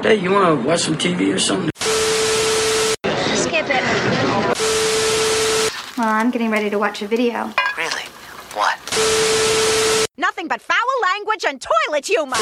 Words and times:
Hey, 0.00 0.14
you 0.14 0.30
want 0.30 0.62
to 0.62 0.68
watch 0.68 0.82
some 0.82 0.94
TV 0.96 1.34
or 1.34 1.40
something? 1.40 1.70
Skip 3.34 3.66
it. 3.68 3.82
Well, 5.98 6.06
I'm 6.06 6.30
getting 6.30 6.52
ready 6.52 6.70
to 6.70 6.78
watch 6.78 7.02
a 7.02 7.08
video. 7.08 7.52
Really? 7.76 8.04
What? 8.54 8.78
Nothing 10.16 10.46
but 10.46 10.62
foul 10.62 10.76
language 11.02 11.44
and 11.44 11.60
toilet 11.60 12.06
humor. 12.06 12.36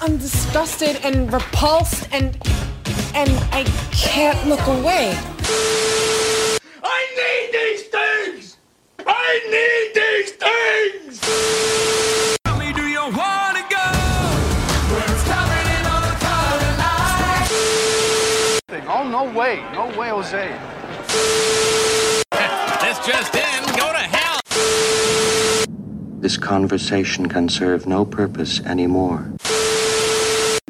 I'm 0.00 0.18
disgusted 0.18 0.98
and 1.04 1.32
repulsed 1.32 2.08
and 2.10 2.36
and 3.14 3.30
I 3.52 3.62
can't 3.92 4.48
look 4.48 4.66
away. 4.66 5.16
No 19.24 19.38
way. 19.38 19.62
No 19.72 19.86
way, 19.98 20.08
Jose. 20.08 20.58
This 22.80 22.98
just 23.06 23.34
in, 23.34 23.64
go 23.76 23.92
to 23.92 23.98
hell! 23.98 24.40
This 26.20 26.36
conversation 26.36 27.28
can 27.28 27.48
serve 27.48 27.86
no 27.86 28.04
purpose 28.04 28.60
anymore. 28.60 29.32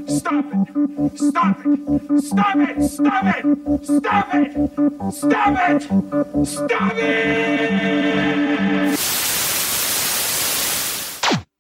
Stop 0.06 0.45
it! 0.52 1.19
Stop 1.19 1.66
it! 1.66 2.20
Stop 2.20 2.56
it! 2.56 2.83
Stop 2.83 3.37
it! 3.37 3.84
Stop 3.84 4.34
it! 4.34 5.12
Stop 5.12 5.70
it! 5.70 6.47
Stop 6.47 6.92
it! 6.97 8.52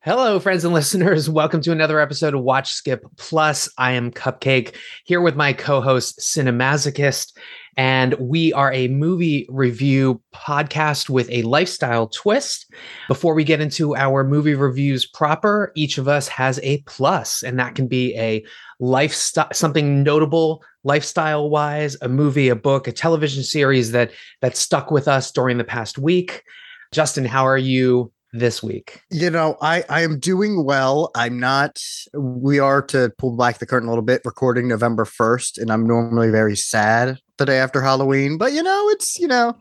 Hello, 0.04 0.40
friends 0.40 0.64
and 0.64 0.74
listeners. 0.74 1.30
Welcome 1.30 1.60
to 1.60 1.70
another 1.70 2.00
episode 2.00 2.34
of 2.34 2.42
Watch 2.42 2.72
Skip 2.72 3.04
Plus. 3.18 3.68
I 3.78 3.92
am 3.92 4.10
Cupcake 4.10 4.74
here 5.04 5.20
with 5.20 5.36
my 5.36 5.52
co 5.52 5.80
host, 5.80 6.18
Cinemasochist, 6.18 7.36
and 7.76 8.14
we 8.14 8.52
are 8.52 8.72
a 8.72 8.88
movie 8.88 9.46
review 9.48 10.20
podcast 10.34 11.08
with 11.08 11.30
a 11.30 11.42
lifestyle 11.42 12.08
twist. 12.08 12.68
Before 13.06 13.32
we 13.32 13.44
get 13.44 13.60
into 13.60 13.94
our 13.94 14.24
movie 14.24 14.56
reviews 14.56 15.06
proper, 15.06 15.70
each 15.76 15.98
of 15.98 16.08
us 16.08 16.26
has 16.26 16.58
a 16.64 16.78
plus, 16.78 17.44
and 17.44 17.56
that 17.60 17.76
can 17.76 17.86
be 17.86 18.12
a 18.18 18.44
lifestyle, 18.80 19.52
something 19.52 20.02
notable 20.02 20.64
lifestyle 20.82 21.48
wise, 21.48 21.96
a 22.02 22.08
movie, 22.08 22.48
a 22.48 22.56
book, 22.56 22.88
a 22.88 22.92
television 22.92 23.44
series 23.44 23.92
that 23.92 24.10
that 24.40 24.56
stuck 24.56 24.90
with 24.90 25.06
us 25.06 25.30
during 25.30 25.58
the 25.58 25.64
past 25.64 25.96
week. 25.96 26.42
Justin, 26.90 27.24
how 27.24 27.46
are 27.46 27.56
you 27.56 28.10
this 28.32 28.62
week? 28.62 29.02
You 29.10 29.30
know, 29.30 29.56
I 29.60 29.84
I 29.88 30.02
am 30.02 30.18
doing 30.18 30.64
well. 30.64 31.10
I'm 31.14 31.38
not. 31.38 31.78
We 32.14 32.58
are 32.58 32.82
to 32.82 33.12
pull 33.18 33.36
back 33.36 33.58
the 33.58 33.66
curtain 33.66 33.88
a 33.88 33.92
little 33.92 34.04
bit. 34.04 34.22
Recording 34.24 34.68
November 34.68 35.04
first, 35.04 35.58
and 35.58 35.70
I'm 35.70 35.86
normally 35.86 36.30
very 36.30 36.56
sad 36.56 37.18
the 37.38 37.46
day 37.46 37.58
after 37.58 37.82
Halloween. 37.82 38.38
But 38.38 38.52
you 38.52 38.62
know, 38.62 38.88
it's 38.90 39.18
you 39.18 39.28
know, 39.28 39.56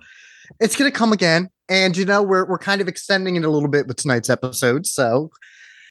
it's 0.60 0.76
gonna 0.76 0.92
come 0.92 1.14
again. 1.14 1.50
And 1.70 1.96
you 1.96 2.06
know, 2.06 2.22
we're 2.22 2.46
we're 2.46 2.58
kind 2.58 2.82
of 2.82 2.88
extending 2.88 3.36
it 3.36 3.46
a 3.46 3.50
little 3.50 3.70
bit 3.70 3.88
with 3.88 3.98
tonight's 3.98 4.30
episode. 4.30 4.86
So 4.86 5.32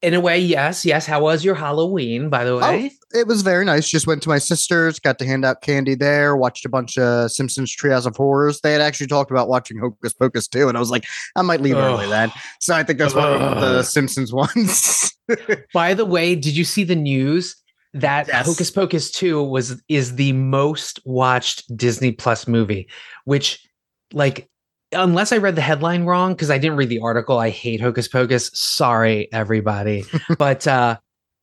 In 0.03 0.15
a 0.15 0.21
way, 0.21 0.39
yes, 0.39 0.87
yes. 0.87 1.05
How 1.05 1.21
was 1.21 1.45
your 1.45 1.55
Halloween, 1.55 2.31
by 2.31 2.45
the 2.45 2.53
oh, 2.53 2.59
way? 2.59 2.91
Oh, 3.15 3.19
it 3.19 3.27
was 3.27 3.43
very 3.43 3.67
nice. 3.67 3.87
Just 3.87 4.07
went 4.07 4.23
to 4.23 4.31
my 4.31 4.39
sister's, 4.39 4.99
got 4.99 5.19
to 5.19 5.27
hand 5.27 5.45
out 5.45 5.61
candy 5.61 5.95
there, 5.95 6.37
watched 6.37 6.65
a 6.65 6.71
bunch 6.71 6.97
of 6.97 7.31
Simpsons 7.31 7.75
Treehouse 7.77 8.07
of 8.07 8.17
Horrors. 8.17 8.61
They 8.63 8.73
had 8.73 8.81
actually 8.81 9.09
talked 9.09 9.31
about 9.31 9.49
watching 9.49 9.79
Hocus 9.79 10.15
Pocus 10.15 10.49
too, 10.49 10.69
and 10.69 10.77
I 10.77 10.81
was 10.81 10.91
like, 10.91 11.05
I 11.37 11.43
might 11.43 11.61
leave 11.61 11.77
early 11.77 12.07
then. 12.07 12.33
So 12.61 12.75
I 12.75 12.83
think 12.83 12.99
that's 12.99 13.15
one 13.15 13.43
of 13.43 13.61
the 13.61 13.83
Simpsons 13.83 14.33
ones. 14.33 15.15
By 15.75 15.93
the 15.93 16.07
way, 16.07 16.35
did 16.35 16.57
you 16.57 16.65
see 16.65 16.85
the 16.85 16.97
news 16.97 17.57
that 17.93 18.29
Yes. 18.29 18.47
Hocus 18.47 18.71
Pocus 18.71 19.11
2 19.11 19.43
was 19.43 19.83
is 19.89 20.17
the 20.17 20.33
most 20.33 21.01
watched 21.05 21.77
Disney 21.77 22.13
Plus 22.13 22.47
movie, 22.49 22.89
which 23.25 23.67
like 24.13 24.50
unless 24.93 25.33
I 25.33 25.39
read 25.39 25.57
the 25.57 25.63
headline 25.63 26.05
wrong 26.05 26.35
cuz 26.35 26.51
I 26.51 26.59
didn't 26.59 26.77
read 26.77 26.89
the 26.89 27.01
article, 27.01 27.39
I 27.39 27.51
hate 27.51 27.81
Hocus 27.81 28.09
Pocus. 28.09 28.51
Sorry 28.55 29.33
everybody. 29.33 30.05
but 30.39 30.67
uh 30.67 30.99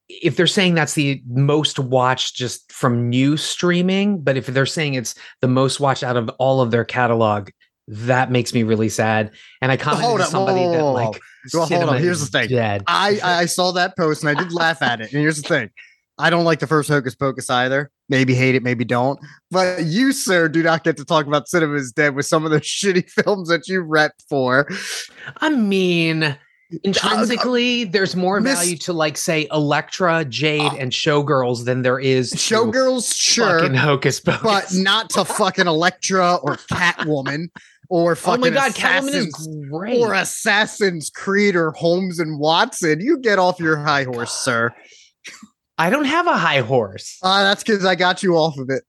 if 0.09 0.38
they're 0.38 0.47
saying 0.47 0.74
that's 0.74 0.94
the 0.94 1.22
most 1.28 1.80
watched 1.80 2.35
just 2.35 2.72
from 2.72 3.09
new 3.09 3.35
streaming, 3.35 4.22
but 4.22 4.38
if 4.38 4.46
they're 4.46 4.66
saying 4.66 4.94
it's 4.94 5.16
the 5.41 5.50
most 5.50 5.80
watched 5.81 6.03
out 6.03 6.16
of 6.16 6.30
all 6.40 6.62
of 6.62 6.72
their 6.72 6.85
catalog, 6.85 7.50
that 7.88 8.31
makes 8.31 8.53
me 8.53 8.63
really 8.63 8.90
sad. 8.90 9.31
And 9.62 9.72
I 9.72 9.78
commented 9.78 10.08
hold 10.08 10.19
to 10.19 10.25
somebody 10.28 10.59
whoa, 10.59 10.72
that 10.72 10.79
whoa, 10.79 10.94
whoa. 10.94 11.09
like 11.09 11.22
Well, 11.53 11.66
hold 11.66 11.90
on. 11.90 12.02
Here's 12.02 12.19
the 12.19 12.25
thing. 12.25 12.50
dead. 12.50 12.84
I 12.88 13.19
I 13.24 13.46
saw 13.46 13.72
that 13.74 13.97
post 13.97 14.24
and 14.24 14.29
I 14.29 14.41
did 14.41 14.52
laugh 14.52 14.81
at 14.81 15.02
it. 15.02 15.12
And 15.14 15.22
here's 15.22 15.41
the 15.41 15.47
thing. 15.47 15.69
I 16.18 16.29
don't 16.29 16.46
like 16.46 16.59
the 16.59 16.68
first 16.68 16.90
Hocus 16.90 17.16
Pocus 17.16 17.50
either. 17.50 17.91
Maybe 18.09 18.34
hate 18.34 18.56
it, 18.56 18.63
maybe 18.63 18.85
don't. 18.85 19.19
But 19.51 19.84
you, 19.84 20.13
sir, 20.13 20.47
do 20.47 20.63
not 20.63 20.84
get 20.84 20.95
to 20.97 21.06
talk 21.06 21.25
about 21.25 21.50
Cinema 21.50 21.75
is 21.75 21.91
Dead 21.91 22.16
with 22.16 22.25
some 22.25 22.45
of 22.45 22.51
the 22.51 22.62
shitty 22.62 23.09
films 23.09 23.50
that 23.50 23.68
you 23.68 23.81
rep 23.81 24.13
for. 24.29 24.68
I 25.38 25.50
mean, 25.50 26.38
intrinsically, 26.84 27.84
there's 27.85 28.16
more 28.16 28.40
Miss- 28.40 28.59
value 28.59 28.78
to 28.78 28.94
like 28.94 29.17
say 29.17 29.47
Elektra, 29.51 30.25
Jade, 30.25 30.62
ah. 30.62 30.78
and 30.79 30.91
Showgirls 30.91 31.66
than 31.66 31.81
there 31.81 32.00
is 32.00 32.31
to 32.31 32.38
Showgirls, 32.38 33.13
sure, 33.16 33.59
fucking 33.59 33.75
Hocus 33.75 34.19
Pocus. 34.19 34.41
but 34.41 34.73
not 34.73 35.09
to 35.12 35.25
fucking 35.25 35.67
Elektra 35.67 36.35
or 36.35 36.56
Catwoman 36.56 37.50
or 37.90 38.16
fucking 38.16 38.44
oh 38.44 38.50
my 38.50 38.53
god, 38.53 38.73
Catwoman 38.73 39.13
is 39.13 39.50
great. 39.69 40.00
or 40.00 40.13
Assassin's 40.13 41.09
Creed 41.09 41.56
or 41.56 41.72
Holmes 41.72 42.19
and 42.19 42.40
Watson. 42.40 43.00
You 43.00 43.17
get 43.17 43.40
off 43.40 43.59
your 43.59 43.78
high 43.78 44.03
horse, 44.03 44.34
sir. 44.34 44.73
I 45.77 45.89
don't 45.89 46.05
have 46.05 46.27
a 46.27 46.38
high 46.38 46.61
horse. 46.61 47.17
Uh, 47.21 47.43
that's 47.43 47.63
because 47.63 47.85
I 47.85 47.95
got 47.95 48.23
you 48.23 48.35
off 48.35 48.57
of 48.57 48.69
it. 48.69 48.83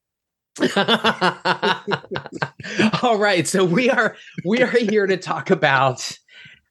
All 3.03 3.19
right, 3.19 3.47
so 3.47 3.65
we 3.65 3.91
are 3.91 4.16
we 4.44 4.62
are 4.62 4.71
here 4.71 5.06
to 5.06 5.16
talk 5.16 5.50
about 5.50 6.19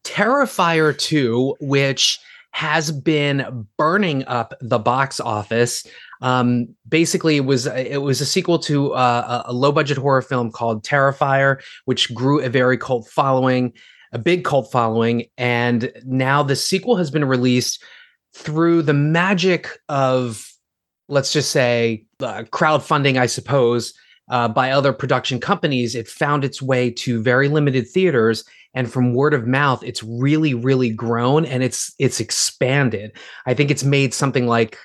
Terrifier 0.03 0.97
2, 0.97 1.55
which 1.61 2.19
has 2.51 2.91
been 2.91 3.67
burning 3.77 4.25
up 4.25 4.53
the 4.59 4.79
box 4.79 5.19
office. 5.19 5.85
Um, 6.21 6.75
basically, 6.89 7.37
it 7.37 7.45
was 7.45 7.67
it 7.67 8.01
was 8.01 8.19
a 8.19 8.25
sequel 8.25 8.59
to 8.59 8.93
uh, 8.93 9.43
a, 9.45 9.51
a 9.51 9.53
low 9.53 9.71
budget 9.71 9.97
horror 9.97 10.21
film 10.21 10.51
called 10.51 10.83
Terrifier, 10.83 11.61
which 11.85 12.13
grew 12.13 12.41
a 12.41 12.49
very 12.49 12.77
cult 12.77 13.07
following, 13.07 13.71
a 14.11 14.17
big 14.17 14.43
cult 14.43 14.71
following, 14.71 15.25
and 15.37 15.91
now 16.03 16.43
the 16.43 16.55
sequel 16.55 16.97
has 16.97 17.11
been 17.11 17.25
released 17.25 17.83
through 18.37 18.83
the 18.83 18.93
magic 18.93 19.67
of 19.89 20.47
let's 21.09 21.33
just 21.33 21.51
say 21.51 22.05
uh, 22.19 22.43
crowdfunding, 22.43 23.17
I 23.17 23.25
suppose, 23.25 23.93
uh, 24.29 24.47
by 24.47 24.71
other 24.71 24.93
production 24.93 25.39
companies. 25.39 25.95
It 25.95 26.07
found 26.07 26.43
its 26.43 26.61
way 26.61 26.91
to 26.91 27.21
very 27.21 27.47
limited 27.47 27.87
theaters, 27.87 28.43
and 28.73 28.91
from 28.91 29.13
word 29.13 29.33
of 29.33 29.47
mouth, 29.47 29.83
it's 29.83 30.03
really, 30.03 30.53
really 30.53 30.91
grown 30.91 31.45
and 31.45 31.63
it's 31.63 31.93
it's 31.99 32.19
expanded. 32.19 33.11
I 33.45 33.53
think 33.53 33.71
it's 33.71 33.83
made 33.83 34.13
something 34.13 34.47
like 34.47 34.77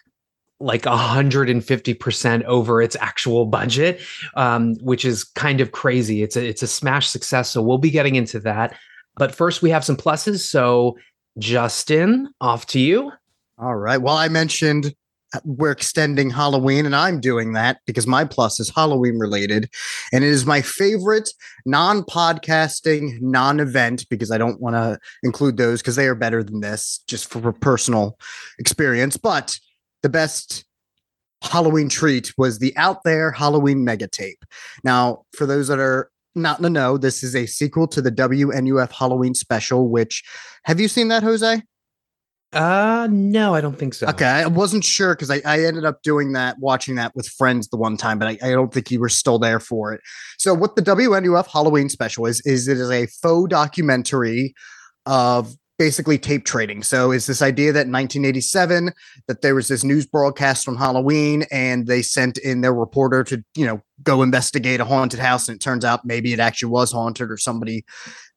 like 0.61 0.83
150% 0.83 2.45
over 2.45 2.81
its 2.81 2.97
actual 3.01 3.47
budget 3.47 4.01
um, 4.37 4.77
which 4.77 5.05
is 5.05 5.25
kind 5.25 5.61
of 5.61 5.73
crazy 5.73 6.23
it's 6.23 6.37
a 6.37 6.47
it's 6.47 6.63
a 6.63 6.69
smash 6.69 7.09
success 7.09 7.51
so 7.51 7.61
we'll 7.61 7.79
be 7.79 7.91
getting 7.91 8.15
into 8.15 8.39
that 8.39 8.77
but 9.17 9.35
first 9.35 9.61
we 9.61 9.71
have 9.71 9.85
some 9.85 9.97
pluses 9.97 10.39
so 10.39 10.97
justin 11.37 12.33
off 12.41 12.67
to 12.67 12.79
you 12.79 13.11
All 13.63 13.77
right. 13.77 13.99
Well, 13.99 14.17
I 14.17 14.27
mentioned 14.27 14.93
uh, 15.33 15.39
we're 15.45 15.71
extending 15.71 16.31
Halloween, 16.31 16.85
and 16.85 16.97
I'm 16.97 17.21
doing 17.21 17.53
that 17.53 17.79
because 17.87 18.09
my 18.09 18.25
plus 18.25 18.59
is 18.59 18.71
Halloween 18.75 19.21
related. 19.21 19.71
And 20.13 20.25
it 20.25 20.31
is 20.31 20.45
my 20.45 20.63
favorite 20.63 21.31
non 21.65 22.03
podcasting, 22.03 23.21
non 23.21 23.61
event, 23.61 24.09
because 24.11 24.33
I 24.33 24.39
don't 24.39 24.61
want 24.61 24.75
to 24.75 24.99
include 25.23 25.59
those 25.59 25.81
because 25.81 25.95
they 25.95 26.09
are 26.09 26.17
better 26.17 26.43
than 26.43 26.59
this 26.59 27.05
just 27.07 27.29
for 27.29 27.53
personal 27.53 28.19
experience. 28.59 29.17
But 29.17 29.57
the 30.03 30.09
best 30.09 30.65
Halloween 31.43 31.89
treat 31.89 32.33
was 32.37 32.59
the 32.59 32.77
Out 32.77 33.05
There 33.05 33.31
Halloween 33.31 33.85
Mega 33.85 34.09
Tape. 34.09 34.45
Now, 34.83 35.23
for 35.37 35.47
those 35.47 35.69
that 35.69 35.79
are 35.79 36.11
not 36.35 36.59
in 36.59 36.65
the 36.65 36.71
know, 36.71 36.99
this 36.99 37.23
is 37.23 37.37
a 37.37 37.47
sequel 37.47 37.87
to 37.89 38.03
the 38.03 38.11
WNUF 38.11 38.91
Halloween 38.91 39.35
special, 39.35 39.89
which 39.89 40.25
have 40.65 40.81
you 40.81 40.89
seen 40.89 41.07
that, 41.09 41.23
Jose? 41.23 41.63
Uh 42.53 43.09
no 43.11 43.55
i 43.55 43.61
don't 43.61 43.79
think 43.79 43.95
so 43.95 44.07
Okay, 44.13 44.27
I 44.27 44.47
wasn't 44.47 44.85
sure 44.85 45.15
because 45.15 45.31
I, 45.31 45.41
I 45.47 45.65
ended 45.65 45.85
up 45.85 46.03
doing 46.03 46.33
that, 46.33 46.59
watching 46.59 46.97
that 46.97 47.15
with 47.17 47.27
friends 47.27 47.69
the 47.69 47.77
one 47.77 47.97
time, 47.97 48.19
but 48.19 48.29
I, 48.29 48.39
I 48.43 48.51
don't 48.51 48.73
think 48.73 48.91
you 48.91 49.01
were 49.01 49.09
still 49.09 49.39
there 49.39 49.59
for 49.59 49.93
it. 49.93 50.01
So, 50.39 50.53
what 50.53 50.77
the 50.77 50.83
WNUF 50.83 51.47
Halloween 51.47 51.89
special 51.89 52.27
is, 52.27 52.41
is 52.45 52.69
it 52.69 52.79
is 52.79 52.91
a 52.91 53.07
faux 53.07 53.49
documentary 53.49 54.55
of 55.07 55.55
basically 55.79 56.19
tape 56.19 56.45
trading. 56.45 56.83
So, 56.83 57.11
it's 57.11 57.27
this 57.27 57.41
idea 57.41 57.73
that 57.73 57.87
in 57.87 57.93
1987 57.93 58.93
that 59.29 59.41
there 59.41 59.55
was 59.55 59.69
this 59.69 59.83
news 59.83 60.07
broadcast 60.07 60.69
on 60.69 60.77
Halloween, 60.77 61.45
and 61.51 61.87
they 61.87 62.03
sent 62.03 62.37
in 62.39 62.61
their 62.61 62.75
reporter 62.75 63.25
to 63.25 63.43
you 63.57 63.65
know 63.65 63.81
go 64.03 64.23
investigate 64.23 64.81
a 64.81 64.85
haunted 64.85 65.21
house, 65.21 65.49
and 65.49 65.57
it 65.57 65.61
turns 65.61 65.85
out 65.85 66.05
maybe 66.05 66.33
it 66.33 66.41
actually 66.41 66.71
was 66.71 66.93
haunted 66.93 67.31
or 67.31 67.39
somebody 67.39 67.85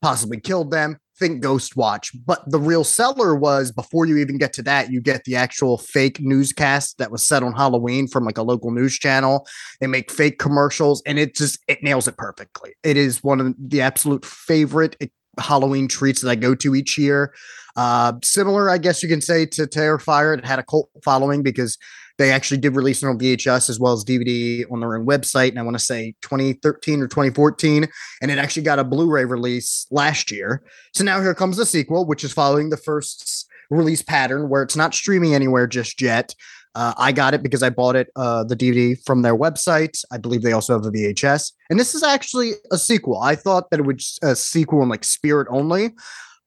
possibly 0.02 0.40
killed 0.40 0.72
them. 0.72 0.98
Think 1.18 1.42
Ghostwatch, 1.42 2.16
but 2.26 2.44
the 2.50 2.60
real 2.60 2.84
seller 2.84 3.36
was 3.36 3.72
before 3.72 4.06
you 4.06 4.18
even 4.18 4.38
get 4.38 4.52
to 4.54 4.62
that, 4.64 4.92
you 4.92 5.00
get 5.00 5.24
the 5.24 5.38
actual 5.38 5.78
fake 5.78 6.20
newscast 6.20 6.98
that 6.98 7.10
was 7.10 7.26
set 7.26 7.42
on 7.42 7.54
Halloween 7.54 8.08
from 8.08 8.26
like 8.26 8.38
a 8.38 8.44
local 8.44 8.72
news 8.72 9.00
channel. 9.00 9.48
They 9.80 9.88
make 9.88 10.12
fake 10.12 10.40
commercials 10.40 11.02
and 11.06 11.18
it 11.18 11.34
just 11.34 11.60
it 11.70 11.82
nails 11.82 12.10
it 12.10 12.18
perfectly. 12.18 12.74
It 12.84 12.98
is 12.98 13.24
one 13.24 13.40
of 13.40 13.56
the 13.58 13.80
absolute 13.80 14.26
favorite 14.26 14.98
eh, 15.00 15.08
Halloween 15.40 15.88
treats 15.88 16.22
that 16.22 16.30
I 16.30 16.36
go 16.36 16.54
to 16.56 16.76
each 16.76 16.98
year. 16.98 17.34
Uh, 17.76 18.14
similar, 18.24 18.70
I 18.70 18.78
guess 18.78 19.04
you 19.04 19.10
can 19.10 19.22
say, 19.22 19.46
to 19.46 19.64
Terrifier. 19.64 20.38
It 20.38 20.46
had 20.46 20.60
a 20.60 20.64
cult 20.64 20.90
following 21.04 21.44
because 21.44 21.78
they 22.18 22.32
actually 22.32 22.58
did 22.58 22.76
release 22.76 23.04
it 23.04 23.08
on 23.08 23.20
VHS 23.20 23.70
as 23.70 23.80
well 23.80 23.94
as 23.94 24.06
DVD 24.06 24.64
on 24.72 24.80
their 24.80 24.96
own 24.96 25.06
website. 25.06 25.50
And 25.50 25.60
I 25.60 25.64
want 25.64 25.78
to 25.78 25.84
say 25.84 26.16
2013 26.22 27.02
or 27.02 27.08
2014. 27.08 27.88
And 28.22 28.32
it 28.32 28.38
actually 28.38 28.64
got 28.64 28.80
a 28.80 28.84
Blu 28.84 29.10
ray 29.10 29.26
release 29.26 29.86
last 29.92 30.32
year. 30.32 30.64
So 30.94 31.04
now 31.04 31.22
here 31.22 31.36
comes 31.36 31.58
the 31.58 31.66
sequel, 31.66 32.06
which 32.06 32.24
is 32.24 32.32
following 32.32 32.70
the 32.70 32.78
first 32.78 33.48
release 33.70 34.02
pattern 34.02 34.50
where 34.50 34.62
it's 34.62 34.76
not 34.76 34.94
streaming 34.94 35.34
anywhere 35.34 35.68
just 35.68 36.02
yet. 36.02 36.34
Uh, 36.76 36.94
I 36.98 37.14
got 37.14 37.34
it 37.34 37.42
because 37.42 37.64
I 37.64 37.70
bought 37.70 37.96
it, 37.96 38.10
uh, 38.18 38.44
the 38.44 38.56
DVD 38.56 38.98
from 39.06 39.22
their 39.22 39.36
website. 39.36 39.98
I 40.12 40.18
believe 40.18 40.42
they 40.42 40.52
also 40.52 40.74
have 40.74 40.86
a 40.86 40.92
VHS. 40.92 41.54
And 41.70 41.80
this 41.80 41.96
is 41.96 42.04
actually 42.04 42.52
a 42.72 42.78
sequel. 42.78 43.22
I 43.22 43.36
thought 43.36 43.70
that 43.72 43.80
it 43.80 43.86
was 43.86 44.20
a 44.22 44.36
sequel 44.36 44.84
in 44.84 44.90
like 44.90 45.06
spirit 45.06 45.48
only, 45.50 45.96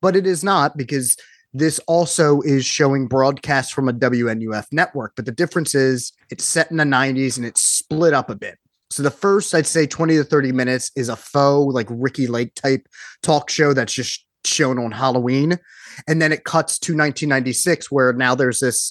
but 0.03 0.17
it 0.17 0.26
is 0.26 0.44
not 0.44 0.76
because 0.76 1.17
this 1.55 1.79
also 1.87 2.41
is 2.43 2.65
showing 2.65 3.06
broadcasts 3.06 3.73
from 3.73 3.89
a 3.89 3.93
WNUF 3.93 4.67
network. 4.73 5.15
But 5.17 5.27
the 5.27 5.33
difference 5.33 5.75
is 5.75 6.12
it's 6.31 6.45
set 6.45 6.71
in 6.71 6.77
the 6.77 6.85
90s 6.85 7.37
and 7.37 7.47
it's 7.47 7.62
split 7.62 8.15
up 8.15 8.31
a 8.31 8.35
bit. 8.35 8.59
So 8.91 9.03
the 9.03 9.11
first, 9.11 9.55
I'd 9.55 9.67
say 9.67 9.87
20 9.87 10.17
to 10.17 10.25
30 10.25 10.53
minutes 10.53 10.91
is 10.97 11.09
a 11.09 11.17
faux, 11.17 11.75
like 11.75 11.87
Ricki 11.91 12.27
Lake 12.27 12.55
type 12.55 12.87
talk 13.23 13.50
show 13.50 13.73
that's 13.73 13.93
just 13.93 14.25
shown 14.45 14.79
on 14.79 14.93
Halloween. 14.93 15.59
And 16.06 16.23
then 16.23 16.33
it 16.33 16.45
cuts 16.45 16.79
to 16.81 16.93
1996, 16.93 17.91
where 17.91 18.12
now 18.12 18.35
there's 18.35 18.61
this 18.61 18.91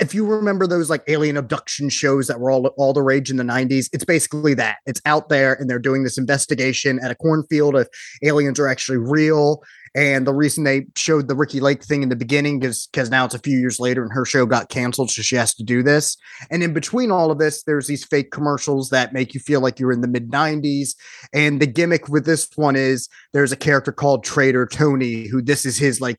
if 0.00 0.14
you 0.14 0.26
remember 0.26 0.66
those 0.66 0.90
like 0.90 1.02
alien 1.08 1.36
abduction 1.36 1.88
shows 1.88 2.26
that 2.26 2.40
were 2.40 2.50
all 2.50 2.66
all 2.76 2.92
the 2.92 3.02
rage 3.02 3.30
in 3.30 3.36
the 3.36 3.44
90s 3.44 3.88
it's 3.92 4.04
basically 4.04 4.54
that 4.54 4.78
it's 4.86 5.00
out 5.06 5.28
there 5.28 5.54
and 5.54 5.68
they're 5.68 5.78
doing 5.78 6.02
this 6.02 6.18
investigation 6.18 6.98
at 7.02 7.10
a 7.10 7.14
cornfield 7.14 7.76
if 7.76 7.86
aliens 8.22 8.58
are 8.58 8.66
actually 8.66 8.98
real 8.98 9.62
and 9.94 10.26
the 10.26 10.34
reason 10.34 10.64
they 10.64 10.86
showed 10.96 11.28
the 11.28 11.36
Ricki 11.36 11.60
Lake 11.60 11.84
thing 11.84 12.02
in 12.02 12.08
the 12.08 12.16
beginning 12.16 12.62
is 12.62 12.88
because 12.88 13.10
now 13.10 13.24
it's 13.24 13.34
a 13.34 13.38
few 13.38 13.58
years 13.58 13.78
later 13.78 14.02
and 14.02 14.12
her 14.12 14.24
show 14.24 14.44
got 14.44 14.68
canceled, 14.68 15.10
so 15.10 15.22
she 15.22 15.36
has 15.36 15.54
to 15.54 15.62
do 15.62 15.82
this. 15.82 16.16
And 16.50 16.62
in 16.62 16.72
between 16.72 17.12
all 17.12 17.30
of 17.30 17.38
this, 17.38 17.62
there's 17.62 17.86
these 17.86 18.04
fake 18.04 18.32
commercials 18.32 18.90
that 18.90 19.12
make 19.12 19.34
you 19.34 19.40
feel 19.40 19.60
like 19.60 19.78
you're 19.78 19.92
in 19.92 20.00
the 20.00 20.08
mid 20.08 20.30
90s. 20.30 20.94
And 21.32 21.60
the 21.60 21.66
gimmick 21.66 22.08
with 22.08 22.26
this 22.26 22.48
one 22.56 22.74
is 22.74 23.08
there's 23.32 23.52
a 23.52 23.56
character 23.56 23.92
called 23.92 24.24
Trader 24.24 24.66
Tony, 24.66 25.28
who 25.28 25.40
this 25.40 25.64
is 25.64 25.78
his 25.78 26.00
like 26.00 26.18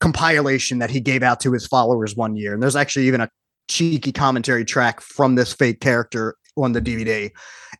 compilation 0.00 0.80
that 0.80 0.90
he 0.90 1.00
gave 1.00 1.22
out 1.22 1.40
to 1.40 1.52
his 1.52 1.66
followers 1.66 2.14
one 2.14 2.36
year. 2.36 2.52
And 2.52 2.62
there's 2.62 2.76
actually 2.76 3.06
even 3.06 3.22
a 3.22 3.30
cheeky 3.68 4.12
commentary 4.12 4.66
track 4.66 5.00
from 5.00 5.34
this 5.34 5.54
fake 5.54 5.80
character 5.80 6.36
on 6.56 6.72
the 6.72 6.80
DVD. 6.80 7.30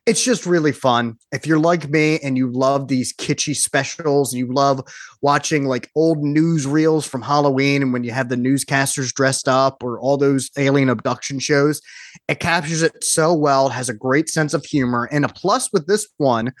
It's 0.05 0.23
just 0.23 0.45
really 0.45 0.71
fun. 0.71 1.17
If 1.31 1.47
you're 1.47 1.59
like 1.59 1.89
me 1.89 2.19
and 2.19 2.37
you 2.37 2.51
love 2.51 2.87
these 2.87 3.13
kitschy 3.13 3.55
specials, 3.55 4.33
you 4.33 4.51
love 4.51 4.81
watching 5.21 5.65
like 5.65 5.89
old 5.95 6.19
news 6.23 6.67
reels 6.67 7.07
from 7.07 7.21
Halloween 7.21 7.81
and 7.81 7.93
when 7.93 8.03
you 8.03 8.11
have 8.11 8.29
the 8.29 8.35
newscasters 8.35 9.13
dressed 9.13 9.47
up 9.47 9.83
or 9.83 9.99
all 9.99 10.17
those 10.17 10.51
alien 10.57 10.89
abduction 10.89 11.39
shows, 11.39 11.81
it 12.27 12.39
captures 12.39 12.81
it 12.81 13.03
so 13.03 13.33
well. 13.33 13.67
It 13.67 13.73
has 13.73 13.89
a 13.89 13.93
great 13.93 14.29
sense 14.29 14.53
of 14.53 14.65
humor. 14.65 15.09
And 15.11 15.25
a 15.25 15.29
plus 15.29 15.71
with 15.71 15.87
this 15.87 16.07
one, 16.17 16.53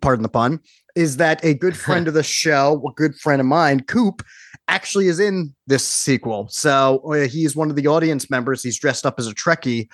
pardon 0.00 0.22
the 0.22 0.28
pun, 0.28 0.60
is 0.96 1.18
that 1.18 1.44
a 1.44 1.54
good 1.54 1.76
friend 1.86 2.08
of 2.08 2.14
the 2.14 2.22
show, 2.22 2.82
a 2.88 2.92
good 2.94 3.14
friend 3.16 3.40
of 3.40 3.46
mine, 3.46 3.80
Coop, 3.80 4.22
actually 4.68 5.08
is 5.08 5.20
in 5.20 5.52
this 5.66 5.86
sequel. 5.86 6.48
So 6.48 7.02
uh, 7.12 7.26
he's 7.26 7.56
one 7.56 7.70
of 7.70 7.76
the 7.76 7.88
audience 7.88 8.30
members. 8.30 8.62
He's 8.62 8.78
dressed 8.78 9.04
up 9.04 9.16
as 9.18 9.26
a 9.26 9.34
Trekkie 9.34 9.88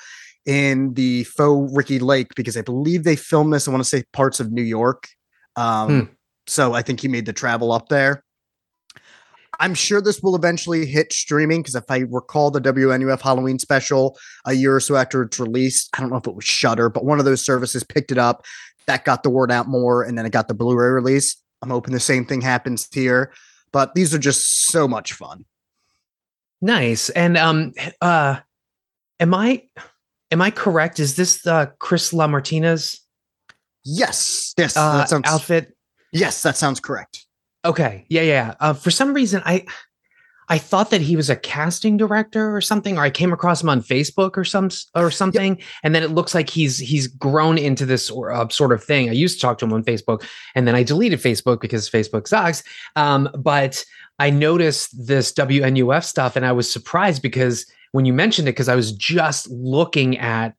in 0.46 0.94
the 0.94 1.24
faux 1.24 1.70
Ricki 1.74 1.98
Lake 1.98 2.34
because 2.34 2.56
I 2.56 2.62
believe 2.62 3.04
they 3.04 3.16
filmed 3.16 3.52
this. 3.52 3.66
I 3.66 3.70
want 3.72 3.82
to 3.82 3.88
say 3.88 4.04
parts 4.12 4.40
of 4.40 4.52
New 4.52 4.62
York. 4.62 5.08
Um, 5.56 5.88
hmm. 5.88 6.12
So 6.46 6.74
I 6.74 6.82
think 6.82 7.00
he 7.00 7.08
made 7.08 7.26
the 7.26 7.32
travel 7.32 7.72
up 7.72 7.88
there. 7.88 8.22
I'm 9.58 9.74
sure 9.74 10.00
this 10.00 10.22
will 10.22 10.36
eventually 10.36 10.86
hit 10.86 11.12
streaming 11.12 11.60
because 11.62 11.74
if 11.74 11.84
I 11.88 12.00
recall 12.10 12.50
the 12.50 12.60
WNUF 12.60 13.20
Halloween 13.22 13.58
special 13.58 14.18
a 14.44 14.52
year 14.52 14.76
or 14.76 14.80
so 14.80 14.96
after 14.96 15.22
it's 15.22 15.40
released, 15.40 15.88
I 15.94 16.00
don't 16.00 16.10
know 16.10 16.16
if 16.16 16.26
it 16.26 16.34
was 16.34 16.44
Shudder, 16.44 16.90
but 16.90 17.04
one 17.04 17.18
of 17.18 17.24
those 17.24 17.44
services 17.44 17.82
picked 17.82 18.12
it 18.12 18.18
up. 18.18 18.44
That 18.86 19.04
got 19.04 19.22
the 19.22 19.30
word 19.30 19.50
out 19.50 19.66
more, 19.66 20.02
and 20.02 20.16
then 20.16 20.26
it 20.26 20.30
got 20.30 20.46
the 20.46 20.54
Blu-ray 20.54 20.90
release. 20.90 21.36
I'm 21.62 21.70
hoping 21.70 21.94
the 21.94 22.00
same 22.00 22.24
thing 22.24 22.40
happens 22.40 22.86
here, 22.92 23.32
but 23.72 23.94
these 23.94 24.14
are 24.14 24.18
just 24.18 24.66
so 24.66 24.86
much 24.86 25.14
fun. 25.14 25.44
Nice. 26.60 27.08
And 27.10 27.36
um 27.36 27.72
uh 28.00 28.36
am 29.18 29.34
I 29.34 29.64
am 30.30 30.42
I 30.42 30.50
correct? 30.50 31.00
Is 31.00 31.16
this 31.16 31.42
the 31.42 31.72
Chris 31.78 32.12
LaMartina's 32.12 33.00
Yes. 33.84 34.52
Yes. 34.58 34.76
uh, 34.76 34.98
that 34.98 35.08
sounds 35.08 35.28
outfit? 35.28 35.76
Yes, 36.12 36.42
that 36.42 36.56
sounds 36.56 36.80
correct. 36.80 37.24
Okay. 37.64 38.04
Yeah, 38.08 38.22
yeah. 38.22 38.54
Uh, 38.58 38.72
for 38.72 38.90
some 38.90 39.14
reason, 39.14 39.42
I 39.44 39.64
I 40.48 40.58
thought 40.58 40.90
that 40.90 41.00
he 41.00 41.16
was 41.16 41.28
a 41.28 41.36
casting 41.36 41.96
director 41.96 42.54
or 42.54 42.60
something, 42.60 42.98
or 42.98 43.02
I 43.02 43.10
came 43.10 43.32
across 43.32 43.62
him 43.62 43.68
on 43.68 43.82
Facebook 43.82 44.36
or 44.36 44.44
some 44.44 44.70
or 44.94 45.10
something, 45.10 45.56
yep. 45.56 45.66
and 45.82 45.94
then 45.94 46.02
it 46.02 46.10
looks 46.10 46.34
like 46.34 46.50
he's 46.50 46.78
he's 46.78 47.06
grown 47.06 47.58
into 47.58 47.84
this 47.84 48.10
uh, 48.10 48.48
sort 48.48 48.72
of 48.72 48.82
thing. 48.82 49.08
I 49.08 49.12
used 49.12 49.36
to 49.36 49.40
talk 49.40 49.58
to 49.58 49.64
him 49.64 49.72
on 49.72 49.84
Facebook, 49.84 50.24
and 50.54 50.66
then 50.66 50.74
I 50.74 50.82
deleted 50.82 51.20
Facebook 51.20 51.60
because 51.60 51.90
Facebook 51.90 52.28
sucks. 52.28 52.62
Um, 52.94 53.28
but 53.36 53.84
I 54.18 54.30
noticed 54.30 55.06
this 55.06 55.32
WNUF 55.32 56.04
stuff, 56.04 56.36
and 56.36 56.46
I 56.46 56.52
was 56.52 56.70
surprised 56.70 57.22
because 57.22 57.66
when 57.96 58.04
you 58.04 58.12
mentioned 58.12 58.46
it, 58.46 58.52
because 58.52 58.68
I 58.68 58.74
was 58.74 58.92
just 58.92 59.50
looking 59.50 60.18
at 60.18 60.54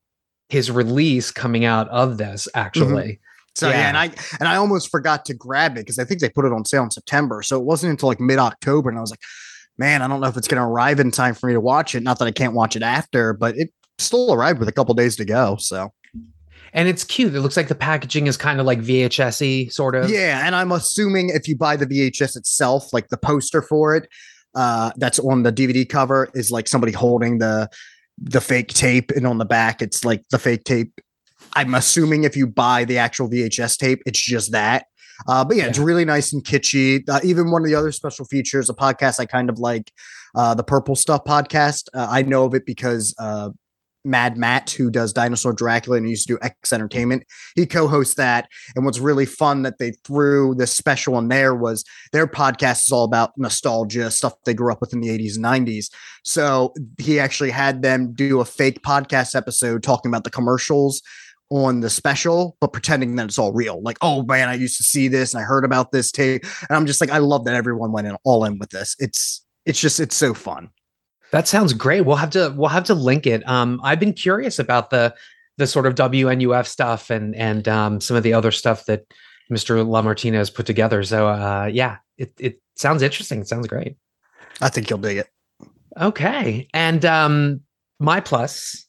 his 0.50 0.72
release 0.72 1.30
coming 1.30 1.66
out 1.66 1.88
of 1.90 2.18
this 2.18 2.48
actually. 2.56 3.04
Mm-hmm. 3.04 3.22
So 3.54 3.70
yeah. 3.70 3.76
yeah. 3.76 3.88
and 3.90 3.98
I 3.98 4.04
and 4.40 4.50
I 4.50 4.56
almost 4.56 4.90
forgot 4.90 5.24
to 5.26 5.36
grab 5.36 5.74
it 5.74 5.82
because 5.82 6.00
I 6.00 6.04
think 6.04 6.20
they 6.20 6.30
put 6.30 6.46
it 6.46 6.52
on 6.52 6.66
sale 6.66 6.82
in 6.84 6.90
September. 6.90 7.44
So 7.44 7.60
it 7.60 7.64
wasn't 7.64 7.92
until 7.92 8.10
like 8.10 8.20
mid 8.20 8.40
October, 8.40 8.90
and 8.90 8.98
I 8.98 9.02
was 9.02 9.12
like, 9.12 9.22
man, 9.78 10.02
I 10.02 10.08
don't 10.08 10.20
know 10.20 10.28
if 10.28 10.36
it's 10.36 10.48
going 10.48 10.60
to 10.60 10.68
arrive 10.68 11.00
in 11.00 11.12
time 11.12 11.36
for 11.36 11.46
me 11.46 11.54
to 11.54 11.62
watch 11.62 11.94
it. 11.94 12.02
Not 12.02 12.18
that 12.18 12.26
I 12.26 12.32
can't 12.32 12.54
watch 12.54 12.76
it 12.76 12.82
after, 12.82 13.34
but 13.34 13.56
it 13.56 13.70
still 14.00 14.34
arrived 14.34 14.58
with 14.58 14.68
a 14.68 14.72
couple 14.72 14.96
days 14.96 15.16
to 15.18 15.26
go. 15.26 15.58
So. 15.60 15.92
And 16.74 16.88
it's 16.88 17.04
cute. 17.04 17.36
It 17.36 17.42
looks 17.42 17.56
like 17.56 17.68
the 17.68 17.76
packaging 17.76 18.28
is 18.28 18.36
kind 18.36 18.60
of 18.60 18.66
like 18.66 18.80
VHS 18.80 19.72
sort 19.72 19.96
of. 19.96 20.10
Yeah. 20.10 20.46
And 20.46 20.56
I'm 20.56 20.72
assuming 20.72 21.30
if 21.30 21.48
you 21.48 21.56
buy 21.56 21.76
the 21.76 21.86
VHS 21.86 22.36
itself, 22.36 22.92
like 22.94 23.08
the 23.08 23.18
poster 23.18 23.62
for 23.62 23.96
it, 23.96 24.08
uh, 24.58 24.92
that's 24.98 25.20
on 25.20 25.44
the 25.44 25.54
DVD 25.54 25.88
cover 25.88 26.30
is 26.34 26.52
like 26.52 26.68
somebody 26.68 26.92
holding 26.92 27.38
the 27.38 27.70
the 28.18 28.42
fake 28.42 28.70
tape, 28.70 29.12
and 29.12 29.28
on 29.28 29.38
the 29.38 29.46
back 29.46 29.82
it's 29.82 30.04
like 30.04 30.28
the 30.32 30.40
fake 30.40 30.64
tape. 30.64 31.00
I'm 31.54 31.76
assuming 31.76 32.24
if 32.24 32.36
you 32.36 32.48
buy 32.48 32.84
the 32.84 32.98
actual 32.98 33.30
VHS 33.30 33.78
tape, 33.78 34.02
it's 34.06 34.20
just 34.20 34.52
that. 34.52 34.88
Uh, 35.28 35.46
but 35.46 35.56
yeah, 35.56 35.64
yeah, 35.64 35.70
it's 35.70 35.80
really 35.80 36.06
nice 36.06 36.34
and 36.34 36.44
kitschy. 36.44 37.08
Uh, 37.08 37.20
even 37.24 37.52
one 37.52 37.62
of 37.62 37.68
the 37.68 37.76
other 37.76 37.92
special 37.92 38.26
features, 38.26 38.70
a 38.70 38.74
podcast 38.74 39.20
I 39.20 39.26
kind 39.26 39.50
of 39.50 39.58
like, 39.60 39.92
uh, 40.36 40.54
the 40.54 40.64
Purple 40.64 40.96
Stuff 40.96 41.24
podcast. 41.26 41.88
Uh, 41.94 42.08
I 42.10 42.22
know 42.22 42.46
of 42.46 42.54
it 42.54 42.66
because 42.66 43.16
uh, 43.18 43.50
Mad 44.08 44.38
Matt, 44.38 44.72
who 44.72 44.90
does 44.90 45.14
Dinosaur 45.14 45.54
Dracula 45.54 45.98
and 45.98 46.10
used 46.10 46.28
to 46.28 46.34
do 46.34 46.40
X 46.42 46.74
Entertainment, 46.74 47.24
he 47.56 47.66
co-hosts 47.66 48.16
that. 48.16 48.50
And 48.76 48.86
what's 48.86 49.00
really 49.00 49.26
fun 49.26 49.64
that 49.64 49.78
they 49.78 49.92
threw 50.06 50.56
this 50.56 50.72
special 50.72 51.18
in 51.20 51.28
there 51.28 51.54
was 51.54 51.84
their 52.14 52.28
podcast 52.28 52.86
is 52.86 52.92
all 52.92 53.04
about 53.04 53.32
nostalgia, 53.38 54.10
stuff 54.10 54.34
they 54.46 54.54
grew 54.54 54.72
up 54.72 54.82
with 54.82 54.94
in 54.94 55.02
the 55.02 55.10
80s 55.10 55.36
and 55.36 55.46
90s. 55.46 55.92
So 56.24 56.74
he 56.98 57.20
actually 57.20 57.52
had 57.52 57.82
them 57.82 58.14
do 58.14 58.40
a 58.40 58.46
fake 58.46 58.82
podcast 58.82 59.36
episode 59.36 59.84
talking 59.84 60.10
about 60.10 60.24
the 60.24 60.30
commercials 60.30 61.02
on 61.50 61.80
the 61.80 61.90
special, 61.90 62.58
but 62.60 62.74
pretending 62.74 63.16
that 63.16 63.26
it's 63.26 63.40
all 63.40 63.54
real. 63.54 63.82
Like, 63.82 63.98
oh 64.02 64.24
man, 64.24 64.50
I 64.50 64.56
used 64.56 64.78
to 64.78 64.84
see 64.84 65.08
this 65.08 65.34
and 65.34 65.42
I 65.42 65.46
heard 65.46 65.64
about 65.64 65.92
this 65.92 66.12
tape. 66.12 66.44
And 66.70 66.76
I'm 66.76 66.86
just 66.86 67.00
like, 67.00 67.10
I 67.10 67.20
love 67.20 67.46
that 67.46 67.56
everyone 67.56 67.92
went 67.92 68.08
in 68.08 68.18
all 68.24 68.44
in 68.46 68.60
with 68.60 68.70
this. 68.70 68.96
It's 69.00 69.46
it's 69.66 69.80
just 69.80 70.00
it's 70.00 70.16
so 70.16 70.34
fun. 70.34 70.70
That 71.32 71.48
sounds 71.48 71.74
great. 71.74 72.02
We'll 72.02 72.16
have 72.16 72.30
to 72.32 72.54
we'll 72.56 72.70
have 72.70 72.86
to 72.86 72.94
link 72.94 73.28
it. 73.28 73.48
Um, 73.48 73.82
I've 73.84 74.00
been 74.00 74.14
curious 74.14 74.60
about 74.60 74.90
the 74.90 75.14
the 75.58 75.68
sort 75.68 75.86
of 75.86 75.96
WNUF 75.96 76.66
stuff 76.68 77.10
and 77.10 77.36
and 77.36 77.68
um, 77.68 78.00
some 78.00 78.16
of 78.16 78.24
the 78.24 78.34
other 78.34 78.52
stuff 78.52 78.86
that 78.86 79.06
Mr. 79.52 79.84
LaMartina 79.86 80.36
has 80.36 80.50
put 80.50 80.66
together. 80.66 81.04
So 81.04 81.28
uh, 81.28 81.70
yeah, 81.72 81.98
it 82.18 82.34
it 82.40 82.62
sounds 82.76 83.02
interesting. 83.02 83.42
It 83.42 83.48
sounds 83.48 83.68
great. 83.68 83.98
I 84.62 84.70
think 84.70 84.90
you'll 84.90 85.00
dig 85.00 85.18
it. 85.18 85.28
Okay, 86.00 86.68
and 86.74 87.04
um, 87.06 87.62
my 88.00 88.20
plus 88.20 88.86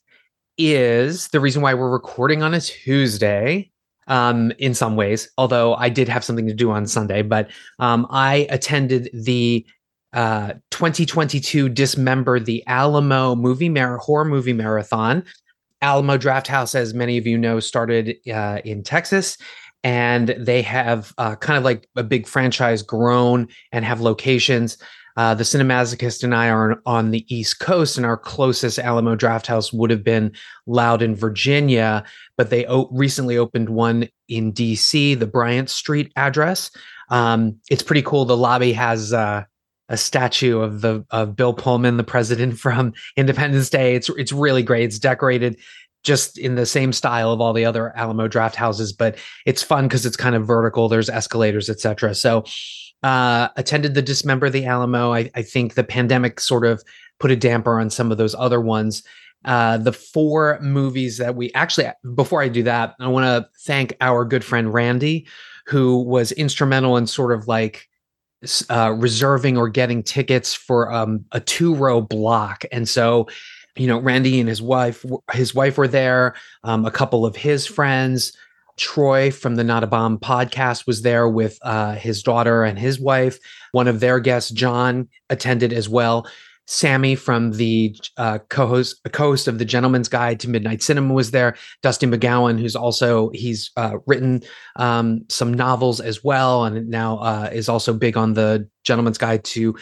is 0.58 1.28
the 1.28 1.40
reason 1.40 1.62
why 1.62 1.74
we're 1.74 1.90
recording 1.90 2.42
on 2.42 2.54
a 2.54 2.60
Tuesday. 2.60 3.70
Um, 4.06 4.52
in 4.58 4.72
some 4.72 4.96
ways, 4.96 5.28
although 5.36 5.74
I 5.74 5.90
did 5.90 6.08
have 6.08 6.24
something 6.24 6.46
to 6.46 6.54
do 6.54 6.70
on 6.70 6.86
Sunday, 6.86 7.20
but 7.20 7.50
um, 7.78 8.06
I 8.08 8.46
attended 8.48 9.10
the 9.12 9.66
uh, 10.18 10.54
2022 10.72 11.68
Dismember 11.68 12.40
the 12.40 12.66
Alamo 12.66 13.36
movie 13.36 13.68
mar- 13.68 13.98
horror 13.98 14.24
movie 14.24 14.52
marathon. 14.52 15.22
Alamo 15.80 16.18
Drafthouse, 16.18 16.74
as 16.74 16.92
many 16.92 17.18
of 17.18 17.26
you 17.26 17.38
know, 17.38 17.60
started 17.60 18.16
uh, 18.28 18.58
in 18.64 18.82
Texas, 18.82 19.38
and 19.84 20.34
they 20.36 20.60
have 20.60 21.14
uh, 21.18 21.36
kind 21.36 21.56
of 21.56 21.62
like 21.62 21.88
a 21.94 22.02
big 22.02 22.26
franchise 22.26 22.82
grown 22.82 23.46
and 23.70 23.84
have 23.84 24.00
locations. 24.00 24.76
Uh, 25.16 25.34
the 25.34 25.44
Cinemasochist 25.44 26.24
and 26.24 26.34
I 26.34 26.50
are 26.50 26.82
on 26.84 27.12
the 27.12 27.24
East 27.32 27.60
Coast, 27.60 27.96
and 27.96 28.04
our 28.04 28.16
closest 28.16 28.80
Alamo 28.80 29.14
Drafthouse 29.14 29.72
would 29.72 29.90
have 29.90 30.02
been 30.02 30.32
Loudoun, 30.66 31.14
Virginia, 31.14 32.02
but 32.36 32.50
they 32.50 32.66
o- 32.66 32.88
recently 32.90 33.38
opened 33.38 33.68
one 33.68 34.08
in 34.28 34.52
DC, 34.52 35.16
the 35.16 35.28
Bryant 35.28 35.70
Street 35.70 36.12
address. 36.16 36.72
Um, 37.08 37.60
it's 37.70 37.84
pretty 37.84 38.02
cool. 38.02 38.24
The 38.24 38.36
lobby 38.36 38.72
has 38.72 39.12
uh, 39.12 39.44
a 39.88 39.96
statue 39.96 40.60
of 40.60 40.80
the 40.80 41.04
of 41.10 41.36
Bill 41.36 41.54
Pullman, 41.54 41.96
the 41.96 42.04
president 42.04 42.58
from 42.58 42.92
Independence 43.16 43.70
Day. 43.70 43.94
It's 43.94 44.08
it's 44.10 44.32
really 44.32 44.62
great. 44.62 44.84
It's 44.84 44.98
decorated 44.98 45.58
just 46.04 46.38
in 46.38 46.54
the 46.54 46.66
same 46.66 46.92
style 46.92 47.32
of 47.32 47.40
all 47.40 47.52
the 47.52 47.64
other 47.64 47.94
Alamo 47.96 48.28
Drafthouses, 48.28 48.96
but 48.96 49.18
it's 49.46 49.62
fun 49.62 49.88
because 49.88 50.06
it's 50.06 50.16
kind 50.16 50.36
of 50.36 50.46
vertical. 50.46 50.88
There's 50.88 51.10
escalators, 51.10 51.68
etc. 51.68 52.14
So 52.14 52.44
uh, 53.02 53.48
attended 53.56 53.94
the 53.94 54.02
Dismember 54.02 54.50
the 54.50 54.64
Alamo. 54.64 55.12
I, 55.12 55.30
I, 55.34 55.42
think 55.42 55.74
the 55.74 55.84
pandemic 55.84 56.40
sort 56.40 56.64
of 56.64 56.82
put 57.20 57.30
a 57.30 57.36
damper 57.36 57.78
on 57.78 57.90
some 57.90 58.10
of 58.10 58.18
those 58.18 58.34
other 58.34 58.60
ones. 58.60 59.02
Uh, 59.44 59.78
the 59.78 59.92
four 59.92 60.58
movies 60.60 61.18
that 61.18 61.36
we 61.36 61.52
actually, 61.52 61.88
before 62.14 62.42
I 62.42 62.48
do 62.48 62.64
that, 62.64 62.94
I 62.98 63.06
want 63.06 63.24
to 63.24 63.48
thank 63.60 63.96
our 64.00 64.24
good 64.24 64.44
friend 64.44 64.74
Randy, 64.74 65.28
who 65.66 66.02
was 66.02 66.32
instrumental 66.32 66.96
in 66.96 67.06
sort 67.06 67.32
of 67.32 67.46
like 67.46 67.87
uh, 68.70 68.94
reserving 68.96 69.56
or 69.56 69.68
getting 69.68 70.02
tickets 70.02 70.54
for 70.54 70.92
um, 70.92 71.24
a 71.32 71.40
two 71.40 71.74
row 71.74 72.00
block. 72.00 72.64
And 72.70 72.88
so, 72.88 73.28
you 73.76 73.86
know, 73.86 73.98
Randy 73.98 74.40
and 74.40 74.48
his 74.48 74.62
wife, 74.62 75.04
his 75.32 75.54
wife 75.54 75.78
were 75.78 75.88
there, 75.88 76.34
um, 76.64 76.84
a 76.84 76.90
couple 76.90 77.26
of 77.26 77.36
his 77.36 77.66
friends, 77.66 78.32
Troy 78.78 79.30
from 79.30 79.56
the 79.56 79.64
Not 79.64 79.84
a 79.84 79.88
Bomb 79.88 80.18
podcast 80.18 80.86
was 80.86 81.02
there 81.02 81.28
with 81.28 81.58
uh, 81.62 81.94
his 81.96 82.22
daughter 82.22 82.64
and 82.64 82.78
his 82.78 82.98
wife. 82.98 83.38
One 83.72 83.88
of 83.88 84.00
their 84.00 84.20
guests, 84.20 84.50
John, 84.50 85.08
attended 85.28 85.72
as 85.72 85.88
well. 85.88 86.26
Sammy 86.70 87.14
from 87.14 87.52
the 87.52 87.96
uh, 88.18 88.38
co-host 88.50 89.00
co-host 89.10 89.48
of 89.48 89.58
the 89.58 89.64
Gentleman's 89.64 90.08
Guide 90.08 90.38
to 90.40 90.50
Midnight 90.50 90.82
Cinema 90.82 91.14
was 91.14 91.30
there. 91.30 91.56
Dusty 91.82 92.06
McGowan, 92.06 92.60
who's 92.60 92.76
also 92.76 93.30
he's 93.32 93.70
uh, 93.78 93.96
written 94.06 94.42
um, 94.76 95.24
some 95.30 95.52
novels 95.52 95.98
as 95.98 96.22
well, 96.22 96.66
and 96.66 96.88
now 96.88 97.18
uh, 97.18 97.48
is 97.50 97.70
also 97.70 97.94
big 97.94 98.18
on 98.18 98.34
the 98.34 98.68
Gentleman's 98.84 99.16
Guide 99.16 99.44
to 99.44 99.76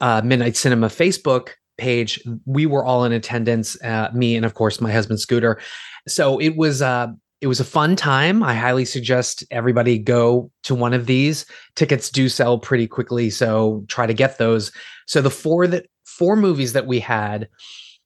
uh, 0.00 0.22
Midnight 0.24 0.56
Cinema 0.56 0.88
Facebook 0.88 1.50
page. 1.76 2.18
We 2.46 2.64
were 2.64 2.86
all 2.86 3.04
in 3.04 3.12
attendance, 3.12 3.80
uh, 3.84 4.08
me 4.14 4.34
and 4.34 4.46
of 4.46 4.54
course 4.54 4.80
my 4.80 4.90
husband 4.90 5.20
Scooter. 5.20 5.60
So 6.08 6.40
it 6.40 6.56
was 6.56 6.80
uh, 6.80 7.08
it 7.42 7.48
was 7.48 7.60
a 7.60 7.64
fun 7.64 7.96
time. 7.96 8.42
I 8.42 8.54
highly 8.54 8.86
suggest 8.86 9.44
everybody 9.50 9.98
go 9.98 10.50
to 10.62 10.74
one 10.74 10.94
of 10.94 11.04
these. 11.04 11.44
Tickets 11.76 12.08
do 12.08 12.30
sell 12.30 12.58
pretty 12.58 12.86
quickly, 12.86 13.28
so 13.28 13.84
try 13.88 14.06
to 14.06 14.14
get 14.14 14.38
those. 14.38 14.72
So 15.06 15.20
the 15.20 15.30
four 15.30 15.66
that 15.66 15.84
four 16.18 16.36
movies 16.36 16.72
that 16.72 16.86
we 16.86 17.00
had. 17.00 17.48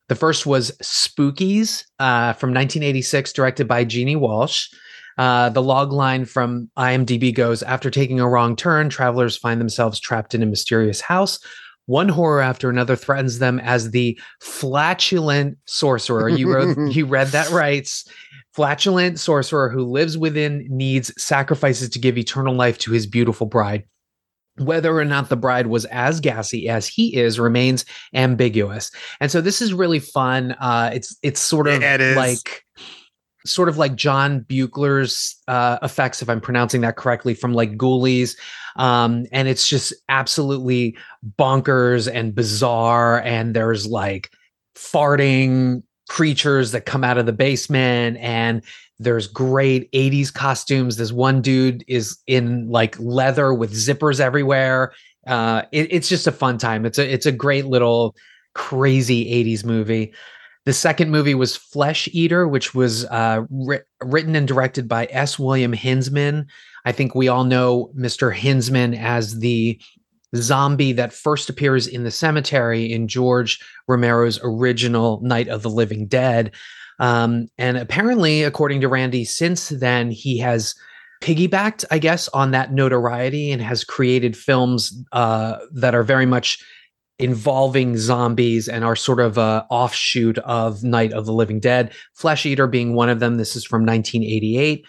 The 0.08 0.14
first 0.14 0.46
was 0.46 0.72
Spookies 0.82 1.84
uh, 1.98 2.32
from 2.32 2.50
1986, 2.50 3.32
directed 3.32 3.68
by 3.68 3.84
Jeannie 3.84 4.16
Walsh. 4.16 4.68
Uh, 5.18 5.50
the 5.50 5.62
log 5.62 5.92
line 5.92 6.24
from 6.24 6.70
IMDb 6.78 7.34
goes 7.34 7.62
After 7.62 7.90
taking 7.90 8.20
a 8.20 8.28
wrong 8.28 8.56
turn, 8.56 8.88
travelers 8.88 9.36
find 9.36 9.60
themselves 9.60 10.00
trapped 10.00 10.34
in 10.34 10.42
a 10.42 10.46
mysterious 10.46 11.00
house. 11.00 11.40
One 11.86 12.08
horror 12.08 12.40
after 12.40 12.70
another 12.70 12.96
threatens 12.96 13.38
them 13.38 13.58
as 13.60 13.90
the 13.90 14.18
flatulent 14.40 15.58
sorcerer. 15.66 16.28
You 16.28 16.52
wrote, 16.52 16.76
you 16.90 17.06
read 17.06 17.28
that 17.28 17.50
right. 17.50 17.88
Flatulent 18.52 19.18
sorcerer 19.18 19.70
who 19.70 19.84
lives 19.84 20.16
within 20.16 20.66
needs 20.70 21.12
sacrifices 21.22 21.88
to 21.90 21.98
give 21.98 22.16
eternal 22.16 22.54
life 22.54 22.78
to 22.78 22.92
his 22.92 23.06
beautiful 23.06 23.46
bride 23.46 23.84
whether 24.60 24.96
or 24.96 25.04
not 25.04 25.28
the 25.28 25.36
bride 25.36 25.68
was 25.68 25.84
as 25.86 26.20
gassy 26.20 26.68
as 26.68 26.86
he 26.86 27.16
is 27.16 27.38
remains 27.38 27.84
ambiguous. 28.14 28.90
And 29.20 29.30
so 29.30 29.40
this 29.40 29.60
is 29.60 29.72
really 29.72 30.00
fun. 30.00 30.52
Uh 30.60 30.90
it's 30.92 31.16
it's 31.22 31.40
sort 31.40 31.66
of 31.66 31.82
like 31.82 32.64
sort 33.46 33.68
of 33.68 33.78
like 33.78 33.94
john 33.94 34.40
buechler's 34.40 35.36
uh 35.46 35.78
effects 35.82 36.20
if 36.20 36.28
i'm 36.28 36.40
pronouncing 36.40 36.82
that 36.82 36.96
correctly 36.96 37.34
from 37.34 37.54
like 37.54 37.76
ghoulies. 37.76 38.36
Um 38.76 39.24
and 39.32 39.48
it's 39.48 39.68
just 39.68 39.94
absolutely 40.08 40.96
bonkers 41.38 42.12
and 42.12 42.34
bizarre 42.34 43.20
and 43.22 43.54
there's 43.54 43.86
like 43.86 44.30
farting 44.76 45.82
creatures 46.08 46.72
that 46.72 46.86
come 46.86 47.04
out 47.04 47.18
of 47.18 47.26
the 47.26 47.32
basement 47.32 48.16
and 48.18 48.62
there's 48.99 49.26
great 49.26 49.90
80s 49.93 50.33
costumes. 50.33 50.97
This 50.97 51.12
one 51.12 51.40
dude 51.40 51.85
is 51.87 52.19
in 52.26 52.69
like 52.69 52.99
leather 52.99 53.55
with 53.55 53.73
zippers 53.73 54.21
everywhere. 54.21 54.93
Uh, 55.26 55.62
it, 55.73 55.93
it's 55.93 56.09
just 56.09 56.26
a 56.26 56.33
fun 56.33 56.59
time. 56.59 56.85
It's 56.85 56.99
a 56.99 57.12
it's 57.12 57.26
a 57.26 57.33
great 57.33 57.67
little 57.67 58.17
crazy 58.55 59.25
80s 59.45 59.64
movie. 59.64 60.12
The 60.64 60.73
second 60.73 61.11
movie 61.11 61.35
was 61.35 61.57
Flesh 61.57 62.09
Eater, 62.12 62.47
which 62.47 62.75
was 62.75 63.05
uh, 63.07 63.45
ri- 63.50 63.81
written 64.02 64.37
and 64.37 64.47
directed 64.47 64.88
by 64.88 65.09
S. 65.11 65.38
William 65.38 65.73
Hinzman. 65.73 66.47
I 66.85 66.93
think 66.93 67.14
we 67.14 67.28
all 67.28 67.45
know 67.45 67.90
Mr. 67.97 68.35
Hinzman 68.35 68.99
as 68.99 69.38
the 69.38 69.81
zombie 70.37 70.93
that 70.93 71.12
first 71.12 71.49
appears 71.49 71.87
in 71.87 72.05
the 72.05 72.11
cemetery 72.11 72.93
in 72.93 73.09
George 73.09 73.61
Romero's 73.87 74.38
original 74.43 75.21
Night 75.23 75.49
of 75.49 75.62
the 75.62 75.71
Living 75.71 76.07
Dead. 76.07 76.52
Um, 76.99 77.49
and 77.59 77.76
apparently, 77.76 78.43
according 78.43 78.81
to 78.81 78.88
Randy, 78.88 79.25
since 79.25 79.69
then, 79.69 80.11
he 80.11 80.38
has 80.38 80.75
piggybacked, 81.23 81.85
I 81.90 81.99
guess, 81.99 82.28
on 82.28 82.52
that 82.52 82.73
notoriety 82.73 83.50
and 83.50 83.62
has 83.62 83.85
created 83.85 84.37
films 84.37 84.97
uh, 85.12 85.59
that 85.73 85.95
are 85.95 86.02
very 86.02 86.26
much 86.26 86.62
involving 87.19 87.97
zombies 87.97 88.69
and 88.69 88.85
are 88.85 88.95
sort 88.95 89.19
of 89.19 89.38
a 89.38 89.67
offshoot 89.71 90.38
of 90.38 90.85
Night 90.85 91.12
of 91.12 91.26
the 91.26 91.33
Living 91.33 91.59
Dead. 91.59 91.93
Flesh 92.14 92.47
Eater 92.47 92.69
being 92.69 92.95
one 92.95 93.09
of 93.09 93.19
them. 93.19 93.37
This 93.37 93.57
is 93.57 93.64
from 93.64 93.85
1988. 93.85 94.87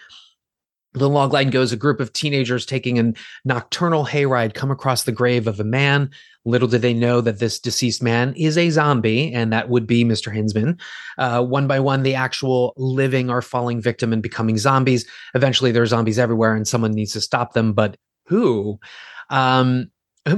The 0.92 1.08
logline 1.08 1.52
goes 1.52 1.70
a 1.72 1.76
group 1.76 2.00
of 2.00 2.12
teenagers 2.12 2.66
taking 2.66 2.98
a 2.98 3.12
nocturnal 3.44 4.04
hayride 4.04 4.54
come 4.54 4.72
across 4.72 5.04
the 5.04 5.12
grave 5.12 5.46
of 5.46 5.60
a 5.60 5.64
man. 5.64 6.10
Little 6.44 6.66
did 6.66 6.82
they 6.82 6.94
know 6.94 7.20
that 7.20 7.38
this 7.38 7.60
deceased 7.60 8.02
man 8.02 8.34
is 8.34 8.58
a 8.58 8.70
zombie, 8.70 9.32
and 9.32 9.52
that 9.52 9.68
would 9.68 9.86
be 9.86 10.04
Mr. 10.04 10.34
Hinzman. 10.34 10.80
Uh, 11.16 11.44
one 11.44 11.68
by 11.68 11.78
one, 11.78 12.02
the 12.02 12.14
actual 12.14 12.72
living 12.76 13.30
are 13.30 13.42
falling 13.42 13.80
victim 13.80 14.12
and 14.12 14.22
becoming 14.22 14.58
zombies. 14.58 15.06
Eventually, 15.34 15.70
there 15.70 15.82
are 15.82 15.86
zombies 15.86 16.18
everywhere, 16.18 16.56
and 16.56 16.66
someone 16.66 16.92
needs 16.92 17.12
to 17.12 17.20
stop 17.20 17.52
them. 17.52 17.72
But 17.72 17.96
who? 18.26 18.80
Um, 19.28 19.90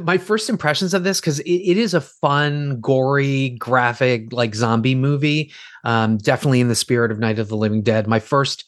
my 0.03 0.19
first 0.19 0.49
impressions 0.49 0.95
of 0.95 1.05
this 1.05 1.21
because 1.21 1.41
it, 1.41 1.51
it 1.51 1.77
is 1.77 1.95
a 1.95 2.01
fun 2.01 2.81
gory 2.81 3.51
graphic 3.59 4.33
like 4.33 4.55
zombie 4.55 4.95
movie 4.95 5.53
um, 5.85 6.19
definitely 6.19 6.61
in 6.61 6.69
the 6.69 6.75
spirit 6.75 7.11
of 7.11 7.19
night 7.19 7.39
of 7.39 7.49
the 7.49 7.57
living 7.57 7.83
dead 7.83 8.07
my 8.07 8.21
first 8.21 8.65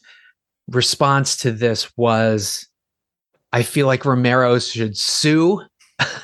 response 0.69 1.37
to 1.39 1.53
this 1.53 1.97
was 1.97 2.67
I 3.53 3.63
feel 3.63 3.87
like 3.87 4.05
Romero 4.05 4.59
should 4.59 4.97
sue 4.97 5.63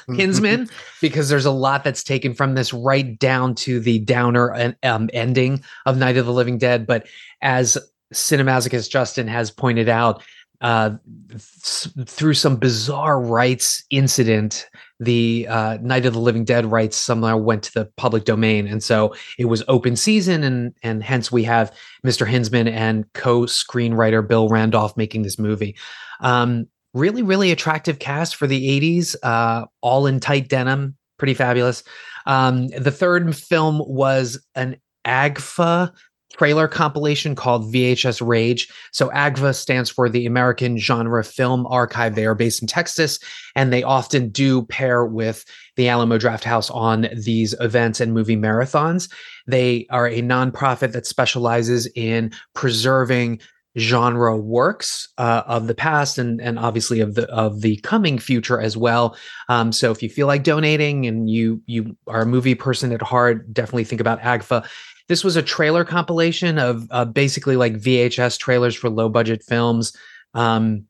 Hinzman 0.08 0.70
because 1.00 1.28
there's 1.28 1.44
a 1.44 1.50
lot 1.50 1.84
that's 1.84 2.02
taken 2.02 2.34
from 2.34 2.54
this 2.54 2.72
right 2.72 3.18
down 3.18 3.54
to 3.56 3.78
the 3.78 4.00
downer 4.00 4.74
um, 4.82 5.08
ending 5.12 5.62
of 5.86 5.96
Night 5.96 6.16
of 6.16 6.26
the 6.26 6.32
Living 6.32 6.58
Dead. 6.58 6.86
But 6.86 7.06
as 7.40 7.78
Cinemasochist 8.12 8.90
Justin 8.90 9.28
has 9.28 9.50
pointed 9.50 9.88
out, 9.88 10.22
uh, 10.60 10.90
th- 11.28 12.06
through 12.06 12.34
some 12.34 12.56
bizarre 12.56 13.20
rights 13.20 13.84
incident, 13.90 14.68
the 15.00 15.46
uh, 15.48 15.78
Night 15.80 16.04
of 16.04 16.12
the 16.12 16.20
Living 16.20 16.44
Dead 16.44 16.66
rights 16.66 16.96
somehow 16.96 17.36
went 17.38 17.62
to 17.64 17.72
the 17.72 17.86
public 17.96 18.24
domain, 18.24 18.68
and 18.68 18.82
so 18.82 19.14
it 19.38 19.46
was 19.46 19.64
open 19.66 19.96
season, 19.96 20.44
and 20.44 20.74
and 20.82 21.02
hence 21.02 21.32
we 21.32 21.42
have 21.44 21.74
Mr. 22.06 22.30
Hinzman 22.30 22.70
and 22.70 23.10
co-screenwriter 23.14 24.26
Bill 24.26 24.48
Randolph 24.48 24.96
making 24.96 25.22
this 25.22 25.38
movie. 25.38 25.74
Um, 26.20 26.66
really, 26.92 27.22
really 27.22 27.50
attractive 27.50 27.98
cast 27.98 28.36
for 28.36 28.46
the 28.46 28.80
'80s, 28.80 29.16
uh, 29.22 29.64
all 29.80 30.06
in 30.06 30.20
tight 30.20 30.48
denim, 30.48 30.96
pretty 31.18 31.34
fabulous. 31.34 31.82
Um, 32.26 32.68
the 32.68 32.90
third 32.90 33.34
film 33.34 33.82
was 33.86 34.38
an 34.54 34.76
AGFA 35.06 35.92
trailer 36.40 36.66
compilation 36.66 37.34
called 37.34 37.70
VHS 37.70 38.26
Rage. 38.26 38.66
So 38.92 39.10
AGFA 39.10 39.54
stands 39.54 39.90
for 39.90 40.08
the 40.08 40.24
American 40.24 40.78
Genre 40.78 41.22
Film 41.22 41.66
Archive. 41.66 42.14
They 42.14 42.24
are 42.24 42.34
based 42.34 42.62
in 42.62 42.66
Texas 42.66 43.18
and 43.54 43.70
they 43.70 43.82
often 43.82 44.30
do 44.30 44.62
pair 44.64 45.04
with 45.04 45.44
the 45.76 45.90
Alamo 45.90 46.16
Drafthouse 46.16 46.74
on 46.74 47.10
these 47.12 47.54
events 47.60 48.00
and 48.00 48.14
movie 48.14 48.38
marathons. 48.38 49.12
They 49.46 49.86
are 49.90 50.06
a 50.06 50.22
nonprofit 50.22 50.92
that 50.92 51.04
specializes 51.04 51.86
in 51.94 52.32
preserving 52.54 53.42
genre 53.78 54.36
works 54.36 55.08
uh, 55.18 55.42
of 55.46 55.68
the 55.68 55.74
past 55.74 56.18
and 56.18 56.40
and 56.40 56.58
obviously 56.58 57.00
of 57.00 57.14
the 57.14 57.28
of 57.30 57.60
the 57.60 57.76
coming 57.78 58.18
future 58.18 58.60
as 58.60 58.76
well. 58.76 59.16
Um, 59.48 59.72
so 59.72 59.92
if 59.92 60.02
you 60.02 60.08
feel 60.08 60.26
like 60.26 60.42
donating 60.42 61.06
and 61.06 61.30
you 61.30 61.62
you 61.66 61.96
are 62.08 62.22
a 62.22 62.26
movie 62.26 62.56
person 62.56 62.92
at 62.92 63.02
heart, 63.02 63.52
definitely 63.52 63.84
think 63.84 64.00
about 64.00 64.20
AGFA. 64.20 64.66
This 65.10 65.24
was 65.24 65.34
a 65.34 65.42
trailer 65.42 65.84
compilation 65.84 66.56
of 66.56 66.86
uh, 66.92 67.04
basically 67.04 67.56
like 67.56 67.74
VHS 67.74 68.38
trailers 68.38 68.76
for 68.76 68.88
low 68.88 69.08
budget 69.08 69.42
films. 69.42 69.92
Um, 70.34 70.84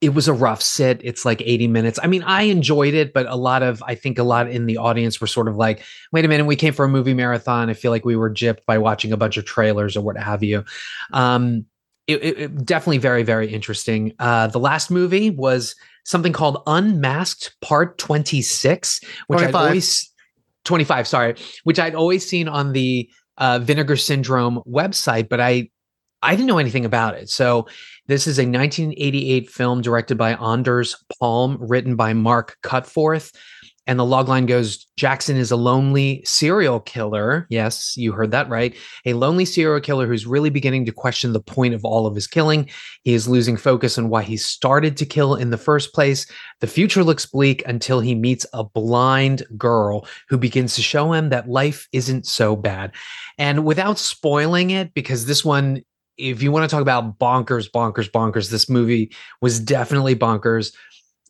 it 0.00 0.14
was 0.14 0.26
a 0.26 0.32
rough 0.32 0.62
sit. 0.62 1.02
It's 1.04 1.26
like 1.26 1.42
80 1.42 1.68
minutes. 1.68 1.98
I 2.02 2.06
mean, 2.06 2.22
I 2.22 2.44
enjoyed 2.44 2.94
it, 2.94 3.12
but 3.12 3.26
a 3.26 3.36
lot 3.36 3.62
of, 3.62 3.82
I 3.82 3.94
think 3.94 4.18
a 4.18 4.22
lot 4.22 4.48
in 4.48 4.64
the 4.64 4.78
audience 4.78 5.20
were 5.20 5.26
sort 5.26 5.48
of 5.48 5.56
like, 5.56 5.84
wait 6.12 6.24
a 6.24 6.28
minute, 6.28 6.46
we 6.46 6.56
came 6.56 6.72
for 6.72 6.86
a 6.86 6.88
movie 6.88 7.12
marathon. 7.12 7.68
I 7.68 7.74
feel 7.74 7.90
like 7.90 8.06
we 8.06 8.16
were 8.16 8.30
gypped 8.30 8.64
by 8.66 8.78
watching 8.78 9.12
a 9.12 9.18
bunch 9.18 9.36
of 9.36 9.44
trailers 9.44 9.98
or 9.98 10.00
what 10.00 10.16
have 10.16 10.42
you. 10.42 10.64
Um, 11.12 11.66
it, 12.06 12.24
it, 12.24 12.38
it 12.38 12.64
definitely 12.64 12.98
very, 12.98 13.22
very 13.22 13.52
interesting. 13.52 14.14
Uh, 14.18 14.46
the 14.46 14.60
last 14.60 14.90
movie 14.90 15.28
was 15.28 15.76
something 16.04 16.32
called 16.32 16.62
Unmasked 16.66 17.54
Part 17.60 17.98
26, 17.98 19.00
which 19.26 19.40
25. 19.40 19.54
I'd 19.54 19.66
always, 19.68 20.10
25, 20.64 21.06
sorry, 21.06 21.34
which 21.64 21.78
I'd 21.78 21.94
always 21.94 22.26
seen 22.26 22.48
on 22.48 22.72
the 22.72 23.10
uh, 23.38 23.58
Vinegar 23.58 23.96
Syndrome 23.96 24.62
website, 24.66 25.28
but 25.28 25.40
I, 25.40 25.70
I 26.22 26.34
didn't 26.34 26.46
know 26.46 26.58
anything 26.58 26.84
about 26.84 27.14
it. 27.14 27.28
So 27.28 27.66
this 28.06 28.26
is 28.26 28.38
a 28.38 28.42
1988 28.42 29.50
film 29.50 29.82
directed 29.82 30.16
by 30.16 30.34
Anders 30.34 30.96
Palm, 31.18 31.58
written 31.60 31.96
by 31.96 32.12
Mark 32.14 32.56
Cutforth. 32.62 33.34
And 33.86 33.98
the 33.98 34.04
logline 34.04 34.46
goes 34.46 34.84
Jackson 34.96 35.36
is 35.36 35.50
a 35.50 35.56
lonely 35.56 36.22
serial 36.24 36.80
killer. 36.80 37.46
Yes, 37.50 37.96
you 37.96 38.12
heard 38.12 38.32
that 38.32 38.48
right. 38.48 38.74
A 39.04 39.14
lonely 39.14 39.44
serial 39.44 39.80
killer 39.80 40.06
who's 40.06 40.26
really 40.26 40.50
beginning 40.50 40.84
to 40.86 40.92
question 40.92 41.32
the 41.32 41.40
point 41.40 41.74
of 41.74 41.84
all 41.84 42.06
of 42.06 42.14
his 42.14 42.26
killing. 42.26 42.68
He 43.04 43.14
is 43.14 43.28
losing 43.28 43.56
focus 43.56 43.98
on 43.98 44.08
why 44.08 44.22
he 44.22 44.36
started 44.36 44.96
to 44.96 45.06
kill 45.06 45.36
in 45.36 45.50
the 45.50 45.58
first 45.58 45.94
place. 45.94 46.26
The 46.60 46.66
future 46.66 47.04
looks 47.04 47.26
bleak 47.26 47.62
until 47.66 48.00
he 48.00 48.14
meets 48.14 48.46
a 48.52 48.64
blind 48.64 49.44
girl 49.56 50.06
who 50.28 50.38
begins 50.38 50.74
to 50.76 50.82
show 50.82 51.12
him 51.12 51.28
that 51.28 51.48
life 51.48 51.88
isn't 51.92 52.26
so 52.26 52.56
bad. 52.56 52.92
And 53.38 53.64
without 53.64 53.98
spoiling 53.98 54.70
it, 54.70 54.94
because 54.94 55.26
this 55.26 55.44
one 55.44 55.82
if 56.18 56.42
you 56.42 56.50
want 56.50 56.68
to 56.68 56.74
talk 56.74 56.82
about 56.82 57.18
bonkers, 57.18 57.70
bonkers, 57.70 58.10
bonkers, 58.10 58.50
this 58.50 58.70
movie 58.70 59.12
was 59.42 59.60
definitely 59.60 60.16
bonkers. 60.16 60.72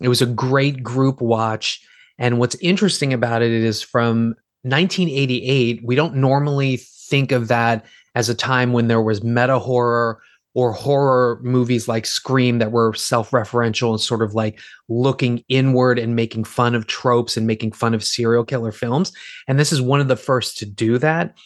It 0.00 0.08
was 0.08 0.22
a 0.22 0.26
great 0.26 0.82
group 0.82 1.20
watch. 1.20 1.82
And 2.18 2.38
what's 2.38 2.56
interesting 2.56 3.12
about 3.12 3.42
it 3.42 3.50
is 3.50 3.82
from 3.82 4.35
1988, 4.62 5.82
we 5.85 5.94
don't 5.94 6.16
normally 6.16 6.78
think 6.78 7.32
of 7.32 7.49
that 7.49 7.85
as 8.14 8.28
a 8.28 8.35
time 8.35 8.73
when 8.73 8.88
there 8.88 9.02
was 9.02 9.23
meta 9.23 9.58
horror 9.58 10.20
or 10.54 10.73
horror 10.73 11.38
movies 11.42 11.87
like 11.87 12.06
Scream 12.06 12.58
that 12.58 12.73
were 12.73 12.94
self 12.94 13.30
referential 13.30 13.90
and 13.90 14.00
sort 14.00 14.23
of 14.23 14.35
like 14.35 14.58
looking 14.88 15.44
inward 15.49 15.99
and 15.99 16.16
making 16.16 16.44
fun 16.44 16.75
of 16.75 16.87
tropes 16.87 17.37
and 17.37 17.46
making 17.46 17.73
fun 17.73 17.92
of 17.92 18.02
serial 18.02 18.42
killer 18.42 18.73
films. 18.73 19.12
And 19.46 19.58
this 19.58 19.70
is 19.70 19.82
one 19.82 20.00
of 20.00 20.08
the 20.08 20.16
first 20.16 20.56
to 20.58 20.66
do 20.66 20.96
that. 20.96 21.37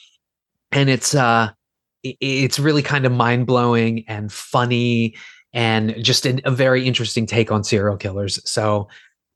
And 0.71 0.89
it's, 0.89 1.13
uh, 1.13 1.51
it's 2.05 2.61
really 2.61 2.83
kind 2.83 3.05
of 3.05 3.11
mind 3.11 3.49
blowing 3.49 4.05
and 4.07 4.33
funny 4.33 5.17
and 5.53 5.97
just 6.03 6.25
an, 6.25 6.41
a 6.45 6.53
very 6.53 6.87
interesting 6.87 7.27
take 7.27 7.51
on 7.51 7.65
serial 7.65 7.97
killers. 7.97 8.39
So, 8.49 8.89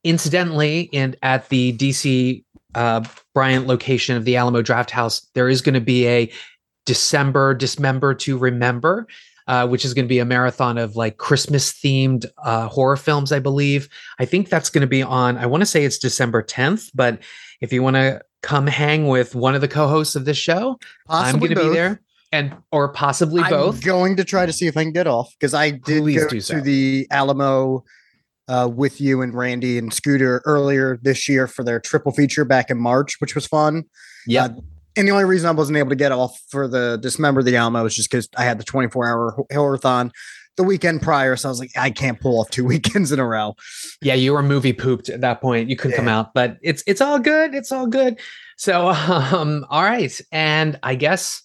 incidentally, 0.04 0.82
in 0.92 1.16
at 1.22 1.48
the 1.48 1.76
DC 1.76 2.44
uh, 2.74 3.04
Bryant 3.34 3.66
location 3.66 4.16
of 4.16 4.24
the 4.24 4.36
Alamo 4.36 4.62
Drafthouse, 4.62 5.26
there 5.34 5.48
is 5.48 5.62
going 5.62 5.74
to 5.74 5.80
be 5.80 6.06
a 6.06 6.30
December 6.86 7.54
Dismember 7.54 8.14
to 8.14 8.38
Remember. 8.38 9.06
Uh, 9.46 9.66
which 9.66 9.84
is 9.84 9.92
going 9.92 10.06
to 10.06 10.08
be 10.08 10.20
a 10.20 10.24
marathon 10.24 10.78
of 10.78 10.96
like 10.96 11.18
Christmas 11.18 11.70
themed 11.70 12.24
uh, 12.44 12.66
horror 12.66 12.96
films, 12.96 13.30
I 13.30 13.40
believe. 13.40 13.90
I 14.18 14.24
think 14.24 14.48
that's 14.48 14.70
going 14.70 14.80
to 14.80 14.86
be 14.86 15.02
on, 15.02 15.36
I 15.36 15.44
want 15.44 15.60
to 15.60 15.66
say 15.66 15.84
it's 15.84 15.98
December 15.98 16.42
10th, 16.42 16.90
but 16.94 17.18
if 17.60 17.70
you 17.70 17.82
want 17.82 17.96
to 17.96 18.22
come 18.42 18.66
hang 18.66 19.06
with 19.06 19.34
one 19.34 19.54
of 19.54 19.60
the 19.60 19.68
co 19.68 19.86
hosts 19.86 20.16
of 20.16 20.24
this 20.24 20.38
show, 20.38 20.78
I'm 21.10 21.34
Possibly 21.34 21.48
going 21.48 21.58
to 21.58 21.70
be 21.72 21.76
there 21.76 22.00
and 22.34 22.56
or 22.72 22.88
possibly 22.88 23.42
both. 23.42 23.52
I'm 23.52 23.58
both. 23.58 23.84
going 23.84 24.16
to 24.16 24.24
try 24.24 24.44
to 24.44 24.52
see 24.52 24.66
if 24.66 24.76
I 24.76 24.82
can 24.82 24.92
get 24.92 25.06
off 25.06 25.34
because 25.38 25.54
I 25.54 25.70
did 25.70 26.02
Please 26.02 26.48
go 26.50 26.56
to 26.56 26.60
the 26.60 27.06
Alamo 27.10 27.84
uh, 28.48 28.68
with 28.72 29.00
you 29.00 29.22
and 29.22 29.34
Randy 29.34 29.78
and 29.78 29.92
Scooter 29.92 30.42
earlier 30.44 30.98
this 31.02 31.28
year 31.28 31.46
for 31.46 31.64
their 31.64 31.80
triple 31.80 32.12
feature 32.12 32.44
back 32.44 32.70
in 32.70 32.78
March, 32.78 33.20
which 33.20 33.34
was 33.34 33.46
fun. 33.46 33.84
Yeah. 34.26 34.44
Uh, 34.44 34.48
and 34.96 35.08
the 35.08 35.12
only 35.12 35.24
reason 35.24 35.48
I 35.48 35.52
wasn't 35.52 35.78
able 35.78 35.90
to 35.90 35.96
get 35.96 36.12
off 36.12 36.38
for 36.50 36.68
the 36.68 36.98
Dismember 37.02 37.42
the 37.42 37.56
Alamo 37.56 37.82
was 37.82 37.96
just 37.96 38.10
because 38.10 38.28
I 38.36 38.44
had 38.44 38.58
the 38.58 38.64
24 38.64 39.08
hour 39.08 39.44
horrorthon 39.52 40.12
the 40.56 40.62
weekend 40.62 41.02
prior. 41.02 41.34
So 41.36 41.48
I 41.48 41.50
was 41.50 41.58
like, 41.58 41.72
I 41.76 41.90
can't 41.90 42.20
pull 42.20 42.40
off 42.40 42.50
two 42.50 42.64
weekends 42.64 43.12
in 43.12 43.18
a 43.18 43.26
row. 43.26 43.56
yeah, 44.02 44.14
you 44.14 44.32
were 44.32 44.42
movie 44.42 44.72
pooped 44.72 45.08
at 45.08 45.20
that 45.22 45.40
point. 45.40 45.68
You 45.68 45.76
couldn't 45.76 45.96
come 45.96 46.08
out, 46.08 46.34
but 46.34 46.58
it's 46.62 46.82
it's 46.86 47.00
all 47.00 47.18
good. 47.18 47.54
It's 47.54 47.72
all 47.72 47.86
good. 47.86 48.20
So 48.56 48.88
um 48.88 49.66
all 49.68 49.82
right. 49.82 50.18
And 50.30 50.78
I 50.82 50.94
guess 50.94 51.42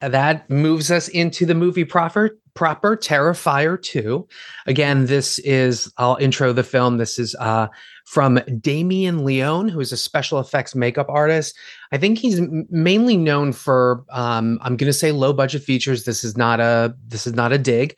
that 0.00 0.48
moves 0.50 0.90
us 0.90 1.08
into 1.08 1.46
the 1.46 1.54
movie 1.54 1.84
proper 1.84 2.38
proper 2.54 2.96
Terrifier 2.96 3.80
2. 3.80 4.26
Again, 4.66 5.06
this 5.06 5.38
is 5.40 5.92
I'll 5.98 6.16
intro 6.16 6.52
the 6.52 6.62
film. 6.62 6.98
This 6.98 7.18
is 7.18 7.34
uh 7.36 7.68
from 8.06 8.40
Damien 8.60 9.24
Leone, 9.24 9.68
who 9.68 9.80
is 9.80 9.92
a 9.92 9.96
special 9.96 10.38
effects 10.38 10.74
makeup 10.74 11.06
artist. 11.08 11.56
I 11.90 11.98
think 11.98 12.18
he's 12.18 12.40
mainly 12.70 13.16
known 13.16 13.52
for 13.52 14.04
um 14.10 14.58
I'm 14.62 14.76
going 14.76 14.90
to 14.90 14.92
say 14.92 15.12
low 15.12 15.32
budget 15.32 15.62
features. 15.62 16.04
This 16.04 16.24
is 16.24 16.36
not 16.36 16.60
a 16.60 16.94
this 17.06 17.26
is 17.26 17.34
not 17.34 17.52
a 17.52 17.58
dig. 17.58 17.96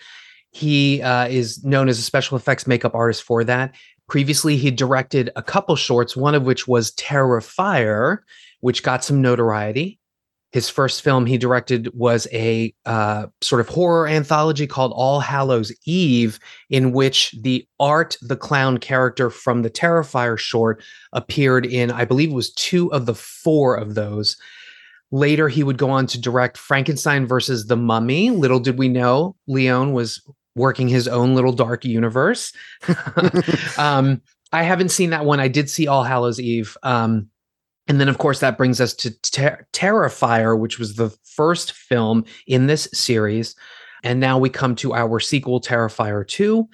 He 0.52 1.02
uh, 1.02 1.28
is 1.28 1.62
known 1.64 1.86
as 1.86 1.98
a 1.98 2.02
special 2.02 2.34
effects 2.34 2.66
makeup 2.66 2.94
artist 2.94 3.22
for 3.22 3.44
that. 3.44 3.74
Previously, 4.08 4.56
he 4.56 4.70
directed 4.70 5.30
a 5.36 5.42
couple 5.42 5.76
shorts, 5.76 6.16
one 6.16 6.34
of 6.34 6.44
which 6.44 6.66
was 6.66 6.92
Terrifier, 6.92 8.20
which 8.60 8.82
got 8.82 9.04
some 9.04 9.20
notoriety. 9.20 9.98
His 10.52 10.68
first 10.68 11.02
film 11.02 11.26
he 11.26 11.38
directed 11.38 11.90
was 11.92 12.26
a 12.32 12.72
uh, 12.86 13.26
sort 13.42 13.60
of 13.60 13.68
horror 13.68 14.06
anthology 14.06 14.66
called 14.66 14.92
All 14.94 15.20
Hallows 15.20 15.72
Eve, 15.84 16.38
in 16.70 16.92
which 16.92 17.34
the 17.42 17.66
Art 17.80 18.16
the 18.22 18.36
Clown 18.36 18.78
character 18.78 19.28
from 19.28 19.62
the 19.62 19.70
Terrifier 19.70 20.38
short 20.38 20.82
appeared 21.12 21.66
in, 21.66 21.90
I 21.90 22.04
believe 22.04 22.30
it 22.30 22.34
was 22.34 22.52
two 22.54 22.92
of 22.92 23.06
the 23.06 23.14
four 23.14 23.76
of 23.76 23.94
those. 23.94 24.36
Later, 25.10 25.48
he 25.48 25.62
would 25.62 25.78
go 25.78 25.90
on 25.90 26.06
to 26.08 26.20
direct 26.20 26.58
Frankenstein 26.58 27.26
versus 27.26 27.66
the 27.66 27.76
Mummy. 27.76 28.30
Little 28.30 28.60
did 28.60 28.78
we 28.78 28.88
know, 28.88 29.36
Leone 29.46 29.92
was 29.92 30.22
working 30.54 30.88
his 30.88 31.06
own 31.06 31.34
little 31.34 31.52
dark 31.52 31.84
universe. 31.84 32.52
um, 33.78 34.22
I 34.52 34.62
haven't 34.62 34.88
seen 34.88 35.10
that 35.10 35.24
one. 35.24 35.38
I 35.38 35.48
did 35.48 35.68
see 35.68 35.86
All 35.86 36.02
Hallows 36.02 36.40
Eve. 36.40 36.76
Um, 36.82 37.28
and 37.88 38.00
then, 38.00 38.08
of 38.08 38.18
course, 38.18 38.40
that 38.40 38.58
brings 38.58 38.80
us 38.80 38.94
to 38.94 39.10
Ter- 39.20 39.66
Terrifier, 39.72 40.58
which 40.58 40.78
was 40.78 40.94
the 40.94 41.10
first 41.24 41.72
film 41.72 42.24
in 42.46 42.66
this 42.66 42.88
series. 42.92 43.54
And 44.02 44.20
now 44.20 44.38
we 44.38 44.50
come 44.50 44.74
to 44.76 44.94
our 44.94 45.20
sequel, 45.20 45.60
Terrifier 45.60 46.26
2. 46.26 46.68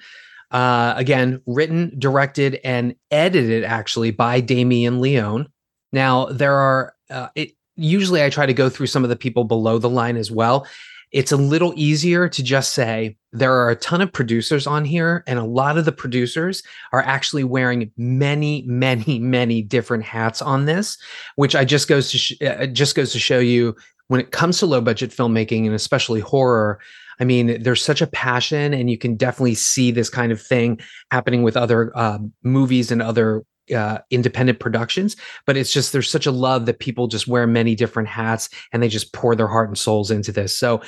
Uh, 0.51 0.93
again, 0.95 1.41
written, 1.45 1.93
directed, 1.97 2.59
and 2.63 2.95
edited 3.11 3.63
actually 3.63 4.11
by 4.11 4.39
Damien 4.39 5.01
Leone. 5.01 5.47
Now, 5.91 6.25
there 6.25 6.53
are, 6.53 6.95
uh, 7.09 7.29
it, 7.35 7.51
usually 7.75 8.23
I 8.23 8.29
try 8.29 8.45
to 8.45 8.53
go 8.53 8.69
through 8.69 8.87
some 8.87 9.03
of 9.03 9.09
the 9.09 9.15
people 9.15 9.43
below 9.43 9.79
the 9.79 9.89
line 9.89 10.17
as 10.17 10.31
well. 10.31 10.67
It's 11.13 11.31
a 11.31 11.37
little 11.37 11.73
easier 11.77 12.27
to 12.27 12.43
just 12.43 12.73
say 12.73 13.15
there 13.31 13.53
are 13.53 13.69
a 13.69 13.75
ton 13.75 14.01
of 14.01 14.11
producers 14.11 14.65
on 14.65 14.83
here, 14.83 15.23
and 15.27 15.37
a 15.37 15.45
lot 15.45 15.77
of 15.77 15.85
the 15.85 15.91
producers 15.91 16.63
are 16.91 17.01
actually 17.01 17.43
wearing 17.43 17.91
many, 17.97 18.63
many, 18.67 19.19
many 19.19 19.61
different 19.61 20.03
hats 20.03 20.41
on 20.41 20.65
this, 20.65 20.97
which 21.35 21.55
I 21.55 21.65
just 21.65 21.87
goes 21.87 22.11
to 22.11 22.17
sh- 22.17 22.41
uh, 22.41 22.65
just 22.65 22.95
goes 22.95 23.11
to 23.13 23.19
show 23.19 23.39
you 23.39 23.75
when 24.07 24.19
it 24.19 24.31
comes 24.31 24.57
to 24.59 24.65
low 24.65 24.81
budget 24.81 25.11
filmmaking 25.11 25.65
and 25.65 25.75
especially 25.75 26.19
horror. 26.19 26.79
I 27.19 27.25
mean, 27.25 27.61
there's 27.61 27.83
such 27.83 28.01
a 28.01 28.07
passion, 28.07 28.73
and 28.73 28.89
you 28.89 28.97
can 28.97 29.15
definitely 29.15 29.55
see 29.55 29.91
this 29.91 30.09
kind 30.09 30.31
of 30.31 30.41
thing 30.41 30.79
happening 31.11 31.43
with 31.43 31.55
other 31.55 31.91
uh, 31.95 32.17
movies 32.41 32.91
and 32.91 33.01
other 33.01 33.43
uh, 33.75 33.99
independent 34.09 34.59
productions. 34.59 35.15
But 35.45 35.57
it's 35.57 35.71
just 35.71 35.93
there's 35.93 36.09
such 36.09 36.25
a 36.25 36.31
love 36.31 36.65
that 36.65 36.79
people 36.79 37.07
just 37.07 37.27
wear 37.27 37.47
many 37.47 37.75
different 37.75 38.09
hats 38.09 38.49
and 38.71 38.81
they 38.81 38.89
just 38.89 39.13
pour 39.13 39.35
their 39.35 39.47
heart 39.47 39.69
and 39.69 39.77
souls 39.77 40.11
into 40.11 40.31
this. 40.31 40.57
So, 40.57 40.81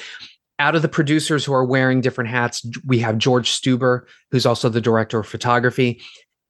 out 0.58 0.76
of 0.76 0.82
the 0.82 0.88
producers 0.88 1.44
who 1.44 1.54
are 1.54 1.66
wearing 1.66 2.00
different 2.00 2.30
hats, 2.30 2.66
we 2.86 3.00
have 3.00 3.18
George 3.18 3.50
Steuber, 3.50 4.06
who's 4.32 4.46
also 4.46 4.70
the 4.70 4.80
director 4.80 5.20
of 5.20 5.28
photography, 5.28 6.02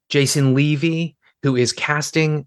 Jason 0.10 0.54
Leavy, 0.54 1.16
who 1.42 1.56
is 1.56 1.74
casting 1.74 2.46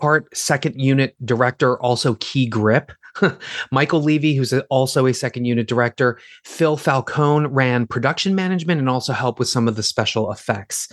part 0.00 0.36
second 0.36 0.80
unit 0.80 1.14
director, 1.24 1.80
also 1.80 2.14
key 2.20 2.46
grip. 2.46 2.92
Michael 3.72 4.02
Leavy, 4.02 4.36
who's 4.36 4.52
also 4.70 5.06
a 5.06 5.14
second 5.14 5.44
unit 5.44 5.68
director. 5.68 6.18
Phil 6.44 6.76
Falcone 6.76 7.46
ran 7.48 7.86
production 7.86 8.34
management 8.34 8.80
and 8.80 8.88
also 8.88 9.12
helped 9.12 9.38
with 9.38 9.48
some 9.48 9.68
of 9.68 9.76
the 9.76 9.82
special 9.82 10.30
effects. 10.30 10.88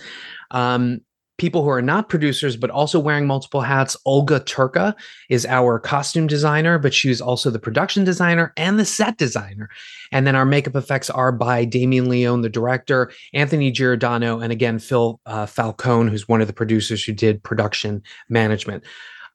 Um, 0.50 1.00
people 1.38 1.62
who 1.62 1.70
are 1.70 1.82
not 1.82 2.08
producers 2.08 2.56
but 2.56 2.70
also 2.70 3.00
wearing 3.00 3.26
multiple 3.26 3.60
hats. 3.60 3.96
Olga 4.04 4.40
Turka 4.40 4.94
is 5.28 5.46
our 5.46 5.78
costume 5.78 6.26
designer, 6.26 6.78
but 6.78 6.92
she's 6.92 7.20
also 7.20 7.50
the 7.50 7.58
production 7.58 8.04
designer 8.04 8.52
and 8.56 8.78
the 8.78 8.84
set 8.84 9.16
designer. 9.16 9.70
And 10.12 10.26
then 10.26 10.36
our 10.36 10.44
makeup 10.44 10.76
effects 10.76 11.08
are 11.08 11.32
by 11.32 11.64
Damien 11.64 12.08
Leone, 12.08 12.42
the 12.42 12.48
director, 12.48 13.10
Anthony 13.32 13.70
Giordano, 13.70 14.40
and 14.40 14.52
again, 14.52 14.78
Phil 14.78 15.20
uh, 15.26 15.46
Falcone, 15.46 16.10
who's 16.10 16.28
one 16.28 16.40
of 16.40 16.46
the 16.46 16.52
producers 16.52 17.04
who 17.04 17.12
did 17.12 17.42
production 17.42 18.02
management. 18.28 18.84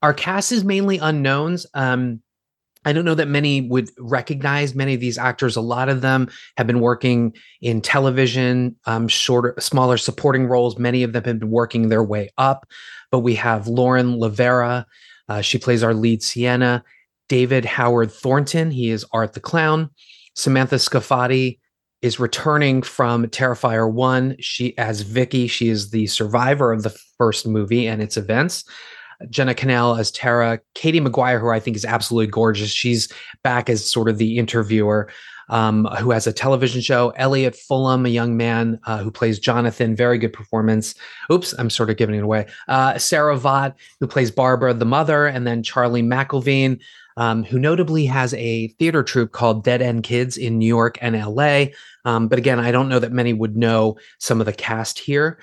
Our 0.02 0.14
cast 0.14 0.52
is 0.52 0.64
mainly 0.64 0.98
unknowns. 0.98 1.66
Um, 1.74 2.22
I 2.86 2.94
don't 2.94 3.06
know 3.06 3.16
that 3.16 3.28
many 3.28 3.62
would 3.62 3.90
recognize 3.98 4.76
many 4.76 4.94
of 4.94 5.00
these 5.00 5.18
actors. 5.18 5.56
A 5.56 5.62
lot 5.62 5.90
of 5.90 6.02
them 6.02 6.30
have 6.58 6.68
been 6.68 6.80
working 6.80 7.34
in 7.62 7.82
television, 7.82 8.76
um, 8.86 9.08
shorter, 9.08 9.56
smaller 9.60 9.98
supporting 9.98 10.48
roles. 10.48 10.78
Many 10.78 11.04
of 11.04 11.14
them 11.14 11.24
have 11.24 11.40
been 11.40 11.50
working 11.50 11.90
their 11.90 12.04
way 12.04 12.30
up. 12.38 12.68
But 13.12 13.20
we 13.20 13.36
have 13.36 13.68
Lauren 13.68 14.18
Lavera. 14.18 14.86
Uh, 15.30 15.42
she 15.42 15.58
plays 15.58 15.84
our 15.84 15.94
lead 15.94 16.22
Sienna. 16.22 16.84
David 17.30 17.66
Howard 17.66 18.12
Thornton. 18.12 18.70
He 18.72 18.90
is 18.90 19.06
Art 19.12 19.34
the 19.34 19.40
Clown. 19.40 19.90
Samantha 20.36 20.76
Scaffidi 20.76 21.60
is 22.02 22.20
returning 22.20 22.82
from 22.82 23.26
Terrifier 23.28 23.92
1. 23.92 24.36
She 24.40 24.78
as 24.78 25.02
Vicky, 25.02 25.48
she 25.48 25.70
is 25.70 25.92
the 25.92 26.06
survivor 26.08 26.74
of 26.74 26.84
the 26.84 26.96
first 27.18 27.48
movie 27.48 27.88
and 27.88 28.02
its 28.02 28.18
events. 28.18 28.66
Jenna 29.30 29.54
Kanell 29.54 30.00
as 30.00 30.12
Tara, 30.12 30.60
Katie 30.76 31.00
Maguire, 31.00 31.40
who 31.40 31.50
I 31.50 31.60
think 31.60 31.76
is 31.76 31.86
absolutely 31.86 32.32
gorgeous. 32.32 32.70
She's 32.70 33.12
back 33.44 33.70
as 33.70 33.90
sort 33.90 34.10
of 34.10 34.18
the 34.18 34.38
interviewer 34.38 35.10
um, 35.50 35.86
who 36.00 36.12
has 36.12 36.28
a 36.28 36.34
television 36.34 36.82
show. 36.82 37.10
Elliott 37.16 37.56
Fullam, 37.56 38.06
a 38.06 38.10
young 38.10 38.38
man 38.38 38.80
uh, 38.86 39.00
who 39.00 39.12
plays 39.12 39.40
Jonathan, 39.40 39.96
very 39.96 40.18
good 40.18 40.34
performance. 40.34 40.96
Oops, 41.32 41.54
I'm 41.58 41.70
sort 41.70 41.90
of 41.90 41.98
giving 41.98 42.16
it 42.16 42.24
away. 42.24 42.48
Uh, 42.68 42.98
Sarah 42.98 43.38
Voigt, 43.38 43.74
who 44.00 44.08
plays 44.08 44.32
Barbara, 44.32 44.74
the 44.74 44.86
mother, 44.86 45.28
and 45.28 45.46
then 45.46 45.64
Charlie 45.64 46.04
McElveen, 46.04 46.80
um, 47.18 47.44
who 47.44 47.60
notably 47.60 48.06
has 48.06 48.34
a 48.34 48.70
theater 48.80 49.04
troupe 49.04 49.32
called 49.32 49.64
Dead 49.64 49.82
End 49.82 50.04
Kids 50.04 50.38
in 50.38 50.58
New 50.58 50.68
York 50.68 50.98
and 51.02 51.16
LA. 51.16 51.66
Um, 52.06 52.28
but 52.28 52.40
again, 52.40 52.60
I 52.60 52.72
don't 52.72 52.90
know 52.90 53.00
that 53.00 53.12
many 53.12 53.34
would 53.34 53.56
know 53.56 53.98
some 54.18 54.40
of 54.40 54.46
the 54.46 54.54
cast 54.54 54.98
here. 54.98 55.40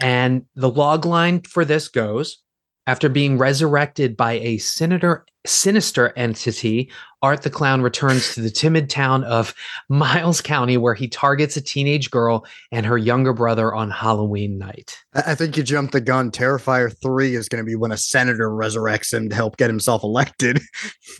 And 0.00 0.46
the 0.56 0.70
log 0.70 1.04
line 1.04 1.42
for 1.42 1.64
this 1.64 1.88
goes 1.88 2.41
after 2.86 3.08
being 3.08 3.38
resurrected 3.38 4.16
by 4.16 4.32
a 4.32 4.58
sinister, 4.58 5.24
sinister 5.46 6.12
entity, 6.16 6.90
Art 7.22 7.42
the 7.42 7.50
Clown 7.50 7.82
returns 7.82 8.34
to 8.34 8.40
the 8.40 8.50
timid 8.50 8.90
town 8.90 9.22
of 9.24 9.54
Miles 9.88 10.40
County, 10.40 10.76
where 10.76 10.94
he 10.94 11.06
targets 11.08 11.56
a 11.56 11.60
teenage 11.60 12.10
girl 12.10 12.44
and 12.72 12.84
her 12.84 12.98
younger 12.98 13.32
brother 13.32 13.72
on 13.72 13.90
Halloween 13.90 14.58
night. 14.58 14.98
I 15.14 15.34
think 15.34 15.56
you 15.56 15.62
jumped 15.62 15.92
the 15.92 16.00
gun. 16.00 16.30
Terrifier 16.30 16.92
3 17.00 17.36
is 17.36 17.48
going 17.48 17.64
to 17.64 17.68
be 17.68 17.76
when 17.76 17.92
a 17.92 17.96
senator 17.96 18.50
resurrects 18.50 19.12
him 19.12 19.28
to 19.28 19.34
help 19.34 19.56
get 19.56 19.70
himself 19.70 20.02
elected. 20.02 20.60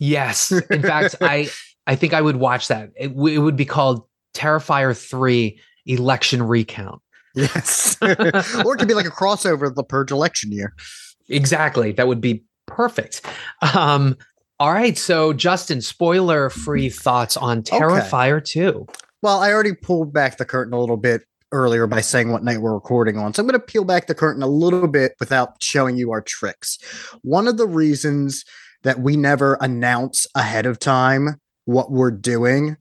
Yes, 0.00 0.50
in 0.70 0.82
fact, 0.82 1.16
I 1.20 1.48
I 1.86 1.96
think 1.96 2.14
I 2.14 2.20
would 2.20 2.36
watch 2.36 2.68
that. 2.68 2.90
It, 2.96 3.08
w- 3.08 3.40
it 3.40 3.42
would 3.42 3.56
be 3.56 3.64
called 3.64 4.06
Terrifier 4.34 4.96
Three 4.96 5.60
Election 5.86 6.42
Recount. 6.42 7.00
Yes. 7.34 7.96
or 8.02 8.10
it 8.10 8.78
could 8.78 8.88
be 8.88 8.94
like 8.94 9.06
a 9.06 9.10
crossover 9.10 9.66
of 9.66 9.74
the 9.74 9.84
Purge 9.84 10.10
election 10.10 10.52
year. 10.52 10.74
Exactly. 11.32 11.92
That 11.92 12.08
would 12.08 12.20
be 12.20 12.44
perfect. 12.66 13.22
Um, 13.74 14.16
all 14.60 14.72
right. 14.72 14.96
So, 14.96 15.32
Justin, 15.32 15.80
spoiler 15.80 16.50
free 16.50 16.88
thoughts 16.88 17.36
on 17.36 17.62
Terrifier 17.62 18.44
2. 18.44 18.86
Well, 19.22 19.38
I 19.38 19.52
already 19.52 19.74
pulled 19.74 20.12
back 20.12 20.36
the 20.36 20.44
curtain 20.44 20.72
a 20.72 20.80
little 20.80 20.96
bit 20.96 21.22
earlier 21.52 21.86
by 21.86 22.00
saying 22.00 22.32
what 22.32 22.42
night 22.42 22.60
we're 22.60 22.74
recording 22.74 23.18
on. 23.18 23.34
So 23.34 23.42
I'm 23.42 23.46
going 23.46 23.60
to 23.60 23.64
peel 23.64 23.84
back 23.84 24.06
the 24.06 24.14
curtain 24.14 24.42
a 24.42 24.48
little 24.48 24.88
bit 24.88 25.14
without 25.20 25.62
showing 25.62 25.96
you 25.96 26.10
our 26.10 26.22
tricks. 26.22 26.78
One 27.22 27.46
of 27.46 27.56
the 27.56 27.66
reasons 27.66 28.44
that 28.82 29.00
we 29.00 29.16
never 29.16 29.58
announce 29.60 30.26
ahead 30.34 30.66
of 30.66 30.78
time 30.78 31.40
what 31.66 31.92
we're 31.92 32.10
doing, 32.10 32.76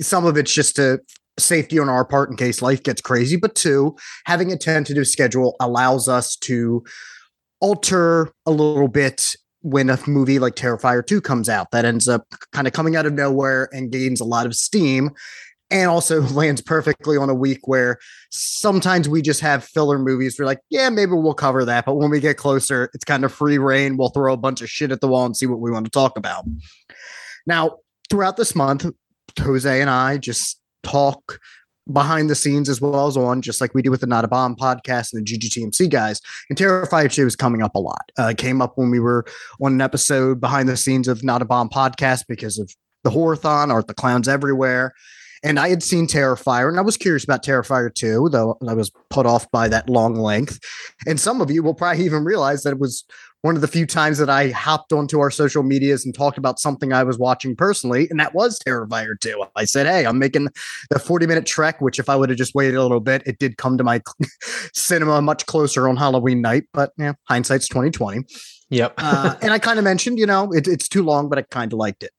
some 0.00 0.26
of 0.26 0.36
it's 0.36 0.52
just 0.52 0.76
to 0.76 1.00
safety 1.38 1.78
on 1.78 1.88
our 1.88 2.04
part 2.04 2.30
in 2.30 2.36
case 2.36 2.62
life 2.62 2.82
gets 2.82 3.00
crazy, 3.00 3.36
but 3.36 3.54
two, 3.54 3.94
having 4.24 4.52
a 4.52 4.56
tentative 4.56 5.06
schedule 5.06 5.56
allows 5.60 6.08
us 6.08 6.36
to 6.36 6.82
alter 7.64 8.30
a 8.44 8.50
little 8.50 8.88
bit 8.88 9.34
when 9.62 9.88
a 9.88 9.98
movie 10.06 10.38
like 10.38 10.54
Terrifier 10.54 11.04
2 11.04 11.22
comes 11.22 11.48
out 11.48 11.70
that 11.70 11.86
ends 11.86 12.06
up 12.06 12.26
kind 12.52 12.66
of 12.66 12.74
coming 12.74 12.94
out 12.94 13.06
of 13.06 13.14
nowhere 13.14 13.70
and 13.72 13.90
gains 13.90 14.20
a 14.20 14.24
lot 14.24 14.44
of 14.44 14.54
steam 14.54 15.12
and 15.70 15.88
also 15.88 16.20
lands 16.34 16.60
perfectly 16.60 17.16
on 17.16 17.30
a 17.30 17.34
week 17.34 17.66
where 17.66 17.98
sometimes 18.30 19.08
we 19.08 19.22
just 19.22 19.40
have 19.40 19.64
filler 19.64 19.98
movies. 19.98 20.36
We're 20.38 20.44
like, 20.44 20.60
yeah, 20.68 20.90
maybe 20.90 21.12
we'll 21.12 21.32
cover 21.32 21.64
that. 21.64 21.86
But 21.86 21.94
when 21.94 22.10
we 22.10 22.20
get 22.20 22.36
closer, 22.36 22.90
it's 22.92 23.04
kind 23.04 23.24
of 23.24 23.32
free 23.32 23.56
reign. 23.56 23.96
We'll 23.96 24.10
throw 24.10 24.34
a 24.34 24.36
bunch 24.36 24.60
of 24.60 24.68
shit 24.68 24.92
at 24.92 25.00
the 25.00 25.08
wall 25.08 25.24
and 25.24 25.34
see 25.34 25.46
what 25.46 25.60
we 25.60 25.70
want 25.70 25.86
to 25.86 25.90
talk 25.90 26.18
about. 26.18 26.44
Now, 27.46 27.78
throughout 28.10 28.36
this 28.36 28.54
month, 28.54 28.84
Jose 29.40 29.80
and 29.80 29.88
I 29.88 30.18
just 30.18 30.60
talk 30.82 31.40
behind 31.92 32.30
the 32.30 32.34
scenes 32.34 32.68
as 32.68 32.80
well 32.80 33.06
as 33.06 33.16
on, 33.16 33.42
just 33.42 33.60
like 33.60 33.74
we 33.74 33.82
do 33.82 33.90
with 33.90 34.00
the 34.00 34.06
Not 34.06 34.24
a 34.24 34.28
Bomb 34.28 34.56
podcast 34.56 35.12
and 35.12 35.26
the 35.26 35.38
GGTMC 35.38 35.90
guys. 35.90 36.20
And 36.48 36.58
Terrifier 36.58 37.12
2 37.12 37.26
is 37.26 37.36
coming 37.36 37.62
up 37.62 37.74
a 37.74 37.80
lot. 37.80 38.10
Uh, 38.16 38.32
came 38.36 38.62
up 38.62 38.76
when 38.76 38.90
we 38.90 39.00
were 39.00 39.24
on 39.60 39.74
an 39.74 39.80
episode 39.80 40.40
behind 40.40 40.68
the 40.68 40.76
scenes 40.76 41.08
of 41.08 41.22
Not 41.22 41.42
a 41.42 41.44
Bomb 41.44 41.68
podcast 41.68 42.24
because 42.26 42.58
of 42.58 42.74
the 43.02 43.10
Horathon 43.10 43.72
or 43.72 43.82
the 43.82 43.94
clowns 43.94 44.28
everywhere. 44.28 44.94
And 45.42 45.60
I 45.60 45.68
had 45.68 45.82
seen 45.82 46.06
Terrifier, 46.06 46.70
and 46.70 46.78
I 46.78 46.82
was 46.82 46.96
curious 46.96 47.22
about 47.22 47.44
Terrifier 47.44 47.94
2, 47.94 48.30
though 48.30 48.56
I 48.66 48.72
was 48.72 48.90
put 49.10 49.26
off 49.26 49.50
by 49.50 49.68
that 49.68 49.90
long 49.90 50.14
length. 50.14 50.58
And 51.06 51.20
some 51.20 51.42
of 51.42 51.50
you 51.50 51.62
will 51.62 51.74
probably 51.74 52.02
even 52.06 52.24
realize 52.24 52.62
that 52.62 52.72
it 52.72 52.78
was 52.78 53.04
one 53.44 53.56
of 53.56 53.60
the 53.60 53.68
few 53.68 53.84
times 53.84 54.16
that 54.16 54.30
I 54.30 54.48
hopped 54.48 54.90
onto 54.90 55.20
our 55.20 55.30
social 55.30 55.62
medias 55.62 56.06
and 56.06 56.14
talked 56.14 56.38
about 56.38 56.58
something 56.58 56.94
I 56.94 57.02
was 57.02 57.18
watching 57.18 57.54
personally, 57.54 58.08
and 58.08 58.18
that 58.18 58.34
was 58.34 58.58
Terrifier 58.58 59.20
2. 59.20 59.44
I 59.54 59.66
said, 59.66 59.86
Hey, 59.86 60.06
I'm 60.06 60.18
making 60.18 60.48
the 60.88 60.98
40 60.98 61.26
minute 61.26 61.44
trek, 61.44 61.82
which 61.82 61.98
if 61.98 62.08
I 62.08 62.16
would 62.16 62.30
have 62.30 62.38
just 62.38 62.54
waited 62.54 62.74
a 62.74 62.80
little 62.80 63.00
bit, 63.00 63.22
it 63.26 63.38
did 63.38 63.58
come 63.58 63.76
to 63.76 63.84
my 63.84 64.00
cinema 64.72 65.20
much 65.20 65.44
closer 65.44 65.86
on 65.90 65.98
Halloween 65.98 66.40
night, 66.40 66.64
but 66.72 66.92
yeah, 66.96 67.12
hindsight's 67.28 67.68
2020. 67.68 68.22
Yep. 68.70 68.94
uh, 68.96 69.34
and 69.42 69.52
I 69.52 69.58
kind 69.58 69.78
of 69.78 69.84
mentioned, 69.84 70.18
you 70.18 70.24
know, 70.24 70.50
it, 70.50 70.66
it's 70.66 70.88
too 70.88 71.02
long, 71.02 71.28
but 71.28 71.38
I 71.38 71.42
kind 71.42 71.70
of 71.70 71.78
liked 71.78 72.02
it. 72.02 72.12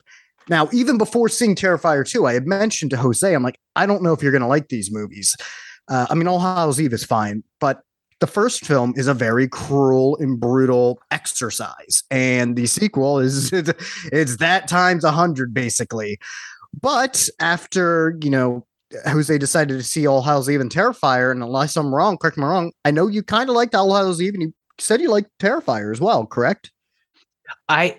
Now, 0.48 0.70
even 0.74 1.00
before 1.00 1.28
seeing 1.28 1.56
Terrifier 1.56 2.08
2, 2.08 2.28
I 2.28 2.34
had 2.34 2.46
mentioned 2.46 2.92
to 2.92 2.98
Jose, 2.98 3.34
I'm 3.34 3.42
like, 3.42 3.60
I 3.76 3.88
don't 3.88 4.04
know 4.04 4.14
if 4.14 4.22
you're 4.22 4.32
going 4.32 4.44
to 4.44 4.48
like 4.48 4.70
these 4.70 4.92
movies. 4.92 5.36
Uh, 5.88 6.06
I 6.08 6.14
mean, 6.14 6.28
All 6.28 6.40
Hallows 6.40 6.80
Eve 6.80 6.94
is 6.94 7.04
fine, 7.04 7.44
but 7.60 7.82
the 8.20 8.28
first 8.28 8.66
film 8.66 8.94
is 8.96 9.08
a 9.08 9.14
very 9.14 9.48
cruel 9.48 10.18
and 10.18 10.40
brutal 10.40 11.02
exercise, 11.12 12.04
and 12.10 12.56
the 12.56 12.66
sequel 12.66 13.20
is 13.20 13.52
it's 14.12 14.38
that 14.38 14.68
times 14.68 15.04
a 15.04 15.12
hundred 15.12 15.54
basically. 15.54 16.18
But 16.80 17.28
after 17.40 18.18
you 18.22 18.30
know, 18.30 18.66
Jose 19.06 19.38
decided 19.38 19.78
to 19.78 19.84
see 19.84 20.08
All 20.08 20.22
Hallows 20.22 20.50
Eve 20.50 20.62
and 20.62 20.72
Terrifier, 20.72 21.32
and 21.32 21.44
unless 21.44 21.76
I'm 21.76 21.94
wrong, 21.94 22.18
correct 22.18 22.38
me 22.38 22.46
wrong, 22.46 22.72
I 22.86 22.92
know 22.92 23.08
you 23.08 23.24
kind 23.24 23.50
of 23.50 23.56
liked 23.56 23.76
All 23.76 23.94
Hallows 23.94 24.22
Eve, 24.22 24.34
and 24.34 24.44
you 24.44 24.54
said 24.80 25.02
you 25.02 25.10
liked 25.10 25.30
Terrifier 25.40 25.92
as 25.92 26.00
well, 26.00 26.26
correct? 26.26 26.72
I 27.68 27.98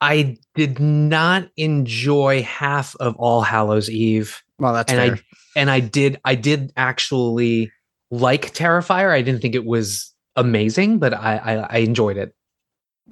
I 0.00 0.36
did 0.54 0.78
not 0.78 1.48
enjoy 1.56 2.42
half 2.42 2.94
of 2.96 3.16
All 3.16 3.40
Hallows 3.40 3.88
Eve. 3.88 4.42
Well, 4.58 4.74
that's 4.74 4.92
and 4.92 5.00
fair. 5.00 5.14
I 5.14 5.60
and 5.60 5.70
I 5.70 5.80
did 5.80 6.20
I 6.24 6.34
did 6.34 6.72
actually 6.76 7.70
like 8.10 8.52
Terrifier. 8.54 9.10
I 9.10 9.22
didn't 9.22 9.40
think 9.42 9.54
it 9.54 9.64
was 9.64 10.12
amazing, 10.36 10.98
but 10.98 11.14
I 11.14 11.36
I, 11.36 11.54
I 11.54 11.76
enjoyed 11.78 12.16
it. 12.16 12.34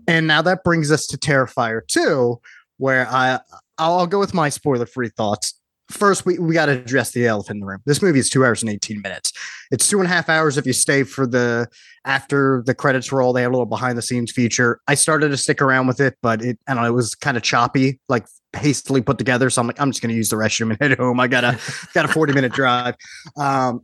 And 0.06 0.26
now 0.26 0.42
that 0.42 0.64
brings 0.64 0.90
us 0.90 1.06
to 1.08 1.16
Terrifier 1.18 1.86
2, 1.86 2.40
where 2.78 3.06
I 3.08 3.40
I'll, 3.78 4.06
go 4.06 4.18
with 4.18 4.34
my 4.34 4.48
spoiler 4.48 4.86
free 4.86 5.08
thoughts. 5.08 5.54
First, 5.90 6.24
we, 6.24 6.38
we 6.38 6.54
got 6.54 6.66
to 6.66 6.72
address 6.72 7.10
the 7.10 7.26
elephant 7.26 7.56
in 7.56 7.60
the 7.60 7.66
room. 7.66 7.80
This 7.84 8.00
movie 8.00 8.18
is 8.18 8.30
two 8.30 8.44
hours 8.44 8.62
and 8.62 8.70
18 8.70 9.02
minutes. 9.02 9.32
It's 9.70 9.88
two 9.88 9.98
and 9.98 10.06
a 10.06 10.08
half 10.08 10.28
hours 10.28 10.56
if 10.56 10.66
you 10.66 10.72
stay 10.72 11.02
for 11.02 11.26
the 11.26 11.68
after 12.04 12.62
the 12.64 12.74
credits 12.74 13.12
roll. 13.12 13.32
They 13.32 13.42
have 13.42 13.50
a 13.50 13.54
little 13.54 13.66
behind 13.66 13.98
the 13.98 14.02
scenes 14.02 14.32
feature. 14.32 14.80
I 14.88 14.94
started 14.94 15.28
to 15.30 15.36
stick 15.36 15.60
around 15.60 15.86
with 15.86 16.00
it, 16.00 16.16
but 16.22 16.42
it 16.42 16.58
I 16.66 16.74
don't 16.74 16.84
know, 16.84 16.88
it 16.88 16.94
was 16.94 17.14
kind 17.14 17.36
of 17.36 17.42
choppy, 17.42 18.00
like 18.08 18.26
hastily 18.54 19.02
put 19.02 19.18
together. 19.18 19.50
So 19.50 19.60
I'm 19.60 19.66
like, 19.66 19.80
I'm 19.80 19.90
just 19.90 20.00
gonna 20.00 20.14
use 20.14 20.30
the 20.30 20.36
restroom 20.36 20.70
and 20.70 20.78
head 20.80 20.98
home. 20.98 21.20
I 21.20 21.26
got 21.28 21.44
a 21.44 21.58
got 21.92 22.04
a 22.06 22.08
40 22.08 22.32
minute 22.32 22.52
drive. 22.52 22.94
Um, 23.36 23.82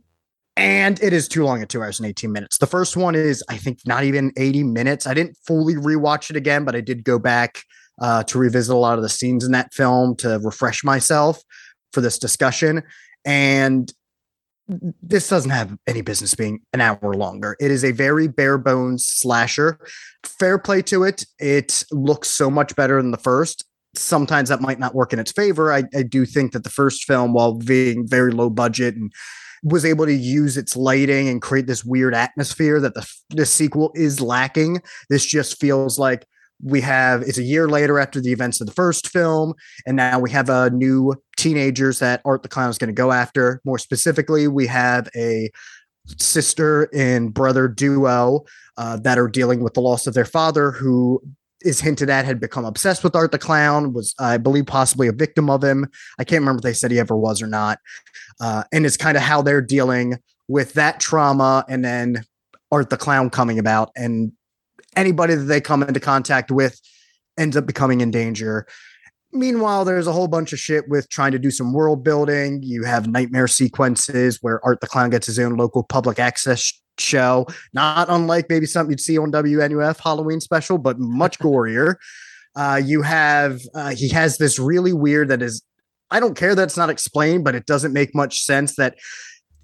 and 0.57 1.01
it 1.01 1.13
is 1.13 1.27
too 1.27 1.43
long 1.43 1.61
at 1.61 1.69
two 1.69 1.81
hours 1.81 1.99
and 1.99 2.07
18 2.07 2.31
minutes. 2.31 2.57
The 2.57 2.67
first 2.67 2.97
one 2.97 3.15
is, 3.15 3.43
I 3.49 3.57
think, 3.57 3.79
not 3.85 4.03
even 4.03 4.31
80 4.37 4.63
minutes. 4.63 5.07
I 5.07 5.13
didn't 5.13 5.37
fully 5.45 5.75
rewatch 5.75 6.29
it 6.29 6.35
again, 6.35 6.65
but 6.65 6.75
I 6.75 6.81
did 6.81 7.03
go 7.03 7.19
back 7.19 7.63
uh, 8.01 8.23
to 8.23 8.37
revisit 8.37 8.73
a 8.75 8.77
lot 8.77 8.97
of 8.97 9.03
the 9.03 9.09
scenes 9.09 9.45
in 9.45 9.51
that 9.53 9.73
film 9.73 10.15
to 10.17 10.39
refresh 10.43 10.83
myself 10.83 11.41
for 11.93 12.01
this 12.01 12.19
discussion. 12.19 12.83
And 13.25 13.91
this 15.01 15.27
doesn't 15.27 15.51
have 15.51 15.77
any 15.87 16.01
business 16.01 16.33
being 16.35 16.61
an 16.73 16.81
hour 16.81 17.13
longer. 17.13 17.55
It 17.59 17.71
is 17.71 17.83
a 17.83 17.91
very 17.91 18.27
bare 18.27 18.57
bones 18.57 19.07
slasher. 19.07 19.79
Fair 20.23 20.57
play 20.57 20.81
to 20.83 21.03
it. 21.03 21.25
It 21.39 21.83
looks 21.91 22.29
so 22.29 22.49
much 22.49 22.75
better 22.75 23.01
than 23.01 23.11
the 23.11 23.17
first. 23.17 23.65
Sometimes 23.95 24.49
that 24.49 24.61
might 24.61 24.79
not 24.79 24.95
work 24.95 25.11
in 25.11 25.19
its 25.19 25.31
favor. 25.31 25.73
I, 25.73 25.83
I 25.93 26.03
do 26.03 26.25
think 26.25 26.53
that 26.53 26.63
the 26.63 26.69
first 26.69 27.03
film, 27.03 27.33
while 27.33 27.55
being 27.55 28.07
very 28.07 28.31
low 28.31 28.49
budget 28.49 28.95
and 28.95 29.11
was 29.63 29.85
able 29.85 30.05
to 30.05 30.13
use 30.13 30.57
its 30.57 30.75
lighting 30.75 31.29
and 31.29 31.41
create 31.41 31.67
this 31.67 31.85
weird 31.85 32.15
atmosphere 32.15 32.79
that 32.79 32.95
the, 32.95 33.07
the 33.29 33.45
sequel 33.45 33.91
is 33.95 34.19
lacking. 34.19 34.81
This 35.09 35.25
just 35.25 35.59
feels 35.59 35.99
like 35.99 36.25
we 36.63 36.81
have 36.81 37.21
it's 37.23 37.37
a 37.37 37.43
year 37.43 37.67
later 37.67 37.99
after 37.99 38.21
the 38.21 38.31
events 38.31 38.61
of 38.61 38.67
the 38.67 38.73
first 38.73 39.09
film, 39.09 39.53
and 39.85 39.97
now 39.97 40.19
we 40.19 40.29
have 40.31 40.49
a 40.49 40.69
new 40.69 41.15
teenagers 41.37 41.99
that 41.99 42.21
Art 42.23 42.43
the 42.43 42.49
Clown 42.49 42.69
is 42.69 42.77
going 42.77 42.89
to 42.89 42.93
go 42.93 43.11
after. 43.11 43.61
More 43.65 43.79
specifically, 43.79 44.47
we 44.47 44.67
have 44.67 45.09
a 45.15 45.49
sister 46.19 46.89
and 46.93 47.33
brother 47.33 47.67
duo 47.67 48.45
uh, 48.77 48.97
that 48.97 49.17
are 49.17 49.27
dealing 49.27 49.63
with 49.63 49.73
the 49.73 49.81
loss 49.81 50.07
of 50.07 50.13
their 50.13 50.25
father, 50.25 50.71
who 50.71 51.21
is 51.63 51.79
hinted 51.79 52.09
at 52.09 52.25
had 52.25 52.39
become 52.39 52.65
obsessed 52.65 53.03
with 53.03 53.15
Art 53.15 53.31
the 53.31 53.37
Clown, 53.37 53.93
was, 53.93 54.15
I 54.19 54.37
believe, 54.37 54.65
possibly 54.65 55.07
a 55.07 55.13
victim 55.13 55.49
of 55.49 55.63
him. 55.63 55.87
I 56.19 56.23
can't 56.23 56.41
remember 56.41 56.59
if 56.59 56.63
they 56.63 56.73
said 56.73 56.91
he 56.91 56.99
ever 56.99 57.15
was 57.15 57.41
or 57.41 57.47
not. 57.47 57.79
Uh, 58.41 58.63
and 58.73 58.85
it's 58.85 58.97
kind 58.97 59.15
of 59.15 59.23
how 59.23 59.41
they're 59.41 59.61
dealing 59.61 60.17
with 60.47 60.73
that 60.73 60.99
trauma 60.99 61.63
and 61.69 61.85
then 61.85 62.23
Art 62.71 62.89
the 62.89 62.97
Clown 62.97 63.29
coming 63.29 63.59
about. 63.59 63.91
And 63.95 64.33
anybody 64.95 65.35
that 65.35 65.43
they 65.43 65.61
come 65.61 65.83
into 65.83 65.99
contact 65.99 66.51
with 66.51 66.81
ends 67.37 67.55
up 67.55 67.65
becoming 67.65 68.01
in 68.01 68.11
danger. 68.11 68.65
Meanwhile, 69.31 69.85
there's 69.85 70.07
a 70.07 70.11
whole 70.11 70.27
bunch 70.27 70.51
of 70.51 70.59
shit 70.59 70.89
with 70.89 71.07
trying 71.09 71.31
to 71.31 71.39
do 71.39 71.51
some 71.51 71.71
world 71.71 72.03
building. 72.03 72.61
You 72.63 72.83
have 72.83 73.07
nightmare 73.07 73.47
sequences 73.47 74.39
where 74.41 74.63
Art 74.65 74.81
the 74.81 74.87
Clown 74.87 75.11
gets 75.11 75.27
his 75.27 75.39
own 75.39 75.55
local 75.55 75.83
public 75.83 76.19
access 76.19 76.73
show, 76.97 77.47
not 77.73 78.09
unlike 78.09 78.47
maybe 78.49 78.65
something 78.65 78.91
you'd 78.91 78.99
see 78.99 79.17
on 79.17 79.31
WNUF 79.31 79.99
Halloween 79.99 80.41
special, 80.41 80.77
but 80.77 80.99
much 80.99 81.39
gorier. 81.39 81.95
Uh, 82.55 82.81
you 82.83 83.01
have 83.01 83.61
uh, 83.73 83.91
he 83.91 84.09
has 84.09 84.37
this 84.37 84.59
really 84.59 84.91
weird 84.91 85.29
that 85.29 85.41
is 85.41 85.61
I 86.11 86.19
don't 86.19 86.35
care 86.35 86.53
that 86.53 86.63
it's 86.63 86.77
not 86.77 86.89
explained, 86.89 87.43
but 87.43 87.55
it 87.55 87.65
doesn't 87.65 87.93
make 87.93 88.13
much 88.13 88.43
sense 88.43 88.75
that 88.75 88.97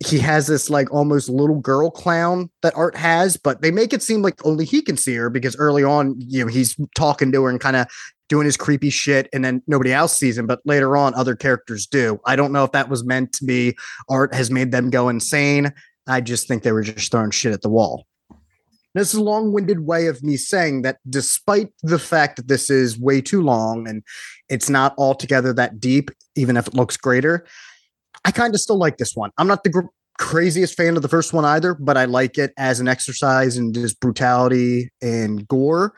he 0.06 0.20
has 0.20 0.48
this 0.48 0.70
like 0.70 0.92
almost 0.94 1.28
little 1.30 1.60
girl 1.60 1.90
clown 1.90 2.50
that 2.62 2.76
Art 2.76 2.96
has, 2.96 3.36
but 3.36 3.62
they 3.62 3.72
make 3.72 3.94
it 3.94 4.04
seem 4.04 4.22
like 4.22 4.46
only 4.46 4.64
he 4.64 4.82
can 4.82 4.96
see 4.96 5.16
her 5.16 5.30
because 5.30 5.56
early 5.58 5.84
on, 5.84 6.16
you 6.20 6.44
know, 6.44 6.48
he's 6.48 6.76
talking 6.96 7.32
to 7.32 7.44
her 7.44 7.50
and 7.50 7.60
kind 7.60 7.76
of 7.76 7.88
doing 8.30 8.46
his 8.46 8.58
creepy 8.58 8.90
shit, 8.90 9.30
and 9.34 9.44
then 9.44 9.64
nobody 9.68 9.94
else 9.94 10.18
sees 10.18 10.38
him. 10.38 10.48
But 10.48 10.60
later 10.66 10.98
on, 10.98 11.14
other 11.16 11.36
characters 11.36 11.88
do. 11.88 12.20
I 12.26 12.36
don't 12.36 12.52
know 12.52 12.64
if 12.64 12.72
that 12.74 12.90
was 12.90 13.06
meant 13.06 13.34
to 13.34 13.46
be 13.46 13.76
Art 14.10 14.34
has 14.34 14.52
made 14.52 14.72
them 14.72 14.90
go 14.90 15.10
insane. 15.10 15.74
I 16.08 16.22
just 16.22 16.48
think 16.48 16.64
they 16.64 16.72
were 16.72 16.84
just 16.84 17.12
throwing 17.12 17.32
shit 17.32 17.54
at 17.54 17.62
the 17.62 17.70
wall. 17.70 18.06
This 18.94 19.14
is 19.14 19.20
a 19.20 19.24
long 19.24 19.54
winded 19.54 19.82
way 19.82 20.08
of 20.08 20.24
me 20.24 20.38
saying 20.38 20.82
that 20.82 20.98
despite 21.08 21.70
the 21.84 22.00
fact 22.00 22.38
that 22.38 22.48
this 22.48 22.70
is 22.70 23.00
way 23.00 23.22
too 23.22 23.42
long 23.42 23.88
and 23.88 24.02
it's 24.50 24.70
not 24.70 24.94
altogether 24.98 25.54
that 25.54 25.80
deep, 25.80 26.12
even 26.36 26.58
if 26.58 26.68
it 26.68 26.74
looks 26.74 26.98
greater, 26.98 27.46
I 28.26 28.32
kind 28.32 28.54
of 28.54 28.62
still 28.62 28.78
like 28.78 28.98
this 28.98 29.16
one. 29.16 29.32
I'm 29.38 29.48
not 29.48 29.64
the 29.64 29.70
gr- 29.70 29.82
craziest 30.18 30.76
fan 30.76 30.96
of 30.96 31.02
the 31.02 31.08
first 31.08 31.34
one 31.34 31.46
either, 31.46 31.76
but 31.76 31.98
I 31.98 32.06
like 32.06 32.38
it 32.38 32.54
as 32.58 32.80
an 32.80 32.88
exercise 32.88 33.58
in 33.58 33.74
just 33.74 34.00
brutality 34.00 34.92
and 35.02 35.48
gore. 35.48 35.94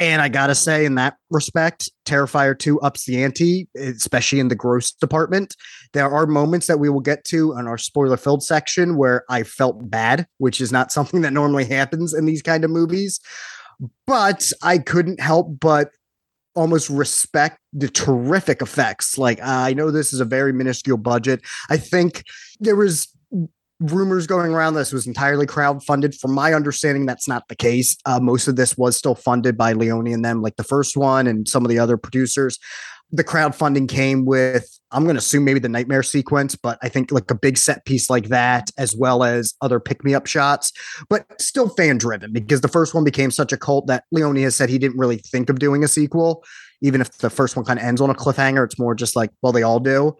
And 0.00 0.22
I 0.22 0.28
gotta 0.28 0.54
say, 0.54 0.84
in 0.84 0.94
that 0.94 1.16
respect, 1.28 1.90
Terrifier 2.06 2.56
2 2.56 2.80
ups 2.80 3.04
the 3.04 3.22
ante, 3.22 3.68
especially 3.76 4.38
in 4.38 4.46
the 4.46 4.54
gross 4.54 4.92
department. 4.92 5.56
There 5.92 6.08
are 6.08 6.24
moments 6.24 6.68
that 6.68 6.78
we 6.78 6.88
will 6.88 7.00
get 7.00 7.24
to 7.24 7.56
in 7.58 7.66
our 7.66 7.78
spoiler 7.78 8.16
filled 8.16 8.44
section 8.44 8.96
where 8.96 9.24
I 9.28 9.42
felt 9.42 9.90
bad, 9.90 10.28
which 10.38 10.60
is 10.60 10.70
not 10.70 10.92
something 10.92 11.22
that 11.22 11.32
normally 11.32 11.64
happens 11.64 12.14
in 12.14 12.26
these 12.26 12.42
kind 12.42 12.64
of 12.64 12.70
movies. 12.70 13.18
But 14.06 14.52
I 14.62 14.78
couldn't 14.78 15.20
help 15.20 15.58
but 15.60 15.90
almost 16.58 16.90
respect 16.90 17.58
the 17.72 17.88
terrific 17.88 18.60
effects. 18.60 19.16
Like, 19.16 19.38
I 19.42 19.72
know 19.72 19.90
this 19.90 20.12
is 20.12 20.20
a 20.20 20.24
very 20.24 20.52
minuscule 20.52 20.98
budget. 20.98 21.40
I 21.70 21.76
think 21.76 22.24
there 22.58 22.76
was 22.76 23.06
rumors 23.80 24.26
going 24.26 24.52
around 24.52 24.74
this 24.74 24.92
was 24.92 25.06
entirely 25.06 25.46
crowd-funded. 25.46 26.12
From 26.16 26.32
my 26.32 26.52
understanding, 26.52 27.06
that's 27.06 27.28
not 27.28 27.46
the 27.48 27.54
case. 27.54 27.96
Uh, 28.04 28.18
most 28.18 28.48
of 28.48 28.56
this 28.56 28.76
was 28.76 28.96
still 28.96 29.14
funded 29.14 29.56
by 29.56 29.72
Leone 29.72 30.12
and 30.12 30.24
them, 30.24 30.42
like 30.42 30.56
the 30.56 30.64
first 30.64 30.96
one 30.96 31.28
and 31.28 31.48
some 31.48 31.64
of 31.64 31.68
the 31.68 31.78
other 31.78 31.96
producers. 31.96 32.58
The 33.10 33.24
crowdfunding 33.24 33.88
came 33.88 34.26
with, 34.26 34.68
I'm 34.90 35.04
going 35.04 35.16
to 35.16 35.20
assume 35.20 35.44
maybe 35.44 35.60
the 35.60 35.68
nightmare 35.68 36.02
sequence, 36.02 36.54
but 36.56 36.78
I 36.82 36.88
think 36.88 37.10
like 37.10 37.30
a 37.30 37.34
big 37.34 37.56
set 37.56 37.84
piece 37.86 38.10
like 38.10 38.28
that, 38.28 38.70
as 38.76 38.94
well 38.94 39.24
as 39.24 39.54
other 39.62 39.80
pick 39.80 40.04
me 40.04 40.14
up 40.14 40.26
shots, 40.26 40.72
but 41.08 41.24
still 41.40 41.70
fan 41.70 41.96
driven 41.96 42.32
because 42.32 42.60
the 42.60 42.68
first 42.68 42.94
one 42.94 43.04
became 43.04 43.30
such 43.30 43.52
a 43.52 43.56
cult 43.56 43.86
that 43.86 44.04
Leone 44.12 44.36
has 44.36 44.56
said 44.56 44.68
he 44.68 44.78
didn't 44.78 44.98
really 44.98 45.16
think 45.16 45.48
of 45.48 45.58
doing 45.58 45.82
a 45.84 45.88
sequel. 45.88 46.44
Even 46.82 47.00
if 47.00 47.16
the 47.18 47.30
first 47.30 47.56
one 47.56 47.64
kind 47.64 47.78
of 47.78 47.84
ends 47.84 48.00
on 48.00 48.10
a 48.10 48.14
cliffhanger, 48.14 48.64
it's 48.64 48.78
more 48.78 48.94
just 48.94 49.16
like, 49.16 49.30
well, 49.42 49.52
they 49.52 49.62
all 49.62 49.80
do. 49.80 50.16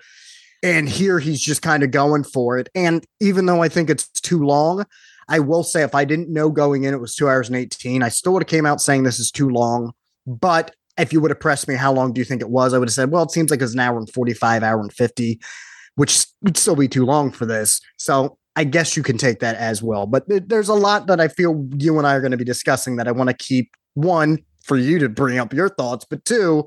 And 0.63 0.89
here 0.89 1.19
he's 1.19 1.41
just 1.41 1.63
kind 1.63 1.83
of 1.83 1.91
going 1.91 2.25
for 2.25 2.59
it. 2.59 2.69
And 2.75 3.05
even 3.21 3.47
though 3.47 3.63
I 3.63 3.69
think 3.69 3.91
it's 3.91 4.09
too 4.09 4.43
long, 4.45 4.85
I 5.29 5.41
will 5.41 5.63
say 5.63 5.83
if 5.83 5.95
I 5.95 6.05
didn't 6.05 6.33
know 6.33 6.51
going 6.51 6.85
in 6.85 6.95
it 6.95 7.01
was 7.01 7.15
two 7.15 7.29
hours 7.29 7.49
and 7.49 7.57
18, 7.57 8.03
I 8.03 8.09
still 8.09 8.33
would 8.33 8.43
have 8.43 8.49
came 8.49 8.67
out 8.67 8.81
saying 8.81 9.03
this 9.03 9.21
is 9.21 9.31
too 9.31 9.51
long. 9.51 9.93
But 10.27 10.75
if 10.99 11.13
you 11.13 11.21
would 11.21 11.31
have 11.31 11.41
pressed 11.41 11.69
me, 11.69 11.75
how 11.75 11.93
long 11.93 12.13
do 12.13 12.21
you 12.21 12.25
think 12.25 12.43
it 12.43 12.51
was? 12.51 12.75
I 12.75 12.79
would 12.79 12.89
have 12.89 12.95
said, 12.95 13.11
well, 13.11 13.23
it 13.23 13.31
seems 13.31 13.51
like 13.51 13.63
it's 13.63 13.75
an 13.75 13.81
hour 13.81 13.99
and 13.99 14.11
45, 14.13 14.63
hour 14.63 14.81
and 14.81 14.93
50, 14.93 15.41
which 15.95 16.27
would 16.43 16.57
still 16.57 16.77
be 16.77 16.89
too 16.89 17.05
long 17.05 17.31
for 17.31 17.47
this. 17.47 17.81
So 17.97 18.39
I 18.57 18.65
guess 18.65 18.97
you 18.97 19.03
can 19.03 19.19
take 19.19 19.39
that 19.41 19.57
as 19.57 19.83
well. 19.83 20.07
But 20.07 20.25
there's 20.27 20.69
a 20.69 20.75
lot 20.75 21.07
that 21.07 21.21
I 21.21 21.29
feel 21.29 21.69
you 21.79 21.99
and 21.99 22.07
I 22.07 22.15
are 22.15 22.21
going 22.21 22.33
to 22.33 22.37
be 22.37 22.45
discussing 22.45 22.97
that 22.97 23.07
I 23.07 23.13
want 23.13 23.31
to 23.31 23.37
keep 23.37 23.71
one 23.95 24.39
for 24.63 24.77
you 24.77 24.99
to 24.99 25.09
bring 25.09 25.39
up 25.39 25.53
your 25.53 25.69
thoughts, 25.69 26.05
but 26.09 26.25
two, 26.25 26.67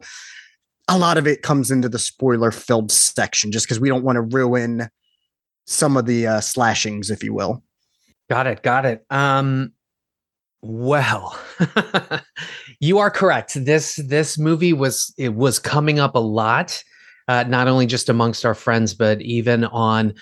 a 0.87 0.97
lot 0.97 1.17
of 1.17 1.27
it 1.27 1.43
comes 1.43 1.69
into 1.69 1.87
the 1.87 1.99
spoiler 1.99 2.51
filled 2.51 2.91
section 2.91 3.51
just 3.51 3.65
because 3.65 3.79
we 3.79 3.89
don't 3.89 4.03
want 4.03 4.15
to 4.15 4.21
ruin 4.21 4.89
some 5.67 5.95
of 5.95 6.05
the 6.05 6.27
uh, 6.27 6.41
slashings, 6.41 7.11
if 7.11 7.23
you 7.23 7.33
will. 7.33 7.63
Got 8.29 8.47
it. 8.47 8.63
Got 8.63 8.85
it. 8.85 9.05
Um, 9.09 9.73
well, 10.61 11.37
you 12.79 12.99
are 12.99 13.09
correct. 13.09 13.53
This 13.65 13.95
this 13.95 14.37
movie 14.37 14.73
was 14.73 15.13
it 15.17 15.33
was 15.33 15.57
coming 15.59 15.99
up 15.99 16.15
a 16.15 16.19
lot, 16.19 16.83
uh, 17.27 17.43
not 17.47 17.67
only 17.67 17.87
just 17.87 18.09
amongst 18.09 18.45
our 18.45 18.53
friends, 18.53 18.93
but 18.93 19.21
even 19.21 19.65
on 19.65 20.13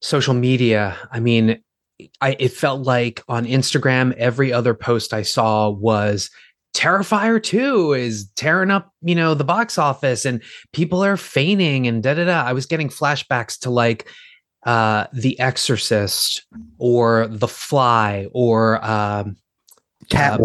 social 0.00 0.34
media. 0.34 0.96
I 1.10 1.18
mean, 1.18 1.60
I 2.20 2.36
it 2.38 2.52
felt 2.52 2.82
like 2.86 3.22
on 3.28 3.46
Instagram, 3.46 4.12
every 4.14 4.52
other 4.52 4.74
post 4.74 5.12
I 5.12 5.22
saw 5.22 5.70
was 5.70 6.30
Terrifier 6.74 7.42
2 7.42 7.94
is 7.94 8.28
tearing 8.36 8.70
up, 8.70 8.92
you 9.02 9.14
know, 9.14 9.34
the 9.34 9.44
box 9.44 9.78
office 9.78 10.24
and 10.24 10.42
people 10.72 11.04
are 11.04 11.16
fainting 11.16 11.86
and 11.86 12.02
da 12.02 12.14
da 12.14 12.24
da. 12.24 12.42
I 12.42 12.52
was 12.52 12.66
getting 12.66 12.88
flashbacks 12.88 13.58
to 13.60 13.70
like 13.70 14.08
uh 14.66 15.06
The 15.12 15.38
Exorcist 15.40 16.46
or 16.78 17.26
The 17.28 17.48
Fly 17.48 18.28
or 18.32 18.84
um 18.84 19.36
uh, 20.12 20.38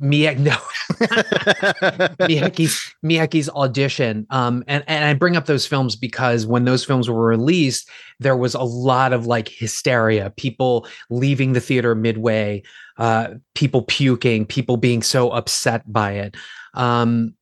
Miike, 0.00 0.38
no, 0.38 0.56
Miike's 2.26 2.94
Miike's 3.04 3.48
audition. 3.50 4.26
Um, 4.30 4.64
and 4.66 4.84
and 4.86 5.04
I 5.04 5.14
bring 5.14 5.36
up 5.36 5.46
those 5.46 5.66
films 5.66 5.96
because 5.96 6.46
when 6.46 6.64
those 6.64 6.84
films 6.84 7.08
were 7.08 7.24
released, 7.24 7.88
there 8.20 8.36
was 8.36 8.54
a 8.54 8.62
lot 8.62 9.12
of 9.12 9.26
like 9.26 9.48
hysteria, 9.48 10.30
people 10.36 10.86
leaving 11.10 11.52
the 11.52 11.60
theater 11.60 11.94
midway, 11.94 12.62
uh, 12.98 13.28
people 13.54 13.82
puking, 13.82 14.46
people 14.46 14.76
being 14.76 15.02
so 15.02 15.30
upset 15.30 15.90
by 15.90 16.12
it. 16.12 16.36
Um, 16.74 17.34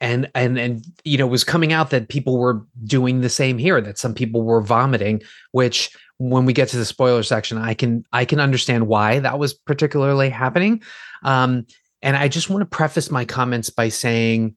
and 0.00 0.30
and 0.34 0.58
and 0.58 0.84
you 1.04 1.16
know, 1.18 1.26
it 1.26 1.30
was 1.30 1.44
coming 1.44 1.72
out 1.72 1.90
that 1.90 2.08
people 2.08 2.38
were 2.38 2.62
doing 2.84 3.20
the 3.20 3.28
same 3.28 3.58
here. 3.58 3.80
That 3.80 3.98
some 3.98 4.14
people 4.14 4.42
were 4.42 4.60
vomiting, 4.60 5.22
which 5.52 5.90
when 6.18 6.44
we 6.44 6.52
get 6.52 6.68
to 6.70 6.76
the 6.76 6.84
spoiler 6.84 7.22
section, 7.22 7.58
I 7.58 7.74
can 7.74 8.04
I 8.12 8.24
can 8.24 8.40
understand 8.40 8.86
why 8.86 9.18
that 9.20 9.38
was 9.38 9.54
particularly 9.54 10.30
happening. 10.30 10.82
Um, 11.22 11.66
and 12.02 12.16
I 12.16 12.28
just 12.28 12.50
want 12.50 12.62
to 12.62 12.66
preface 12.66 13.10
my 13.10 13.24
comments 13.24 13.70
by 13.70 13.88
saying 13.88 14.56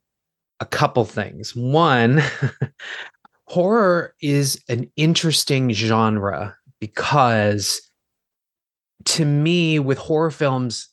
a 0.60 0.66
couple 0.66 1.06
things. 1.06 1.56
One, 1.56 2.22
horror 3.48 4.14
is 4.22 4.62
an 4.70 4.90
interesting 4.96 5.72
genre 5.72 6.56
because 6.80 7.82
to 9.06 9.26
me, 9.26 9.80
with 9.80 9.98
horror 9.98 10.32
films, 10.32 10.90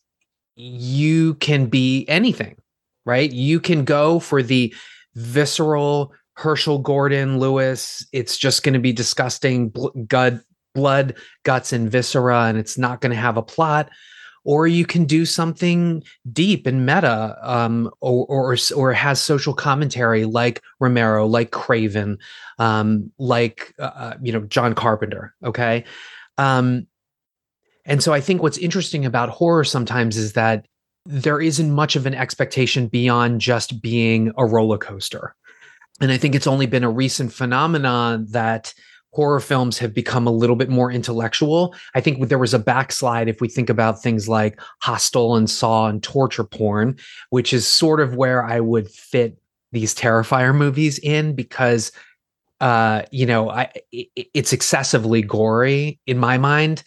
you 0.55 1.35
can 1.35 1.67
be 1.67 2.07
anything, 2.09 2.57
right? 3.05 3.31
You 3.31 3.61
can 3.61 3.85
go 3.85 4.21
for 4.21 4.43
the 4.43 4.75
visceral 5.15 6.13
Herschell 6.35 6.79
Gordon 6.79 7.39
Lewis. 7.39 8.07
It's 8.13 8.37
just 8.37 8.63
going 8.63 8.75
to 8.75 8.79
be 8.79 8.93
disgusting, 8.93 9.73
gut, 10.07 10.41
blood, 10.77 11.17
guts, 11.43 11.73
and 11.73 11.91
viscera, 11.91 12.45
and 12.45 12.57
it's 12.57 12.79
not 12.79 13.01
going 13.01 13.11
to 13.11 13.17
have 13.17 13.37
a 13.37 13.43
plot 13.43 13.91
or 14.47 14.69
you 14.69 14.87
can 14.87 15.05
do 15.05 15.27
something 15.27 16.05
deep 16.33 16.69
and 16.69 16.87
meta 16.87 17.37
um, 17.43 17.91
or, 18.01 18.25
or, 18.27 18.57
or 18.77 18.93
has 18.93 19.21
social 19.21 19.53
commentary 19.53 20.25
like 20.25 20.63
Romero, 20.79 21.27
like 21.27 21.51
Craven, 21.51 22.17
um, 22.61 23.11
like 23.19 23.75
uh, 23.81 23.83
uh, 23.83 24.15
you 24.23 24.33
know 24.33 24.43
John 24.43 24.75
Carpenter. 24.75 25.35
Okay, 25.45 25.85
um, 26.39 26.87
and 27.85 28.03
so 28.03 28.15
I 28.15 28.21
think 28.21 28.41
what's 28.41 28.57
interesting 28.57 29.05
about 29.05 29.31
horror 29.31 29.65
sometimes 29.65 30.17
is 30.17 30.35
that 30.35 30.67
there 31.05 31.41
isn't 31.41 31.73
much 31.73 31.97
of 31.97 32.07
an 32.07 32.15
expectation 32.15 32.87
beyond 32.87 33.41
just 33.41 33.83
being 33.83 34.33
a 34.39 34.47
roller 34.47 34.79
coaster, 34.79 35.35
and 36.01 36.13
I 36.13 36.19
think 36.19 36.37
it's 36.37 36.47
only 36.47 36.67
been 36.67 36.85
a 36.85 36.91
recent 36.91 37.33
phenomenon 37.33 38.27
that 38.31 38.73
horror 39.17 39.41
films 39.41 39.79
have 39.79 39.95
become 39.95 40.27
a 40.27 40.31
little 40.31 40.57
bit 40.57 40.69
more 40.69 40.93
intellectual. 40.93 41.75
I 41.95 42.03
think 42.03 42.29
there 42.29 42.39
was 42.39 42.53
a 42.53 42.59
backslide 42.59 43.29
if 43.29 43.41
we 43.41 43.49
think 43.49 43.71
about 43.71 44.03
things 44.03 44.29
like 44.29 44.61
Hostel 44.83 45.37
and 45.37 45.49
Saw 45.49 45.87
and 45.89 46.03
torture 46.03 46.45
porn, 46.45 46.99
which 47.31 47.55
is 47.55 47.67
sort 47.67 48.01
of 48.01 48.15
where 48.15 48.45
I 48.45 48.61
would 48.61 48.91
fit 48.91 49.39
these 49.73 49.95
Terrifier 49.95 50.55
movies 50.55 50.99
in 50.99 51.35
because 51.35 51.93
uh 52.61 53.03
you 53.11 53.27
know 53.27 53.51
I 53.51 53.71
it, 53.91 54.09
it's 54.35 54.53
excessively 54.53 55.23
gory 55.23 55.99
in 56.07 56.19
my 56.19 56.37
mind. 56.37 56.83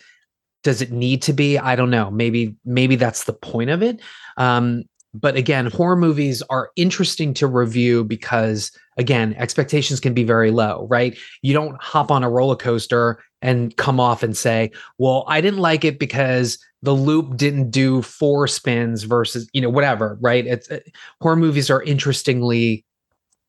Does 0.62 0.84
it 0.84 0.92
need 0.92 1.24
to 1.24 1.34
be? 1.34 1.58
I 1.58 1.76
don't 1.76 1.90
know. 1.90 2.12
Maybe 2.12 2.56
maybe 2.64 2.96
that's 2.96 3.24
the 3.24 3.34
point 3.34 3.72
of 3.72 3.82
it. 3.82 4.02
Um 4.38 4.84
but 5.14 5.36
again, 5.36 5.68
horror 5.68 5.96
movies 5.96 6.42
are 6.50 6.72
interesting 6.76 7.34
to 7.36 7.48
review 7.48 8.04
because 8.04 8.72
again, 8.98 9.34
expectations 9.38 10.00
can 10.00 10.14
be 10.14 10.24
very 10.24 10.52
low, 10.52 10.86
right? 10.90 11.18
You 11.42 11.54
don't 11.54 11.82
hop 11.82 12.12
on 12.12 12.24
a 12.24 12.30
roller 12.30 12.58
coaster 12.58 13.24
and 13.42 13.76
come 13.78 14.00
off 14.00 14.24
and 14.24 14.36
say, 14.36 14.72
"Well, 14.98 15.24
I 15.28 15.42
didn't 15.42 15.62
like 15.62 15.86
it 15.86 16.00
because 16.00 16.60
the 16.82 16.94
loop 16.94 17.38
didn't 17.38 17.72
do 17.72 18.02
four 18.02 18.48
spins 18.48 19.04
versus, 19.04 19.50
you 19.54 19.62
know, 19.62 19.70
whatever," 19.70 20.18
right? 20.22 20.46
It's 20.46 20.70
uh, 20.70 20.80
horror 21.22 21.38
movies 21.38 21.70
are 21.70 21.82
interestingly 21.84 22.86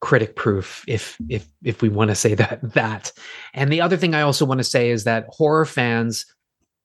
critic 0.00 0.34
proof 0.34 0.82
if 0.88 1.18
if 1.28 1.46
if 1.62 1.82
we 1.82 1.88
want 1.90 2.08
to 2.08 2.14
say 2.14 2.34
that 2.36 2.60
that. 2.74 3.12
And 3.52 3.72
the 3.72 3.80
other 3.80 3.96
thing 3.96 4.14
I 4.14 4.22
also 4.22 4.44
want 4.44 4.58
to 4.58 4.64
say 4.64 4.90
is 4.90 5.04
that 5.04 5.26
horror 5.28 5.66
fans, 5.66 6.26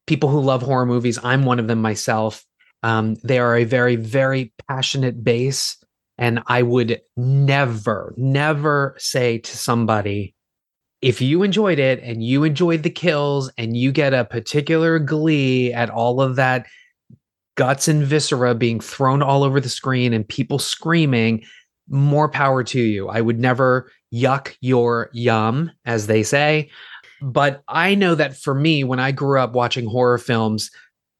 people 0.07 0.29
who 0.29 0.41
love 0.41 0.61
horror 0.61 0.85
movies, 0.85 1.19
I'm 1.23 1.45
one 1.45 1.59
of 1.59 1.67
them 1.67 1.81
myself. 1.81 2.45
Um, 2.83 3.15
they 3.23 3.39
are 3.39 3.55
a 3.55 3.63
very, 3.63 3.95
very 3.95 4.53
passionate 4.67 5.23
base. 5.23 5.77
And 6.17 6.41
I 6.47 6.61
would 6.61 7.01
never, 7.17 8.13
never 8.15 8.95
say 8.97 9.39
to 9.39 9.57
somebody, 9.57 10.33
if 11.01 11.21
you 11.21 11.43
enjoyed 11.43 11.77
it 11.77 12.01
and 12.01 12.23
you 12.23 12.43
enjoyed 12.43 12.83
the 12.83 12.89
kills 12.89 13.51
and 13.57 13.75
you 13.75 13.91
get 13.91 14.13
a 14.13 14.25
particular 14.25 14.97
glee 14.97 15.73
at 15.73 15.89
all 15.89 16.21
of 16.21 16.35
that 16.37 16.65
guts 17.55 17.87
and 17.87 18.03
viscera 18.03 18.53
being 18.53 18.79
thrown 18.79 19.21
all 19.21 19.43
over 19.43 19.59
the 19.59 19.69
screen 19.69 20.13
and 20.13 20.27
people 20.27 20.59
screaming, 20.59 21.43
more 21.89 22.29
power 22.29 22.63
to 22.63 22.79
you. 22.81 23.07
I 23.07 23.21
would 23.21 23.39
never 23.39 23.91
yuck 24.13 24.55
your 24.61 25.09
yum, 25.13 25.71
as 25.85 26.07
they 26.07 26.23
say. 26.23 26.69
But 27.21 27.63
I 27.67 27.95
know 27.95 28.15
that 28.15 28.35
for 28.35 28.53
me, 28.53 28.83
when 28.83 28.99
I 28.99 29.11
grew 29.11 29.39
up 29.39 29.53
watching 29.53 29.85
horror 29.85 30.17
films, 30.17 30.69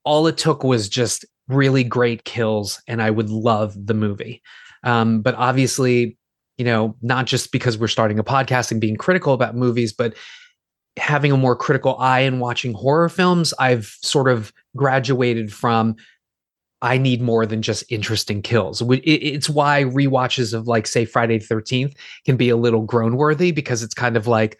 all 0.04 0.26
it 0.26 0.36
took 0.36 0.62
was 0.62 0.88
just 0.88 1.24
really 1.48 1.84
great 1.84 2.24
kills 2.24 2.82
and 2.86 3.02
I 3.02 3.10
would 3.10 3.30
love 3.30 3.74
the 3.86 3.94
movie. 3.94 4.42
Um, 4.82 5.20
but 5.20 5.34
obviously, 5.36 6.16
you 6.58 6.64
know, 6.64 6.96
not 7.02 7.26
just 7.26 7.52
because 7.52 7.78
we're 7.78 7.88
starting 7.88 8.18
a 8.18 8.24
podcast 8.24 8.70
and 8.70 8.80
being 8.80 8.96
critical 8.96 9.32
about 9.32 9.56
movies, 9.56 9.92
but 9.92 10.14
having 10.96 11.30
a 11.30 11.36
more 11.36 11.54
critical 11.54 11.96
eye 11.98 12.20
in 12.20 12.38
watching 12.38 12.72
horror 12.72 13.08
films, 13.08 13.52
I've 13.58 13.96
sort 14.02 14.28
of 14.28 14.52
graduated 14.76 15.52
from 15.52 15.96
I 16.82 16.98
need 16.98 17.22
more 17.22 17.46
than 17.46 17.62
just 17.62 17.84
interesting 17.90 18.42
kills. 18.42 18.82
It's 18.86 19.48
why 19.48 19.80
re-watches 19.80 20.52
of 20.52 20.66
like 20.66 20.86
say 20.86 21.04
Friday 21.04 21.38
the 21.38 21.46
13th 21.46 21.94
can 22.24 22.36
be 22.36 22.48
a 22.48 22.56
little 22.56 22.82
groan 22.82 23.16
worthy 23.16 23.50
because 23.50 23.82
it's 23.82 23.94
kind 23.94 24.16
of 24.16 24.26
like, 24.26 24.58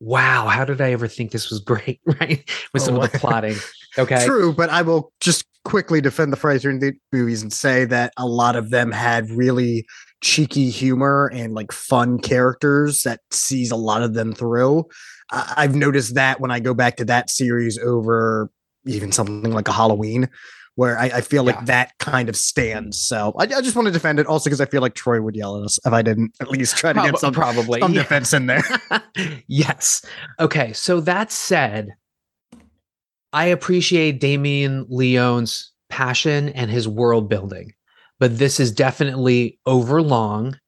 wow, 0.00 0.46
how 0.46 0.64
did 0.64 0.80
I 0.80 0.92
ever 0.92 1.08
think 1.08 1.32
this 1.32 1.50
was 1.50 1.60
great? 1.60 2.00
Right. 2.20 2.48
With 2.72 2.82
some 2.82 2.96
oh, 2.96 3.02
of 3.02 3.12
the 3.12 3.18
plotting. 3.18 3.56
Okay. 3.98 4.26
True, 4.26 4.52
but 4.52 4.68
I 4.68 4.82
will 4.82 5.10
just 5.22 5.46
quickly 5.66 6.00
defend 6.00 6.32
the 6.32 6.36
the 6.36 6.94
movies 7.12 7.42
and 7.42 7.52
say 7.52 7.84
that 7.84 8.12
a 8.16 8.24
lot 8.24 8.54
of 8.54 8.70
them 8.70 8.92
had 8.92 9.28
really 9.30 9.84
cheeky 10.22 10.70
humor 10.70 11.28
and 11.34 11.54
like 11.54 11.72
fun 11.72 12.20
characters 12.20 13.02
that 13.02 13.18
sees 13.32 13.72
a 13.72 13.76
lot 13.76 14.00
of 14.00 14.14
them 14.14 14.32
through. 14.32 14.84
I've 15.32 15.74
noticed 15.74 16.14
that 16.14 16.40
when 16.40 16.52
I 16.52 16.60
go 16.60 16.72
back 16.72 16.96
to 16.98 17.04
that 17.06 17.30
series 17.30 17.80
over 17.80 18.48
even 18.86 19.10
something 19.10 19.50
like 19.50 19.66
a 19.66 19.72
Halloween, 19.72 20.28
where 20.76 20.96
I, 20.96 21.06
I 21.06 21.20
feel 21.20 21.42
like 21.42 21.56
yeah. 21.56 21.64
that 21.64 21.98
kind 21.98 22.28
of 22.28 22.36
stands. 22.36 23.00
So 23.00 23.34
I, 23.36 23.44
I, 23.44 23.60
just 23.60 23.74
want 23.74 23.86
to 23.86 23.92
defend 23.92 24.20
it 24.20 24.26
also 24.28 24.44
because 24.44 24.60
I 24.60 24.66
feel 24.66 24.82
like 24.82 24.94
Troy 24.94 25.20
would 25.20 25.34
yell 25.34 25.56
at 25.56 25.64
us 25.64 25.80
if 25.84 25.92
I 25.92 26.02
didn't 26.02 26.36
at 26.40 26.48
least 26.48 26.76
try 26.76 26.92
to 26.92 27.00
Prob- 27.00 27.10
get 27.10 27.18
some 27.18 27.34
probably 27.34 27.80
some 27.80 27.92
yeah. 27.92 28.02
defense 28.02 28.32
in 28.32 28.46
there. 28.46 28.62
yes. 29.48 30.06
Okay. 30.38 30.72
So 30.74 31.00
that 31.00 31.32
said, 31.32 31.96
I 33.36 33.44
appreciate 33.44 34.18
Damien 34.18 34.86
Leone's 34.88 35.70
passion 35.90 36.48
and 36.48 36.70
his 36.70 36.88
world 36.88 37.28
building, 37.28 37.74
but 38.18 38.38
this 38.38 38.58
is 38.58 38.72
definitely 38.72 39.58
overlong. 39.66 40.58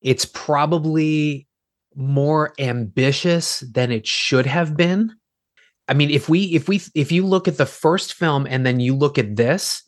It's 0.00 0.24
probably 0.24 1.48
more 1.96 2.52
ambitious 2.60 3.64
than 3.68 3.90
it 3.90 4.06
should 4.06 4.46
have 4.46 4.76
been. 4.76 5.12
I 5.88 5.94
mean, 5.94 6.08
if 6.08 6.28
we 6.28 6.44
if 6.54 6.68
we 6.68 6.80
if 6.94 7.10
you 7.10 7.26
look 7.26 7.48
at 7.48 7.56
the 7.56 7.66
first 7.66 8.14
film 8.14 8.46
and 8.48 8.64
then 8.64 8.78
you 8.78 8.94
look 8.94 9.18
at 9.18 9.34
this, 9.34 9.82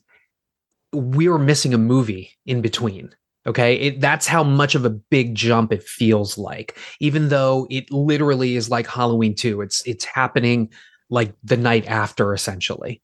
we 0.92 1.28
are 1.28 1.38
missing 1.38 1.74
a 1.74 1.78
movie 1.78 2.32
in 2.44 2.60
between. 2.60 3.14
Okay, 3.46 3.76
it, 3.76 4.00
that's 4.00 4.26
how 4.26 4.42
much 4.42 4.74
of 4.74 4.84
a 4.84 4.90
big 4.90 5.36
jump 5.36 5.72
it 5.72 5.84
feels 5.84 6.36
like, 6.36 6.76
even 6.98 7.28
though 7.28 7.68
it 7.70 7.88
literally 7.92 8.56
is 8.56 8.68
like 8.68 8.88
Halloween 8.88 9.36
2. 9.36 9.60
It's 9.60 9.86
it's 9.86 10.04
happening 10.04 10.70
like 11.10 11.34
the 11.44 11.56
night 11.56 11.86
after, 11.86 12.34
essentially. 12.34 13.02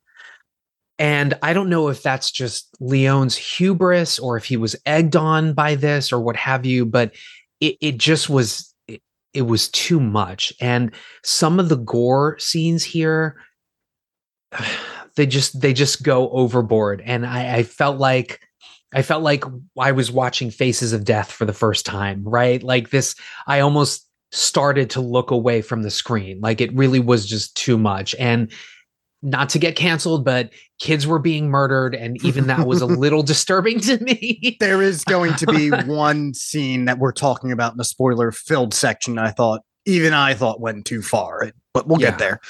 And 0.99 1.35
I 1.43 1.53
don't 1.53 1.71
know 1.71 1.89
if 1.89 2.03
that's 2.03 2.31
just 2.31 2.69
Leone's 2.81 3.37
hubris 3.37 4.19
or 4.19 4.37
if 4.37 4.45
he 4.45 4.57
was 4.57 4.77
egged 4.87 5.17
on 5.17 5.55
by 5.55 5.75
this 5.75 6.13
or 6.13 6.21
what 6.21 6.37
have 6.37 6.65
you, 6.65 6.85
but 6.85 7.13
it, 7.61 7.77
it 7.81 7.99
just 7.99 8.29
was 8.29 8.73
it 9.35 9.43
was 9.43 9.69
too 9.71 9.99
much. 9.99 10.53
And 10.61 10.93
some 11.25 11.59
of 11.59 11.69
the 11.69 11.77
gore 11.77 12.39
scenes 12.39 12.85
here, 12.85 13.37
they 15.17 15.27
just 15.27 15.61
they 15.61 15.73
just 15.73 16.03
go 16.03 16.31
overboard. 16.31 17.03
And 17.05 17.27
I, 17.27 17.57
I 17.57 17.63
felt 17.63 17.99
like 17.99 18.41
I 18.95 19.03
felt 19.03 19.23
like 19.23 19.45
I 19.79 19.93
was 19.93 20.11
watching 20.11 20.51
Faces 20.51 20.93
of 20.93 21.05
Death 21.05 21.31
for 21.31 21.45
the 21.45 21.53
first 21.53 21.87
time, 21.87 22.23
right? 22.25 22.63
Like 22.63 22.91
this, 22.91 23.15
I 23.47 23.61
almost 23.61 24.07
started 24.33 24.91
to 24.91 25.01
look 25.01 25.31
away 25.31 25.63
from 25.63 25.83
the 25.83 25.91
screen. 25.91 26.41
Like 26.41 26.61
it 26.61 26.75
really 26.75 27.01
was 27.01 27.27
just 27.27 27.55
too 27.57 27.79
much. 27.79 28.15
And 28.19 28.51
not 29.23 29.49
to 29.51 29.59
get 29.59 29.77
canceled, 29.77 30.25
but 30.25 30.51
kids 30.81 31.07
were 31.07 31.21
being 31.21 31.49
murdered, 31.49 31.95
and 31.95 32.23
even 32.25 32.49
that 32.49 32.67
was 32.67 32.83
a 32.83 32.87
little 33.05 33.23
disturbing 33.23 33.79
to 33.81 34.03
me. 34.03 34.57
there 34.59 34.83
is 34.83 35.05
going 35.05 35.35
to 35.35 35.47
be 35.47 35.71
one 35.87 36.35
scene 36.35 36.87
that 36.87 36.99
we're 36.99 37.13
talking 37.13 37.53
about 37.53 37.73
in 37.73 37.79
the 37.79 37.85
spoiler 37.85 38.33
filled 38.33 38.75
section. 38.75 39.19
I 39.19 39.31
thought, 39.31 39.61
even 39.87 40.13
I 40.13 40.35
thought 40.35 40.61
went 40.61 40.87
too 40.87 41.03
far, 41.03 41.53
but 41.73 41.87
we'll 41.87 42.01
yeah. 42.01 42.11
get 42.11 42.19
there. 42.19 42.41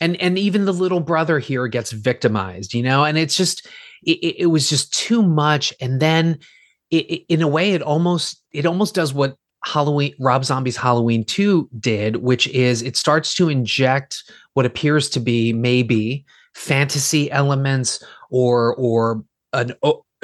And 0.00 0.16
and 0.20 0.36
even 0.36 0.64
the 0.64 0.72
little 0.72 1.00
brother 1.00 1.38
here 1.38 1.68
gets 1.68 1.92
victimized, 1.92 2.74
you 2.74 2.82
know, 2.82 3.04
and 3.04 3.16
it's 3.16 3.36
just 3.36 3.68
it, 4.02 4.36
it 4.38 4.46
was 4.46 4.68
just 4.68 4.92
too 4.92 5.22
much. 5.22 5.72
And 5.80 6.00
then 6.00 6.38
it, 6.90 7.10
it, 7.10 7.24
in 7.28 7.42
a 7.42 7.48
way, 7.48 7.72
it 7.74 7.82
almost 7.82 8.42
it 8.50 8.66
almost 8.66 8.94
does 8.94 9.14
what 9.14 9.36
Halloween 9.68 10.14
Rob 10.18 10.44
Zombie's 10.44 10.76
Halloween 10.76 11.24
2 11.24 11.68
did, 11.78 12.16
which 12.16 12.46
is 12.48 12.82
it 12.82 12.96
starts 12.96 13.34
to 13.34 13.48
inject 13.48 14.24
what 14.54 14.66
appears 14.66 15.10
to 15.10 15.20
be 15.20 15.52
maybe 15.52 16.24
fantasy 16.54 17.30
elements 17.30 18.02
or 18.30 18.74
or 18.76 19.22
an 19.52 19.74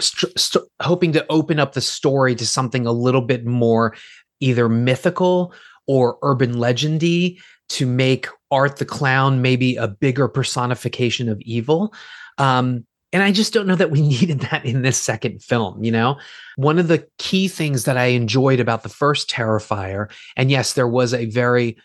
st- 0.00 0.38
st- 0.38 0.64
hoping 0.80 1.12
to 1.12 1.26
open 1.28 1.58
up 1.58 1.74
the 1.74 1.80
story 1.80 2.34
to 2.34 2.46
something 2.46 2.86
a 2.86 2.92
little 2.92 3.20
bit 3.20 3.44
more 3.44 3.94
either 4.40 4.68
mythical 4.68 5.52
or 5.86 6.18
urban 6.22 6.54
legendy 6.54 7.38
to 7.68 7.86
make 7.86 8.28
Art 8.50 8.78
the 8.78 8.84
Clown 8.84 9.42
maybe 9.42 9.76
a 9.76 9.88
bigger 9.88 10.26
personification 10.28 11.28
of 11.28 11.40
evil. 11.42 11.92
Um, 12.38 12.86
and 13.14 13.22
I 13.22 13.30
just 13.30 13.52
don't 13.52 13.68
know 13.68 13.76
that 13.76 13.92
we 13.92 14.02
needed 14.06 14.40
that 14.40 14.66
in 14.66 14.82
this 14.82 15.00
second 15.00 15.42
film, 15.42 15.82
you 15.82 15.92
know? 15.92 16.18
One 16.56 16.78
of 16.78 16.88
the 16.88 17.06
key 17.18 17.48
things 17.48 17.84
that 17.84 17.96
I 17.96 18.06
enjoyed 18.06 18.60
about 18.60 18.82
the 18.82 18.88
first 18.90 19.30
Terrifier, 19.30 20.10
and 20.36 20.50
yes, 20.50 20.74
there 20.74 20.88
was 20.88 21.14
a 21.14 21.26
very 21.26 21.78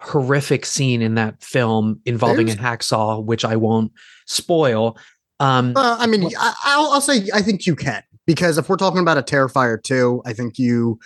horrific 0.00 0.64
scene 0.64 1.02
in 1.02 1.16
that 1.16 1.42
film 1.42 2.00
involving 2.06 2.46
There's... 2.46 2.58
a 2.58 2.62
hacksaw, 2.62 3.24
which 3.24 3.44
I 3.44 3.56
won't 3.56 3.92
spoil. 4.26 4.96
Um, 5.40 5.74
uh, 5.76 5.96
I 5.98 6.06
mean, 6.06 6.30
I, 6.38 6.78
will 6.78 6.92
I'll 6.92 7.00
say 7.00 7.28
I 7.34 7.42
think 7.42 7.66
you 7.66 7.76
can 7.76 8.02
because 8.26 8.56
if 8.56 8.68
we're 8.68 8.76
talking 8.76 9.00
about 9.00 9.18
a 9.18 9.22
Terrifier 9.22 9.82
two, 9.82 10.22
I 10.24 10.32
think 10.32 10.58
you 10.58 10.98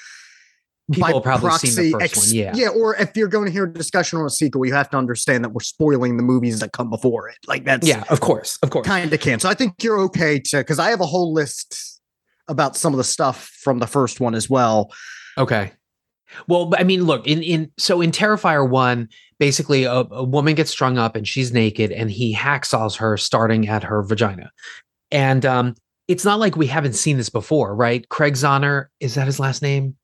people 0.92 1.14
have 1.14 1.22
probably 1.22 1.48
proxy, 1.48 1.68
seen 1.68 1.84
the 1.84 1.90
first 1.92 2.04
ex- 2.04 2.26
one, 2.28 2.36
yeah, 2.36 2.52
yeah. 2.54 2.68
Or 2.68 2.96
if 2.96 3.16
you're 3.16 3.28
going 3.28 3.46
to 3.46 3.52
hear 3.52 3.64
a 3.64 3.72
discussion 3.72 4.18
on 4.18 4.26
a 4.26 4.30
sequel, 4.30 4.64
you 4.66 4.72
have 4.72 4.90
to 4.90 4.96
understand 4.96 5.44
that 5.44 5.50
we're 5.50 5.60
spoiling 5.60 6.16
the 6.16 6.22
movies 6.22 6.60
that 6.60 6.72
come 6.72 6.90
before 6.90 7.28
it. 7.28 7.36
Like 7.46 7.64
that's 7.64 7.86
yeah, 7.86 8.04
of 8.10 8.20
course, 8.20 8.58
of 8.62 8.70
course, 8.70 8.86
kind 8.86 9.12
of 9.12 9.20
can. 9.20 9.40
So 9.40 9.48
I 9.48 9.54
think 9.54 9.82
you're 9.82 10.00
okay 10.00 10.38
to 10.38 10.58
because 10.58 10.78
I 10.78 10.90
have 10.90 11.00
a 11.00 11.06
whole 11.06 11.32
list 11.32 12.00
about 12.48 12.76
some 12.76 12.92
of 12.92 12.98
the 12.98 13.04
stuff 13.04 13.50
from 13.62 13.78
the 13.78 13.86
first 13.86 14.20
one 14.20 14.34
as 14.34 14.50
well. 14.50 14.92
Okay. 15.38 15.72
Well, 16.46 16.72
I 16.76 16.84
mean, 16.84 17.04
look 17.04 17.26
in 17.26 17.42
in 17.42 17.72
so 17.78 18.00
in 18.00 18.10
Terrifier 18.12 18.68
one, 18.68 19.08
basically 19.38 19.84
a, 19.84 19.92
a 19.92 20.24
woman 20.24 20.54
gets 20.54 20.70
strung 20.70 20.98
up 20.98 21.16
and 21.16 21.26
she's 21.26 21.52
naked, 21.52 21.92
and 21.92 22.10
he 22.10 22.34
hacksaws 22.34 22.96
her 22.98 23.16
starting 23.16 23.68
at 23.68 23.82
her 23.82 24.02
vagina, 24.02 24.50
and 25.10 25.44
um, 25.44 25.74
it's 26.08 26.24
not 26.24 26.40
like 26.40 26.56
we 26.56 26.66
haven't 26.66 26.94
seen 26.94 27.16
this 27.16 27.28
before, 27.28 27.74
right? 27.74 28.08
Craig 28.08 28.34
Zahner 28.34 28.86
is 28.98 29.14
that 29.14 29.26
his 29.26 29.38
last 29.38 29.62
name? 29.62 29.96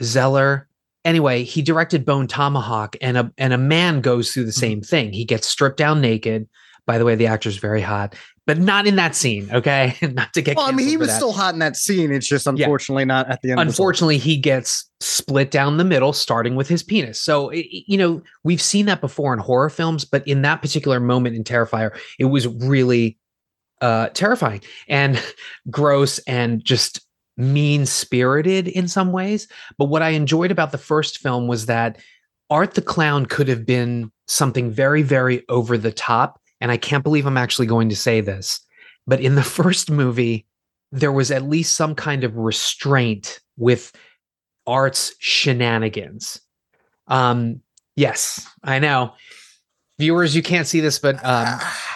Zahler. 0.00 0.64
Anyway, 1.04 1.44
he 1.44 1.62
directed 1.62 2.04
Bone 2.04 2.26
Tomahawk, 2.26 2.96
and 3.00 3.16
a 3.16 3.32
and 3.38 3.52
a 3.52 3.58
man 3.58 4.00
goes 4.00 4.32
through 4.32 4.44
the 4.44 4.50
mm-hmm. 4.50 4.60
same 4.60 4.80
thing. 4.82 5.12
He 5.12 5.24
gets 5.24 5.48
stripped 5.48 5.78
down 5.78 6.00
naked. 6.00 6.48
By 6.86 6.98
the 6.98 7.04
way, 7.04 7.14
the 7.14 7.26
actor's 7.26 7.56
very 7.56 7.82
hot 7.82 8.16
but 8.50 8.58
not 8.58 8.84
in 8.84 8.96
that 8.96 9.14
scene. 9.14 9.48
Okay, 9.52 9.94
not 10.02 10.34
to 10.34 10.42
get. 10.42 10.56
Well, 10.56 10.66
I 10.66 10.72
mean, 10.72 10.88
he 10.88 10.96
was 10.96 11.06
that. 11.06 11.14
still 11.14 11.32
hot 11.32 11.54
in 11.54 11.60
that 11.60 11.76
scene. 11.76 12.10
It's 12.10 12.26
just 12.26 12.48
unfortunately 12.48 13.02
yeah. 13.02 13.14
not 13.14 13.30
at 13.30 13.42
the 13.42 13.52
end. 13.52 13.60
Unfortunately, 13.60 14.18
he 14.18 14.36
gets 14.36 14.90
split 14.98 15.52
down 15.52 15.76
the 15.76 15.84
middle, 15.84 16.12
starting 16.12 16.56
with 16.56 16.66
his 16.66 16.82
penis. 16.82 17.20
So 17.20 17.52
you 17.52 17.96
know 17.96 18.22
we've 18.42 18.60
seen 18.60 18.86
that 18.86 19.00
before 19.00 19.32
in 19.32 19.38
horror 19.38 19.70
films, 19.70 20.04
but 20.04 20.26
in 20.26 20.42
that 20.42 20.62
particular 20.62 20.98
moment 20.98 21.36
in 21.36 21.44
Terrifier, 21.44 21.96
it 22.18 22.24
was 22.24 22.48
really 22.48 23.18
uh, 23.80 24.08
terrifying 24.08 24.62
and 24.88 25.22
gross 25.70 26.18
and 26.20 26.64
just 26.64 27.06
mean 27.40 27.86
spirited 27.86 28.68
in 28.68 28.88
some 28.88 29.12
ways. 29.12 29.48
But 29.78 29.86
what 29.86 30.02
I 30.02 30.10
enjoyed 30.10 30.50
about 30.50 30.72
the 30.72 30.78
first 30.78 31.18
film 31.18 31.46
was 31.46 31.66
that 31.66 31.98
Art 32.50 32.74
the 32.74 32.82
Clown 32.82 33.26
could 33.26 33.48
have 33.48 33.64
been 33.64 34.10
something 34.26 34.70
very, 34.70 35.02
very 35.02 35.44
over 35.48 35.78
the 35.78 35.92
top. 35.92 36.40
And 36.60 36.70
I 36.70 36.76
can't 36.76 37.04
believe 37.04 37.26
I'm 37.26 37.36
actually 37.36 37.66
going 37.66 37.88
to 37.88 37.96
say 37.96 38.20
this. 38.20 38.60
But 39.06 39.20
in 39.20 39.34
the 39.34 39.42
first 39.58 39.90
movie, 39.90 40.46
there 40.92 41.12
was 41.12 41.30
at 41.30 41.48
least 41.48 41.74
some 41.74 41.94
kind 41.94 42.24
of 42.24 42.36
restraint 42.36 43.40
with 43.56 43.92
Art's 44.66 45.14
shenanigans. 45.18 46.40
Um, 47.06 47.60
yes, 47.96 48.46
I 48.62 48.78
know. 48.78 49.14
Viewers, 50.00 50.34
you 50.34 50.42
can't 50.42 50.66
see 50.66 50.80
this, 50.80 50.98
but 50.98 51.16
um, 51.24 51.46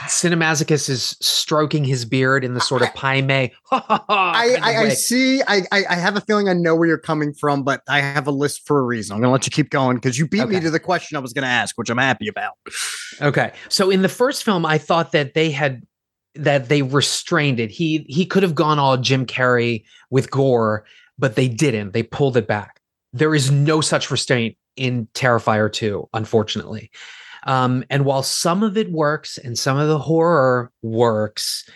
Cinemasochist 0.05 0.91
is 0.91 1.17
stroking 1.21 1.85
his 1.85 2.05
beard 2.05 2.45
in 2.45 2.53
the 2.53 2.61
sort 2.61 2.83
of 2.83 2.95
pie 2.95 3.23
may. 3.23 3.51
I, 3.73 4.59
I, 4.63 4.77
I 4.77 4.89
see. 4.91 5.41
I, 5.43 5.63
I 5.73 5.85
I 5.89 5.95
have 5.95 6.15
a 6.15 6.21
feeling 6.21 6.49
I 6.49 6.53
know 6.53 6.77
where 6.77 6.87
you're 6.87 6.99
coming 6.99 7.33
from, 7.33 7.63
but 7.63 7.83
I 7.89 8.01
have 8.01 8.27
a 8.27 8.31
list 8.31 8.67
for 8.67 8.79
a 8.79 8.83
reason. 8.83 9.15
I'm 9.15 9.21
going 9.21 9.29
to 9.29 9.33
let 9.33 9.47
you 9.47 9.51
keep 9.51 9.71
going 9.71 9.97
because 9.97 10.19
you 10.19 10.29
beat 10.29 10.47
me 10.47 10.61
to 10.61 10.71
the 10.71 10.79
question 10.79 11.17
I 11.17 11.21
was 11.21 11.33
going 11.33 11.45
to 11.45 11.49
ask, 11.49 11.79
which 11.79 11.89
I'm 11.89 11.97
happy 11.97 12.29
about. 12.29 12.53
Okay. 13.23 13.53
So 13.71 13.91
in 13.91 14.03
the 14.03 14.09
first 14.11 14.45
film, 14.45 14.67
I 14.67 14.77
thought 14.77 15.13
that 15.13 15.33
they 15.33 15.51
had 15.51 15.83
that 16.35 16.69
they 16.69 16.83
restrained 16.83 17.59
it. 17.59 17.71
He 17.71 18.05
he 18.09 18.27
could 18.27 18.43
have 18.43 18.55
gone 18.55 18.79
all 18.79 18.99
Jim 18.99 19.25
Carrey 19.25 19.85
with 20.11 20.31
gore, 20.31 20.85
but 21.19 21.37
they 21.37 21.49
didn't. 21.49 21.93
They 21.95 22.03
pulled 22.03 22.37
it 22.37 22.47
back. 22.47 22.81
There 23.15 23.35
is 23.35 23.51
no 23.51 23.81
such 23.81 24.11
restraint 24.11 24.57
in 24.77 25.07
Terrifier 25.15 25.73
2, 25.73 26.09
unfortunately. 26.13 26.91
Um, 27.45 27.85
and 27.91 28.05
while 28.05 28.23
some 28.23 28.63
of 28.63 28.77
it 28.77 28.91
works 28.91 29.39
and 29.39 29.59
some 29.59 29.79
of 29.79 29.89
the 29.89 29.99
horror 29.99 30.71
works, 30.83 31.69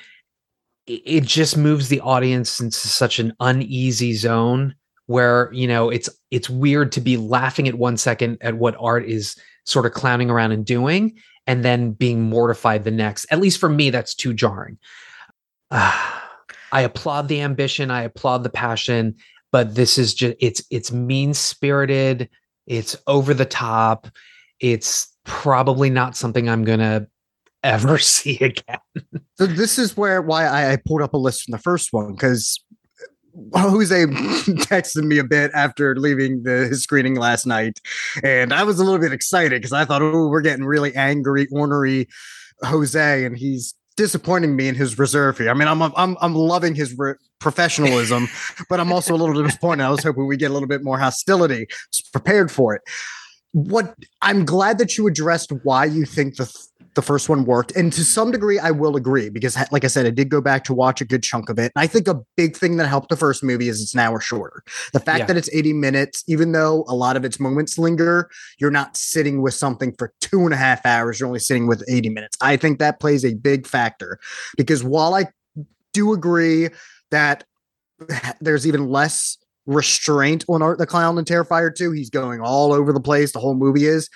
it, 0.87 1.03
it 1.05 1.25
just 1.25 1.57
moves 1.57 1.89
the 1.89 2.01
audience 2.01 2.61
into 2.61 2.77
such 2.77 3.19
an 3.19 3.35
uneasy 3.41 4.15
zone 4.15 4.75
where 5.07 5.51
you 5.53 5.67
know 5.67 5.89
it's 5.89 6.09
it's 6.31 6.51
weird 6.51 6.93
to 6.93 7.01
be 7.01 7.17
laughing 7.17 7.67
at 7.67 7.77
one 7.77 7.97
second 7.97 8.39
at 8.41 8.59
what 8.59 8.77
art 8.79 9.07
is 9.07 9.37
sort 9.65 9.87
of 9.87 9.93
clowning 9.93 10.31
around 10.31 10.53
and 10.53 10.67
doing 10.67 11.19
and 11.47 11.65
then 11.65 11.93
being 11.93 12.23
mortified 12.23 12.85
the 12.85 12.91
next. 12.91 13.27
At 13.31 13.41
least 13.41 13.59
for 13.59 13.69
me 13.69 13.91
that's 13.91 14.15
too 14.15 14.35
jarring. 14.35 14.79
Ah, 15.71 16.25
i 16.73 16.83
applaud 16.83 17.29
the 17.29 17.41
ambition. 17.41 17.91
I 17.91 18.03
applaud 18.03 18.43
the 18.43 18.51
passion 18.51 19.17
but 19.51 19.75
this 19.75 19.97
is 19.97 20.13
just 20.13 20.37
it's 20.41 20.63
it's 20.71 20.93
mean 20.93 21.33
spirited 21.33 22.29
it's 22.69 22.97
over 23.07 23.35
the 23.35 23.47
top. 23.47 24.07
It's 24.61 25.09
probably 25.29 25.91
not 25.91 26.17
something 26.17 26.49
i'm 26.49 26.65
gonna 26.65 27.07
ever 27.63 27.99
see 28.15 28.37
again 28.39 28.79
So 29.37 29.47
this 29.47 29.79
is 29.79 29.97
where 29.97 30.21
why 30.23 30.47
I, 30.47 30.73
I 30.73 30.77
pulled 30.77 31.03
up 31.03 31.15
a 31.15 31.19
list 31.19 31.45
from 31.45 31.53
the 31.53 31.59
first 31.59 31.93
one 31.93 32.13
because 32.13 32.61
Jose 33.55 34.07
texted 34.07 35.05
me 35.05 35.19
a 35.19 35.25
bit 35.25 35.53
after 35.55 35.95
leaving 35.95 36.43
the 36.43 36.67
his 36.67 36.83
screening 36.83 37.15
last 37.15 37.47
night, 37.47 37.79
and 38.25 38.53
I 38.53 38.65
was 38.65 38.81
a 38.81 38.85
little 38.85 38.99
bit 38.99 39.13
excited 39.13 39.61
because 39.63 39.73
I 39.73 39.85
thought, 39.85 40.03
oh, 40.03 40.27
we're 40.27 40.41
getting 40.41 40.65
really 40.65 40.93
angry, 40.97 41.47
ornery 41.53 42.09
Jose, 42.63 43.25
and 43.25 43.39
he's 43.39 43.75
disappointing 43.97 44.57
me 44.57 44.69
in 44.69 44.75
his 44.75 44.99
reserve 44.99 45.39
here. 45.39 45.51
I 45.51 45.55
mean, 45.55 45.69
I'm 45.69 45.83
I'm 45.83 46.17
I'm 46.21 46.35
loving 46.35 46.75
his 46.75 46.97
re- 46.99 47.15
professionalism, 47.39 48.29
but 48.69 48.81
I'm 48.81 48.93
also 48.93 49.15
a 49.15 49.19
little 49.19 49.41
disappointed. 49.43 49.85
I 49.85 49.91
was 49.91 50.03
hoping 50.03 50.27
we 50.27 50.37
get 50.37 50.51
a 50.51 50.55
little 50.55 50.69
bit 50.69 50.83
more 50.83 50.99
hostility. 50.99 51.67
Was 51.93 52.03
prepared 52.13 52.51
for 52.51 52.75
it. 52.75 52.83
What 53.53 53.95
I'm 54.23 54.45
glad 54.45 54.79
that 54.79 54.99
you 54.99 55.07
addressed 55.07 55.51
why 55.63 55.87
you 55.87 56.05
think 56.05 56.37
the 56.37 56.53
the 56.95 57.03
first 57.03 57.29
one 57.29 57.45
worked, 57.45 57.71
and 57.77 57.93
to 57.93 58.03
some 58.03 58.33
degree, 58.33 58.59
I 58.59 58.73
will 58.73 58.97
agree 58.97 59.29
because, 59.29 59.57
like 59.71 59.85
I 59.85 59.87
said, 59.87 60.05
I 60.05 60.11
did 60.11 60.31
go 60.31 60.41
back 60.41 60.65
to 60.65 60.75
watch 60.75 61.01
a 61.01 61.05
good 61.05 61.23
chunk 61.23 61.49
of 61.49 61.57
it. 61.57 61.71
And 61.77 61.83
I 61.83 61.87
think 61.87 62.09
a 62.09 62.21
big 62.37 62.57
thing 62.57 62.77
that 62.79 62.89
helped 62.89 63.09
the 63.09 63.17
first 63.17 63.45
movie 63.45 63.69
is 63.69 63.81
it's 63.81 63.95
an 63.95 64.01
hour 64.01 64.21
shorter. 64.21 64.65
The 64.93 64.99
fact 64.99 65.21
Yeah. 65.21 65.27
that 65.27 65.37
it's 65.37 65.49
80 65.53 65.75
minutes, 65.75 66.25
even 66.27 66.51
though 66.51 66.85
a 66.89 66.97
lot 66.97 67.17
of 67.17 67.25
its 67.25 67.39
moments 67.39 67.79
linger, 67.79 68.29
you're 68.59 68.73
not 68.73 68.97
sitting 68.97 69.43
with 69.43 69.55
something 69.55 69.95
for 69.97 70.13
two 70.21 70.41
and 70.41 70.53
a 70.53 70.57
half 70.57 70.85
hours. 70.85 71.21
You're 71.21 71.29
only 71.29 71.39
sitting 71.39 71.69
with 71.69 71.85
80 71.89 72.09
minutes. 72.09 72.37
I 72.41 72.57
think 72.57 72.81
that 72.81 72.99
plays 72.99 73.25
a 73.25 73.35
big 73.35 73.67
factor 73.69 74.19
because 74.57 74.83
while 74.83 75.15
I 75.15 75.27
do 75.93 76.13
agree 76.13 76.69
that 77.13 77.45
there's 78.41 78.67
even 78.67 78.89
less 78.89 79.39
restraint 79.69 80.45
on 80.49 80.63
Art 80.63 80.79
the 80.79 80.87
Clown 80.87 81.19
and 81.19 81.27
Terrifier 81.27 81.73
2, 81.73 81.93
he's 81.93 82.11
going 82.11 82.41
all 82.41 82.73
over 82.73 82.93
the 82.93 83.01
place. 83.01 83.33
The 83.33 83.39
whole 83.39 83.55
movie 83.55 83.85
is. 83.85 84.09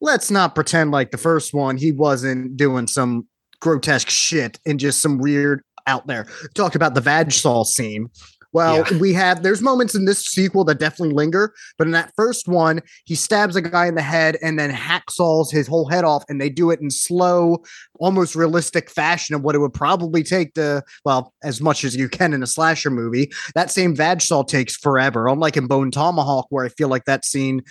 Let's 0.00 0.30
not 0.30 0.54
pretend 0.54 0.92
like 0.92 1.10
the 1.10 1.18
first 1.18 1.52
one, 1.52 1.76
he 1.76 1.92
wasn't 1.92 2.56
doing 2.56 2.86
some 2.86 3.26
grotesque 3.60 4.08
shit 4.08 4.58
and 4.64 4.80
just 4.80 5.02
some 5.02 5.18
weird 5.18 5.62
out 5.86 6.06
there. 6.06 6.26
Talked 6.54 6.76
about 6.76 6.94
the 6.94 7.02
vag 7.02 7.32
saw 7.32 7.64
scene. 7.64 8.08
Well, 8.52 8.84
Yeah. 8.90 8.98
we 8.98 9.12
have 9.14 9.42
there's 9.42 9.62
moments 9.62 9.94
in 9.94 10.04
this 10.06 10.24
sequel 10.24 10.64
that 10.64 10.78
definitely 10.78 11.14
linger, 11.14 11.54
but 11.78 11.86
in 11.86 11.92
that 11.92 12.12
first 12.16 12.48
one, 12.48 12.80
he 13.04 13.14
stabs 13.14 13.54
a 13.56 13.62
guy 13.62 13.86
in 13.86 13.94
the 13.94 14.02
head 14.02 14.36
and 14.42 14.58
then 14.58 14.72
hacksaws 14.72 15.50
his 15.52 15.66
whole 15.66 15.88
head 15.88 16.04
off, 16.04 16.24
and 16.28 16.40
they 16.40 16.48
do 16.50 16.70
it 16.70 16.80
in 16.80 16.90
slow, 16.90 17.62
almost 18.00 18.34
realistic 18.34 18.90
fashion 18.90 19.34
of 19.34 19.42
what 19.42 19.54
it 19.54 19.58
would 19.58 19.74
probably 19.74 20.22
take 20.22 20.54
to, 20.54 20.82
well, 21.04 21.32
as 21.44 21.60
much 21.60 21.84
as 21.84 21.94
you 21.94 22.08
can 22.08 22.32
in 22.32 22.42
a 22.42 22.46
slasher 22.46 22.90
movie. 22.90 23.30
That 23.54 23.70
same 23.70 23.94
vag 23.94 24.20
saw 24.20 24.42
takes 24.42 24.76
forever. 24.76 25.28
Unlike 25.28 25.56
in 25.56 25.66
Bone 25.66 25.90
Tomahawk, 25.90 26.46
where 26.50 26.64
I 26.64 26.70
feel 26.70 26.88
like 26.88 27.04
that 27.04 27.24
scene 27.24 27.62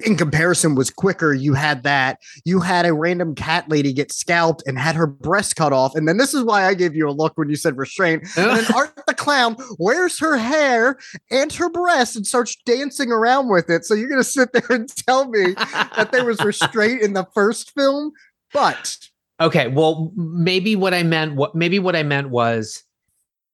in 0.00 0.16
comparison 0.16 0.74
was 0.74 0.90
quicker. 0.90 1.34
You 1.34 1.54
had 1.54 1.82
that. 1.82 2.18
You 2.44 2.60
had 2.60 2.86
a 2.86 2.94
random 2.94 3.34
cat 3.34 3.68
lady 3.68 3.92
get 3.92 4.10
scalped 4.10 4.62
and 4.66 4.78
had 4.78 4.94
her 4.94 5.06
breast 5.06 5.56
cut 5.56 5.72
off. 5.72 5.94
And 5.94 6.08
then 6.08 6.16
this 6.16 6.32
is 6.32 6.44
why 6.44 6.66
I 6.66 6.74
gave 6.74 6.96
you 6.96 7.08
a 7.08 7.12
look 7.12 7.36
when 7.36 7.48
you 7.48 7.56
said 7.56 7.76
restraint. 7.76 8.26
And 8.36 8.56
then 8.56 8.74
Art 8.74 8.92
the 9.06 9.14
Clown 9.14 9.56
wears 9.78 10.18
her 10.18 10.36
hair 10.36 10.98
and 11.30 11.52
her 11.52 11.68
breast 11.68 12.16
and 12.16 12.26
starts 12.26 12.56
dancing 12.64 13.12
around 13.12 13.50
with 13.50 13.70
it. 13.70 13.84
So 13.84 13.94
you're 13.94 14.08
going 14.08 14.20
to 14.20 14.28
sit 14.28 14.52
there 14.52 14.66
and 14.70 14.88
tell 14.88 15.28
me 15.28 15.52
that 15.54 16.10
there 16.10 16.24
was 16.24 16.42
restraint 16.42 17.02
in 17.02 17.12
the 17.12 17.26
first 17.34 17.72
film? 17.72 18.12
But 18.52 18.96
Okay, 19.42 19.66
well, 19.66 20.12
maybe 20.14 20.76
what 20.76 20.94
I 20.94 21.02
meant 21.02 21.34
what 21.34 21.54
maybe 21.54 21.80
what 21.80 21.96
I 21.96 22.04
meant 22.04 22.30
was 22.30 22.84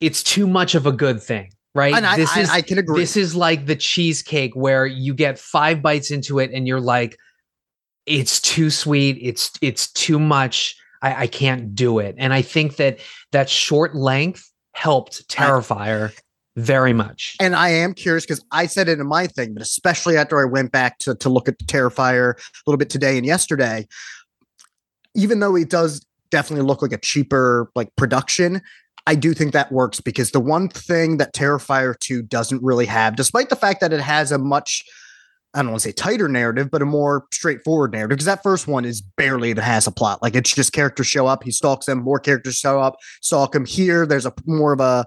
it's 0.01 0.23
too 0.23 0.47
much 0.47 0.75
of 0.75 0.87
a 0.87 0.93
good 0.93 1.23
thing, 1.23 1.51
right? 1.75 1.95
and 1.95 2.21
this 2.21 2.37
I, 2.37 2.41
is 2.41 2.51
I 2.51 2.61
can 2.63 2.79
agree. 2.79 3.01
this 3.01 3.17
is 3.17 3.35
like 3.35 3.67
the 3.67 3.77
cheesecake 3.77 4.55
where 4.55 4.87
you 4.87 5.15
get 5.15 5.39
5 5.39 5.83
bites 5.83 6.11
into 6.11 6.39
it 6.39 6.51
and 6.53 6.67
you're 6.67 6.81
like 6.81 7.17
it's 8.09 8.41
too 8.41 8.71
sweet, 8.71 9.19
it's 9.21 9.53
it's 9.61 9.93
too 9.93 10.19
much. 10.19 10.77
I, 11.03 11.23
I 11.23 11.27
can't 11.27 11.75
do 11.75 12.01
it. 12.01 12.17
And 12.19 12.33
I 12.33 12.43
think 12.43 12.77
that 12.77 12.99
that 13.33 13.49
short 13.49 13.95
length 13.95 14.51
helped 14.73 15.29
Terrifier 15.29 16.13
very 16.57 16.93
much. 16.93 17.37
And 17.41 17.55
I 17.55 17.69
am 17.69 17.95
curious 17.95 18.25
because 18.25 18.45
I 18.51 18.67
said 18.67 18.89
it 18.89 18.99
in 18.99 19.07
my 19.07 19.29
thing, 19.29 19.55
but 19.55 19.63
especially 19.63 20.17
after 20.17 20.41
I 20.41 20.45
went 20.45 20.73
back 20.73 20.99
to, 21.01 21.15
to 21.17 21.29
look 21.29 21.49
at 21.49 21.59
the 21.59 21.65
Terrifier 21.65 22.35
a 22.35 22.63
little 22.67 22.79
bit 22.79 22.91
today 22.91 23.17
and 23.17 23.25
yesterday, 23.25 23.87
even 25.15 25.39
though 25.39 25.55
it 25.55 25.71
does 25.71 26.05
definitely 26.31 26.67
look 26.67 26.83
like 26.83 26.93
a 26.93 26.99
cheaper 26.99 27.71
like 27.77 27.95
production, 27.97 28.61
I 29.09 29.15
do 29.15 29.33
think 29.33 29.55
that 29.55 29.73
works 29.73 30.03
because 30.03 30.33
the 30.33 30.41
one 30.41 30.69
thing 30.69 31.17
that 31.17 31.33
Terrifier 31.33 31.99
2 31.99 32.21
doesn't 32.23 32.63
really 32.63 32.85
have, 32.85 33.17
despite 33.17 33.49
the 33.49 33.57
fact 33.57 33.81
that 33.81 33.91
it 33.91 34.01
has 34.01 34.31
a 34.33 34.39
much 34.39 34.85
I 35.55 35.63
don't 35.63 35.71
want 35.71 35.81
to 35.83 35.89
say 35.89 35.93
tighter 35.93 36.29
narrative, 36.29 36.71
but 36.71 36.83
a 36.83 36.85
more 36.85 37.25
straightforward 37.33 37.93
narrative. 37.93 38.11
Because 38.11 38.27
that 38.27 38.43
first 38.43 38.69
one 38.69 38.85
is 38.85 39.01
barely 39.01 39.49
even 39.49 39.65
has 39.65 39.87
a 39.87 39.91
plot. 39.91 40.21
Like 40.21 40.35
it's 40.35 40.55
just 40.55 40.75
characters 40.75 41.07
show 41.07 41.27
up, 41.27 41.43
he 41.43 41.51
stalks 41.51 41.87
them, 41.87 42.03
more 42.03 42.21
characters 42.21 42.57
show 42.57 42.81
up, 42.81 42.97
stalk 43.23 43.55
him. 43.55 43.65
Here, 43.65 44.05
there's 44.05 44.27
a 44.27 44.35
more 44.45 44.75
of 44.75 44.81
a 44.81 45.07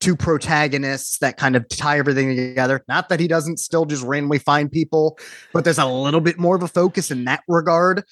two 0.00 0.16
protagonists 0.16 1.18
that 1.18 1.36
kind 1.36 1.54
of 1.54 1.68
tie 1.68 2.00
everything 2.00 2.34
together. 2.34 2.82
Not 2.88 3.08
that 3.10 3.20
he 3.20 3.28
doesn't 3.28 3.58
still 3.58 3.86
just 3.86 4.02
randomly 4.02 4.40
find 4.40 4.70
people, 4.72 5.18
but 5.52 5.62
there's 5.62 5.78
a 5.78 5.86
little 5.86 6.20
bit 6.20 6.36
more 6.36 6.56
of 6.56 6.64
a 6.64 6.68
focus 6.68 7.12
in 7.12 7.24
that 7.26 7.44
regard. 7.46 8.02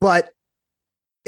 But 0.00 0.30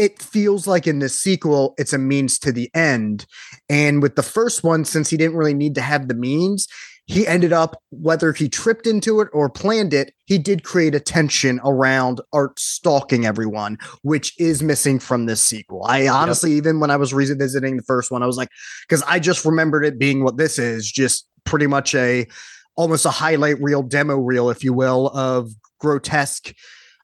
it 0.00 0.22
feels 0.22 0.66
like 0.66 0.86
in 0.86 0.98
this 0.98 1.20
sequel, 1.20 1.74
it's 1.76 1.92
a 1.92 1.98
means 1.98 2.38
to 2.38 2.50
the 2.50 2.70
end. 2.74 3.26
And 3.68 4.00
with 4.02 4.16
the 4.16 4.22
first 4.22 4.64
one, 4.64 4.86
since 4.86 5.10
he 5.10 5.18
didn't 5.18 5.36
really 5.36 5.52
need 5.52 5.74
to 5.74 5.82
have 5.82 6.08
the 6.08 6.14
means, 6.14 6.66
he 7.04 7.26
ended 7.26 7.52
up, 7.52 7.82
whether 7.90 8.32
he 8.32 8.48
tripped 8.48 8.86
into 8.86 9.20
it 9.20 9.28
or 9.34 9.50
planned 9.50 9.92
it, 9.92 10.14
he 10.24 10.38
did 10.38 10.64
create 10.64 10.94
a 10.94 11.00
tension 11.00 11.60
around 11.64 12.22
Art 12.32 12.58
stalking 12.58 13.26
everyone, 13.26 13.76
which 14.00 14.32
is 14.40 14.62
missing 14.62 15.00
from 15.00 15.26
this 15.26 15.42
sequel. 15.42 15.84
I 15.84 16.08
honestly, 16.08 16.52
even 16.52 16.80
when 16.80 16.90
I 16.90 16.96
was 16.96 17.12
revisiting 17.12 17.76
the 17.76 17.82
first 17.82 18.10
one, 18.10 18.22
I 18.22 18.26
was 18.26 18.38
like, 18.38 18.48
because 18.88 19.02
I 19.02 19.18
just 19.18 19.44
remembered 19.44 19.84
it 19.84 19.98
being 19.98 20.24
what 20.24 20.38
this 20.38 20.58
is, 20.58 20.90
just 20.90 21.28
pretty 21.44 21.66
much 21.66 21.94
a 21.94 22.26
almost 22.74 23.04
a 23.04 23.10
highlight 23.10 23.60
reel, 23.60 23.82
demo 23.82 24.16
reel, 24.16 24.48
if 24.48 24.64
you 24.64 24.72
will, 24.72 25.08
of 25.08 25.50
grotesque 25.78 26.54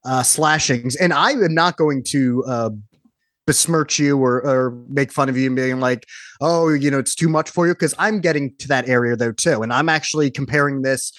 uh, 0.06 0.22
slashings. 0.22 0.96
And 0.96 1.12
I 1.12 1.32
am 1.32 1.54
not 1.54 1.76
going 1.76 2.02
to 2.08 2.44
uh, 2.46 2.70
besmirch 3.46 3.98
you 3.98 4.18
or, 4.18 4.44
or 4.46 4.82
make 4.88 5.12
fun 5.12 5.28
of 5.28 5.36
you 5.36 5.46
and 5.46 5.56
being 5.56 5.80
like, 5.80 6.06
oh, 6.40 6.68
you 6.68 6.90
know, 6.90 6.98
it's 6.98 7.14
too 7.14 7.28
much 7.28 7.50
for 7.50 7.66
you. 7.66 7.74
Cause 7.74 7.94
I'm 7.98 8.20
getting 8.20 8.54
to 8.58 8.68
that 8.68 8.88
area 8.88 9.16
though, 9.16 9.32
too. 9.32 9.62
And 9.62 9.72
I'm 9.72 9.88
actually 9.88 10.30
comparing 10.30 10.82
this 10.82 11.12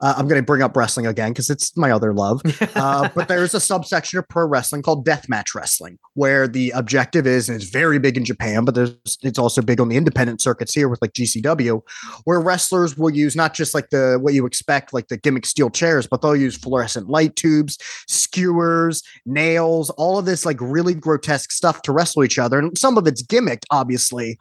Uh, 0.00 0.14
I'm 0.16 0.28
going 0.28 0.40
to 0.40 0.46
bring 0.46 0.62
up 0.62 0.76
wrestling 0.76 1.06
again 1.06 1.32
because 1.32 1.50
it's 1.50 1.76
my 1.76 1.90
other 1.90 2.12
love. 2.12 2.42
Uh, 2.74 3.08
but 3.14 3.28
there's 3.28 3.54
a 3.54 3.60
subsection 3.60 4.18
of 4.18 4.28
pro 4.28 4.46
wrestling 4.46 4.82
called 4.82 5.04
deathmatch 5.04 5.54
wrestling, 5.54 5.98
where 6.14 6.46
the 6.46 6.70
objective 6.70 7.26
is, 7.26 7.48
and 7.48 7.60
it's 7.60 7.70
very 7.70 7.98
big 7.98 8.16
in 8.16 8.24
Japan, 8.24 8.64
but 8.64 8.74
there's 8.74 8.94
it's 9.22 9.38
also 9.38 9.60
big 9.62 9.80
on 9.80 9.88
the 9.88 9.96
independent 9.96 10.40
circuits 10.40 10.74
here 10.74 10.88
with 10.88 11.00
like 11.02 11.12
GCW, 11.12 11.82
where 12.24 12.40
wrestlers 12.40 12.96
will 12.96 13.10
use 13.10 13.34
not 13.34 13.54
just 13.54 13.74
like 13.74 13.90
the 13.90 14.18
what 14.20 14.34
you 14.34 14.46
expect, 14.46 14.92
like 14.92 15.08
the 15.08 15.16
gimmick 15.16 15.46
steel 15.46 15.70
chairs, 15.70 16.06
but 16.06 16.22
they'll 16.22 16.36
use 16.36 16.56
fluorescent 16.56 17.08
light 17.08 17.34
tubes, 17.36 17.78
skewers, 18.06 19.02
nails, 19.26 19.90
all 19.90 20.18
of 20.18 20.24
this 20.24 20.44
like 20.44 20.60
really 20.60 20.94
grotesque 20.94 21.50
stuff 21.50 21.82
to 21.82 21.92
wrestle 21.92 22.22
each 22.22 22.38
other. 22.38 22.58
And 22.58 22.76
some 22.76 22.98
of 22.98 23.06
it's 23.06 23.22
gimmicked, 23.22 23.64
obviously, 23.70 24.38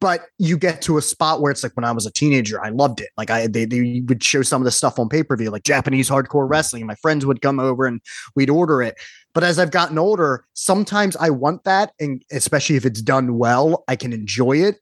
but 0.00 0.26
you 0.38 0.56
get 0.56 0.82
to 0.82 0.98
a 0.98 1.02
spot 1.02 1.40
where 1.40 1.50
it's 1.50 1.62
like 1.62 1.76
when 1.76 1.84
I 1.84 1.92
was 1.92 2.06
a 2.06 2.12
teenager, 2.12 2.62
I 2.64 2.70
loved 2.70 3.00
it. 3.00 3.10
Like 3.16 3.30
I 3.30 3.46
they, 3.46 3.64
they 3.64 4.02
would 4.06 4.22
show 4.22 4.42
some 4.42 4.62
of 4.62 4.64
the 4.64 4.70
stuff 4.70 4.87
on 4.96 5.08
pay-per-view, 5.08 5.50
like 5.50 5.64
Japanese 5.64 6.08
hardcore 6.08 6.48
wrestling. 6.48 6.86
My 6.86 6.94
friends 6.94 7.26
would 7.26 7.42
come 7.42 7.58
over 7.58 7.84
and 7.84 8.00
we'd 8.36 8.48
order 8.48 8.80
it. 8.80 8.94
But 9.34 9.42
as 9.42 9.58
I've 9.58 9.72
gotten 9.72 9.98
older, 9.98 10.44
sometimes 10.54 11.16
I 11.16 11.30
want 11.30 11.64
that, 11.64 11.90
and 11.98 12.22
especially 12.30 12.76
if 12.76 12.86
it's 12.86 13.02
done 13.02 13.38
well, 13.38 13.82
I 13.88 13.96
can 13.96 14.12
enjoy 14.12 14.58
it. 14.58 14.76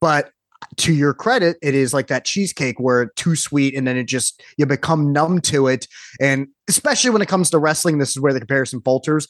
But 0.00 0.30
to 0.76 0.92
your 0.92 1.12
credit, 1.12 1.56
it 1.60 1.74
is 1.74 1.92
like 1.92 2.06
that 2.06 2.24
cheesecake 2.24 2.78
where 2.78 3.02
it's 3.02 3.14
too 3.16 3.34
sweet 3.34 3.74
and 3.74 3.86
then 3.86 3.96
it 3.96 4.04
just 4.04 4.42
you 4.56 4.64
become 4.64 5.12
numb 5.12 5.40
to 5.40 5.66
it. 5.66 5.88
And 6.20 6.46
especially 6.68 7.10
when 7.10 7.22
it 7.22 7.28
comes 7.28 7.50
to 7.50 7.58
wrestling, 7.58 7.98
this 7.98 8.10
is 8.10 8.20
where 8.20 8.32
the 8.32 8.38
comparison 8.38 8.80
falters. 8.80 9.26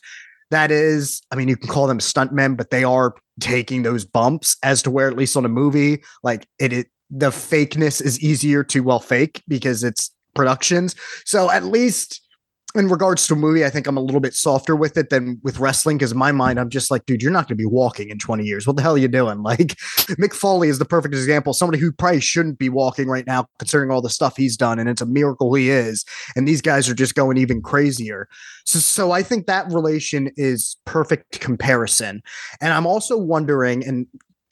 That 0.51 0.71
is, 0.71 1.23
I 1.31 1.37
mean, 1.37 1.49
you 1.49 1.57
can 1.57 1.69
call 1.69 1.87
them 1.87 1.99
stuntmen, 1.99 2.59
but 2.59 2.69
they 2.69 2.85
are 2.85 3.15
taking 3.41 3.83
those 3.83 4.05
bumps 4.05 4.59
as 4.63 4.83
to 4.83 4.91
where, 4.91 5.09
at 5.09 5.17
least 5.17 5.37
on 5.37 5.47
a 5.47 5.49
movie, 5.49 6.03
like 6.23 6.47
it, 6.59 6.73
it 6.75 6.89
the 7.13 7.31
fakeness 7.31 8.03
is 8.03 8.19
easier 8.21 8.65
to 8.65 8.81
well 8.81 8.99
fake 8.99 9.43
because 9.47 9.85
it's 9.85 10.11
productions. 10.35 10.97
So 11.25 11.51
at 11.51 11.65
least 11.65 12.23
in 12.75 12.89
regards 12.89 13.27
to 13.27 13.35
a 13.35 13.37
movie, 13.37 13.67
I 13.67 13.71
think 13.71 13.87
I'm 13.87 13.99
a 13.99 14.01
little 14.01 14.21
bit 14.21 14.33
softer 14.33 14.75
with 14.75 14.97
it 14.97 15.11
than 15.11 15.39
with 15.43 15.59
wrestling 15.59 15.99
because 15.99 16.13
in 16.13 16.19
my 16.19 16.33
mind, 16.33 16.59
I'm 16.59 16.71
just 16.71 16.91
like, 16.91 17.05
dude, 17.05 17.23
you're 17.23 17.31
not 17.31 17.47
going 17.47 17.57
to 17.59 17.63
be 17.63 17.67
walking 17.67 18.09
in 18.09 18.19
20 18.19 18.45
years. 18.45 18.67
What 18.67 18.77
the 18.77 18.83
hell 18.83 18.95
are 18.95 18.99
you 18.99 19.09
doing? 19.09 19.43
Like, 19.53 19.77
Mick 20.19 20.33
Foley 20.33 20.69
is 20.69 20.79
the 20.79 20.87
perfect 20.87 21.15
example. 21.15 21.53
Somebody 21.53 21.79
who 21.79 21.93
probably 21.93 22.21
shouldn't 22.21 22.59
be 22.59 22.71
walking 22.71 23.09
right 23.09 23.27
now, 23.27 23.47
considering 23.59 23.91
all 23.91 24.01
the 24.01 24.09
stuff 24.09 24.37
he's 24.37 24.57
done, 24.57 24.79
and 24.79 24.89
it's 24.89 25.03
a 25.03 25.07
miracle 25.07 25.53
he 25.53 25.69
is. 25.69 26.07
And 26.37 26.49
these 26.49 26.63
guys 26.63 26.89
are 26.89 26.95
just 26.95 27.15
going 27.15 27.37
even 27.37 27.61
crazier. 27.61 28.29
So, 28.65 28.79
so 28.79 29.11
I 29.11 29.23
think 29.23 29.47
that 29.47 29.71
relation 29.71 30.31
is 30.37 30.77
perfect 30.87 31.41
comparison. 31.41 32.23
And 32.63 32.73
I'm 32.73 32.87
also 32.87 33.19
wondering, 33.19 33.85
and 33.85 34.07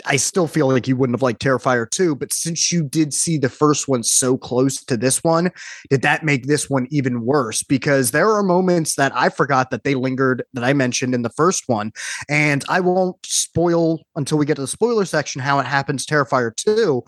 I 0.07 0.17
still 0.17 0.47
feel 0.47 0.69
like 0.69 0.89
you 0.89 0.97
wouldn't 0.97 1.15
have 1.15 1.23
liked 1.23 1.43
Terrifier 1.43 1.89
2, 1.89 2.17
but 2.17 2.33
since 2.33 2.73
you 2.73 2.83
did 2.83 3.13
see 3.13 3.39
the 3.39 3.49
first 3.49 3.89
one 3.89 4.03
so 4.03 4.37
close 4.37 4.83
to 4.85 4.97
this 4.97 5.23
one, 5.23 5.51
did 5.89 6.03
that 6.03 6.25
make 6.25 6.47
this 6.47 6.69
one 6.69 6.87
even 6.91 7.25
worse? 7.25 7.63
Because 7.63 8.11
there 8.11 8.31
are 8.31 8.43
moments 8.43 8.97
that 8.97 9.13
I 9.15 9.29
forgot 9.29 9.71
that 9.71 9.85
they 9.85 9.95
lingered 9.95 10.43
that 10.55 10.65
I 10.65 10.73
mentioned 10.73 11.15
in 11.15 11.23
the 11.23 11.31
first 11.31 11.65
one. 11.69 11.93
And 12.29 12.65
I 12.69 12.81
won't 12.81 13.17
spoil 13.25 14.01
until 14.17 14.39
we 14.39 14.47
get 14.47 14.57
to 14.57 14.63
the 14.63 14.67
spoiler 14.69 15.05
section 15.05 15.41
how 15.41 15.59
it 15.59 15.67
happens 15.67 16.07
Terrifier 16.07 16.55
2. 16.55 17.03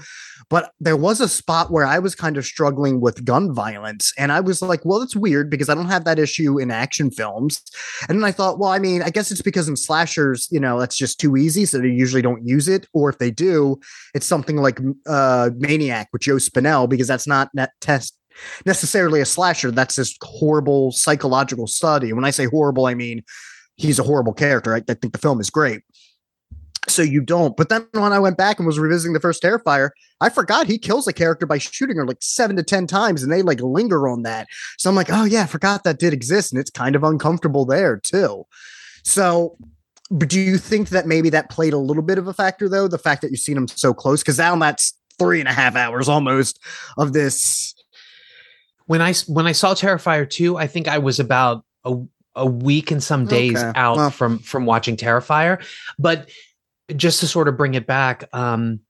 But 0.49 0.73
there 0.81 0.97
was 0.97 1.21
a 1.21 1.29
spot 1.29 1.71
where 1.71 1.87
I 1.87 1.99
was 1.99 2.15
kind 2.15 2.37
of 2.37 2.45
struggling 2.45 3.01
with 3.01 3.25
gun 3.25 3.55
violence. 3.55 4.13
And 4.19 4.33
I 4.33 4.41
was 4.41 4.61
like, 4.61 4.85
well, 4.85 5.03
it's 5.03 5.17
weird 5.17 5.51
because 5.51 5.69
I 5.69 5.75
don't 5.75 5.87
have 5.87 6.05
that 6.05 6.19
issue 6.19 6.59
in 6.59 6.71
action 6.71 7.11
films. 7.11 7.63
And 8.09 8.19
then 8.19 8.25
I 8.25 8.33
thought, 8.33 8.59
well, 8.59 8.71
I 8.71 8.79
mean, 8.79 9.03
I 9.03 9.11
guess 9.11 9.31
it's 9.31 9.43
because 9.43 9.69
in 9.69 9.77
slashers, 9.77 10.49
you 10.51 10.61
know, 10.61 10.79
that's 10.79 10.97
just 10.97 11.21
too 11.21 11.37
easy. 11.37 11.65
So 11.65 11.79
they 11.79 11.89
usually 11.89 12.23
don't 12.23 12.47
use 12.47 12.69
it. 12.69 12.82
Or 12.93 13.11
if 13.11 13.19
they 13.19 13.31
do, 13.31 13.79
it's 14.15 14.27
something 14.27 14.57
like 14.57 14.81
uh, 15.07 15.51
Maniac 15.57 16.09
with 16.13 16.23
Joe 16.23 16.37
Spinell 16.37 16.89
because 16.89 17.09
that's 17.09 17.27
not 17.27 17.51
that 17.55 17.73
test 17.81 18.17
necessarily 18.65 19.21
a 19.21 19.27
slasher. 19.27 19.71
That's 19.71 19.97
this 19.97 20.17
horrible 20.23 20.93
psychological 20.93 21.67
study. 21.67 22.13
When 22.13 22.25
I 22.25 22.31
say 22.31 22.47
horrible, 22.47 22.87
I 22.87 22.95
mean 22.95 23.23
he's 23.77 23.99
a 23.99 24.03
horrible 24.03 24.33
character. 24.33 24.75
I, 24.75 24.79
I 24.89 24.95
think 24.95 25.13
the 25.13 25.19
film 25.19 25.41
is 25.41 25.51
great. 25.51 25.83
So 26.89 27.03
you 27.03 27.21
don't. 27.21 27.57
But 27.57 27.69
then 27.69 27.87
when 27.93 28.13
I 28.13 28.19
went 28.19 28.37
back 28.37 28.59
and 28.59 28.67
was 28.67 28.79
revisiting 28.79 29.13
the 29.13 29.21
first 29.21 29.43
Terrifier, 29.43 29.91
I 30.21 30.29
forgot 30.29 30.67
he 30.67 30.79
kills 30.79 31.07
a 31.07 31.13
character 31.13 31.47
by 31.47 31.59
shooting 31.59 31.97
her 31.97 32.07
like 32.07 32.19
seven 32.21 32.57
to 32.57 32.63
10 32.63 32.87
times 32.89 33.23
and 33.23 33.31
they 33.31 33.43
like 33.43 33.61
linger 33.61 34.09
on 34.09 34.23
that. 34.23 34.49
So 34.79 34.91
I'm 34.91 34.97
like, 34.97 35.11
oh 35.11 35.25
yeah, 35.25 35.43
I 35.43 35.47
forgot 35.47 35.85
that 35.85 36.01
did 36.01 36.13
exist. 36.13 36.53
And 36.53 36.61
it's 36.61 36.71
kind 36.71 36.97
of 36.97 37.05
uncomfortable 37.05 37.65
there 37.65 37.99
too. 37.99 38.47
So 39.05 39.57
do 40.19 40.41
you 40.41 40.59
think 40.59 40.91
that 40.91 41.07
maybe 41.07 41.31
that 41.31 41.51
played 41.51 41.73
a 41.73 41.79
little 41.79 42.03
bit 42.03 42.19
of 42.19 42.29
a 42.29 42.35
factor 42.35 42.69
though? 42.69 42.89
The 42.89 42.99
fact 42.99 43.23
that 43.23 43.31
you've 43.31 43.41
seen 43.41 43.57
him 43.57 43.69
so 43.69 43.95
close? 43.95 44.23
Because 44.23 44.39
now 44.39 44.57
that's 44.57 44.95
three 45.19 45.41
and 45.41 45.49
a 45.49 45.53
half 45.53 45.77
hours 45.77 46.09
almost 46.09 46.59
of 46.99 47.13
this. 47.13 47.75
When 48.87 49.01
I 49.01 49.15
when 49.27 49.47
I 49.47 49.53
saw 49.53 49.75
Terrifier 49.75 50.29
2, 50.29 50.57
I 50.57 50.67
think 50.67 50.89
I 50.89 50.99
was 50.99 51.21
about 51.21 51.65
a, 51.85 51.97
a 52.35 52.47
week 52.47 52.91
and 52.91 53.03
some 53.03 53.27
days 53.27 53.63
Okay. 53.63 53.73
out 53.79 53.97
Well. 53.97 54.11
from 54.11 54.39
from 54.41 54.67
watching 54.67 54.97
Terrifier. 54.97 55.65
But 55.99 56.31
just 56.97 57.21
to 57.21 57.27
sort 57.27 57.49
of 57.49 57.57
bring 57.57 57.75
it 57.75 57.87
back, 57.87 58.25
um, 58.33 58.81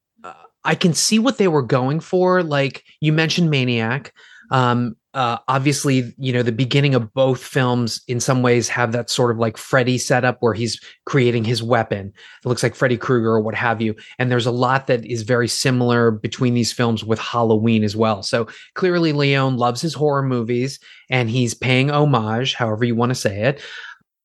I 0.64 0.74
can 0.74 0.94
see 0.94 1.18
what 1.18 1.38
they 1.38 1.48
were 1.48 1.62
going 1.62 2.00
for. 2.00 2.42
Like 2.42 2.84
you 3.00 3.12
mentioned 3.12 3.50
Maniac. 3.50 4.12
Um, 4.50 4.96
uh, 5.14 5.36
obviously, 5.48 6.14
you 6.16 6.32
know, 6.32 6.42
the 6.42 6.52
beginning 6.52 6.94
of 6.94 7.12
both 7.12 7.42
films 7.42 8.00
in 8.08 8.18
some 8.18 8.42
ways 8.42 8.68
have 8.68 8.92
that 8.92 9.10
sort 9.10 9.30
of 9.30 9.38
like 9.38 9.58
Freddy 9.58 9.98
setup 9.98 10.38
where 10.40 10.54
he's 10.54 10.80
creating 11.04 11.44
his 11.44 11.62
weapon. 11.62 12.12
It 12.44 12.48
looks 12.48 12.62
like 12.62 12.74
Freddy 12.74 12.96
Krueger 12.96 13.32
or 13.32 13.40
what 13.40 13.54
have 13.54 13.82
you. 13.82 13.94
And 14.18 14.30
there's 14.30 14.46
a 14.46 14.50
lot 14.50 14.86
that 14.86 15.04
is 15.04 15.22
very 15.22 15.48
similar 15.48 16.10
between 16.10 16.54
these 16.54 16.72
films 16.72 17.04
with 17.04 17.18
Halloween 17.18 17.84
as 17.84 17.94
well. 17.94 18.22
So 18.22 18.48
clearly, 18.74 19.12
Leone 19.12 19.58
loves 19.58 19.82
his 19.82 19.92
horror 19.92 20.22
movies 20.22 20.80
and 21.10 21.28
he's 21.28 21.52
paying 21.52 21.90
homage, 21.90 22.54
however 22.54 22.84
you 22.84 22.94
want 22.94 23.10
to 23.10 23.14
say 23.14 23.42
it. 23.42 23.60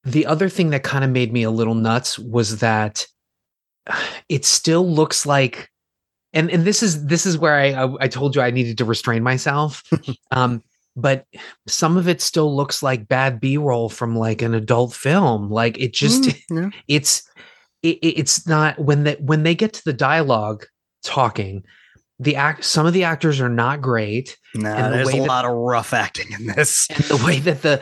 The 0.05 0.25
other 0.25 0.47
thing 0.47 0.69
that 0.69 0.83
kind 0.83 1.03
of 1.03 1.09
made 1.09 1.33
me 1.33 1.43
a 1.43 1.51
little 1.51 1.75
nuts 1.75 2.17
was 2.17 2.59
that 2.59 3.05
it 4.29 4.45
still 4.45 4.89
looks 4.89 5.25
like 5.25 5.69
and 6.33 6.51
and 6.51 6.65
this 6.65 6.83
is 6.83 7.05
this 7.05 7.25
is 7.25 7.37
where 7.37 7.55
I 7.55 7.71
I, 7.71 7.95
I 8.01 8.07
told 8.07 8.35
you 8.35 8.41
I 8.41 8.51
needed 8.51 8.77
to 8.77 8.85
restrain 8.85 9.23
myself. 9.23 9.83
um, 10.31 10.61
but 10.97 11.25
some 11.67 11.95
of 11.95 12.07
it 12.09 12.19
still 12.21 12.53
looks 12.55 12.81
like 12.83 13.07
bad 13.07 13.39
B-roll 13.39 13.87
from 13.87 14.15
like 14.17 14.41
an 14.41 14.53
adult 14.55 14.93
film. 14.93 15.49
Like 15.49 15.77
it 15.77 15.93
just 15.93 16.23
Mm, 16.23 16.41
yeah. 16.49 16.69
it's 16.87 17.23
it, 17.83 17.97
it- 18.01 18.19
it's 18.19 18.47
not 18.47 18.77
when 18.79 19.03
they 19.03 19.13
when 19.19 19.43
they 19.43 19.55
get 19.55 19.73
to 19.73 19.85
the 19.85 19.93
dialogue 19.93 20.65
talking 21.03 21.63
the 22.19 22.35
act 22.35 22.65
some 22.65 22.87
of 22.87 22.93
the 22.93 23.03
actors 23.03 23.39
are 23.39 23.47
not 23.49 23.79
great 23.79 24.35
Nah, 24.55 24.69
And 24.73 24.93
the 24.93 24.97
there's 24.97 25.13
a 25.13 25.17
that- 25.19 25.27
lot 25.27 25.45
of 25.45 25.51
rough 25.51 25.93
acting 25.93 26.31
in 26.31 26.47
this. 26.47 26.87
and 26.89 27.03
the 27.05 27.23
way 27.23 27.39
that 27.41 27.61
the 27.61 27.81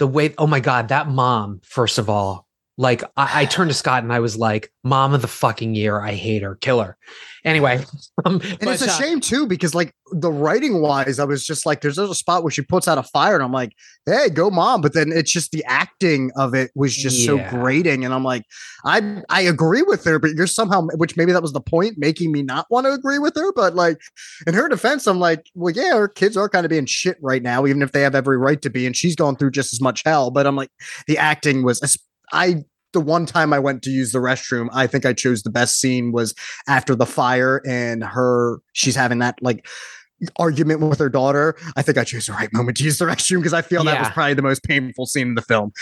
the 0.00 0.06
way 0.08 0.34
oh 0.36 0.46
my 0.48 0.58
god 0.60 0.88
that 0.88 1.08
mom 1.08 1.60
first 1.64 1.96
of 1.98 2.10
all 2.10 2.45
like 2.78 3.02
I, 3.16 3.42
I 3.42 3.44
turned 3.46 3.70
to 3.70 3.74
Scott 3.74 4.02
and 4.02 4.12
I 4.12 4.20
was 4.20 4.36
like 4.36 4.72
mom 4.84 5.14
of 5.14 5.22
the 5.22 5.28
fucking 5.28 5.74
year 5.74 6.00
I 6.00 6.12
hate 6.12 6.42
her 6.42 6.56
kill 6.56 6.82
her 6.82 6.96
anyway 7.44 7.84
um, 8.24 8.40
And 8.42 8.58
but, 8.60 8.68
it's 8.74 8.82
a 8.82 8.90
uh, 8.90 8.98
shame 8.98 9.20
too, 9.20 9.46
because 9.46 9.74
like 9.74 9.94
the 10.12 10.30
writing 10.30 10.80
wise, 10.80 11.18
I 11.18 11.24
was 11.24 11.44
just 11.44 11.66
like, 11.66 11.80
there's 11.80 11.98
a 11.98 12.14
spot 12.14 12.42
where 12.42 12.50
she 12.50 12.62
puts 12.62 12.86
out 12.86 12.98
a 12.98 13.02
fire, 13.02 13.34
and 13.34 13.42
I'm 13.42 13.52
like, 13.52 13.72
hey, 14.04 14.28
go 14.28 14.50
mom. 14.50 14.80
But 14.80 14.94
then 14.94 15.10
it's 15.12 15.30
just 15.30 15.52
the 15.52 15.64
acting 15.64 16.30
of 16.36 16.54
it 16.54 16.70
was 16.74 16.94
just 16.94 17.24
so 17.24 17.38
grating. 17.50 18.04
And 18.04 18.14
I'm 18.14 18.24
like, 18.24 18.44
I 18.84 19.22
I 19.28 19.42
agree 19.42 19.82
with 19.82 20.04
her, 20.04 20.18
but 20.18 20.32
you're 20.32 20.46
somehow 20.46 20.86
which 20.96 21.16
maybe 21.16 21.32
that 21.32 21.42
was 21.42 21.52
the 21.52 21.60
point, 21.60 21.98
making 21.98 22.32
me 22.32 22.42
not 22.42 22.66
want 22.70 22.86
to 22.86 22.92
agree 22.92 23.18
with 23.18 23.34
her. 23.36 23.52
But 23.52 23.74
like 23.74 24.00
in 24.46 24.54
her 24.54 24.68
defense, 24.68 25.06
I'm 25.06 25.18
like, 25.20 25.50
well, 25.54 25.74
yeah, 25.74 25.96
her 25.96 26.08
kids 26.08 26.36
are 26.36 26.48
kind 26.48 26.64
of 26.64 26.70
being 26.70 26.86
shit 26.86 27.18
right 27.20 27.42
now, 27.42 27.66
even 27.66 27.82
if 27.82 27.92
they 27.92 28.02
have 28.02 28.14
every 28.14 28.38
right 28.38 28.60
to 28.62 28.70
be, 28.70 28.86
and 28.86 28.96
she's 28.96 29.16
going 29.16 29.36
through 29.36 29.50
just 29.50 29.72
as 29.72 29.80
much 29.80 30.02
hell. 30.04 30.30
But 30.30 30.46
I'm 30.46 30.56
like, 30.56 30.70
the 31.06 31.18
acting 31.18 31.62
was 31.62 31.80
I 32.32 32.64
the 32.92 33.00
one 33.00 33.26
time 33.26 33.52
I 33.52 33.58
went 33.58 33.82
to 33.82 33.90
use 33.90 34.12
the 34.12 34.18
restroom, 34.20 34.68
I 34.72 34.86
think 34.86 35.04
I 35.04 35.12
chose 35.12 35.42
the 35.42 35.50
best 35.50 35.78
scene 35.80 36.12
was 36.12 36.34
after 36.66 36.94
the 36.94 37.06
fire 37.06 37.60
and 37.66 38.02
her 38.02 38.58
she's 38.72 38.96
having 38.96 39.18
that 39.18 39.36
like 39.42 39.66
argument 40.38 40.80
with 40.80 40.98
her 40.98 41.10
daughter. 41.10 41.56
I 41.76 41.82
think 41.82 41.98
I 41.98 42.04
chose 42.04 42.24
the 42.26 42.32
right 42.32 42.50
moment 42.52 42.78
to 42.78 42.84
use 42.84 42.96
the 42.96 43.04
restroom 43.04 43.38
because 43.38 43.52
I 43.52 43.60
feel 43.60 43.84
that 43.84 43.98
was 44.00 44.08
probably 44.10 44.32
the 44.32 44.40
most 44.40 44.62
painful 44.62 45.04
scene 45.06 45.28
in 45.28 45.34
the 45.34 45.42
film. 45.42 45.72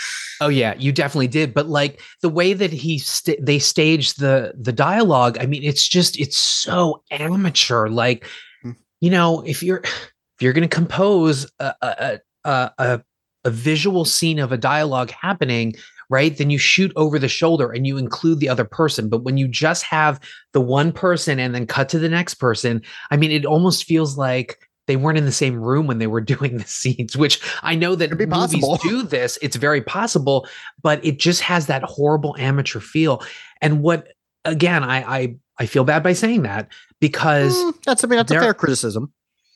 Oh 0.41 0.49
yeah, 0.49 0.73
you 0.77 0.91
definitely 0.91 1.29
did. 1.29 1.53
But 1.53 1.67
like 1.67 2.01
the 2.21 2.27
way 2.29 2.51
that 2.51 2.71
he 2.73 2.99
sta 2.99 3.37
they 3.41 3.59
staged 3.59 4.19
the 4.19 4.53
the 4.59 4.73
dialogue, 4.73 5.37
I 5.39 5.45
mean, 5.45 5.63
it's 5.63 5.87
just 5.87 6.19
it's 6.19 6.37
so 6.37 7.01
amateur. 7.11 7.87
Like, 7.87 8.27
Hmm. 8.61 8.71
you 8.99 9.09
know, 9.09 9.41
if 9.45 9.63
you're 9.63 9.81
if 9.85 10.41
you're 10.41 10.53
going 10.53 10.67
to 10.67 10.75
compose 10.75 11.49
a 11.59 11.73
a, 11.81 12.19
a 12.43 12.71
a 12.77 13.01
a 13.45 13.49
visual 13.51 14.03
scene 14.05 14.39
of 14.39 14.51
a 14.51 14.57
dialogue 14.57 15.11
happening, 15.11 15.75
right? 16.09 16.37
Then 16.37 16.49
you 16.49 16.57
shoot 16.57 16.91
over 16.95 17.17
the 17.19 17.27
shoulder 17.27 17.71
and 17.71 17.85
you 17.87 17.97
include 17.97 18.39
the 18.39 18.49
other 18.49 18.65
person. 18.65 19.09
But 19.09 19.23
when 19.23 19.37
you 19.37 19.47
just 19.47 19.83
have 19.83 20.19
the 20.53 20.61
one 20.61 20.91
person 20.91 21.39
and 21.39 21.53
then 21.55 21.65
cut 21.67 21.89
to 21.89 21.99
the 21.99 22.09
next 22.09 22.35
person, 22.35 22.81
I 23.11 23.17
mean, 23.17 23.31
it 23.31 23.45
almost 23.45 23.85
feels 23.85 24.17
like 24.17 24.59
they 24.87 24.95
weren't 24.97 25.17
in 25.17 25.25
the 25.25 25.31
same 25.31 25.55
room 25.59 25.87
when 25.87 25.97
they 25.97 26.07
were 26.07 26.21
doing 26.35 26.57
the 26.57 26.63
scenes, 26.67 27.17
which 27.17 27.41
I 27.63 27.75
know 27.75 27.95
that 27.95 28.11
movies 28.11 28.29
possible. 28.29 28.77
do 28.83 29.01
this. 29.03 29.39
It's 29.41 29.55
very 29.55 29.81
possible, 29.81 30.47
but 30.81 31.03
it 31.03 31.17
just 31.19 31.41
has 31.41 31.67
that 31.67 31.83
horrible 31.83 32.35
amateur 32.37 32.79
feel. 32.79 33.23
And 33.61 33.81
what 33.81 34.09
again, 34.45 34.83
I 34.83 35.17
I 35.19 35.35
I 35.57 35.65
feel 35.65 35.85
bad 35.85 36.03
by 36.03 36.13
saying 36.13 36.43
that 36.43 36.67
because 36.99 37.55
Mm, 37.55 37.73
that's 37.83 38.03
I 38.03 38.07
mean 38.07 38.17
that's 38.17 38.31
a 38.31 38.39
fair 38.39 38.53
criticism. 38.53 39.11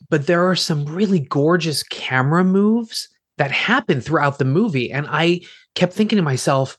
but 0.10 0.26
there 0.28 0.50
are 0.50 0.56
some 0.56 0.86
really 0.86 1.20
gorgeous 1.20 1.84
camera 1.84 2.44
moves 2.44 3.08
that 3.40 3.52
happened 3.52 4.04
throughout 4.04 4.38
the 4.38 4.46
movie. 4.46 4.92
And 4.92 5.08
I 5.10 5.42
kept 5.74 5.94
thinking 5.94 6.18
to 6.18 6.22
myself, 6.22 6.78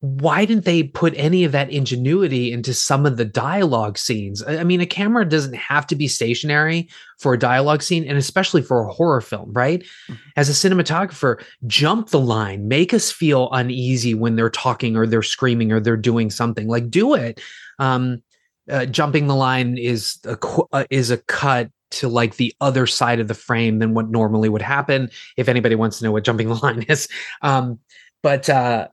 why 0.00 0.44
didn't 0.44 0.64
they 0.64 0.82
put 0.82 1.14
any 1.16 1.44
of 1.44 1.52
that 1.52 1.70
ingenuity 1.70 2.50
into 2.50 2.74
some 2.74 3.06
of 3.06 3.18
the 3.18 3.24
dialogue 3.24 3.96
scenes? 3.96 4.42
I 4.42 4.64
mean, 4.64 4.80
a 4.80 4.86
camera 4.86 5.24
doesn't 5.24 5.54
have 5.54 5.86
to 5.88 5.94
be 5.94 6.08
stationary 6.08 6.88
for 7.20 7.34
a 7.34 7.38
dialogue 7.38 7.82
scene, 7.82 8.04
and 8.08 8.18
especially 8.18 8.62
for 8.62 8.82
a 8.82 8.92
horror 8.92 9.20
film, 9.20 9.52
right? 9.52 9.86
As 10.34 10.48
a 10.48 10.68
cinematographer, 10.68 11.40
jump 11.68 12.08
the 12.08 12.18
line, 12.18 12.66
make 12.66 12.92
us 12.92 13.12
feel 13.12 13.48
uneasy 13.52 14.14
when 14.14 14.34
they're 14.34 14.50
talking 14.50 14.96
or 14.96 15.06
they're 15.06 15.22
screaming 15.22 15.70
or 15.70 15.78
they're 15.78 15.96
doing 15.96 16.30
something. 16.30 16.66
Like, 16.66 16.90
do 16.90 17.14
it. 17.14 17.40
Um, 17.78 18.22
uh, 18.68 18.86
jumping 18.86 19.28
the 19.28 19.36
line 19.36 19.76
is 19.76 20.18
a 20.24 20.36
qu- 20.36 20.68
uh, 20.72 20.84
is 20.90 21.12
a 21.12 21.18
cut 21.18 21.70
to 21.92 22.08
like 22.08 22.36
the 22.36 22.54
other 22.60 22.86
side 22.86 23.20
of 23.20 23.28
the 23.28 23.34
frame 23.34 23.78
than 23.78 23.94
what 23.94 24.10
normally 24.10 24.48
would 24.48 24.62
happen. 24.62 25.10
If 25.36 25.48
anybody 25.48 25.74
wants 25.74 25.98
to 25.98 26.04
know 26.04 26.12
what 26.12 26.24
jumping 26.24 26.48
the 26.48 26.54
line 26.54 26.82
is, 26.88 27.08
um, 27.42 27.78
but 28.22 28.48
uh, 28.48 28.88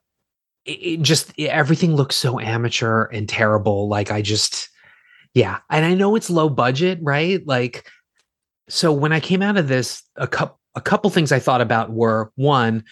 it, 0.65 0.71
it 0.71 1.01
just 1.01 1.31
it- 1.37 1.47
everything 1.47 1.95
looks 1.95 2.15
so 2.15 2.39
amateur 2.39 3.05
and 3.05 3.27
terrible. 3.27 3.87
Like 3.87 4.11
I 4.11 4.21
just, 4.21 4.69
yeah, 5.33 5.59
and 5.69 5.85
I 5.85 5.93
know 5.93 6.15
it's 6.15 6.29
low 6.29 6.49
budget, 6.49 6.99
right? 7.01 7.45
Like, 7.45 7.89
so 8.67 8.91
when 8.93 9.11
I 9.11 9.19
came 9.19 9.41
out 9.41 9.57
of 9.57 9.67
this, 9.67 10.03
a 10.15 10.27
couple 10.27 10.59
a 10.75 10.81
couple 10.81 11.09
things 11.09 11.31
I 11.31 11.39
thought 11.39 11.61
about 11.61 11.91
were 11.91 12.31
one, 12.35 12.83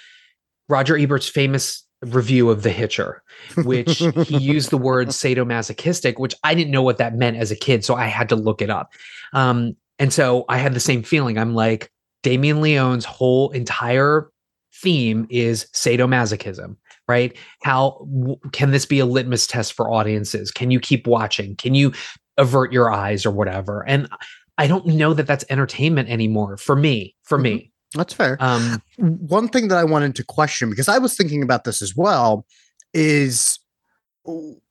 Roger 0.68 0.98
Ebert's 0.98 1.30
famous 1.30 1.84
review 2.02 2.50
of 2.50 2.64
The 2.64 2.70
Hitcher, 2.72 3.24
which 3.64 4.00
he 4.00 4.38
used 4.40 4.70
the 4.72 4.78
word 4.78 5.10
sadomasochistic, 5.10 6.20
which 6.20 6.36
I 6.44 6.54
didn't 6.56 6.72
know 6.72 6.82
what 6.82 6.98
that 6.98 7.16
meant 7.16 7.38
as 7.38 7.52
a 7.52 7.56
kid, 7.56 7.86
so 7.86 7.96
I 7.96 8.06
had 8.06 8.30
to 8.30 8.36
look 8.36 8.62
it 8.62 8.70
up. 8.70 8.94
Um, 9.34 9.76
and 10.00 10.12
so 10.14 10.46
I 10.50 10.58
had 10.58 10.74
the 10.74 10.80
same 10.80 11.04
feeling. 11.04 11.38
I'm 11.38 11.54
like, 11.56 11.92
Damien 12.24 12.62
Leone's 12.62 13.06
whole 13.06 13.52
entire 13.52 14.30
theme 14.74 15.28
is 15.30 15.68
sadomasochism, 15.74 16.76
right? 17.08 17.36
How 17.64 18.06
w- 18.12 18.38
can 18.52 18.72
this 18.72 18.86
be 18.86 19.00
a 19.00 19.06
litmus 19.06 19.48
test 19.48 19.74
for 19.74 19.90
audiences? 19.92 20.52
Can 20.52 20.72
you 20.72 20.80
keep 20.80 21.08
watching? 21.08 21.56
Can 21.56 21.74
you 21.74 21.94
avert 22.38 22.72
your 22.72 22.92
eyes 22.92 23.26
or 23.26 23.32
whatever? 23.32 23.84
And 23.88 24.08
I 24.58 24.68
don't 24.68 24.86
know 24.88 25.14
that 25.14 25.26
that's 25.28 25.46
entertainment 25.50 26.10
anymore 26.10 26.58
for 26.58 26.76
me. 26.76 27.16
For 27.24 27.38
me, 27.38 27.72
That's 27.94 28.14
fair. 28.14 28.38
um, 28.40 28.82
one 28.98 29.48
thing 29.50 29.68
that 29.70 29.78
I 29.78 29.84
wanted 29.84 30.16
to 30.16 30.24
question 30.24 30.70
because 30.70 30.88
I 30.88 30.98
was 30.98 31.16
thinking 31.16 31.42
about 31.44 31.64
this 31.64 31.82
as 31.82 31.96
well 31.96 32.46
is 32.94 33.60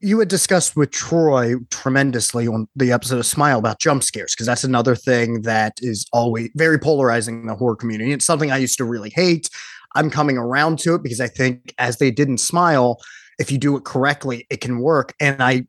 you 0.01 0.19
had 0.19 0.29
discussed 0.29 0.77
with 0.77 0.91
Troy 0.91 1.55
tremendously 1.71 2.47
on 2.47 2.69
the 2.77 2.93
episode 2.93 3.19
of 3.19 3.27
Smile 3.27 3.59
about 3.59 3.79
jump 3.81 4.03
scares 4.03 4.35
because 4.35 4.47
that's 4.47 4.65
another 4.65 4.95
thing 4.95 5.43
that 5.43 5.75
is 5.79 6.07
always 6.13 6.51
very 6.55 6.79
polarizing 6.79 7.41
in 7.41 7.47
the 7.47 7.55
horror 7.55 7.77
community. 7.77 8.13
It's 8.13 8.27
something 8.27 8.51
I 8.51 8.59
used 8.59 8.79
to 8.79 8.85
really 8.85 9.11
hate. 9.11 9.49
I'm 9.95 10.11
coming 10.11 10.37
around 10.37 10.79
to 10.81 10.95
it 10.95 11.03
because 11.03 11.21
I 11.21 11.29
think 11.29 11.75
as 11.79 11.97
they 11.99 12.11
did 12.11 12.29
in 12.29 12.37
Smile, 12.37 13.01
if 13.39 13.51
you 13.51 13.59
do 13.59 13.77
it 13.77 13.85
correctly, 13.85 14.47
it 14.51 14.61
can 14.61 14.81
work. 14.81 15.15
And 15.21 15.43
I, 15.43 15.67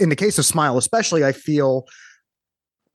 in 0.00 0.08
the 0.08 0.16
case 0.16 0.38
of 0.38 0.44
Smile 0.44 0.76
especially, 0.76 1.24
I 1.24 1.32
feel 1.32 1.86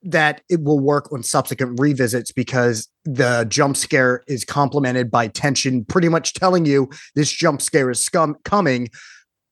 that 0.02 0.42
it 0.48 0.62
will 0.62 0.78
work 0.78 1.12
on 1.12 1.22
subsequent 1.22 1.80
revisits 1.80 2.30
because 2.32 2.88
the 3.04 3.46
jump 3.48 3.76
scare 3.76 4.22
is 4.28 4.44
complemented 4.44 5.10
by 5.10 5.28
tension, 5.28 5.84
pretty 5.84 6.08
much 6.08 6.34
telling 6.34 6.66
you 6.66 6.88
this 7.14 7.32
jump 7.32 7.60
scare 7.60 7.90
is 7.90 8.00
scum- 8.00 8.36
coming. 8.44 8.88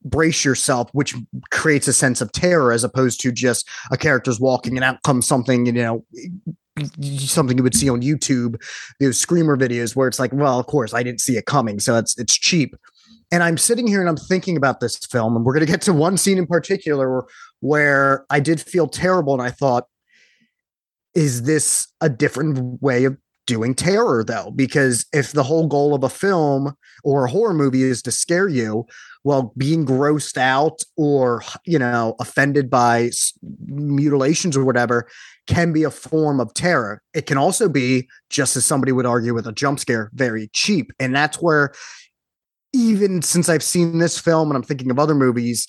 Brace 0.05 0.45
yourself, 0.45 0.89
which 0.93 1.15
creates 1.51 1.89
a 1.89 1.93
sense 1.93 2.21
of 2.21 2.33
terror 2.33 2.73
as 2.73 2.85
opposed 2.85 3.21
to 3.21 3.33
just 3.33 3.69
a 3.91 3.97
character's 3.97 4.39
walking 4.39 4.77
and 4.77 4.85
out 4.85 5.03
comes 5.03 5.27
something, 5.27 5.67
you 5.67 5.73
know, 5.73 6.05
something 7.01 7.57
you 7.57 7.63
would 7.63 7.75
see 7.75 7.89
on 7.89 8.03
YouTube, 8.03 8.63
those 9.01 9.19
screamer 9.19 9.57
videos 9.57 9.97
where 9.97 10.09
it's 10.09 10.19
like, 10.19 10.33
well, 10.33 10.61
of 10.61 10.67
course, 10.67 10.95
I 10.95 11.03
didn't 11.03 11.21
see 11.21 11.37
it 11.37 11.47
coming, 11.47 11.81
so 11.81 11.97
it's 11.97 12.19
it's 12.19 12.35
cheap. 12.35 12.77
And 13.33 13.43
I'm 13.43 13.59
sitting 13.59 13.89
here 13.89 14.01
and 14.01 14.09
I'm 14.09 14.17
thinking 14.17 14.57
about 14.57 14.81
this 14.81 14.97
film, 14.99 15.35
and 15.37 15.45
we're 15.45 15.55
going 15.55 15.67
to 15.67 15.73
get 15.73 15.83
to 15.83 15.93
one 15.93 16.17
scene 16.17 16.39
in 16.39 16.47
particular 16.47 17.25
where 17.61 18.25
I 18.31 18.41
did 18.41 18.61
feel 18.61 18.87
terrible, 18.87 19.33
and 19.33 19.43
I 19.43 19.51
thought, 19.51 19.85
is 21.15 21.43
this 21.45 21.89
a 22.01 22.09
different 22.09 22.81
way 22.83 23.05
of 23.05 23.17
doing 23.47 23.75
terror 23.75 24.25
though 24.25 24.51
because 24.51 25.07
if 25.13 25.33
the 25.33 25.45
whole 25.45 25.69
goal 25.69 25.95
of 25.95 26.03
a 26.03 26.09
film 26.09 26.77
or 27.05 27.25
a 27.25 27.31
horror 27.31 27.55
movie 27.55 27.85
is 27.85 28.03
to 28.03 28.11
scare 28.11 28.49
you 28.49 28.85
well 29.27 29.53
being 29.57 29.85
grossed 29.85 30.39
out 30.39 30.81
or 30.97 31.43
you 31.65 31.81
know 31.81 32.15
offended 32.21 32.71
by 32.71 33.11
mutilations 33.67 34.57
or 34.57 34.65
whatever 34.65 35.09
can 35.49 35.73
be 35.73 35.83
a 35.83 35.91
form 35.91 36.39
of 36.39 36.55
terror. 36.55 37.03
It 37.13 37.27
can 37.27 37.37
also 37.37 37.69
be 37.69 38.09
just 38.31 38.57
as 38.57 38.65
somebody 38.65 38.93
would 38.93 39.07
argue 39.07 39.35
with 39.35 39.47
a 39.47 39.53
jump 39.53 39.81
scare 39.81 40.11
very 40.15 40.49
cheap. 40.53 40.93
And 41.01 41.15
that's 41.15 41.43
where 41.43 41.73
even 42.73 43.23
since 43.23 43.49
i've 43.49 43.63
seen 43.63 43.99
this 43.99 44.19
film 44.19 44.51
and 44.51 44.57
i'm 44.57 44.63
thinking 44.63 44.91
of 44.91 44.99
other 44.99 45.15
movies 45.15 45.67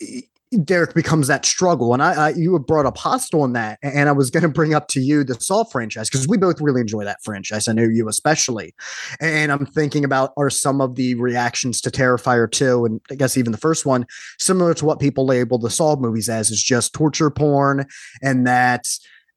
eh, 0.00 0.22
Derek 0.64 0.94
becomes 0.94 1.28
that 1.28 1.44
struggle. 1.44 1.92
And 1.92 2.02
I, 2.02 2.26
I 2.26 2.28
you 2.30 2.58
brought 2.58 2.86
up 2.86 2.96
Hostel 2.96 3.42
on 3.42 3.52
that, 3.52 3.78
and 3.82 4.08
I 4.08 4.12
was 4.12 4.30
going 4.30 4.42
to 4.42 4.48
bring 4.48 4.74
up 4.74 4.88
to 4.88 5.00
you 5.00 5.24
the 5.24 5.34
Saw 5.40 5.64
franchise 5.64 6.08
because 6.08 6.26
we 6.26 6.36
both 6.36 6.60
really 6.60 6.80
enjoy 6.80 7.04
that 7.04 7.22
franchise. 7.22 7.68
I 7.68 7.72
know 7.72 7.82
you 7.82 8.08
especially. 8.08 8.74
And 9.20 9.52
I'm 9.52 9.66
thinking 9.66 10.04
about 10.04 10.32
are 10.36 10.50
some 10.50 10.80
of 10.80 10.94
the 10.94 11.14
reactions 11.14 11.80
to 11.82 11.90
Terrifier 11.90 12.50
2, 12.50 12.84
and 12.84 13.00
I 13.10 13.14
guess 13.14 13.36
even 13.36 13.52
the 13.52 13.58
first 13.58 13.86
one, 13.86 14.06
similar 14.38 14.74
to 14.74 14.84
what 14.84 15.00
people 15.00 15.26
label 15.26 15.58
the 15.58 15.70
Saw 15.70 15.96
movies 15.96 16.28
as, 16.28 16.50
is 16.50 16.62
just 16.62 16.92
torture 16.92 17.30
porn, 17.30 17.86
and 18.22 18.46
that 18.46 18.86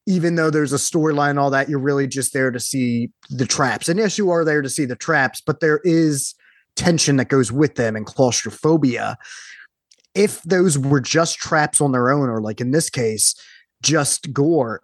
even 0.06 0.36
though 0.36 0.50
there's 0.50 0.74
a 0.74 0.78
storyline, 0.78 1.32
and 1.32 1.40
all 1.40 1.52
that, 1.52 1.70
you're 1.70 1.80
really 1.80 2.08
just 2.08 2.34
there 2.34 2.52
to 2.52 2.60
see 2.60 3.10
the 3.30 3.46
traps. 3.46 3.90
And 3.90 4.00
yes, 4.00 4.18
you 4.18 4.32
are 4.32 4.44
there 4.44 4.62
to 4.62 4.70
see 4.70 4.86
the 4.86 4.96
traps, 4.96 5.42
but 5.42 5.60
there 5.60 5.82
is 5.84 6.34
tension 6.76 7.18
that 7.18 7.28
goes 7.28 7.52
with 7.52 7.76
them 7.76 7.96
and 7.96 8.06
claustrophobia 8.06 9.18
if 10.16 10.42
those 10.44 10.78
were 10.78 11.00
just 11.00 11.38
traps 11.38 11.82
on 11.82 11.92
their 11.92 12.10
own, 12.10 12.30
or 12.30 12.42
like 12.42 12.62
in 12.62 12.72
this 12.72 12.90
case, 12.90 13.36
just 13.82 14.34
gore, 14.34 14.82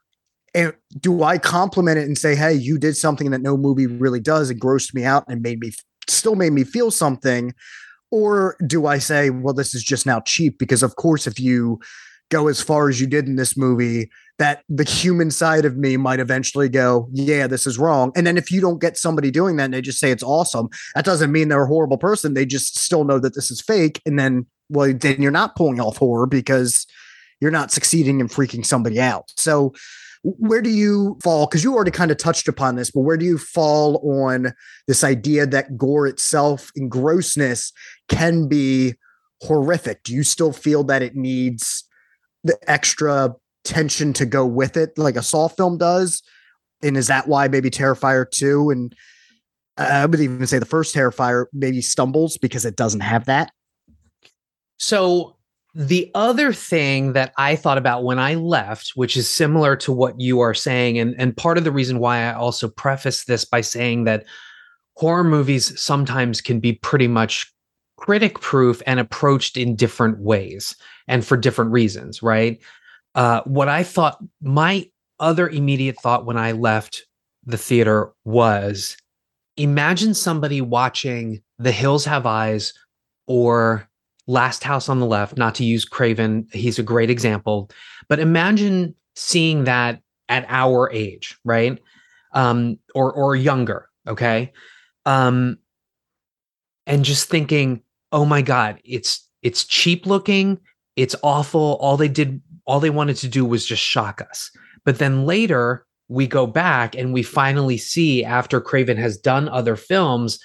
and 0.53 0.73
do 0.99 1.23
I 1.23 1.37
compliment 1.37 1.97
it 1.97 2.05
and 2.05 2.17
say, 2.17 2.35
"Hey, 2.35 2.53
you 2.53 2.77
did 2.77 2.95
something 2.95 3.31
that 3.31 3.41
no 3.41 3.57
movie 3.57 3.87
really 3.87 4.19
does 4.19 4.49
and 4.49 4.61
grossed 4.61 4.93
me 4.93 5.03
out 5.03 5.25
and 5.27 5.41
made 5.41 5.59
me 5.59 5.71
still 6.07 6.35
made 6.35 6.53
me 6.53 6.63
feel 6.63 6.91
something," 6.91 7.53
or 8.11 8.55
do 8.65 8.85
I 8.85 8.99
say, 8.99 9.29
"Well, 9.29 9.53
this 9.53 9.75
is 9.75 9.83
just 9.83 10.05
now 10.05 10.21
cheap"? 10.21 10.57
Because 10.59 10.83
of 10.83 10.95
course, 10.95 11.27
if 11.27 11.39
you 11.39 11.79
go 12.31 12.47
as 12.47 12.61
far 12.61 12.89
as 12.89 12.99
you 12.99 13.05
did 13.05 13.27
in 13.27 13.35
this 13.35 13.55
movie, 13.55 14.09
that 14.39 14.63
the 14.67 14.83
human 14.83 15.29
side 15.29 15.63
of 15.63 15.77
me 15.77 15.97
might 15.97 16.19
eventually 16.19 16.69
go, 16.69 17.07
"Yeah, 17.11 17.47
this 17.47 17.67
is 17.67 17.77
wrong." 17.77 18.11
And 18.15 18.25
then 18.25 18.37
if 18.37 18.51
you 18.51 18.61
don't 18.61 18.81
get 18.81 18.97
somebody 18.97 19.31
doing 19.31 19.57
that 19.57 19.65
and 19.65 19.73
they 19.73 19.81
just 19.81 19.99
say 19.99 20.11
it's 20.11 20.23
awesome, 20.23 20.69
that 20.95 21.05
doesn't 21.05 21.31
mean 21.31 21.49
they're 21.49 21.63
a 21.63 21.67
horrible 21.67 21.97
person. 21.97 22.33
They 22.33 22.45
just 22.45 22.79
still 22.79 23.03
know 23.03 23.19
that 23.19 23.35
this 23.35 23.51
is 23.51 23.61
fake, 23.61 24.01
and 24.05 24.17
then 24.17 24.45
well, 24.69 24.93
then 24.93 25.21
you're 25.21 25.31
not 25.31 25.55
pulling 25.55 25.79
off 25.79 25.97
horror 25.97 26.27
because 26.27 26.85
you're 27.41 27.51
not 27.51 27.71
succeeding 27.71 28.19
in 28.19 28.27
freaking 28.27 28.65
somebody 28.65 28.99
out. 28.99 29.31
So, 29.37 29.73
where 30.23 30.61
do 30.61 30.71
you 30.71 31.19
fall? 31.23 31.45
Because 31.45 31.63
you 31.63 31.75
already 31.75 31.91
kind 31.91 32.09
of 32.09 32.17
touched 32.17 32.47
upon 32.47 32.75
this, 32.75 32.89
but 32.89 33.01
where 33.01 33.17
do 33.17 33.25
you 33.25 33.37
fall 33.37 33.97
on 34.23 34.53
this 34.87 35.03
idea 35.03 35.45
that 35.45 35.77
gore 35.77 36.07
itself 36.07 36.71
and 36.75 36.89
grossness 36.89 37.71
can 38.09 38.47
be 38.47 38.95
horrific? 39.43 40.01
Do 40.01 40.13
you 40.13 40.23
still 40.23 40.51
feel 40.51 40.83
that 40.85 41.03
it 41.03 41.15
needs 41.15 41.87
the 42.43 42.57
extra 42.67 43.35
tension 43.63 44.13
to 44.13 44.25
go 44.25 44.47
with 44.47 44.77
it, 44.77 44.97
like 44.97 45.15
a 45.15 45.21
Saw 45.21 45.47
film 45.47 45.77
does? 45.77 46.23
And 46.81 46.97
is 46.97 47.07
that 47.07 47.27
why 47.27 47.47
maybe 47.47 47.69
Terrifier 47.69 48.29
2 48.29 48.71
and 48.71 48.95
uh, 49.77 49.83
I 49.83 50.05
would 50.05 50.19
even 50.19 50.47
say 50.47 50.57
the 50.57 50.65
first 50.65 50.95
Terrifier 50.95 51.45
maybe 51.53 51.81
stumbles 51.81 52.37
because 52.37 52.65
it 52.65 52.75
doesn't 52.75 53.01
have 53.01 53.25
that? 53.25 53.51
So 54.77 55.35
the 55.73 56.09
other 56.15 56.53
thing 56.53 57.13
that 57.13 57.33
I 57.37 57.55
thought 57.55 57.77
about 57.77 58.03
when 58.03 58.17
I 58.17 58.35
left, 58.35 58.91
which 58.95 59.17
is 59.17 59.29
similar 59.29 59.75
to 59.77 59.91
what 59.91 60.19
you 60.19 60.39
are 60.39 60.53
saying, 60.53 60.97
and, 60.97 61.13
and 61.17 61.35
part 61.35 61.57
of 61.57 61.65
the 61.65 61.71
reason 61.71 61.99
why 61.99 62.23
I 62.23 62.33
also 62.33 62.69
preface 62.69 63.25
this 63.25 63.43
by 63.43 63.61
saying 63.61 64.05
that 64.05 64.25
horror 64.95 65.25
movies 65.25 65.79
sometimes 65.79 66.39
can 66.39 66.59
be 66.61 66.73
pretty 66.73 67.07
much 67.07 67.51
critic 67.97 68.39
proof 68.39 68.81
and 68.87 68.99
approached 68.99 69.57
in 69.57 69.75
different 69.75 70.19
ways 70.19 70.75
and 71.07 71.25
for 71.25 71.35
different 71.35 71.71
reasons, 71.71 72.23
right? 72.23 72.61
Uh, 73.13 73.41
what 73.45 73.67
I 73.67 73.83
thought, 73.83 74.17
my 74.41 74.89
other 75.19 75.49
immediate 75.49 75.97
thought 76.01 76.25
when 76.25 76.37
I 76.37 76.53
left 76.53 77.05
the 77.45 77.57
theater 77.57 78.11
was 78.23 78.97
imagine 79.57 80.13
somebody 80.13 80.61
watching 80.61 81.41
The 81.59 81.71
Hills 81.71 82.05
Have 82.05 82.25
Eyes 82.25 82.73
or 83.27 83.89
Last 84.27 84.63
House 84.63 84.89
on 84.89 84.99
the 84.99 85.05
Left, 85.05 85.37
not 85.37 85.55
to 85.55 85.63
use 85.63 85.85
Craven, 85.85 86.47
he's 86.51 86.79
a 86.79 86.83
great 86.83 87.09
example, 87.09 87.69
but 88.07 88.19
imagine 88.19 88.95
seeing 89.15 89.65
that 89.65 90.01
at 90.29 90.45
our 90.49 90.91
age, 90.91 91.37
right? 91.43 91.79
Um, 92.33 92.79
or 92.93 93.13
or 93.13 93.35
younger, 93.35 93.89
okay? 94.07 94.51
Um, 95.05 95.57
and 96.87 97.05
just 97.05 97.29
thinking, 97.29 97.81
oh 98.11 98.25
my 98.25 98.41
God, 98.41 98.79
it's 98.83 99.27
it's 99.41 99.63
cheap 99.63 100.05
looking, 100.05 100.59
it's 100.95 101.15
awful. 101.23 101.77
All 101.79 101.97
they 101.97 102.07
did, 102.07 102.41
all 102.65 102.79
they 102.79 102.89
wanted 102.89 103.17
to 103.17 103.27
do 103.27 103.45
was 103.45 103.65
just 103.65 103.83
shock 103.83 104.21
us. 104.21 104.49
But 104.85 104.99
then 104.99 105.25
later, 105.25 105.85
we 106.07 106.27
go 106.27 106.47
back 106.47 106.95
and 106.95 107.13
we 107.13 107.23
finally 107.23 107.77
see 107.77 108.23
after 108.23 108.61
Craven 108.61 108.97
has 108.97 109.17
done 109.17 109.49
other 109.49 109.75
films, 109.75 110.39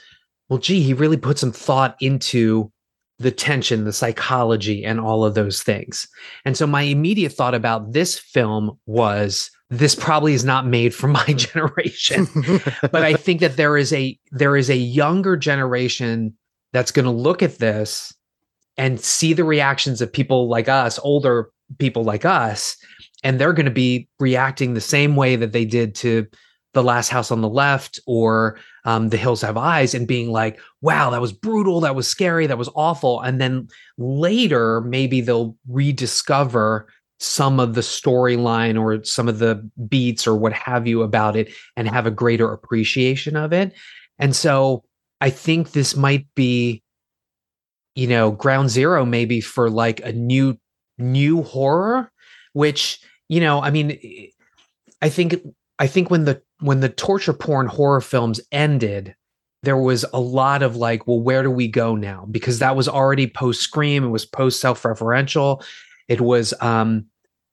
well, 0.49 0.59
gee, 0.59 0.83
he 0.83 0.95
really 0.95 1.17
put 1.17 1.39
some 1.39 1.53
thought 1.53 1.97
into 2.01 2.73
the 3.21 3.31
tension, 3.31 3.85
the 3.85 3.93
psychology, 3.93 4.83
and 4.83 4.99
all 4.99 5.25
of 5.25 5.35
those 5.35 5.63
things. 5.63 6.09
And 6.47 6.57
so 6.57 6.67
my 6.67 6.83
immediate 6.83 7.33
thought 7.33 7.55
about 7.55 7.93
this 7.93 8.19
film 8.19 8.79
was 8.87 9.51
this 9.69 9.95
probably 9.95 10.33
is 10.33 10.45
not 10.45 10.67
made 10.67 10.95
for 10.95 11.07
my 11.07 11.25
generation. 11.37 12.27
but 12.91 13.05
I 13.05 13.15
think 13.15 13.41
that 13.41 13.57
there 13.57 13.77
is 13.77 13.93
a 13.93 14.19
there 14.33 14.57
is 14.57 14.71
a 14.71 14.77
younger 14.77 15.37
generation 15.37 16.35
that's 16.73 16.91
going 16.91 17.05
to 17.05 17.11
look 17.11 17.43
at 17.43 17.59
this 17.59 18.13
and 18.79 18.99
see 18.99 19.35
the 19.35 19.45
reactions 19.45 20.01
of 20.01 20.11
people 20.11 20.49
like 20.49 20.69
us, 20.69 20.99
older 21.01 21.51
people 21.79 22.05
like 22.05 22.25
us, 22.25 22.75
and 23.23 23.39
they're 23.39 23.53
going 23.53 23.67
to 23.67 23.71
be 23.71 24.09
reacting 24.19 24.73
the 24.73 24.81
same 24.81 25.15
way 25.15 25.37
that 25.37 25.53
they 25.53 25.67
did 25.67 25.95
to 25.97 26.27
the 26.73 26.83
last 26.83 27.11
house 27.11 27.31
on 27.31 27.43
the 27.43 27.49
left 27.49 28.01
or 28.07 28.59
um, 28.85 29.09
the 29.11 29.17
hills 29.17 29.43
have 29.43 29.57
eyes 29.57 29.95
and 29.95 30.09
being 30.09 30.31
like 30.31 30.59
wow 30.81 31.11
that 31.11 31.21
was 31.21 31.33
brutal 31.33 31.81
that 31.81 31.95
was 31.95 32.09
scary 32.09 32.47
that 32.47 32.59
was 32.59 32.71
awful. 32.75 33.21
And 33.21 33.41
then 33.41 33.69
later 33.99 34.81
maybe 34.81 35.21
they'll 35.21 35.57
rediscover 35.69 36.89
some 37.19 37.61
of 37.61 37.75
the 37.75 37.83
storyline 37.83 38.81
or 38.81 39.05
some 39.05 39.29
of 39.29 39.39
the 39.39 39.57
beats 39.89 40.27
or 40.27 40.35
what 40.35 40.55
have 40.55 40.87
you 40.87 41.03
about 41.03 41.37
it 41.37 41.53
and 41.77 41.87
have 41.87 42.07
a 42.07 42.11
greater 42.11 42.51
appreciation 42.51 43.37
of 43.37 43.53
it. 43.53 43.75
And 44.19 44.35
so 44.35 44.85
i 45.21 45.31
think 45.31 45.73
this 45.73 45.97
might 45.97 46.27
be 46.35 46.83
you 47.95 48.07
know 48.07 48.31
ground 48.31 48.71
zero 48.71 49.05
maybe 49.05 49.41
for 49.41 49.71
like 49.71 50.01
a 50.01 50.13
new 50.13 50.59
new 50.99 51.43
horror 51.43 52.11
which 52.53 53.01
you 53.29 53.41
know 53.41 53.63
i 53.63 53.71
mean 53.71 53.99
i 55.03 55.09
think 55.09 55.37
i 55.79 55.87
think 55.87 56.11
when 56.11 56.25
the 56.25 56.43
when 56.61 56.81
the 56.81 56.89
torture 56.89 57.33
porn 57.33 57.67
horror 57.67 58.01
films 58.01 58.41
ended 58.53 59.15
there 59.63 59.77
was 59.77 60.05
a 60.13 60.21
lot 60.21 60.63
of 60.63 60.77
like 60.77 61.07
well 61.07 61.21
where 61.21 61.43
do 61.43 61.51
we 61.51 61.69
go 61.69 61.95
now? 61.95 62.27
Because 62.31 62.59
that 62.61 62.77
was 62.77 62.89
already 62.89 63.27
post 63.27 63.61
scream 63.61 64.05
it 64.05 64.09
was 64.09 64.25
post 64.25 64.61
self-referential 64.61 65.63
it 66.09 66.21
was 66.21 66.55
um 66.61 67.07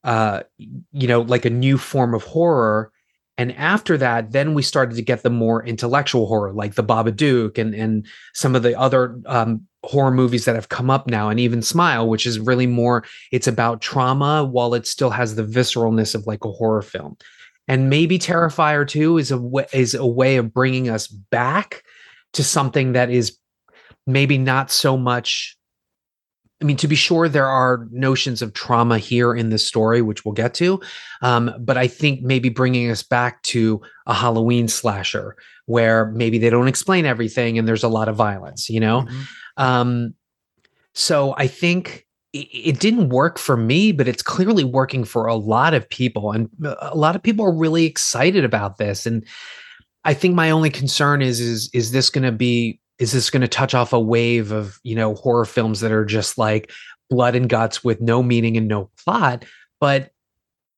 uh 0.04 0.42
you 0.58 1.08
know 1.08 1.22
like 1.22 1.46
a 1.46 1.50
new 1.50 1.78
form 1.78 2.14
of 2.14 2.24
horror. 2.24 2.92
And 3.40 3.52
after 3.56 3.98
that 3.98 4.32
then 4.32 4.54
we 4.54 4.62
started 4.62 4.96
to 4.96 5.02
get 5.02 5.24
the 5.24 5.30
more 5.30 5.66
intellectual 5.66 6.28
horror 6.28 6.54
like 6.54 6.76
the 6.76 6.84
babadook 6.84 7.58
and 7.58 7.76
and 7.76 8.08
some 8.34 8.56
of 8.56 8.64
the 8.64 8.78
other 8.80 9.20
um 9.26 9.62
horror 9.84 10.12
movies 10.12 10.46
that 10.46 10.56
have 10.56 10.70
come 10.70 10.90
up 10.90 11.08
now 11.08 11.30
and 11.30 11.40
even 11.40 11.62
smile 11.62 12.10
which 12.10 12.26
is 12.26 12.40
really 12.40 12.68
more 12.68 13.06
it's 13.32 13.48
about 13.48 13.80
trauma 13.80 14.44
while 14.44 14.74
it 14.74 14.88
still 14.88 15.12
has 15.12 15.36
the 15.36 15.44
visceralness 15.44 16.16
of 16.16 16.26
like 16.26 16.44
a 16.44 16.52
horror 16.52 16.82
film 16.82 17.16
and 17.68 17.90
maybe 17.90 18.18
terrifier 18.20 18.88
2 18.88 19.18
is 19.18 19.32
a 19.32 19.38
way, 19.38 19.66
is 19.74 19.94
a 19.94 20.06
way 20.06 20.38
of 20.38 20.54
bringing 20.54 20.90
us 20.90 21.08
back 21.08 21.84
to 22.34 22.44
something 22.44 22.94
that 22.94 23.10
is 23.10 23.38
maybe 24.06 24.38
not 24.38 24.72
so 24.72 24.98
much 24.98 25.58
I 26.60 26.66
mean, 26.66 26.78
to 26.78 26.88
be 26.88 26.96
sure, 26.96 27.30
there 27.30 27.48
are 27.48 27.88
notions 27.92 28.42
of 28.42 28.54
trauma 28.54 28.98
here 28.98 29.36
in 29.36 29.52
this 29.52 29.68
story, 29.68 30.02
which 30.02 30.26
we'll 30.26 30.34
get 30.34 30.56
to. 30.56 30.82
Um, 31.22 31.54
but 31.60 31.78
I 31.78 31.88
think 31.88 32.24
maybe 32.24 32.50
bringing 32.50 32.90
us 32.90 33.04
back 33.04 33.44
to 33.44 33.80
a 34.08 34.14
Halloween 34.14 34.68
slasher 34.68 35.36
where 35.68 36.08
maybe 36.12 36.40
they 36.40 36.50
don't 36.50 36.68
explain 36.68 37.06
everything 37.06 37.60
and 37.60 37.68
there's 37.68 37.84
a 37.84 37.88
lot 37.88 38.10
of 38.10 38.16
violence, 38.16 38.70
you 38.70 38.80
know? 38.80 39.02
Mm-hmm. 39.02 39.64
Um, 39.64 40.14
so 40.96 41.36
I 41.38 41.46
think 41.46 42.07
it, 42.34 42.80
didn't 42.80 43.10
work 43.10 43.40
for 43.40 43.58
me, 43.58 43.92
but 43.92 44.08
it's 44.08 44.22
clearly 44.22 44.64
working 44.64 45.04
for 45.04 45.28
a 45.28 45.36
lot 45.36 45.74
of 45.74 45.90
people. 45.90 46.32
And 46.32 46.50
uh, 46.64 46.76
a 46.82 46.96
lot 46.96 47.16
of 47.16 47.24
people 47.24 47.46
are 47.46 47.56
really 47.56 47.86
excited 47.86 48.44
about 48.44 48.78
this. 48.78 49.06
And 49.06 49.26
I 50.04 50.14
think 50.14 50.36
my 50.36 50.52
only 50.52 50.70
concern 50.70 51.22
is, 51.22 51.40
is, 51.40 51.70
is 51.74 51.92
this 51.92 52.10
going 52.10 52.26
to 52.26 52.32
be 52.32 52.80
is 53.00 53.12
this 53.12 53.30
going 53.30 53.42
to 53.42 53.48
touch 53.48 53.74
off 53.76 53.94
a 53.94 54.00
wave 54.00 54.52
of 54.52 54.80
you 54.84 54.96
know 54.96 55.16
horror 55.16 55.46
films 55.46 55.82
that 55.82 55.92
are 55.92 56.06
just 56.06 56.38
like 56.38 56.72
blood 57.10 57.36
and 57.36 57.50
guts 57.50 57.84
with 57.84 58.02
no 58.02 58.24
meaning 58.24 58.58
and 58.58 58.68
no 58.68 58.90
plot 59.04 59.46
but 59.80 60.12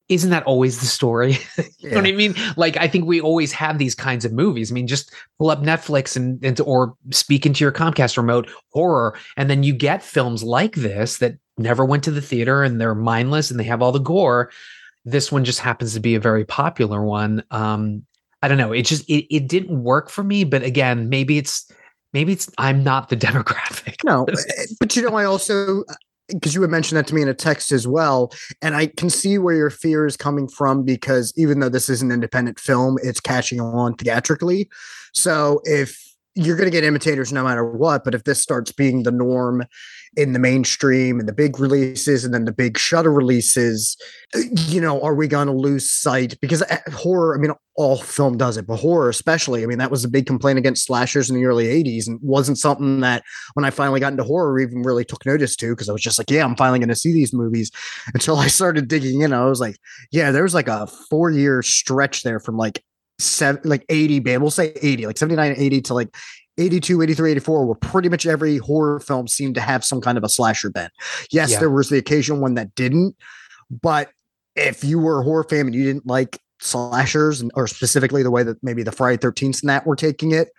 isn't 0.09 0.31
that 0.31 0.43
always 0.43 0.79
the 0.79 0.85
story? 0.85 1.37
You 1.81 1.91
yeah. 1.91 1.95
know 1.95 2.01
what 2.01 2.09
i 2.09 2.11
mean? 2.11 2.35
Like 2.57 2.75
i 2.75 2.89
think 2.89 3.05
we 3.05 3.21
always 3.21 3.53
have 3.53 3.77
these 3.77 3.95
kinds 3.95 4.25
of 4.25 4.33
movies. 4.33 4.69
I 4.69 4.73
mean 4.73 4.85
just 4.85 5.13
pull 5.37 5.49
up 5.49 5.61
netflix 5.61 6.17
and, 6.17 6.43
and 6.43 6.59
or 6.61 6.93
speak 7.11 7.45
into 7.45 7.63
your 7.63 7.71
comcast 7.71 8.17
remote 8.17 8.49
horror 8.73 9.17
and 9.37 9.49
then 9.49 9.63
you 9.63 9.73
get 9.73 10.03
films 10.03 10.43
like 10.43 10.75
this 10.75 11.19
that 11.19 11.37
never 11.57 11.85
went 11.85 12.03
to 12.03 12.11
the 12.11 12.21
theater 12.21 12.63
and 12.63 12.81
they're 12.81 12.95
mindless 12.95 13.49
and 13.49 13.57
they 13.57 13.63
have 13.63 13.81
all 13.81 13.93
the 13.93 13.99
gore. 13.99 14.51
This 15.05 15.31
one 15.31 15.45
just 15.45 15.59
happens 15.59 15.93
to 15.93 16.01
be 16.01 16.15
a 16.15 16.19
very 16.19 16.43
popular 16.43 17.01
one. 17.01 17.43
Um 17.49 18.05
i 18.41 18.49
don't 18.49 18.57
know. 18.57 18.73
It 18.73 18.85
just 18.85 19.09
it, 19.09 19.33
it 19.33 19.47
didn't 19.47 19.83
work 19.83 20.09
for 20.09 20.23
me 20.23 20.43
but 20.43 20.63
again 20.63 21.07
maybe 21.07 21.37
it's 21.37 21.71
maybe 22.11 22.33
it's 22.33 22.49
I'm 22.57 22.83
not 22.83 23.07
the 23.07 23.17
demographic. 23.27 24.03
No, 24.03 24.25
but 24.79 24.95
you 24.95 25.03
know, 25.03 25.15
I 25.15 25.23
also 25.23 25.85
because 26.29 26.55
you 26.55 26.61
had 26.61 26.69
mentioned 26.69 26.97
that 26.97 27.07
to 27.07 27.15
me 27.15 27.21
in 27.21 27.27
a 27.27 27.33
text 27.33 27.71
as 27.71 27.87
well, 27.87 28.31
and 28.61 28.75
I 28.75 28.87
can 28.87 29.09
see 29.09 29.37
where 29.37 29.55
your 29.55 29.69
fear 29.69 30.05
is 30.05 30.17
coming 30.17 30.47
from 30.47 30.83
because 30.83 31.33
even 31.35 31.59
though 31.59 31.69
this 31.69 31.89
is 31.89 32.01
an 32.01 32.11
independent 32.11 32.59
film, 32.59 32.97
it's 33.03 33.19
catching 33.19 33.59
on 33.59 33.95
theatrically. 33.95 34.69
So 35.13 35.61
if 35.63 35.97
you're 36.35 36.55
going 36.55 36.67
to 36.67 36.71
get 36.71 36.83
imitators 36.83 37.33
no 37.33 37.43
matter 37.43 37.65
what, 37.65 38.03
but 38.03 38.15
if 38.15 38.23
this 38.23 38.41
starts 38.41 38.71
being 38.71 39.03
the 39.03 39.11
norm 39.11 39.63
in 40.15 40.33
the 40.33 40.39
mainstream 40.39 41.19
and 41.19 41.27
the 41.27 41.33
big 41.33 41.59
releases 41.59 42.25
and 42.25 42.33
then 42.33 42.45
the 42.45 42.51
big 42.51 42.77
shutter 42.77 43.11
releases 43.11 43.95
you 44.67 44.81
know 44.81 45.01
are 45.01 45.13
we 45.13 45.27
going 45.27 45.47
to 45.47 45.53
lose 45.53 45.89
sight 45.89 46.39
because 46.41 46.63
eh, 46.69 46.79
horror 46.91 47.35
i 47.35 47.39
mean 47.39 47.51
all 47.79 47.95
film 47.95 48.35
does 48.35 48.57
it 48.57 48.67
but 48.67 48.75
horror 48.75 49.07
especially 49.07 49.63
i 49.63 49.65
mean 49.65 49.77
that 49.77 49.89
was 49.89 50.03
a 50.03 50.09
big 50.09 50.25
complaint 50.25 50.59
against 50.59 50.85
slashers 50.85 51.29
in 51.29 51.35
the 51.37 51.45
early 51.45 51.65
80s 51.65 52.07
and 52.07 52.19
wasn't 52.21 52.57
something 52.57 52.99
that 52.99 53.23
when 53.53 53.63
i 53.63 53.69
finally 53.69 54.01
got 54.01 54.11
into 54.11 54.23
horror 54.25 54.59
even 54.59 54.81
really 54.81 55.05
took 55.05 55.25
notice 55.25 55.55
to 55.55 55.69
because 55.69 55.87
i 55.87 55.93
was 55.93 56.01
just 56.01 56.17
like 56.17 56.29
yeah 56.29 56.43
i'm 56.43 56.57
finally 56.57 56.77
going 56.77 56.89
to 56.89 56.95
see 56.95 57.13
these 57.13 57.31
movies 57.31 57.71
until 58.13 58.35
i 58.35 58.47
started 58.47 58.89
digging 58.89 59.21
in 59.21 59.31
i 59.31 59.45
was 59.45 59.61
like 59.61 59.77
yeah 60.11 60.29
there 60.29 60.43
was 60.43 60.53
like 60.53 60.67
a 60.67 60.87
four 61.09 61.31
year 61.31 61.63
stretch 61.63 62.23
there 62.23 62.41
from 62.41 62.57
like 62.57 62.83
seven 63.17 63.61
like 63.63 63.85
80 63.87 64.19
we'll 64.39 64.51
say 64.51 64.73
80 64.81 65.07
like 65.07 65.17
79 65.17 65.55
80 65.57 65.81
to 65.81 65.93
like 65.93 66.13
82, 66.57 67.01
83, 67.01 67.31
84, 67.31 67.65
where 67.65 67.75
pretty 67.75 68.09
much 68.09 68.25
every 68.25 68.57
horror 68.57 68.99
film 68.99 69.29
seemed 69.29 69.55
to 69.55 69.61
have 69.61 69.85
some 69.85 70.01
kind 70.01 70.17
of 70.17 70.25
a 70.25 70.29
slasher 70.29 70.69
bent. 70.69 70.91
Yes, 71.31 71.51
yeah. 71.51 71.59
there 71.59 71.69
was 71.69 71.87
the 71.87 71.97
occasional 71.97 72.37
one 72.37 72.55
that 72.55 72.75
didn't, 72.75 73.15
but 73.71 74.11
if 74.57 74.83
you 74.83 74.99
were 74.99 75.21
a 75.21 75.23
horror 75.23 75.45
fan 75.45 75.67
and 75.67 75.73
you 75.73 75.85
didn't 75.85 76.05
like 76.05 76.37
slashers, 76.59 77.41
and, 77.41 77.51
or 77.55 77.67
specifically 77.67 78.23
the 78.23 78.31
way 78.31 78.43
that 78.43 78.61
maybe 78.63 78.83
the 78.83 78.91
Friday 78.91 79.17
13th 79.17 79.61
and 79.61 79.69
that 79.69 79.85
were 79.85 79.95
taking 79.95 80.31
it, 80.31 80.49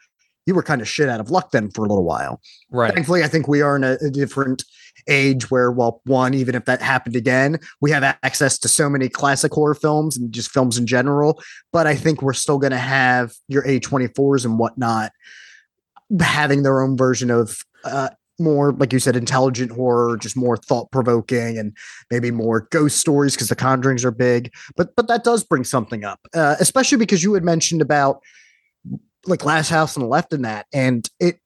you 0.47 0.55
were 0.55 0.63
kind 0.63 0.81
of 0.81 0.89
shit 0.89 1.09
out 1.09 1.21
of 1.21 1.31
luck 1.31 1.51
then 1.51 1.71
for 1.71 1.85
a 1.85 1.89
little 1.89 2.05
while. 2.05 2.41
Right. 2.71 2.93
Thankfully, 2.93 3.23
I 3.23 3.29
think 3.29 3.47
we 3.47 3.63
are 3.63 3.77
in 3.77 3.85
a, 3.85 3.97
a 4.01 4.11
different 4.11 4.65
age 5.09 5.51
where, 5.51 5.71
well, 5.71 6.01
one, 6.05 6.35
even 6.35 6.55
if 6.55 6.65
that 6.65 6.83
happened 6.83 7.17
again, 7.17 7.59
we 7.81 7.91
have 7.91 8.03
access 8.23 8.59
to 8.59 8.69
so 8.69 8.89
many 8.89 9.09
classic 9.09 9.53
horror 9.53 9.75
films 9.75 10.17
and 10.17 10.33
just 10.33 10.51
films 10.51 10.79
in 10.79 10.87
general. 10.87 11.41
But 11.73 11.87
I 11.87 11.95
think 11.95 12.23
we're 12.23 12.33
still 12.33 12.59
going 12.59 12.73
to 12.73 12.79
have 12.79 13.33
your 13.49 13.63
A24s 13.65 14.45
and 14.45 14.59
whatnot 14.59 15.13
having 16.21 16.63
their 16.63 16.81
own 16.81 16.97
version 16.97 17.31
of 17.31 17.59
uh, 17.85 18.11
more, 18.41 18.73
like 18.73 18.93
you 18.93 18.99
said, 18.99 19.17
intelligent 19.17 19.71
horror, 19.71 20.17
just 20.17 20.37
more 20.37 20.57
thought 20.57 20.91
provoking, 20.91 21.59
and 21.59 21.77
maybe 22.11 22.31
more 22.31 22.67
ghost 22.71 22.99
stories 22.99 23.35
because 23.35 23.49
the 23.49 23.57
Conjurings 23.57 24.05
are 24.05 24.11
big. 24.11 24.53
But 24.77 24.97
but 24.97 25.09
that 25.09 25.25
does 25.25 25.45
bring 25.45 25.65
something 25.65 26.05
up, 26.05 26.21
uh, 26.35 26.57
especially 26.59 26.99
because 26.99 27.23
you 27.23 27.35
had 27.35 27.45
mentioned 27.45 27.83
about 27.83 28.21
like 29.27 29.45
Last 29.45 29.69
House 29.69 29.97
on 29.97 30.03
the 30.03 30.09
Left 30.09 30.33
in 30.33 30.43
that, 30.43 30.67
and 30.73 31.09
it 31.21 31.39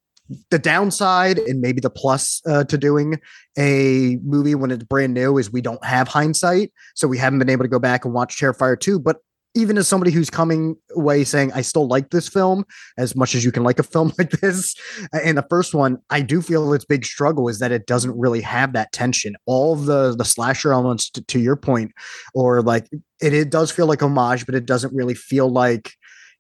the 0.51 0.59
downside 0.59 1.39
and 1.39 1.61
maybe 1.61 1.81
the 1.81 1.91
plus 1.91 2.41
uh, 2.47 2.65
to 2.65 2.79
doing 2.79 3.21
a 3.59 4.19
movie 4.23 4.55
when 4.55 4.71
it's 4.71 4.85
brand 4.85 5.13
new 5.13 5.37
is 5.37 5.53
we 5.53 5.61
don't 5.61 5.85
have 5.85 6.09
hindsight, 6.09 6.73
so 6.95 7.07
we 7.07 7.19
haven't 7.19 7.39
been 7.39 7.51
able 7.51 7.65
to 7.65 7.69
go 7.69 7.79
back 7.79 8.05
and 8.05 8.15
watch 8.15 8.41
Terrifier 8.41 8.79
two. 8.79 8.99
But 8.99 9.19
even 9.55 9.79
as 9.79 9.89
somebody 9.89 10.11
who's 10.11 10.31
coming 10.31 10.77
away 10.95 11.25
saying 11.25 11.53
I 11.55 11.63
still 11.63 11.87
like 11.87 12.11
this 12.11 12.29
film 12.29 12.65
as 12.99 13.15
much 13.15 13.35
as 13.35 13.45
you 13.45 13.53
can 13.53 13.63
like 13.63 13.79
a 13.79 13.85
film 13.85 14.13
like 14.19 14.31
this, 14.31 14.75
and 15.13 15.39
the 15.39 15.47
first 15.49 15.75
one, 15.75 15.99
I 16.11 16.21
do 16.21 16.43
feel 16.43 16.73
its 16.73 16.85
big 16.85 17.05
struggle 17.05 17.49
is 17.49 17.61
that 17.61 17.73
it 17.73 17.87
doesn't 17.87 18.17
really 18.19 18.41
have 18.41 18.73
that 18.73 18.93
tension. 18.93 19.37
All 19.47 19.77
the 19.77 20.15
the 20.17 20.25
slasher 20.25 20.73
elements, 20.73 21.11
to, 21.11 21.23
to 21.23 21.39
your 21.39 21.57
point, 21.57 21.93
or 22.35 22.63
like 22.63 22.89
it, 23.21 23.33
it 23.33 23.51
does 23.51 23.71
feel 23.71 23.87
like 23.87 24.03
homage, 24.03 24.47
but 24.47 24.55
it 24.55 24.67
doesn't 24.67 24.95
really 24.95 25.15
feel 25.15 25.49
like. 25.49 25.93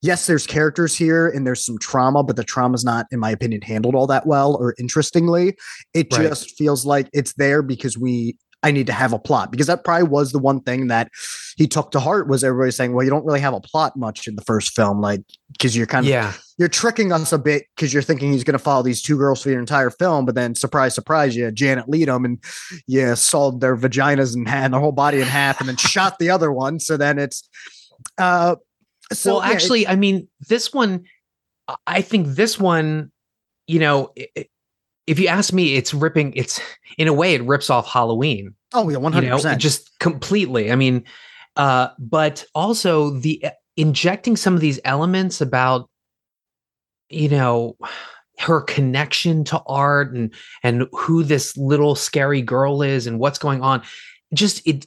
Yes, 0.03 0.27
there's 0.27 0.47
characters 0.47 0.95
here 0.95 1.29
and 1.31 1.47
there's 1.47 1.65
some 1.65 1.79
trauma, 1.79 2.23
but 2.23 2.37
the 2.37 2.45
trauma's 2.45 2.85
not, 2.85 3.07
in 3.11 3.19
my 3.19 3.31
opinion, 3.31 3.62
handled 3.62 3.95
all 3.95 4.07
that 4.09 4.27
well 4.27 4.55
or 4.57 4.75
interestingly. 4.79 5.57
It 5.95 6.12
right. 6.12 6.29
just 6.29 6.59
feels 6.59 6.85
like 6.85 7.09
it's 7.15 7.33
there 7.35 7.62
because 7.62 7.97
we 7.97 8.37
I 8.65 8.71
need 8.73 8.87
to 8.87 8.93
have 8.93 9.12
a 9.12 9.19
plot 9.19 9.51
because 9.53 9.67
that 9.69 9.85
probably 9.85 10.09
was 10.09 10.33
the 10.33 10.39
one 10.39 10.61
thing 10.61 10.89
that 10.89 11.11
he 11.57 11.67
took 11.69 11.91
to 11.93 12.01
heart 12.01 12.27
was 12.29 12.43
everybody 12.43 12.71
saying, 12.73 12.95
well, 12.95 13.05
you 13.05 13.11
don't 13.11 13.25
really 13.25 13.41
have 13.41 13.55
a 13.55 13.61
plot 13.61 13.97
much 13.97 14.27
in 14.27 14.35
the 14.37 14.43
first 14.43 14.75
film, 14.75 15.01
like 15.01 15.21
because 15.53 15.77
you're 15.77 15.87
kind 15.87 16.07
of 16.07 16.11
yeah 16.11 16.33
you're 16.57 16.69
tricking 16.69 17.12
us 17.12 17.33
a 17.33 17.39
bit 17.39 17.67
because 17.77 17.93
you're 17.93 18.03
thinking 18.03 18.33
he's 18.33 18.45
going 18.45 18.53
to 18.55 18.59
follow 18.59 18.83
these 18.83 19.03
two 19.03 19.19
girls 19.19 19.43
for 19.43 19.51
your 19.51 19.59
entire 19.61 19.91
film, 19.91 20.25
but 20.25 20.35
then 20.35 20.55
surprise, 20.55 20.95
surprise, 20.95 21.37
you 21.37 21.51
Janet 21.53 21.89
lead 21.89 22.09
them 22.09 22.25
and 22.25 22.43
you 22.87 23.15
sawed 23.17 23.61
their 23.61 23.77
vaginas 23.77 24.35
and, 24.35 24.49
and 24.49 24.73
their 24.73 24.81
whole 24.81 24.93
body 24.93 25.21
in 25.21 25.27
half 25.27 25.61
and 25.61 25.69
then 25.69 25.77
shot 25.95 26.19
the 26.19 26.31
other 26.31 26.51
one. 26.51 26.79
So 26.81 26.97
then 26.97 27.19
it's 27.19 27.49
uh 28.19 28.57
So, 29.12 29.35
well, 29.35 29.43
yeah, 29.43 29.51
it- 29.51 29.55
actually, 29.55 29.87
I 29.89 29.97
mean, 29.97 30.29
this 30.49 30.73
one, 30.73 31.05
I- 31.87 32.03
think 32.03 32.29
this 32.29 32.59
one, 32.59 33.11
you 33.67 33.79
know, 33.81 34.12
i- 34.19 34.29
i- 34.39 34.47
if 35.07 35.19
you 35.19 35.29
ask 35.29 35.53
me, 35.53 35.75
it's 35.75 35.93
ripping. 35.93 36.33
It's 36.35 36.61
in 36.99 37.09
a 37.09 37.13
way, 37.13 37.35
it 37.35 37.43
rips 37.45 37.71
off 37.71 37.87
Halloween. 37.87 38.55
oh 38.73 38.89
yeah, 38.89 38.97
one 38.97 39.13
hundred 39.13 39.31
percent, 39.31 39.61
just 39.61 39.99
completely. 39.99 40.73
I 40.73 40.77
mean, 40.77 41.05
uh, 41.57 41.89
but 41.99 42.45
also 42.55 43.11
the 43.11 43.45
injecting 43.77 44.37
some 44.37 44.55
of 44.55 44.61
these 44.61 44.81
elements 44.85 45.41
about, 45.41 45.91
you 47.09 47.29
know, 47.29 47.77
her 48.39 48.61
connection 48.61 49.45
to 49.45 49.63
art 49.67 50.13
and 50.15 50.33
and 50.63 50.87
who 50.93 51.23
this 51.23 51.57
little 51.57 51.95
scary 51.95 52.43
girl 52.43 52.83
is 52.83 53.07
and 53.07 53.19
what's 53.19 53.39
going 53.39 53.63
on. 53.63 53.83
Just 54.33 54.67
it. 54.67 54.85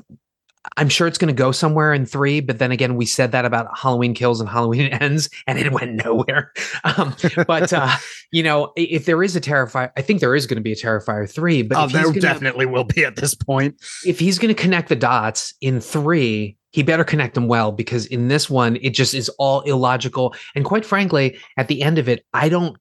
I'm 0.76 0.89
sure 0.89 1.07
it's 1.07 1.18
going 1.18 1.34
to 1.34 1.38
go 1.38 1.51
somewhere 1.51 1.93
in 1.93 2.05
three, 2.05 2.39
but 2.39 2.59
then 2.59 2.72
again, 2.72 2.95
we 2.95 3.05
said 3.05 3.32
that 3.32 3.45
about 3.45 3.68
Halloween 3.78 4.13
Kills 4.13 4.39
and 4.41 4.49
Halloween 4.49 4.88
Ends, 4.91 5.30
and 5.47 5.57
it 5.57 5.72
went 5.72 6.03
nowhere. 6.05 6.51
Um, 6.84 7.15
but 7.47 7.72
uh, 7.72 7.95
you 8.32 8.43
know, 8.43 8.74
if 8.76 9.05
there 9.05 9.24
is 9.24 9.36
a 9.36 9.41
Terrifier, 9.41 9.91
I 9.95 10.01
think 10.01 10.20
there 10.20 10.36
is 10.36 10.45
going 10.45 10.57
to 10.57 10.61
be 10.61 10.72
a 10.72 10.76
Terrifier 10.76 11.30
three. 11.30 11.61
But 11.61 11.78
oh, 11.78 11.88
there 11.88 12.05
gonna- 12.05 12.20
definitely 12.20 12.65
will 12.65 12.84
be 12.84 13.05
at 13.05 13.15
this 13.15 13.34
point. 13.36 13.76
if 14.05 14.20
he's 14.20 14.39
going 14.39 14.53
to 14.53 14.61
connect 14.61 14.89
the 14.89 14.95
dots 14.95 15.53
in 15.61 15.80
three, 15.80 16.57
he 16.72 16.84
better 16.84 17.03
connect 17.03 17.34
them 17.34 17.47
well 17.47 17.72
because 17.72 18.05
in 18.05 18.28
this 18.28 18.49
one, 18.49 18.78
it 18.82 18.91
just 18.91 19.13
is 19.13 19.30
all 19.39 19.61
illogical. 19.61 20.36
And 20.53 20.65
quite 20.65 20.86
frankly, 20.86 21.38
at 21.57 21.68
the 21.70 21.82
end 21.82 21.97
of 21.97 22.07
it, 22.09 22.26
I 22.34 22.49
don't 22.49 22.78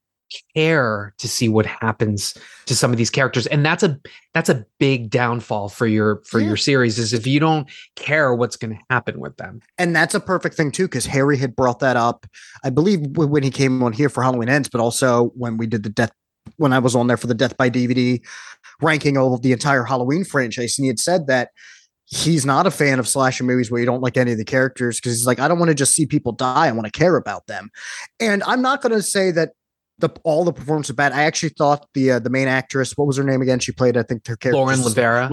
care 0.55 1.15
to 1.19 1.29
see 1.29 1.49
what 1.49 1.67
happens 1.67 2.35
to 2.67 2.75
some 2.75 2.91
of 2.91 2.97
these 2.99 3.11
characters 3.11 3.47
and 3.47 3.65
that's 3.65 3.83
a 3.85 3.99
that's 4.35 4.49
a 4.49 4.65
big 4.81 5.09
downfall 5.09 5.69
for 5.69 5.87
your 5.87 6.23
for 6.27 6.41
Yeah. 6.41 6.49
your 6.49 6.57
series 6.57 6.99
is 6.99 7.13
if 7.13 7.27
you 7.27 7.39
don't 7.39 7.69
care 7.95 8.35
what's 8.35 8.57
going 8.57 8.77
to 8.77 8.81
happen 8.91 9.21
with 9.21 9.37
them 9.37 9.61
And 9.79 9.95
that's 9.95 10.15
a 10.15 10.21
perfect 10.21 10.57
thing 10.57 10.73
too, 10.73 10.85
because 10.87 11.07
Harry 11.07 11.37
had 11.37 11.55
brought 11.55 11.79
that 11.79 11.97
up, 11.97 12.27
I 12.65 12.71
believe, 12.71 13.01
when 13.17 13.43
he 13.43 13.51
came 13.51 13.83
on 13.83 13.93
here 13.93 14.09
for 14.09 14.23
Halloween 14.23 14.49
Ends, 14.49 14.69
but 14.69 14.81
also 14.81 15.27
when 15.37 15.57
we 15.57 15.67
did 15.67 15.83
the 15.85 15.91
death, 15.91 16.11
when 16.57 16.73
I 16.73 16.79
was 16.79 16.95
on 16.97 17.07
there 17.07 17.17
for 17.17 17.27
the 17.27 17.35
Death 17.35 17.57
by 17.57 17.69
DVD 17.71 18.21
ranking 18.81 19.17
of 19.19 19.43
the 19.43 19.53
entire 19.53 19.85
Halloween 19.85 20.25
franchise, 20.25 20.79
and 20.79 20.85
he 20.85 20.89
had 20.89 20.99
said 21.01 21.27
that 21.29 21.51
he's 22.05 22.47
not 22.47 22.67
a 22.67 22.71
fan 22.71 22.99
of 23.01 23.09
slasher 23.09 23.43
movies 23.45 23.69
where 23.71 23.81
you 23.81 23.87
don't 23.87 24.01
like 24.01 24.17
any 24.17 24.31
of 24.33 24.39
the 24.39 24.45
characters 24.45 24.99
because 24.99 25.13
he's 25.13 25.27
like, 25.27 25.41
I 25.41 25.49
don't 25.49 25.59
want 25.59 25.71
to 25.71 25.75
just 25.75 25.93
see 25.95 26.07
people 26.07 26.33
die, 26.33 26.67
I 26.69 26.73
want 26.73 26.85
to 26.87 26.91
care 26.97 27.17
about 27.17 27.47
them. 27.49 27.69
And 28.21 28.43
I'm 28.45 28.63
not 28.63 28.81
going 28.83 28.93
to 28.93 29.03
say 29.03 29.31
that. 29.33 29.51
The, 29.99 30.11
all 30.25 30.45
the 30.45 30.53
performance 30.53 30.89
was 30.89 30.97
bad. 30.97 31.13
I 31.13 31.23
actually 31.23 31.49
thought 31.51 31.87
the 31.95 32.13
uh, 32.13 32.19
the 32.19 32.29
main 32.29 32.49
actress, 32.49 32.93
what 32.99 33.07
was 33.07 33.17
her 33.17 33.25
name 33.25 33.41
again? 33.41 33.59
She 33.61 33.73
played, 33.73 33.97
I 33.97 34.03
think, 34.03 34.27
her 34.27 34.37
character. 34.37 34.59
lauren 34.59 34.81
lavera 34.81 35.31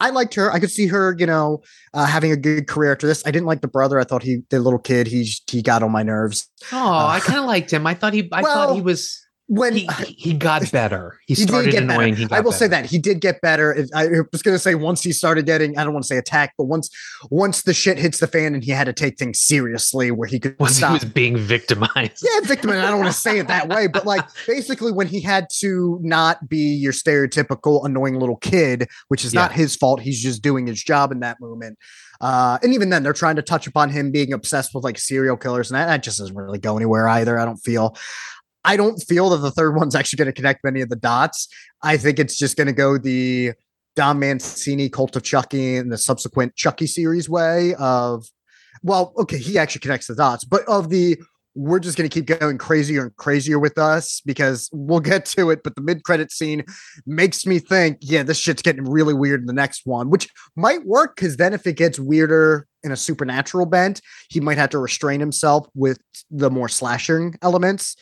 I 0.00 0.10
liked 0.10 0.34
her. 0.34 0.52
I 0.52 0.60
could 0.60 0.70
see 0.70 0.86
her, 0.88 1.16
you 1.18 1.24
know, 1.24 1.62
uh, 1.94 2.04
having 2.04 2.30
a 2.30 2.36
good 2.36 2.66
career 2.68 2.92
after 2.92 3.06
this. 3.06 3.22
I 3.26 3.30
didn't 3.30 3.46
like 3.46 3.62
the 3.62 3.68
brother. 3.68 3.98
I 3.98 4.04
thought 4.04 4.22
he, 4.22 4.42
the 4.50 4.60
little 4.60 4.78
kid, 4.78 5.06
he 5.06 5.26
he 5.50 5.62
got 5.62 5.82
on 5.82 5.90
my 5.92 6.02
nerves. 6.02 6.50
oh 6.72 7.06
i 7.06 7.20
kind 7.20 7.38
of 7.38 7.46
liked 7.46 7.72
him 7.72 7.86
i 7.86 7.94
thought 7.94 8.12
he 8.12 8.28
i 8.32 8.42
thought 8.42 8.74
he 8.74 8.82
was 8.92 9.26
When 9.52 9.74
he, 9.74 9.88
he 10.06 10.32
got 10.32 10.70
better 10.72 11.18
he, 11.26 11.34
he 11.34 11.42
started 11.42 11.72
get 11.72 11.82
annoying 11.82 12.14
better. 12.14 12.28
he 12.28 12.34
I 12.34 12.38
will 12.38 12.52
say 12.52 12.68
that 12.68 12.86
he 12.86 12.98
did 12.98 13.20
get 13.20 13.40
better. 13.40 13.76
I 13.94 14.06
was 14.30 14.42
going 14.42 14.54
to 14.54 14.60
say 14.60 14.76
once 14.76 15.02
he 15.02 15.12
started 15.12 15.44
getting, 15.44 15.76
I 15.76 15.82
don't 15.82 15.92
want 15.92 16.04
to 16.04 16.06
say 16.06 16.18
attacked, 16.18 16.54
but 16.56 16.64
once 16.64 16.88
once 17.30 17.62
the 17.62 17.74
shit 17.74 17.98
hits 17.98 18.18
the 18.18 18.28
fan 18.28 18.54
and 18.54 18.62
he 18.62 18.70
had 18.70 18.84
to 18.84 18.92
take 18.92 19.18
things 19.18 19.40
seriously, 19.40 20.12
where 20.12 20.28
he 20.28 20.38
could 20.38 20.54
once 20.60 20.76
he 20.76 20.78
stop. 20.78 20.92
was 20.92 21.04
being 21.04 21.36
victimized 21.36 21.90
yeah, 22.22 22.40
victimized. 22.44 22.84
I 22.84 22.90
don't 22.90 23.00
want 23.00 23.12
to 23.12 23.18
say 23.18 23.38
it 23.38 23.48
that 23.48 23.68
way, 23.68 23.86
but 23.86 24.06
like 24.06 24.24
basically 24.46 24.92
when 24.92 25.06
he 25.06 25.20
had 25.20 25.48
to 25.58 25.98
not 26.02 26.48
be 26.48 26.74
your 26.74 26.92
stereotypical 26.92 27.84
annoying 27.84 28.18
little 28.18 28.36
kid, 28.36 28.88
which 29.08 29.24
is 29.24 29.34
not 29.34 29.52
his 29.52 29.76
fault. 29.76 30.00
He's 30.00 30.22
just 30.22 30.42
doing 30.42 30.66
his 30.66 30.82
job 30.82 31.12
in 31.12 31.20
that 31.20 31.40
moment. 31.40 31.78
Uh, 32.20 32.58
and 32.62 32.74
even 32.74 32.90
then, 32.90 33.02
they're 33.02 33.12
trying 33.12 33.36
to 33.36 33.42
touch 33.42 33.66
upon 33.66 33.90
him 33.90 34.12
being 34.12 34.32
obsessed 34.32 34.74
with 34.74 34.84
like 34.84 34.98
serial 34.98 35.36
killers, 35.36 35.70
and 35.70 35.80
that, 35.80 35.86
that 35.86 36.02
just 36.02 36.18
doesn't 36.18 36.36
really 36.36 36.58
go 36.58 36.76
anywhere 36.76 37.08
either. 37.08 37.38
I 37.38 37.44
don't 37.44 37.56
feel. 37.56 37.96
I 38.64 38.76
don't 38.76 38.98
feel 38.98 39.30
that 39.30 39.38
the 39.38 39.50
third 39.50 39.74
one's 39.76 39.94
actually 39.94 40.18
going 40.18 40.26
to 40.26 40.32
connect 40.32 40.64
many 40.64 40.80
of 40.80 40.88
the 40.88 40.96
dots. 40.96 41.48
I 41.82 41.96
think 41.96 42.18
it's 42.18 42.36
just 42.36 42.56
going 42.56 42.66
to 42.66 42.72
go 42.72 42.98
the 42.98 43.52
Don 43.96 44.18
Mancini 44.18 44.88
Cult 44.88 45.16
of 45.16 45.22
Chucky 45.22 45.76
and 45.76 45.90
the 45.90 45.98
subsequent 45.98 46.56
Chucky 46.56 46.86
series 46.86 47.28
way 47.28 47.74
of, 47.74 48.26
well, 48.82 49.12
okay, 49.18 49.38
he 49.38 49.58
actually 49.58 49.80
connects 49.80 50.06
the 50.06 50.14
dots, 50.14 50.44
but 50.44 50.62
of 50.68 50.90
the 50.90 51.18
we're 51.54 51.80
just 51.80 51.98
going 51.98 52.08
to 52.08 52.14
keep 52.14 52.38
going 52.38 52.58
crazier 52.58 53.02
and 53.02 53.16
crazier 53.16 53.58
with 53.58 53.76
us 53.76 54.22
because 54.24 54.70
we'll 54.72 55.00
get 55.00 55.24
to 55.26 55.50
it. 55.50 55.62
But 55.64 55.74
the 55.74 55.80
mid 55.80 56.04
credit 56.04 56.30
scene 56.30 56.64
makes 57.06 57.44
me 57.44 57.58
think, 57.58 57.98
yeah, 58.00 58.22
this 58.22 58.38
shit's 58.38 58.62
getting 58.62 58.84
really 58.84 59.14
weird 59.14 59.40
in 59.40 59.46
the 59.46 59.52
next 59.52 59.82
one, 59.84 60.10
which 60.10 60.28
might 60.56 60.84
work 60.86 61.16
because 61.16 61.36
then 61.36 61.52
if 61.52 61.66
it 61.66 61.76
gets 61.76 61.98
weirder 61.98 62.66
in 62.82 62.92
a 62.92 62.96
supernatural 62.96 63.66
bent, 63.66 64.00
he 64.28 64.40
might 64.40 64.58
have 64.58 64.70
to 64.70 64.78
restrain 64.78 65.20
himself 65.20 65.66
with 65.74 65.98
the 66.30 66.50
more 66.50 66.68
slashing 66.68 67.36
elements. 67.42 67.96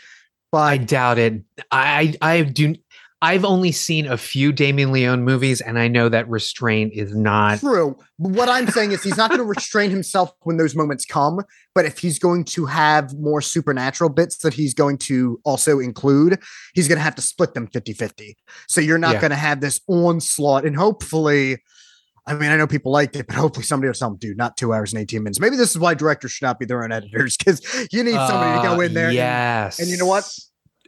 I 0.52 0.76
doubt 0.78 1.18
it. 1.18 1.42
I 1.70 2.14
I 2.22 2.42
do. 2.42 2.74
I've 3.20 3.44
only 3.44 3.72
seen 3.72 4.06
a 4.06 4.16
few 4.16 4.52
Damien 4.52 4.92
Leone 4.92 5.24
movies, 5.24 5.60
and 5.60 5.76
I 5.76 5.88
know 5.88 6.08
that 6.08 6.28
restraint 6.28 6.92
is 6.94 7.12
not. 7.16 7.58
true. 7.58 7.96
But 8.20 8.30
what 8.30 8.48
I'm 8.48 8.68
saying 8.68 8.92
is 8.92 9.02
he's 9.02 9.16
not 9.16 9.28
going 9.30 9.40
to 9.40 9.44
restrain 9.44 9.90
himself 9.90 10.30
when 10.42 10.56
those 10.56 10.76
moments 10.76 11.04
come. 11.04 11.40
But 11.74 11.84
if 11.84 11.98
he's 11.98 12.20
going 12.20 12.44
to 12.44 12.66
have 12.66 13.12
more 13.18 13.40
supernatural 13.42 14.08
bits 14.10 14.38
that 14.38 14.54
he's 14.54 14.72
going 14.72 14.98
to 14.98 15.40
also 15.44 15.80
include, 15.80 16.38
he's 16.74 16.86
going 16.86 16.98
to 16.98 17.02
have 17.02 17.16
to 17.16 17.22
split 17.22 17.54
them 17.54 17.66
50 17.66 17.92
50. 17.92 18.36
So 18.68 18.80
you're 18.80 18.98
not 18.98 19.14
Yeah. 19.14 19.20
going 19.22 19.30
to 19.32 19.36
have 19.36 19.60
this 19.60 19.80
onslaught. 19.88 20.64
And 20.64 20.76
hopefully, 20.76 21.58
I 22.28 22.34
mean, 22.34 22.50
I 22.50 22.56
know 22.56 22.66
people 22.66 22.92
liked 22.92 23.16
it, 23.16 23.26
but 23.26 23.36
hopefully 23.36 23.64
somebody 23.64 23.88
will 23.88 23.94
tell 23.94 24.10
them, 24.10 24.18
dude, 24.18 24.36
not 24.36 24.56
two 24.56 24.72
hours 24.74 24.92
and 24.92 25.00
18 25.02 25.22
minutes. 25.22 25.40
Maybe 25.40 25.56
this 25.56 25.70
is 25.70 25.78
why 25.78 25.94
directors 25.94 26.32
should 26.32 26.44
not 26.46 26.58
be 26.58 26.66
their 26.66 26.84
own 26.84 26.92
editors 26.92 27.36
because 27.36 27.62
you 27.92 28.04
need 28.04 28.14
somebody 28.14 28.60
to 28.60 28.68
go 28.68 28.74
Uh, 28.76 28.80
in 28.80 28.94
there. 28.94 29.06
and- 29.06 29.14
Yes. 29.14 29.78
and 29.80 29.88
you 29.88 29.96
know 29.96 30.06
what? 30.06 30.28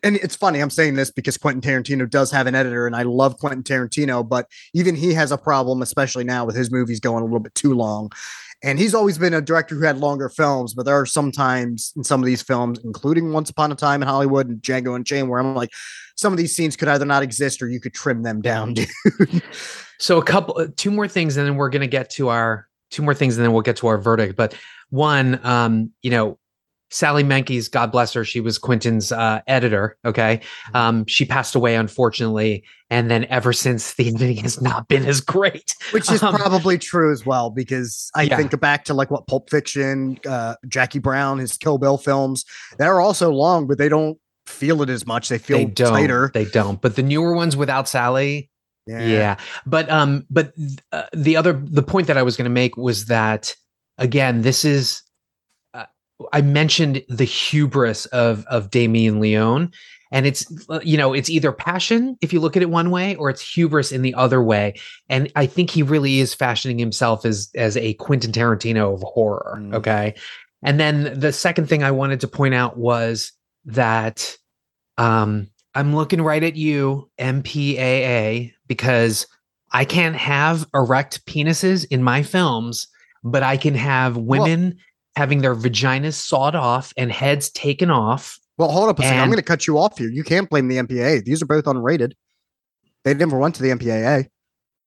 and 0.03 0.17
it's 0.17 0.35
funny 0.35 0.61
I'm 0.61 0.71
saying 0.71 0.95
this 0.95 1.11
because 1.11 1.37
Quentin 1.37 1.61
Tarantino 1.61 2.09
does 2.09 2.31
have 2.31 2.47
an 2.47 2.55
editor, 2.55 2.87
and 2.87 2.97
I 2.97 3.03
love 3.03 3.37
Quentin 3.39 3.63
Tarantino, 3.63 4.27
but 4.27 4.47
even 4.73 4.95
he 4.97 5.13
has 5.15 5.31
a 5.31 5.37
problem, 5.37 5.83
especially 5.83 6.25
now 6.25 6.45
with 6.47 6.57
his 6.57 6.71
movies 6.71 7.01
going 7.01 7.21
a 7.23 7.25
little 7.27 7.39
bit 7.41 7.55
too 7.55 7.75
long. 7.75 8.11
And 8.63 8.79
he's 8.79 8.95
always 8.95 9.17
been 9.19 9.33
a 9.35 9.41
director 9.43 9.75
who 9.75 9.83
had 9.85 9.99
longer 9.99 10.29
films, 10.31 10.75
but 10.75 10.85
there 10.87 10.95
are 10.99 11.07
sometimes 11.07 11.93
in 11.97 12.05
some 12.05 12.21
of 12.21 12.27
these 12.27 12.43
films, 12.43 12.79
including 12.85 13.33
Once 13.33 13.49
Upon 13.51 13.73
a 13.73 13.75
Time 13.75 14.03
in 14.03 14.09
Hollywood 14.09 14.49
and 14.49 14.61
Django 14.63 14.95
Unchained, 14.97 15.29
where 15.31 15.41
I'm 15.41 15.55
like, 15.55 15.71
some 16.21 16.33
of 16.33 16.37
these 16.37 16.55
scenes 16.55 16.77
could 16.77 16.89
either 16.89 17.05
not 17.07 17.23
exist 17.23 17.63
or 17.63 17.69
you 17.69 17.81
could 17.81 17.95
trim 17.95 18.23
them 18.23 18.41
down, 18.43 18.75
dude. 18.75 18.89
So 19.99 20.19
a 20.19 20.25
couple, 20.25 20.59
uh, 20.59 20.69
two 20.77 20.91
more 20.91 21.09
things, 21.09 21.37
and 21.37 21.47
then 21.47 21.57
we're 21.57 21.71
gonna 21.71 21.87
get 21.87 22.11
to 22.11 22.29
our 22.29 22.69
two 22.91 23.03
more 23.03 23.15
things, 23.15 23.37
and 23.37 23.45
then 23.45 23.53
we'll 23.53 23.63
get 23.63 23.77
to 23.77 23.87
our 23.87 23.99
verdict. 23.99 24.37
But 24.37 24.55
one, 24.91 25.41
um, 25.45 25.91
you 26.03 26.11
know, 26.11 26.39
Sally 26.93 27.23
Menkes, 27.23 27.71
God 27.71 27.93
bless 27.93 28.13
her, 28.15 28.25
she 28.25 28.41
was 28.41 28.59
Quentin's 28.59 29.13
uh, 29.13 29.41
editor. 29.47 29.97
Okay, 30.05 30.39
Mm-hmm. 30.67 30.77
um, 30.77 31.07
she 31.07 31.25
passed 31.25 31.55
away 31.55 31.77
unfortunately, 31.77 32.65
and 32.91 33.11
then 33.11 33.27
ever 33.27 33.53
since 33.53 33.95
the 33.99 34.09
editing 34.09 34.39
has 34.39 34.61
not 34.61 34.89
been 34.89 35.05
as 35.05 35.21
great. 35.21 35.75
Which 35.93 36.11
is 36.11 36.23
Um, 36.23 36.35
probably 36.35 36.79
true 36.79 37.13
as 37.13 37.25
well, 37.25 37.51
because 37.51 38.11
I 38.17 38.23
Yeah. 38.23 38.37
think 38.37 38.59
back 38.61 38.85
to 38.87 38.95
like 38.95 39.11
what 39.11 39.27
Pulp 39.27 39.51
Fiction, 39.51 40.19
uh, 40.29 40.57
Jackie 40.67 40.99
Brown, 40.99 41.39
his 41.39 41.57
Kill 41.57 41.79
Bill 41.79 41.99
films, 41.99 42.45
they're 42.79 43.01
also 43.01 43.31
long, 43.31 43.67
but 43.67 43.79
they 43.79 43.89
don't 43.89 44.19
feel 44.47 44.83
it 44.83 44.89
as 44.91 45.07
much. 45.07 45.29
They 45.29 45.39
feel 45.39 45.59
they 45.59 45.65
don't. 45.67 45.93
tighter. 45.93 46.31
They 46.35 46.45
don't. 46.47 46.81
But 46.81 46.97
the 46.97 47.03
newer 47.03 47.35
ones 47.35 47.57
without 47.57 47.89
Sally, 47.89 48.51
Yeah. 48.87 49.01
yeah 49.05 49.37
but 49.67 49.89
um 49.91 50.27
but 50.31 50.53
uh, 50.93 51.05
the 51.13 51.37
other 51.37 51.53
the 51.53 51.83
point 51.83 52.07
that 52.07 52.17
i 52.17 52.23
was 52.23 52.37
going 52.37 52.45
to 52.47 52.51
make 52.51 52.77
was 52.77 53.05
that 53.07 53.55
again 53.99 54.41
this 54.43 54.65
is 54.65 55.03
uh, 55.75 55.85
i 56.33 56.41
mentioned 56.41 57.03
the 57.09 57.25
hubris 57.25 58.07
of 58.07 58.45
of 58.47 58.71
damien 58.71 59.21
leone 59.21 59.71
and 60.11 60.27
it's 60.27 60.45
you 60.83 60.97
know 60.97 61.13
it's 61.13 61.29
either 61.31 61.53
passion 61.53 62.17
if 62.23 62.33
you 62.33 62.41
look 62.41 62.57
at 62.57 62.63
it 62.63 62.71
one 62.71 62.91
way 62.91 63.15
or 63.17 63.29
it's 63.31 63.43
hubris 63.55 63.93
in 63.93 64.01
the 64.03 64.15
other 64.15 64.43
way 64.43 64.75
and 65.11 65.31
i 65.37 65.47
think 65.47 65.71
he 65.71 65.83
really 65.83 66.19
is 66.19 66.35
fashioning 66.35 66.79
himself 66.79 67.25
as 67.27 67.51
as 67.55 67.77
a 67.77 67.93
quentin 67.95 68.33
tarantino 68.33 68.95
of 68.95 69.03
horror 69.03 69.59
Mm. 69.61 69.75
okay 69.75 70.15
and 70.65 70.81
then 70.81 71.19
the 71.21 71.33
second 71.33 71.69
thing 71.69 71.83
i 71.85 71.91
wanted 71.91 72.19
to 72.21 72.29
point 72.29 72.55
out 72.55 72.77
was 72.79 73.33
that 73.65 74.37
um 74.99 75.49
i'm 75.75 75.95
looking 75.95 76.23
right 76.23 76.43
at 76.43 76.57
you 76.57 77.09
mpaa 77.19 78.53
because 78.67 79.27
i 79.73 79.85
can't 79.85 80.17
have 80.17 80.67
erect 80.75 81.25
penises 81.27 81.87
in 81.91 82.03
my 82.03 82.23
films 82.23 82.89
but 83.23 83.43
i 83.43 83.57
can 83.57 83.75
have 83.75 84.17
women 84.17 84.77
having 85.17 85.43
their 85.43 85.55
vaginas 85.55 86.15
sawed 86.15 86.55
off 86.55 86.93
and 86.97 87.13
heads 87.13 87.51
taken 87.51 87.91
off 87.91 88.39
Well, 88.59 88.71
hold 88.71 88.89
up 88.89 88.99
a 88.99 89.03
second. 89.03 89.21
I'm 89.21 89.29
going 89.29 89.37
to 89.39 89.43
cut 89.43 89.67
you 89.67 89.79
off 89.79 89.97
here. 89.99 90.11
You 90.11 90.23
can't 90.23 90.49
blame 90.51 90.69
the 90.69 90.77
MPAA. 90.77 91.25
These 91.25 91.43
are 91.43 91.47
both 91.47 91.65
unrated. 91.65 92.13
They 93.05 93.15
never 93.15 93.39
went 93.39 93.55
to 93.57 93.63
the 93.63 93.71
MPAA. 93.71 94.27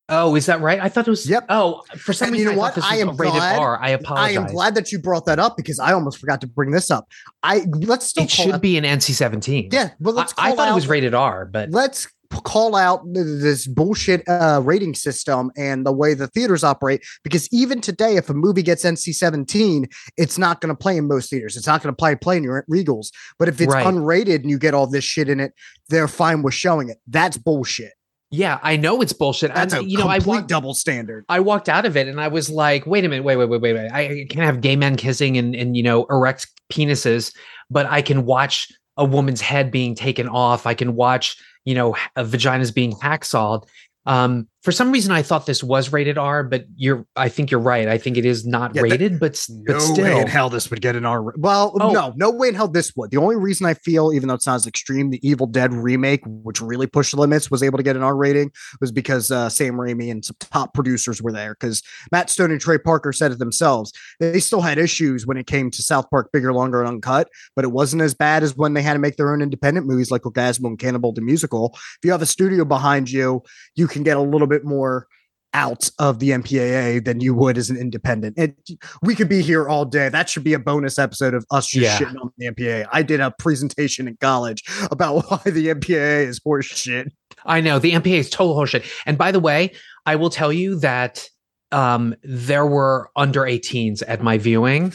Oh 0.09 0.35
is 0.35 0.45
that 0.47 0.59
right 0.61 0.79
i 0.81 0.89
thought 0.89 1.07
it 1.07 1.09
was 1.09 1.27
Yep. 1.29 1.45
oh 1.49 1.81
for 1.97 2.11
some 2.13 2.27
And 2.27 2.33
reason 2.33 2.49
you 2.49 2.55
know 2.55 2.61
I, 2.61 2.71
what? 2.71 2.83
I 2.83 2.97
am 2.97 3.15
rated 3.15 3.35
glad- 3.35 3.59
r 3.59 3.77
i 3.81 3.87
I 3.87 3.89
apologize 3.91 4.35
am 4.35 4.45
glad 4.47 4.75
that 4.75 4.91
you 4.91 4.99
brought 4.99 5.25
that 5.27 5.39
up 5.39 5.55
because 5.55 5.79
I 5.79 5.93
almost 5.93 6.17
forgot 6.19 6.41
to 6.41 6.47
bring 6.47 6.71
this 6.71 6.91
up. 6.91 7.07
I 7.41 7.65
let's 7.71 8.05
still 8.07 8.25
it 8.25 8.29
should 8.31 8.51
out- 8.55 8.61
be 8.61 8.77
an 8.77 8.83
nc-17 8.83 9.71
Yeah, 9.73 9.91
but 9.99 10.13
let's 10.15 10.33
I, 10.37 10.51
I 10.51 10.55
thought 10.55 10.67
it 10.69 10.75
was 10.75 10.87
rated 10.87 11.13
r 11.13 11.45
but 11.45 11.69
Let's 11.71 12.07
call 12.43 12.75
out 12.75 13.01
this 13.13 13.67
bullshit 13.67 14.27
uh, 14.27 14.59
rating 14.63 14.95
system 14.95 15.51
and 15.55 15.85
the 15.85 15.91
way 15.91 16.15
the 16.15 16.25
theaters 16.27 16.63
operate. 16.63 17.03
Because 17.23 17.47
even 17.53 17.79
today, 17.79 18.15
if 18.15 18.27
a 18.27 18.33
movie 18.33 18.63
gets 18.63 18.83
NC 18.83 19.13
17, 19.13 19.87
it's 20.17 20.39
not 20.39 20.59
going 20.59 20.73
to 20.73 20.75
play 20.75 20.97
in 20.97 21.07
most 21.07 21.29
theaters. 21.29 21.55
It's 21.55 21.67
not 21.67 21.83
going 21.83 21.93
to 21.93 21.95
play 21.95 22.15
play 22.15 22.37
in 22.37 22.43
your 22.43 22.65
Regals. 22.67 23.09
But 23.37 23.49
if 23.49 23.61
it's 23.61 23.71
Right. 23.71 23.85
unrated 23.85 24.37
and 24.41 24.49
you 24.49 24.57
get 24.57 24.73
all 24.73 24.87
this 24.87 25.03
shit 25.03 25.29
in 25.29 25.39
it, 25.39 25.53
they're 25.89 26.07
fine 26.07 26.41
with 26.41 26.55
showing 26.55 26.89
it. 26.89 26.97
That's 27.07 27.37
bullshit. 27.37 27.91
Yeah, 28.33 28.57
I 28.63 28.77
know 28.77 28.99
it's 29.03 29.13
bullshit. 29.13 29.53
That's 29.53 29.75
and, 29.75 29.85
a 29.85 29.87
you 29.87 29.99
know, 29.99 30.07
I 30.07 30.15
complete 30.17 30.37
walked, 30.37 30.47
double 30.47 30.73
standard. 30.73 31.23
I 31.29 31.39
walked 31.39 31.69
out 31.69 31.85
of 31.85 31.95
it 31.95 32.07
and 32.07 32.19
I 32.19 32.29
was 32.29 32.49
like, 32.49 32.83
wait 32.87 33.05
a 33.05 33.07
minute, 33.07 33.23
wait, 33.23 33.35
wait, 33.35 33.47
wait, 33.47 33.61
wait, 33.61 33.73
wait. 33.73 33.91
I 33.91 34.25
can't 34.27 34.43
have 34.43 34.59
gay 34.59 34.75
men 34.75 34.95
kissing 34.95 35.37
and 35.37 35.55
and 35.55 35.77
you 35.77 35.83
know 35.83 36.05
erect 36.09 36.47
penises, 36.71 37.31
but 37.69 37.85
I 37.85 38.01
can 38.01 38.25
watch 38.25 38.69
a 38.97 39.05
woman's 39.05 39.39
head 39.39 39.69
being 39.69 39.93
taken 39.93 40.27
off. 40.27 40.65
I 40.65 40.73
can 40.73 40.95
watch 40.95 41.37
you 41.63 41.75
know 41.75 41.95
uh, 42.15 42.23
vaginas 42.23 42.73
being 42.73 42.93
hacksawed. 42.99 43.67
Um, 44.07 44.47
for 44.63 44.71
some 44.71 44.91
reason, 44.91 45.11
I 45.11 45.21
thought 45.21 45.45
this 45.45 45.61
was 45.61 45.91
rated 45.91 46.17
R, 46.17 46.43
but 46.43 46.63
you're. 46.77 47.05
I 47.17 47.27
think 47.27 47.51
you're 47.51 47.59
right. 47.59 47.87
I 47.87 47.97
think 47.97 48.15
it 48.17 48.25
is 48.25 48.45
not 48.47 48.73
Yeah, 48.73 48.81
that- 48.83 48.89
rated, 48.91 49.19
but 49.19 49.37
No 49.49 49.73
but 49.73 49.81
still. 49.81 50.03
way 50.05 50.21
in 50.21 50.27
hell 50.27 50.49
this 50.49 50.69
would 50.69 50.81
get 50.81 50.95
an 50.95 51.05
R. 51.05 51.33
Well, 51.37 51.77
Oh. 51.81 51.91
no, 51.91 52.13
no 52.15 52.31
way 52.31 52.47
in 52.47 52.55
hell 52.55 52.69
this 52.69 52.93
would. 52.95 53.11
The 53.11 53.17
only 53.17 53.35
reason 53.35 53.65
I 53.65 53.73
feel, 53.73 54.13
even 54.13 54.29
though 54.29 54.35
it 54.35 54.41
sounds 54.41 54.65
extreme, 54.65 55.09
the 55.09 55.19
Evil 55.27 55.47
Dead 55.47 55.73
remake, 55.73 56.21
which 56.25 56.61
really 56.61 56.87
pushed 56.87 57.11
the 57.13 57.19
limits, 57.19 57.51
was 57.51 57.61
able 57.61 57.77
to 57.77 57.83
get 57.83 57.97
an 57.97 58.03
R 58.03 58.15
rating, 58.15 58.51
was 58.79 58.91
because 58.91 59.31
uh, 59.31 59.49
Sam 59.49 59.73
Raimi 59.75 60.09
and 60.09 60.23
some 60.23 60.37
top 60.39 60.73
producers 60.73 61.21
were 61.21 61.33
there. 61.33 61.55
Because 61.59 61.83
Matt 62.13 62.29
Stone 62.29 62.51
and 62.51 62.61
Trey 62.61 62.77
Parker 62.77 63.11
said 63.11 63.33
it 63.33 63.39
themselves. 63.39 63.91
They 64.21 64.39
still 64.39 64.61
had 64.61 64.77
issues 64.77 65.27
when 65.27 65.35
it 65.35 65.45
came 65.45 65.71
to 65.71 65.81
South 65.83 66.09
Park 66.09 66.29
Bigger, 66.31 66.53
Longer, 66.53 66.79
and 66.79 66.87
Uncut, 66.87 67.27
but 67.55 67.65
it 67.65 67.71
wasn't 67.73 68.01
as 68.01 68.13
bad 68.13 68.43
as 68.43 68.55
when 68.55 68.73
they 68.75 68.81
had 68.81 68.93
to 68.93 68.99
make 68.99 69.17
their 69.17 69.33
own 69.33 69.41
independent 69.41 69.87
movies 69.87 70.09
like 70.09 70.21
Orgasmo 70.21 70.67
and 70.67 70.79
Cannibal 70.79 71.11
the 71.11 71.19
Musical. 71.21 71.71
If 71.73 71.99
you 72.05 72.11
have 72.11 72.21
a 72.21 72.25
studio 72.25 72.63
behind 72.63 73.11
you, 73.11 73.41
you 73.75 73.87
can 73.87 74.03
get 74.03 74.15
a 74.15 74.21
little 74.21 74.47
bit 74.47 74.52
more 74.63 75.07
out 75.55 75.89
of 75.99 76.17
the 76.17 76.31
MPAA 76.31 77.05
than 77.05 77.21
you 77.21 77.33
would 77.35 77.57
as 77.59 77.69
an 77.69 77.77
independent. 77.77 78.37
It, 78.39 78.57
we 79.03 79.13
could 79.13 79.29
be 79.29 79.43
here 79.43 79.67
all 79.69 79.85
day. 79.85 80.09
That 80.09 80.27
should 80.27 80.43
be 80.43 80.53
a 80.53 80.59
bonus 80.59 80.97
episode 80.97 81.35
of 81.35 81.45
us 81.51 81.67
just 81.67 81.83
Yeah. 81.83 81.97
shitting 82.07 82.19
on 82.19 82.31
the 82.37 82.47
MPAA. 82.47 82.87
I 82.91 83.03
did 83.03 83.19
a 83.19 83.29
presentation 83.37 84.07
in 84.07 84.17
college 84.19 84.63
about 84.89 85.25
why 85.29 85.51
the 85.51 85.67
MPAA 85.67 86.25
is 86.25 86.41
horse 86.43 86.65
shit. 86.65 87.13
I 87.45 87.61
know 87.61 87.77
the 87.77 87.91
MPA 87.91 88.17
is 88.17 88.29
total 88.31 88.55
horseshit. 88.55 88.83
And 89.05 89.15
by 89.17 89.31
the 89.31 89.39
way, 89.39 89.73
I 90.07 90.15
will 90.15 90.29
tell 90.31 90.51
you 90.51 90.79
that 90.79 91.27
um, 91.71 92.15
there 92.23 92.65
were 92.65 93.09
under 93.15 93.41
18s 93.41 94.01
at 94.07 94.21
my 94.23 94.37
viewing, 94.37 94.93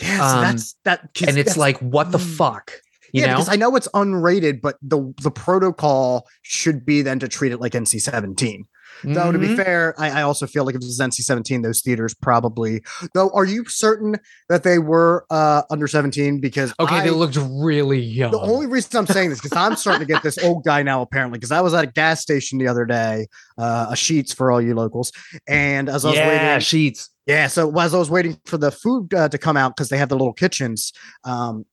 Yes, 0.00 0.20
Um, 0.20 0.40
that's 0.42 0.74
that. 0.84 1.08
and 1.26 1.36
it's 1.36 1.56
like, 1.56 1.76
what 1.80 2.12
the 2.12 2.18
Mm. 2.18 2.36
fuck? 2.36 2.72
You 3.12 3.22
yeah, 3.22 3.26
know? 3.28 3.32
because 3.36 3.48
I 3.48 3.56
know 3.56 3.74
it's 3.74 3.88
unrated, 3.88 4.60
but 4.60 4.76
the 4.82 5.12
the 5.22 5.30
protocol 5.30 6.26
should 6.42 6.84
be 6.86 7.00
then 7.02 7.18
to 7.20 7.26
treat 7.28 7.52
it 7.52 7.60
like 7.60 7.72
NC 7.72 7.98
seventeen. 8.00 8.66
Though 9.04 9.32
to 9.32 9.38
be 9.38 9.48
Mhm. 9.48 9.56
fair, 9.56 9.94
I, 9.98 10.20
I 10.20 10.22
also 10.22 10.46
feel 10.46 10.64
like 10.64 10.74
if 10.74 10.82
it 10.82 10.84
was 10.86 10.98
NC 11.00 11.22
seventeen, 11.22 11.62
those 11.62 11.80
theaters 11.80 12.14
probably. 12.14 12.82
Though, 13.14 13.30
are 13.30 13.44
you 13.44 13.64
certain 13.66 14.16
that 14.48 14.62
they 14.62 14.78
were 14.78 15.24
uh 15.30 15.62
under 15.70 15.86
seventeen? 15.86 16.40
Because 16.40 16.72
Okay, 16.80 16.96
I, 16.96 17.00
they 17.02 17.10
looked 17.10 17.36
really 17.36 18.00
young. 18.00 18.30
The 18.30 18.40
only 18.40 18.66
reason 18.66 18.96
I'm 18.98 19.06
saying 19.06 19.30
this 19.30 19.40
because 19.40 19.56
I'm 19.56 19.76
starting 19.76 20.06
to 20.06 20.12
get 20.12 20.22
this 20.22 20.38
old 20.38 20.64
guy 20.64 20.82
now, 20.82 21.02
apparently, 21.02 21.38
because 21.38 21.52
I 21.52 21.60
was 21.60 21.74
at 21.74 21.84
a 21.84 21.86
gas 21.88 22.20
station 22.22 22.58
the 22.58 22.68
other 22.68 22.84
day, 22.84 23.26
uh, 23.56 23.86
a 23.90 23.94
Sheetz 23.94 24.34
for 24.34 24.50
all 24.50 24.60
you 24.60 24.74
locals, 24.74 25.12
and 25.46 25.88
as 25.88 26.04
I 26.04 26.10
was 26.10 26.18
yeah, 26.18 26.26
waiting, 26.28 26.48
Sheetz. 26.58 27.08
yeah, 27.26 27.46
so 27.46 27.76
as 27.78 27.94
I 27.94 27.98
was 27.98 28.10
waiting 28.10 28.38
for 28.46 28.58
the 28.58 28.70
food 28.70 29.14
uh, 29.14 29.28
to 29.28 29.38
come 29.38 29.56
out 29.56 29.76
because 29.76 29.88
they 29.88 29.98
have 29.98 30.08
the 30.08 30.16
little 30.16 30.32
kitchens, 30.32 30.92
um, 31.24 31.64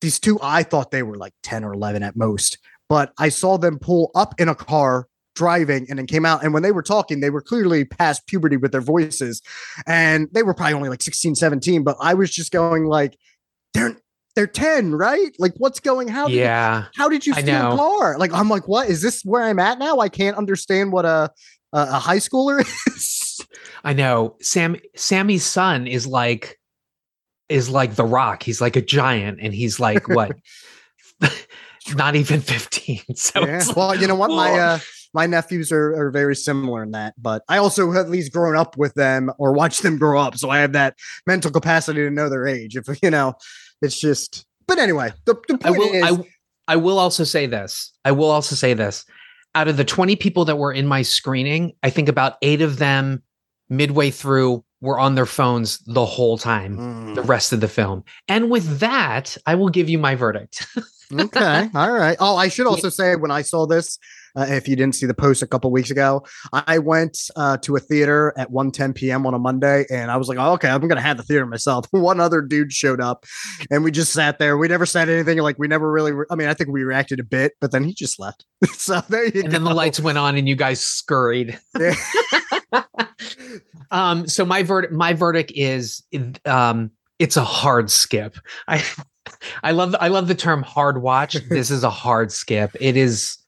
these 0.00 0.18
two 0.20 0.38
I 0.42 0.62
thought 0.62 0.90
they 0.90 1.02
were 1.02 1.16
like 1.16 1.32
ten 1.42 1.64
or 1.64 1.72
eleven 1.72 2.02
at 2.02 2.16
most, 2.16 2.58
but 2.88 3.12
I 3.18 3.28
saw 3.30 3.56
them 3.56 3.78
pull 3.78 4.10
up 4.14 4.40
in 4.40 4.48
a 4.48 4.54
car 4.54 5.06
driving 5.36 5.86
and 5.88 5.98
then 5.98 6.06
came 6.06 6.26
out 6.26 6.42
and 6.42 6.52
when 6.52 6.64
they 6.64 6.72
were 6.72 6.82
talking 6.82 7.20
they 7.20 7.30
were 7.30 7.40
clearly 7.40 7.84
past 7.84 8.26
puberty 8.26 8.56
with 8.56 8.72
their 8.72 8.80
voices 8.80 9.40
and 9.86 10.28
they 10.32 10.42
were 10.42 10.54
probably 10.54 10.74
only 10.74 10.88
like 10.88 11.02
16 11.02 11.36
17 11.36 11.84
but 11.84 11.96
i 12.00 12.14
was 12.14 12.30
just 12.30 12.50
going 12.50 12.86
like 12.86 13.16
they're 13.74 13.96
they're 14.34 14.46
10 14.46 14.94
right 14.94 15.36
like 15.38 15.52
what's 15.58 15.78
going 15.78 16.08
how 16.08 16.26
did, 16.26 16.36
Yeah. 16.36 16.86
how 16.96 17.08
did 17.08 17.26
you 17.26 17.34
steal 17.34 17.72
a 17.72 17.76
car 17.76 18.18
like 18.18 18.32
i'm 18.32 18.48
like 18.48 18.66
what 18.66 18.88
is 18.88 19.02
this 19.02 19.22
where 19.24 19.42
i'm 19.42 19.58
at 19.60 19.78
now 19.78 19.98
i 20.00 20.08
can't 20.08 20.36
understand 20.36 20.90
what 20.90 21.04
a 21.04 21.30
a, 21.72 21.98
high 21.98 22.16
schooler 22.16 22.60
is 22.88 23.26
I 23.84 23.92
know. 23.92 24.36
Sam 24.40 24.76
Sammy's 24.96 25.44
son 25.44 25.86
is 25.86 26.06
like 26.08 26.58
is 27.48 27.70
like 27.70 27.94
the 27.94 28.04
rock. 28.04 28.42
He's 28.42 28.60
like 28.60 28.74
a 28.74 28.82
giant 28.82 29.38
and 29.40 29.54
he's 29.54 29.78
like 29.78 30.08
what? 30.08 30.36
Not 31.94 32.16
even 32.16 32.40
15. 32.40 33.14
So 33.14 33.46
Yeah. 33.46 33.62
Well, 33.76 33.94
you 33.94 34.08
know 34.08 34.16
what? 34.16 34.30
My 34.30 34.58
uh 34.58 34.78
my 35.16 35.26
nephews 35.26 35.72
are, 35.72 35.94
are 35.98 36.10
very 36.10 36.36
similar 36.36 36.82
in 36.82 36.90
that, 36.90 37.14
but 37.16 37.42
I 37.48 37.56
also 37.56 37.90
have 37.90 38.04
at 38.04 38.10
least 38.10 38.34
grown 38.34 38.54
up 38.54 38.76
with 38.76 38.92
them 38.94 39.32
or 39.38 39.52
watched 39.52 39.82
them 39.82 39.96
grow 39.96 40.20
up. 40.20 40.36
So 40.36 40.50
I 40.50 40.58
have 40.58 40.74
that 40.74 40.94
mental 41.26 41.50
capacity 41.50 42.00
to 42.00 42.10
know 42.10 42.28
their 42.28 42.46
age. 42.46 42.76
If 42.76 42.86
you 43.02 43.10
know, 43.10 43.34
it's 43.80 43.98
just 43.98 44.44
but 44.66 44.78
anyway, 44.78 45.12
the, 45.24 45.34
the 45.48 45.58
I 45.64 45.68
point 45.68 45.78
will 45.78 45.92
is 45.94 46.04
I, 46.68 46.74
I 46.74 46.76
will 46.76 46.98
also 46.98 47.24
say 47.24 47.46
this. 47.46 47.92
I 48.04 48.12
will 48.12 48.30
also 48.30 48.54
say 48.54 48.74
this. 48.74 49.06
Out 49.54 49.68
of 49.68 49.78
the 49.78 49.84
20 49.84 50.16
people 50.16 50.44
that 50.44 50.56
were 50.56 50.72
in 50.72 50.86
my 50.86 51.00
screening, 51.00 51.72
I 51.82 51.88
think 51.88 52.10
about 52.10 52.34
8 52.42 52.60
of 52.60 52.76
them 52.78 53.22
midway 53.70 54.10
through 54.10 54.64
were 54.82 54.98
on 54.98 55.14
their 55.14 55.26
phones 55.26 55.78
the 55.86 56.04
whole 56.04 56.36
time. 56.36 56.76
Mm, 56.76 57.14
The 57.14 57.22
rest 57.22 57.54
of 57.54 57.60
the 57.60 57.68
film. 57.68 58.04
And 58.28 58.50
with 58.50 58.80
that, 58.80 59.36
I 59.46 59.54
will 59.54 59.70
give 59.70 59.88
you 59.88 59.98
my 59.98 60.14
verdict. 60.14 60.66
okay. 61.12 61.70
All 61.74 61.92
right. 61.92 62.18
Oh, 62.20 62.36
I 62.36 62.48
should 62.48 62.66
also 62.66 62.90
say 62.90 63.16
when 63.16 63.30
I 63.30 63.40
saw 63.42 63.66
this, 63.66 63.98
uh, 64.36 64.46
if 64.48 64.68
you 64.68 64.76
didn't 64.76 64.94
see 64.94 65.06
the 65.06 65.14
post 65.14 65.42
a 65.42 65.46
couple 65.46 65.70
weeks 65.70 65.90
ago, 65.90 66.24
I 66.52 66.78
went 66.78 67.30
uh, 67.36 67.56
to 67.58 67.76
a 67.76 67.80
theater 67.80 68.34
at 68.36 68.50
1 68.50 68.70
10 68.70 68.92
p.m. 68.92 69.26
on 69.26 69.34
a 69.34 69.38
Monday 69.38 69.86
and 69.90 70.10
I 70.10 70.16
was 70.16 70.28
like, 70.28 70.38
oh, 70.38 70.52
okay, 70.52 70.68
I'm 70.68 70.80
going 70.80 70.96
to 70.96 71.00
have 71.00 71.16
the 71.16 71.22
theater 71.22 71.46
myself. 71.46 71.86
One 71.90 72.20
other 72.20 72.42
dude 72.42 72.72
showed 72.72 73.00
up 73.00 73.24
and 73.70 73.82
we 73.82 73.90
just 73.90 74.12
sat 74.12 74.38
there. 74.38 74.58
We 74.58 74.68
never 74.68 74.86
said 74.86 75.08
anything. 75.08 75.38
Like, 75.38 75.58
we 75.58 75.68
never 75.68 75.90
really, 75.90 76.12
re- 76.12 76.26
I 76.30 76.34
mean, 76.34 76.48
I 76.48 76.54
think 76.54 76.70
we 76.70 76.84
reacted 76.84 77.20
a 77.20 77.24
bit, 77.24 77.52
but 77.60 77.72
then 77.72 77.84
he 77.84 77.94
just 77.94 78.18
left. 78.18 78.44
so 78.72 79.00
there 79.08 79.24
you 79.24 79.40
and 79.40 79.44
go. 79.44 79.50
then 79.50 79.64
the 79.64 79.74
lights 79.74 80.00
went 80.00 80.18
on 80.18 80.36
and 80.36 80.48
you 80.48 80.56
guys 80.56 80.80
scurried. 80.80 81.58
Yeah. 81.78 81.94
um 83.92 84.26
so 84.26 84.44
my 84.44 84.62
verdict 84.64 84.92
my 84.92 85.12
verdict 85.12 85.52
is 85.54 86.02
um 86.44 86.90
it's 87.18 87.36
a 87.36 87.44
hard 87.44 87.90
skip. 87.90 88.36
I 88.66 88.84
I 89.62 89.72
love 89.72 89.94
I 90.00 90.08
love 90.08 90.28
the 90.28 90.34
term 90.34 90.62
hard 90.62 91.00
watch. 91.02 91.34
This 91.48 91.70
is 91.70 91.84
a 91.84 91.90
hard 91.90 92.32
skip. 92.32 92.76
It 92.80 92.96
is 92.96 93.38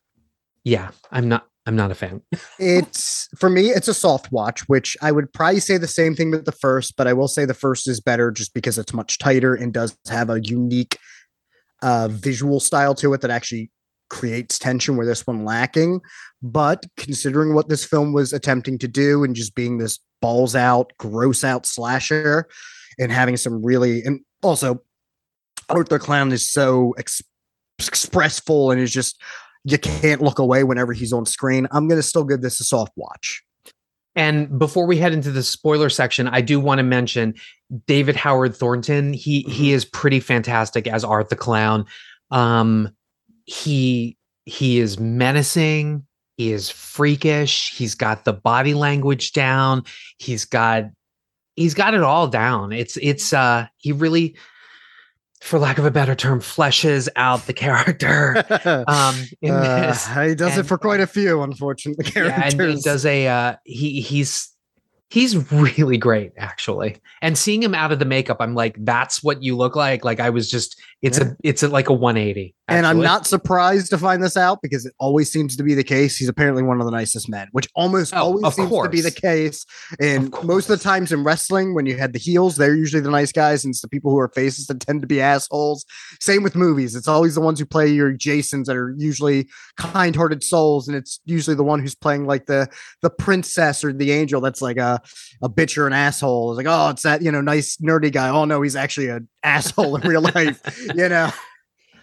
yeah, 0.65 0.91
I'm 1.11 1.29
not 1.29 1.47
I'm 1.67 1.77
not 1.77 1.91
a 1.91 1.95
fan. 1.95 2.23
it's 2.59 3.29
for 3.39 3.51
me 3.51 3.69
it's 3.69 3.89
a 3.89 3.95
soft 3.95 4.33
watch 4.33 4.67
which 4.69 4.97
i 5.03 5.13
would 5.13 5.31
probably 5.35 5.61
say 5.61 5.77
the 5.77 5.87
same 5.87 6.15
thing 6.15 6.31
with 6.31 6.47
the 6.47 6.53
first 6.53 6.97
but 6.97 7.07
i 7.07 7.13
will 7.13 7.29
say 7.29 7.45
the 7.45 7.53
first 7.53 7.87
is 7.87 8.01
better 8.01 8.31
just 8.31 8.55
because 8.55 8.79
it's 8.79 8.95
much 8.95 9.19
tighter 9.19 9.55
and 9.55 9.75
does 9.75 9.97
have 10.09 10.31
a 10.31 10.41
unique 10.41 10.97
uh 11.83 12.09
visual 12.11 12.59
style 12.59 12.95
to 12.95 13.13
it 13.13 13.21
that 13.21 13.31
actually 13.31 13.71
creates 14.09 14.59
tension 14.59 14.97
where 14.97 15.07
this 15.07 15.27
one 15.27 15.45
lacking 15.45 16.01
but 16.41 16.87
considering 16.97 17.53
what 17.53 17.69
this 17.69 17.85
film 17.85 18.15
was 18.15 18.33
attempting 18.33 18.79
to 18.79 18.89
do 18.89 19.23
and 19.23 19.37
just 19.37 19.55
being 19.55 19.77
this 19.77 19.99
balls 20.23 20.57
out 20.57 20.91
gross 20.99 21.45
out 21.45 21.67
slasher 21.67 22.49
and 22.99 23.13
having 23.13 23.37
some 23.37 23.63
really 23.63 24.03
and 24.05 24.21
also 24.43 24.81
art 25.69 25.91
the 25.91 25.99
clown 25.99 26.33
is 26.33 26.49
so 26.49 26.95
ex- 26.99 27.23
expressful 27.79 28.71
and 28.71 28.81
is 28.81 28.91
just 28.91 29.21
you 29.71 29.79
can't 29.79 30.23
look 30.23 30.39
away 30.39 30.65
whenever 30.65 30.93
he's 30.93 31.13
on 31.13 31.27
screen. 31.27 31.69
I'm 31.73 31.89
going 31.89 31.99
to 31.99 32.03
still 32.03 32.25
give 32.25 32.41
this 32.41 32.59
a 32.59 32.65
soft 32.65 32.93
watch. 32.97 33.43
And 34.15 34.59
before 34.59 34.87
we 34.87 34.97
head 34.97 35.13
into 35.13 35.31
the 35.31 35.43
spoiler 35.43 35.91
section, 35.91 36.27
I 36.27 36.41
do 36.41 36.59
want 36.59 36.79
to 36.79 36.83
mention 36.83 37.35
David 37.87 38.17
Howard 38.17 38.57
Thornton. 38.57 39.13
He 39.13 39.43
he 39.43 39.73
is 39.73 39.85
pretty 39.85 40.21
fantastic 40.21 40.89
as 40.89 41.05
Art 41.05 41.29
the 41.29 41.37
Clown. 41.37 41.85
Um 42.31 42.91
he 43.45 44.17
he 44.47 44.79
is 44.79 44.99
menacing, 44.99 46.07
he 46.37 46.51
is 46.51 46.71
freakish, 46.71 47.77
he's 47.77 47.95
got 47.95 48.25
the 48.25 48.33
body 48.33 48.75
language 48.75 49.33
down, 49.33 49.85
he's 50.17 50.45
got 50.47 50.85
he's 51.55 51.75
got 51.75 51.95
it 51.95 52.03
all 52.03 52.27
down. 52.27 52.73
It's 52.73 52.97
it's 52.97 53.33
uh 53.33 53.67
he 53.77 53.93
really 53.93 54.37
for 55.41 55.59
lack 55.59 55.79
of 55.79 55.85
a 55.85 55.91
better 55.91 56.15
term 56.15 56.41
fleshes 56.41 57.09
out 57.17 57.47
the 57.47 57.53
character 57.53 58.45
um 58.89 59.15
in 59.41 59.53
Uh, 59.55 59.87
this 59.89 60.07
he 60.09 60.35
does 60.35 60.59
it 60.59 60.67
for 60.67 60.77
quite 60.79 61.01
a 61.01 61.07
few, 61.07 61.43
unfortunately. 61.43 62.11
yeah, 62.17 62.25
and 62.43 62.55
Characters. 62.55 62.75
he 62.77 62.83
does 62.83 63.07
a 63.07 63.27
uh 63.29 63.57
he 63.65 64.01
he's 64.01 64.51
He's 65.11 65.51
really 65.51 65.97
great, 65.97 66.33
actually. 66.37 66.97
And 67.23 67.39
seeing 67.39 67.63
him 67.63 67.75
out 67.75 67.93
of 67.93 67.99
the 67.99 68.05
makeup, 68.05 68.37
I'm 68.41 68.55
like, 68.55 68.77
that's 68.81 69.23
what 69.23 69.43
you 69.43 69.57
look 69.57 69.75
like. 69.75 70.05
Like 70.05 70.21
I 70.21 70.29
was 70.29 70.51
just, 70.51 70.79
it's 71.01 71.19
a, 71.19 71.35
it's 71.43 71.63
a, 71.63 71.69
like 71.69 71.89
a 71.89 71.95
180. 71.95 72.55
And 72.71 72.87
I'm 72.87 73.01
not 73.01 73.27
surprised 73.27 73.89
to 73.91 73.99
find 73.99 74.23
this 74.23 74.37
out 74.37 74.61
because 74.61 74.85
it 74.85 74.93
always 75.01 75.33
seems 75.33 75.57
to 75.57 75.63
be 75.63 75.73
the 75.73 75.83
case. 75.83 76.19
He's 76.19 76.29
apparently 76.29 76.63
one 76.63 76.81
of 76.81 76.85
the 76.85 76.91
nicest 76.91 77.27
men, 77.31 77.49
which 77.53 77.67
almost 77.75 78.13
Oh, 78.15 78.19
always 78.19 78.55
seems 78.55 78.71
to 78.71 78.89
be 78.91 79.01
the 79.01 79.11
case. 79.11 79.65
And 79.99 80.31
most 80.43 80.69
of 80.69 80.79
the 80.79 80.85
times 80.85 81.11
in 81.11 81.25
wrestling, 81.25 81.75
when 81.75 81.87
you 81.87 81.97
had 81.97 82.13
the 82.13 82.19
heels, 82.19 82.57
they're 82.57 82.75
usually 82.75 83.01
the 83.01 83.11
nice 83.11 83.33
guys, 83.33 83.65
and 83.65 83.73
it's 83.73 83.81
the 83.81 83.89
people 83.89 84.11
who 84.11 84.19
are 84.19 84.29
faces 84.29 84.67
that 84.67 84.81
tend 84.81 85.01
to 85.01 85.07
be 85.07 85.23
assholes. 85.23 85.87
Same 86.21 86.43
with 86.43 86.55
movies; 86.55 86.95
it's 86.95 87.09
always 87.09 87.35
the 87.35 87.41
ones 87.41 87.59
who 87.59 87.65
play 87.65 87.89
your 87.89 88.13
Jasons 88.13 88.67
that 88.67 88.77
are 88.77 88.95
usually 88.99 89.49
kind-hearted 89.79 90.45
souls, 90.45 90.89
and 90.89 90.97
it's 90.97 91.21
usually 91.25 91.57
the 91.57 91.65
one 91.65 91.81
who's 91.81 91.95
playing 91.95 92.27
like 92.27 92.45
the 92.47 92.69
the 93.01 93.11
princess 93.11 93.83
or 93.83 93.95
the 93.95 94.13
angel 94.13 94.43
that's 94.43 94.61
like 94.61 94.77
a 94.77 94.98
a 95.43 95.49
bitch 95.49 95.77
or 95.79 95.87
an 95.87 95.93
asshole. 95.93 96.53
It's 96.53 96.57
like, 96.65 96.67
oh, 96.69 96.91
it's 96.91 97.03
that 97.03 97.23
you 97.23 97.31
know 97.33 97.41
nice 97.41 97.77
nerdy 97.79 98.13
guy. 98.13 98.29
Oh 98.29 98.45
no, 98.45 98.63
he's 98.63 98.77
actually 98.77 99.09
an 99.09 99.29
asshole 99.43 99.97
in 99.97 100.09
real 100.09 100.23
life. 100.23 100.61
You 100.95 101.09
know. 101.09 101.31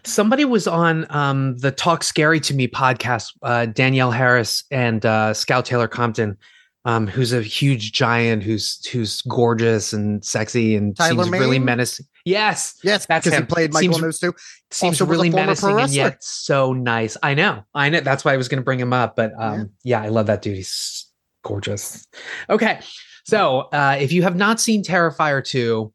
Somebody 0.03 0.45
was 0.45 0.67
on 0.67 1.07
um, 1.09 1.57
the 1.57 1.71
Talk 1.71 2.03
Scary 2.03 2.39
to 2.41 2.53
Me 2.53 2.67
podcast, 2.67 3.31
uh, 3.41 3.65
Danielle 3.65 4.11
Harris 4.11 4.63
and 4.69 5.03
uh, 5.03 5.33
Scout 5.33 5.65
Taylor 5.65 5.87
Compton, 5.87 6.37
um, 6.85 7.07
who's 7.07 7.33
a 7.33 7.41
huge 7.41 7.91
giant 7.91 8.43
who's 8.43 8.85
who's 8.85 9.23
gorgeous 9.23 9.93
and 9.93 10.23
sexy 10.23 10.75
and 10.75 10.95
Tyler 10.95 11.23
seems 11.23 11.39
really 11.39 11.57
menacing. 11.57 12.05
Yes, 12.23 12.79
Yes, 12.83 13.05
That's 13.05 13.25
because 13.25 13.39
he 13.39 13.45
played 13.45 13.73
Michael 13.73 13.93
Seems- 13.93 13.97
in 13.97 14.01
those 14.03 14.19
two. 14.19 14.33
seems 14.71 15.01
Also 15.01 15.11
really 15.11 15.29
menacing 15.29 15.79
and 15.79 15.91
yet 15.91 16.23
so 16.23 16.73
nice. 16.73 17.17
I 17.21 17.33
know, 17.33 17.63
I 17.73 17.89
know. 17.89 17.99
That's 18.01 18.23
why 18.25 18.33
I 18.33 18.37
was 18.37 18.47
going 18.47 18.59
to 18.59 18.63
bring 18.63 18.79
him 18.79 18.93
up. 18.93 19.15
But 19.15 19.33
um, 19.39 19.71
yeah. 19.83 20.01
I 20.01 20.09
love 20.09 20.27
that 20.27 20.41
dude. 20.41 20.55
He's 20.55 21.04
gorgeous. 21.45 22.05
Okay, 22.49 22.79
so 23.23 23.69
uh, 23.71 23.95
if 23.99 24.11
you 24.11 24.23
have 24.23 24.35
not 24.35 24.59
seen 24.59 24.83
Terrifier 24.83 25.45
two, 25.45 25.93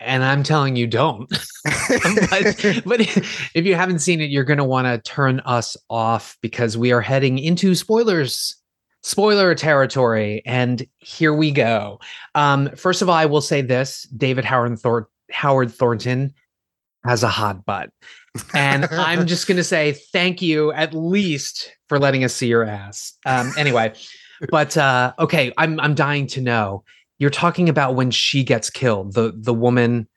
and 0.00 0.24
I'm 0.24 0.42
telling 0.42 0.76
you, 0.76 0.86
don't. 0.86 1.28
but, 1.64 2.82
but 2.84 3.00
if 3.54 3.64
you 3.66 3.74
haven't 3.74 4.00
seen 4.00 4.20
it, 4.20 4.30
you're 4.30 4.44
going 4.44 4.58
to 4.58 4.64
want 4.64 4.86
to 4.86 4.98
turn 5.10 5.40
us 5.40 5.76
off 5.90 6.36
because 6.40 6.76
we 6.76 6.92
are 6.92 7.00
heading 7.00 7.38
into 7.38 7.74
spoilers, 7.74 8.56
spoiler 9.02 9.54
territory. 9.54 10.42
And 10.44 10.84
here 10.98 11.32
we 11.32 11.52
go. 11.52 12.00
Um, 12.34 12.70
first 12.74 13.02
of 13.02 13.08
all, 13.08 13.14
I 13.14 13.26
will 13.26 13.40
say 13.40 13.62
this 13.62 14.02
David 14.16 14.44
Howard, 14.44 14.78
Thor- 14.80 15.08
Howard 15.30 15.72
Thornton 15.72 16.34
has 17.04 17.22
a 17.22 17.28
hot 17.28 17.64
butt. 17.64 17.90
And 18.54 18.86
I'm 18.86 19.26
just 19.26 19.46
going 19.46 19.56
to 19.56 19.64
say 19.64 19.92
thank 19.92 20.40
you 20.40 20.72
at 20.72 20.94
least 20.94 21.76
for 21.88 21.98
letting 21.98 22.24
us 22.24 22.34
see 22.34 22.46
your 22.46 22.64
ass. 22.64 23.12
Um, 23.26 23.52
anyway, 23.56 23.92
but 24.50 24.76
uh, 24.76 25.12
okay, 25.18 25.52
I'm, 25.58 25.78
I'm 25.80 25.94
dying 25.94 26.26
to 26.28 26.40
know. 26.40 26.84
You're 27.18 27.30
talking 27.30 27.68
about 27.68 27.94
when 27.94 28.10
she 28.10 28.42
gets 28.42 28.68
killed, 28.70 29.14
the 29.14 29.32
the 29.36 29.54
woman 29.54 30.08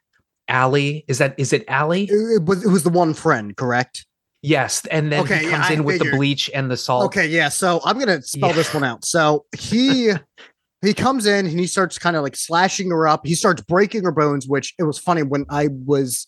Allie. 0.47 1.05
Is 1.07 1.19
that 1.19 1.35
is 1.37 1.53
it 1.53 1.63
Allie? 1.67 2.05
It, 2.09 2.43
was 2.43 2.65
it 2.65 2.69
was 2.69 2.83
the 2.83 2.89
one 2.89 3.13
friend, 3.13 3.55
correct? 3.55 4.05
Yes, 4.41 4.85
and 4.91 5.11
then 5.11 5.21
Okay, 5.23 5.39
he 5.39 5.45
yeah, 5.45 5.51
comes 5.51 5.69
I 5.69 5.73
in 5.73 5.83
with 5.83 5.99
the 5.99 6.09
bleach 6.11 6.49
and 6.53 6.69
the 6.69 6.77
salt. 6.77 7.05
Okay, 7.05 7.27
yeah. 7.27 7.49
So 7.49 7.81
I'm 7.83 7.97
gonna 7.99 8.21
spell 8.21 8.49
Yeah. 8.49 8.55
this 8.55 8.73
one 8.73 8.83
out. 8.83 9.05
So 9.05 9.45
he 9.57 10.11
he 10.81 10.93
comes 10.93 11.25
in 11.25 11.47
and 11.47 11.59
he 11.59 11.67
starts 11.67 11.97
kind 11.97 12.15
of 12.15 12.23
like 12.23 12.35
slashing 12.35 12.89
her 12.91 13.07
up. 13.07 13.25
He 13.25 13.35
starts 13.35 13.61
breaking 13.61 14.03
her 14.03 14.11
bones, 14.11 14.47
which 14.47 14.73
it 14.77 14.83
was 14.83 14.99
funny 14.99 15.23
when 15.23 15.45
I 15.49 15.69
was 15.71 16.27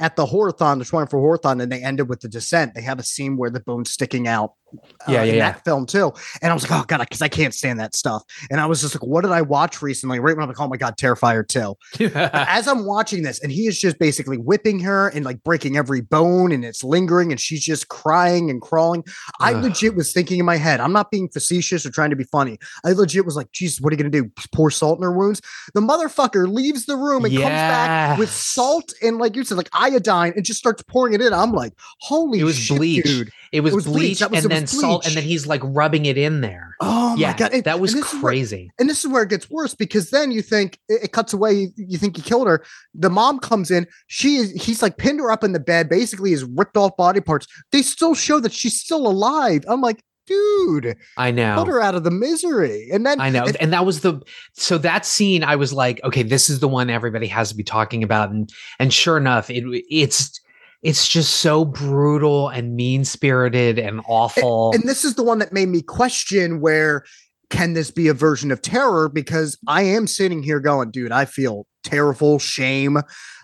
at 0.00 0.16
the 0.16 0.24
horathon, 0.24 0.78
the 0.78 0.84
24 0.84 1.20
horathon, 1.38 1.60
and 1.62 1.70
they 1.72 1.82
ended 1.82 2.08
with 2.08 2.20
the 2.20 2.28
descent. 2.28 2.74
They 2.74 2.82
have 2.82 2.98
a 2.98 3.02
scene 3.02 3.36
where 3.36 3.50
the 3.50 3.60
bone's 3.60 3.90
sticking 3.90 4.28
out. 4.28 4.52
Uh, 4.72 5.12
Yeah, 5.12 5.22
yeah, 5.22 5.30
in 5.30 5.34
yeah. 5.36 5.52
that 5.52 5.64
film 5.64 5.86
too. 5.86 6.12
And 6.42 6.50
I 6.50 6.54
was 6.54 6.68
like, 6.68 6.80
oh 6.80 6.84
god, 6.86 7.00
because 7.00 7.22
I 7.22 7.28
can't 7.28 7.54
stand 7.54 7.80
that 7.80 7.94
stuff. 7.94 8.22
And 8.50 8.60
I 8.60 8.66
was 8.66 8.80
just 8.80 8.94
like, 8.94 9.02
what 9.02 9.22
did 9.22 9.32
I 9.32 9.42
watch 9.42 9.82
recently? 9.82 10.18
Right 10.20 10.36
when 10.36 10.42
I'm 10.42 10.48
like, 10.48 10.60
oh 10.60 10.68
my 10.68 10.76
god, 10.76 10.96
Terrifier 10.96 11.46
2. 11.46 12.10
as 12.14 12.68
I'm 12.68 12.84
watching 12.84 13.22
this, 13.22 13.40
and 13.42 13.50
he 13.52 13.66
is 13.66 13.80
just 13.80 13.98
basically 13.98 14.36
whipping 14.36 14.80
her 14.80 15.08
and 15.08 15.24
like 15.24 15.42
breaking 15.42 15.76
every 15.76 16.00
bone, 16.00 16.52
and 16.52 16.64
it's 16.64 16.84
lingering, 16.84 17.30
and 17.30 17.40
she's 17.40 17.64
just 17.64 17.88
crying 17.88 18.50
and 18.50 18.60
crawling. 18.60 19.04
I 19.40 19.52
legit 19.52 19.94
was 19.94 20.12
thinking 20.12 20.38
in 20.38 20.46
my 20.46 20.56
head, 20.56 20.80
I'm 20.80 20.92
not 20.92 21.10
being 21.10 21.28
facetious 21.28 21.86
or 21.86 21.90
trying 21.90 22.10
to 22.10 22.16
be 22.16 22.24
funny. 22.24 22.58
I 22.84 22.92
legit 22.92 23.24
was 23.24 23.36
like, 23.36 23.50
Jesus, 23.52 23.80
what 23.80 23.92
are 23.92 23.96
you 23.96 23.98
gonna 23.98 24.10
do? 24.10 24.30
Pour 24.52 24.70
salt 24.70 24.98
in 24.98 25.02
her 25.02 25.12
wounds? 25.12 25.40
The 25.74 25.80
motherfucker 25.80 26.52
leaves 26.52 26.86
the 26.86 26.96
room 26.96 27.24
and 27.24 27.34
comes 27.34 27.44
back 27.48 28.18
with 28.18 28.30
salt 28.30 28.92
and 29.02 29.18
like 29.18 29.36
you 29.36 29.44
said, 29.44 29.56
like 29.56 29.70
iodine, 29.72 30.32
and 30.36 30.44
just 30.44 30.58
starts 30.58 30.82
pouring 30.82 31.14
it 31.14 31.20
in. 31.20 31.32
I'm 31.32 31.52
like, 31.52 31.72
holy 32.00 32.40
It 32.40 32.44
was 32.44 32.56
shit, 32.56 32.76
bleach. 32.76 33.04
dude. 33.04 33.30
It 33.52 33.60
was 33.60 33.72
it 33.72 33.76
was 33.76 33.84
bleach. 33.86 34.18
bleach 34.18 34.30
was- 34.30 34.42
and 34.44 34.50
then 34.52 34.62
was 34.62 34.70
salt, 34.80 35.06
and 35.06 35.14
then 35.16 35.22
he's 35.24 35.46
like 35.46 35.60
rubbing 35.64 36.06
it 36.06 36.18
in 36.18 36.40
there. 36.40 36.76
Oh 36.80 37.16
yeah, 37.16 37.32
my 37.32 37.36
god. 37.38 37.52
And- 37.54 37.64
that 37.64 37.80
was 37.80 37.94
and 37.94 38.04
is 38.04 38.12
where- 38.12 38.20
crazy. 38.22 38.70
and 38.78 38.88
this 38.88 39.04
is 39.04 39.10
where 39.10 39.22
it 39.22 39.30
gets 39.30 39.50
worse 39.50 39.74
because 39.74 40.10
then 40.10 40.30
you 40.30 40.42
think 40.42 40.78
it, 40.88 41.04
it 41.04 41.12
cuts 41.12 41.32
away. 41.32 41.52
You, 41.52 41.70
you 41.76 41.98
think 41.98 42.16
he 42.16 42.22
killed 42.22 42.46
her. 42.46 42.64
The 42.94 43.10
mom 43.10 43.38
comes 43.40 43.70
in. 43.70 43.86
She 44.06 44.36
is. 44.36 44.50
He's 44.52 44.82
like 44.82 44.96
pinned 44.98 45.20
her 45.20 45.30
up 45.30 45.42
in 45.44 45.52
the 45.52 45.60
bed. 45.60 45.88
Basically, 45.88 46.32
is 46.32 46.44
ripped 46.44 46.76
off 46.76 46.96
body 46.96 47.20
parts. 47.20 47.46
They 47.72 47.82
still 47.82 48.14
show 48.14 48.40
that 48.40 48.52
she's 48.52 48.78
still 48.80 49.06
alive. 49.06 49.64
I'm 49.68 49.80
like, 49.80 50.02
dude, 50.26 50.94
I 51.16 51.30
know. 51.30 51.54
put 51.56 51.68
her 51.68 51.80
out 51.80 51.94
of 51.94 52.04
the 52.04 52.10
misery. 52.10 52.90
And 52.92 53.06
then 53.06 53.18
I 53.20 53.30
know. 53.30 53.44
and- 53.44 53.56
And 53.56 53.72
that 53.72 53.86
was 53.86 54.00
the 54.00 54.20
so 54.52 54.76
that 54.78 55.06
scene 55.06 55.42
I 55.42 55.56
was 55.56 55.72
like, 55.72 56.00
okay, 56.04 56.22
this 56.22 56.50
is 56.50 56.60
the 56.60 56.68
one 56.68 56.90
everybody 56.90 57.26
has 57.28 57.48
to 57.48 57.56
be 57.56 57.64
talking 57.64 58.02
about. 58.02 58.30
And 58.30 58.48
and 58.78 58.92
sure 58.92 59.16
enough, 59.16 59.48
it 59.50 59.64
it's 59.90 60.38
it's 60.82 61.08
just 61.08 61.36
so 61.36 61.64
brutal 61.64 62.48
and 62.48 62.76
mean 62.76 63.04
spirited 63.04 63.78
and 63.78 64.00
awful. 64.06 64.72
and 64.74 64.84
this 64.84 65.04
is 65.04 65.14
the 65.14 65.22
one 65.22 65.38
that 65.38 65.52
made 65.52 65.68
me 65.68 65.82
question 65.82 66.60
where 66.60 67.04
can 67.50 67.72
this 67.72 67.90
be 67.90 68.08
a 68.08 68.14
version 68.14 68.50
of 68.50 68.60
terror? 68.62 69.08
Because 69.08 69.58
I 69.66 69.82
am 69.82 70.06
sitting 70.06 70.42
here 70.42 70.60
going, 70.60 70.90
dude, 70.90 71.12
I 71.12 71.24
feel 71.24 71.66
terrible 71.82 72.38
shame. 72.38 72.98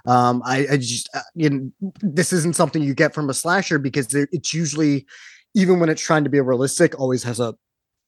Um, 0.07 0.43
I, 0.45 0.66
I 0.72 0.76
just, 0.76 1.09
uh, 1.14 1.20
you 1.35 1.51
know, 1.51 1.93
this 2.01 2.32
isn't 2.32 2.57
something 2.57 2.82
you 2.82 2.95
get 2.95 3.14
from 3.14 3.30
a 3.30 3.35
slasher 3.35 3.78
because 3.78 4.14
it's 4.14 4.53
usually, 4.53 5.07
even 5.55 5.80
when 5.80 5.89
it's 5.89 6.03
trying 6.03 6.24
to 6.24 6.30
be 6.30 6.41
realistic, 6.41 6.99
always 7.01 7.22
has 7.22 7.41
a 7.41 7.55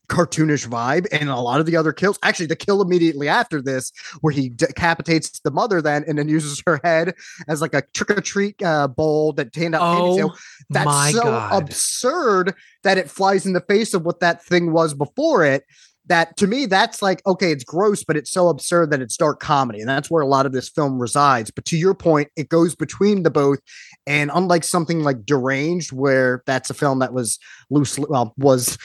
cartoonish 0.09 0.66
vibe. 0.68 1.07
And 1.12 1.28
a 1.28 1.36
lot 1.36 1.61
of 1.61 1.66
the 1.66 1.76
other 1.76 1.92
kills, 1.92 2.18
actually, 2.22 2.46
the 2.46 2.57
kill 2.57 2.82
immediately 2.82 3.28
after 3.28 3.61
this, 3.61 3.92
where 4.20 4.32
he 4.32 4.48
decapitates 4.48 5.40
the 5.40 5.50
mother, 5.50 5.80
then 5.82 6.04
and 6.07 6.18
then 6.18 6.28
uses 6.36 6.62
her 6.66 6.80
head 6.82 7.14
as 7.48 7.61
like 7.61 7.74
a 7.74 7.82
trick 7.94 8.11
or 8.11 8.20
treat 8.20 8.62
uh, 8.62 8.88
bowl 8.88 9.32
that 9.34 9.52
turned 9.52 9.74
out. 9.74 9.96
candy 9.96 10.22
oh 10.22 10.34
that's 10.70 10.86
my 10.86 11.12
so 11.12 11.22
god. 11.22 11.62
absurd 11.62 12.54
that 12.82 12.98
it 12.98 13.11
flies 13.11 13.46
in 13.46 13.52
the 13.52 13.61
face 13.62 13.94
of 13.94 14.04
what 14.04 14.20
that 14.20 14.44
thing 14.44 14.72
was 14.72 14.94
before 14.94 15.44
it 15.44 15.64
that 16.09 16.36
to 16.36 16.46
me 16.46 16.66
that's 16.66 17.02
like 17.02 17.24
okay 17.26 17.50
it's 17.50 17.64
gross 17.64 18.04
but 18.04 18.16
it's 18.16 18.30
so 18.30 18.48
absurd 18.48 18.90
that 18.90 19.00
it's 19.00 19.16
dark 19.16 19.40
comedy 19.40 19.80
and 19.80 19.88
that's 19.88 20.11
where 20.11 20.22
a 20.22 20.26
lot 20.26 20.46
of 20.46 20.52
this 20.52 20.68
film 20.68 20.98
resides 20.98 21.50
but 21.50 21.64
to 21.64 21.76
your 21.76 21.94
point 21.94 22.28
it 22.36 22.48
goes 22.48 22.74
between 22.74 23.22
the 23.22 23.30
both 23.30 23.59
and 24.07 24.30
unlike 24.34 24.64
something 24.64 25.02
like 25.02 25.24
deranged 25.26 25.92
where 25.92 26.42
that's 26.46 26.70
a 26.70 26.74
film 26.74 27.00
that 27.00 27.12
was 27.12 27.38
loosely 27.70 28.07
well 28.09 28.34
was 28.36 28.78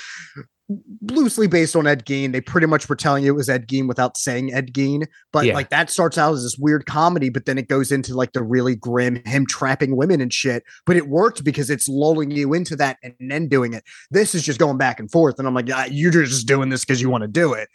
loosely 1.01 1.47
based 1.47 1.75
on 1.75 1.87
Ed 1.87 2.05
Gein. 2.05 2.31
They 2.31 2.41
pretty 2.41 2.67
much 2.67 2.87
were 2.87 2.95
telling 2.95 3.23
you 3.23 3.31
it 3.33 3.35
was 3.35 3.49
Ed 3.49 3.67
Gein 3.67 3.87
without 3.87 4.17
saying 4.17 4.53
Ed 4.53 4.73
Gein. 4.73 5.07
But 5.31 5.45
Yeah. 5.45 5.53
like 5.55 5.69
that 5.69 5.89
starts 5.89 6.17
out 6.17 6.33
as 6.33 6.43
this 6.43 6.57
weird 6.57 6.85
comedy, 6.85 7.29
but 7.29 7.45
then 7.45 7.57
it 7.57 7.67
goes 7.67 7.91
into 7.91 8.13
like 8.13 8.33
the 8.33 8.43
really 8.43 8.75
grim 8.75 9.21
him 9.25 9.45
trapping 9.45 9.95
women 9.95 10.21
and 10.21 10.31
shit. 10.33 10.63
But 10.85 10.95
it 10.97 11.07
worked 11.07 11.43
because 11.43 11.69
it's 11.69 11.87
lulling 11.87 12.31
you 12.31 12.53
into 12.53 12.75
that 12.77 12.97
and 13.03 13.13
then 13.19 13.47
doing 13.47 13.73
it. 13.73 13.83
This 14.11 14.35
is 14.35 14.43
just 14.43 14.59
going 14.59 14.77
back 14.77 14.99
and 14.99 15.09
forth. 15.11 15.39
And 15.39 15.47
I'm 15.47 15.53
like, 15.53 15.69
ah, 15.73 15.85
you're 15.89 16.11
just 16.11 16.47
doing 16.47 16.69
this 16.69 16.85
because 16.85 17.01
you 17.01 17.09
want 17.09 17.23
to 17.23 17.27
do 17.27 17.53
it. 17.53 17.69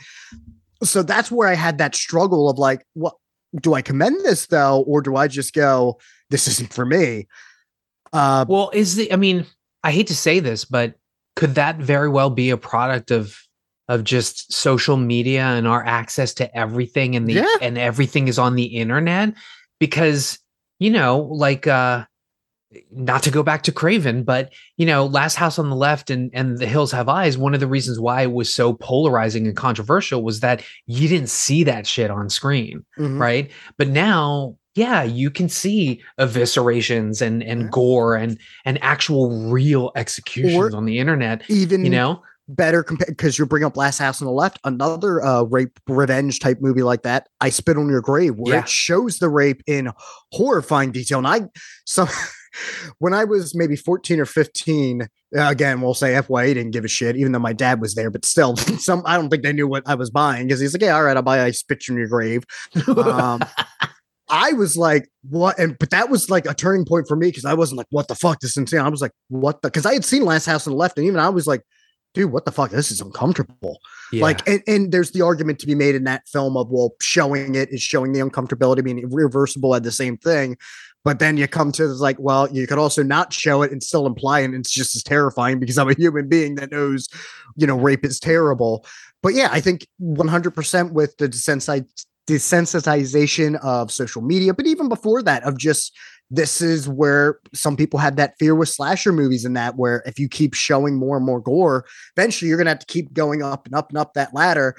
So 0.82 1.02
that's 1.02 1.30
where 1.30 1.48
I 1.48 1.54
had 1.54 1.78
that 1.78 1.94
struggle 1.94 2.50
of 2.50 2.58
like, 2.58 2.84
what 2.94 3.14
do 3.60 3.74
I 3.74 3.82
commend 3.82 4.24
this 4.24 4.46
though? 4.46 4.82
Or 4.82 5.00
do 5.00 5.16
I 5.16 5.28
just 5.28 5.54
go, 5.54 5.98
this 6.30 6.46
isn't 6.48 6.72
for 6.72 6.84
me? 6.84 7.26
Uh 8.12 8.44
Well, 8.48 8.70
is 8.72 8.96
the 8.96 9.12
I 9.12 9.16
mean, 9.16 9.46
I 9.82 9.90
hate 9.92 10.06
to 10.08 10.16
say 10.16 10.40
this, 10.40 10.64
but 10.64 10.94
could 11.36 11.54
that 11.54 11.76
very 11.76 12.08
well 12.08 12.30
be 12.30 12.50
a 12.50 12.56
product 12.56 13.10
of 13.10 13.38
of 13.88 14.02
just 14.02 14.52
social 14.52 14.96
media 14.96 15.44
and 15.44 15.68
our 15.68 15.84
access 15.86 16.34
to 16.34 16.56
everything 16.58 17.14
and 17.14 17.28
the 17.28 17.34
Yeah. 17.34 17.56
and 17.62 17.78
everything 17.78 18.26
is 18.26 18.38
on 18.38 18.56
the 18.56 18.64
internet? 18.64 19.34
Because, 19.78 20.38
you 20.80 20.90
know, 20.90 21.18
like 21.18 21.66
uh 21.66 22.04
not 22.90 23.22
to 23.22 23.30
go 23.30 23.42
back 23.42 23.62
to 23.62 23.72
Craven, 23.72 24.24
but 24.24 24.52
you 24.76 24.86
know, 24.86 25.06
Last 25.06 25.36
House 25.36 25.58
on 25.58 25.70
the 25.70 25.76
Left 25.76 26.10
and 26.10 26.30
and 26.34 26.58
The 26.58 26.66
Hills 26.66 26.90
Have 26.92 27.08
Eyes, 27.08 27.38
one 27.38 27.54
of 27.54 27.60
the 27.60 27.66
reasons 27.68 28.00
why 28.00 28.22
it 28.22 28.32
was 28.32 28.52
so 28.52 28.72
polarizing 28.74 29.46
and 29.46 29.56
controversial 29.56 30.22
was 30.22 30.40
that 30.40 30.64
you 30.86 31.08
didn't 31.08 31.28
see 31.30 31.62
that 31.64 31.86
shit 31.86 32.10
on 32.10 32.28
screen 32.28 32.84
mhm. 32.98 33.20
right 33.20 33.50
but 33.78 33.88
now 33.88 34.56
yeah 34.76 35.02
you 35.02 35.30
can 35.30 35.48
see 35.48 36.00
eviscerations 36.20 37.20
and 37.20 37.42
and 37.42 37.70
gore 37.72 38.14
and 38.14 38.38
and 38.64 38.78
actual 38.82 39.50
real 39.50 39.90
executions 39.96 40.74
Or 40.74 40.76
on 40.76 40.84
the 40.84 40.98
internet 40.98 41.42
even 41.48 41.84
you 41.84 41.90
know 41.90 42.22
better 42.48 42.84
because 43.08 43.36
you're 43.36 43.46
bringing 43.46 43.66
up 43.66 43.76
Last 43.76 43.98
House 43.98 44.22
on 44.22 44.26
the 44.26 44.32
Left, 44.32 44.60
another 44.62 45.20
uh, 45.20 45.42
rape 45.42 45.80
revenge 45.88 46.38
type 46.38 46.58
movie 46.60 46.84
like 46.84 47.02
that. 47.02 47.26
I 47.40 47.50
Spit 47.50 47.76
on 47.76 47.88
Your 47.88 48.00
Grave, 48.00 48.36
where 48.36 48.54
Yeah. 48.54 48.60
it 48.60 48.68
shows 48.68 49.18
the 49.18 49.28
rape 49.28 49.62
in 49.66 49.90
horrifying 50.30 50.92
detail. 50.92 51.18
And 51.18 51.26
I, 51.26 51.40
some, 51.86 52.08
when 53.00 53.12
I 53.14 53.24
was 53.24 53.52
maybe 53.56 53.74
14 53.74 54.20
or 54.20 54.26
15, 54.26 55.02
uh, 55.02 55.06
again, 55.36 55.80
we'll 55.80 55.92
say 55.94 56.14
FYE 56.22 56.54
didn't 56.54 56.70
give 56.70 56.84
a 56.84 56.88
shit, 56.88 57.16
even 57.16 57.32
though 57.32 57.40
my 57.40 57.52
dad 57.52 57.80
was 57.80 57.96
there, 57.96 58.12
but 58.12 58.24
still, 58.24 58.54
some 58.78 59.02
I 59.06 59.16
don't 59.16 59.28
think 59.28 59.42
they 59.42 59.52
knew 59.52 59.66
what 59.66 59.82
I 59.84 59.96
was 59.96 60.10
buying 60.10 60.46
because 60.46 60.60
he's 60.60 60.72
like, 60.72 60.82
Yeah, 60.82 60.94
all 60.94 61.02
right, 61.02 61.16
I'll 61.16 61.24
buy 61.24 61.38
a 61.38 61.52
spit 61.52 61.82
in 61.88 61.96
your 61.96 62.06
grave. 62.06 62.44
Um, 62.86 63.40
I 64.28 64.52
was 64.52 64.76
like, 64.76 65.08
what? 65.28 65.58
And 65.58 65.78
but 65.78 65.90
that 65.90 66.10
was 66.10 66.30
like 66.30 66.46
a 66.46 66.54
turning 66.54 66.84
point 66.84 67.06
for 67.06 67.16
me 67.16 67.28
because 67.28 67.44
I 67.44 67.54
wasn't 67.54 67.78
like, 67.78 67.86
what 67.90 68.08
the 68.08 68.14
fuck? 68.14 68.40
This 68.40 68.52
is 68.52 68.56
insane. 68.56 68.80
I 68.80 68.88
was 68.88 69.00
like, 69.00 69.12
what 69.28 69.62
the 69.62 69.68
because 69.68 69.86
I 69.86 69.92
had 69.94 70.04
seen 70.04 70.24
Last 70.24 70.46
House 70.46 70.66
on 70.66 70.72
the 70.72 70.76
Left, 70.76 70.96
and 70.98 71.06
even 71.06 71.20
I 71.20 71.28
was 71.28 71.46
like, 71.46 71.62
dude, 72.14 72.32
what 72.32 72.44
the 72.44 72.50
fuck? 72.50 72.70
This 72.70 72.90
is 72.90 73.00
uncomfortable. 73.00 73.78
Yeah. 74.10 74.22
Like, 74.22 74.48
and, 74.48 74.62
and 74.66 74.90
there's 74.90 75.12
the 75.12 75.22
argument 75.22 75.58
to 75.60 75.66
be 75.66 75.74
made 75.74 75.94
in 75.94 76.04
that 76.04 76.26
film 76.28 76.56
of 76.56 76.70
well, 76.70 76.94
showing 77.00 77.54
it 77.54 77.70
is 77.70 77.82
showing 77.82 78.12
the 78.12 78.20
uncomfortability, 78.20 78.82
being 78.82 78.98
irreversible 78.98 79.74
at 79.74 79.82
the 79.82 79.92
same 79.92 80.16
thing. 80.16 80.56
But 81.04 81.20
then 81.20 81.36
you 81.36 81.46
come 81.46 81.70
to 81.72 81.86
like, 81.86 82.16
well, 82.18 82.50
you 82.50 82.66
could 82.66 82.78
also 82.78 83.04
not 83.04 83.32
show 83.32 83.62
it 83.62 83.70
and 83.70 83.80
still 83.80 84.06
imply, 84.06 84.40
and 84.40 84.54
it's 84.54 84.72
just 84.72 84.96
as 84.96 85.04
terrifying 85.04 85.60
because 85.60 85.78
I'm 85.78 85.88
a 85.88 85.94
human 85.94 86.28
being 86.28 86.56
that 86.56 86.72
knows, 86.72 87.08
you 87.54 87.66
know, 87.66 87.76
rape 87.76 88.04
is 88.04 88.18
terrible. 88.18 88.84
But 89.22 89.34
yeah, 89.34 89.48
I 89.52 89.60
think 89.60 89.86
100% 90.00 90.92
with 90.92 91.16
the 91.18 91.28
desensitized 91.28 92.06
desensitization 92.26 93.56
of 93.62 93.90
social 93.90 94.22
media, 94.22 94.52
but 94.52 94.66
even 94.66 94.88
before 94.88 95.22
that, 95.22 95.42
of 95.44 95.56
just 95.56 95.96
this 96.30 96.60
is 96.60 96.88
where 96.88 97.38
some 97.54 97.76
people 97.76 98.00
had 98.00 98.16
that 98.16 98.34
fear 98.38 98.54
with 98.54 98.68
slasher 98.68 99.12
movies 99.12 99.44
and 99.44 99.56
that 99.56 99.76
where 99.76 100.02
if 100.06 100.18
you 100.18 100.28
keep 100.28 100.54
showing 100.54 100.96
more 100.96 101.16
and 101.16 101.24
more 101.24 101.40
gore, 101.40 101.84
eventually 102.16 102.48
you're 102.48 102.58
gonna 102.58 102.70
have 102.70 102.80
to 102.80 102.86
keep 102.86 103.12
going 103.12 103.42
up 103.42 103.66
and 103.66 103.74
up 103.74 103.90
and 103.90 103.98
up 103.98 104.14
that 104.14 104.34
ladder. 104.34 104.74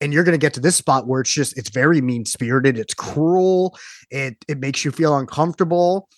And 0.00 0.12
you're 0.12 0.24
gonna 0.24 0.38
get 0.38 0.54
to 0.54 0.60
this 0.60 0.76
spot 0.76 1.06
where 1.06 1.20
it's 1.20 1.32
just 1.32 1.58
it's 1.58 1.70
very 1.70 2.00
mean 2.00 2.26
spirited, 2.26 2.78
it's 2.78 2.94
cruel, 2.94 3.76
it 4.10 4.36
it 4.46 4.58
makes 4.58 4.84
you 4.84 4.92
feel 4.92 5.16
uncomfortable. 5.16 6.08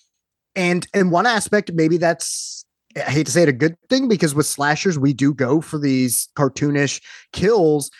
And 0.55 0.87
in 0.93 1.09
one 1.09 1.25
aspect, 1.25 1.71
maybe 1.73 1.97
that's 1.97 2.65
I 2.95 3.11
hate 3.11 3.25
to 3.25 3.31
say 3.31 3.43
it 3.43 3.49
a 3.49 3.53
good 3.53 3.75
thing 3.89 4.07
because 4.07 4.35
with 4.35 4.45
slashers, 4.45 4.97
we 4.97 5.13
do 5.13 5.33
go 5.33 5.61
for 5.61 5.79
these 5.79 6.29
cartoonish 6.35 7.01
kills 7.31 7.91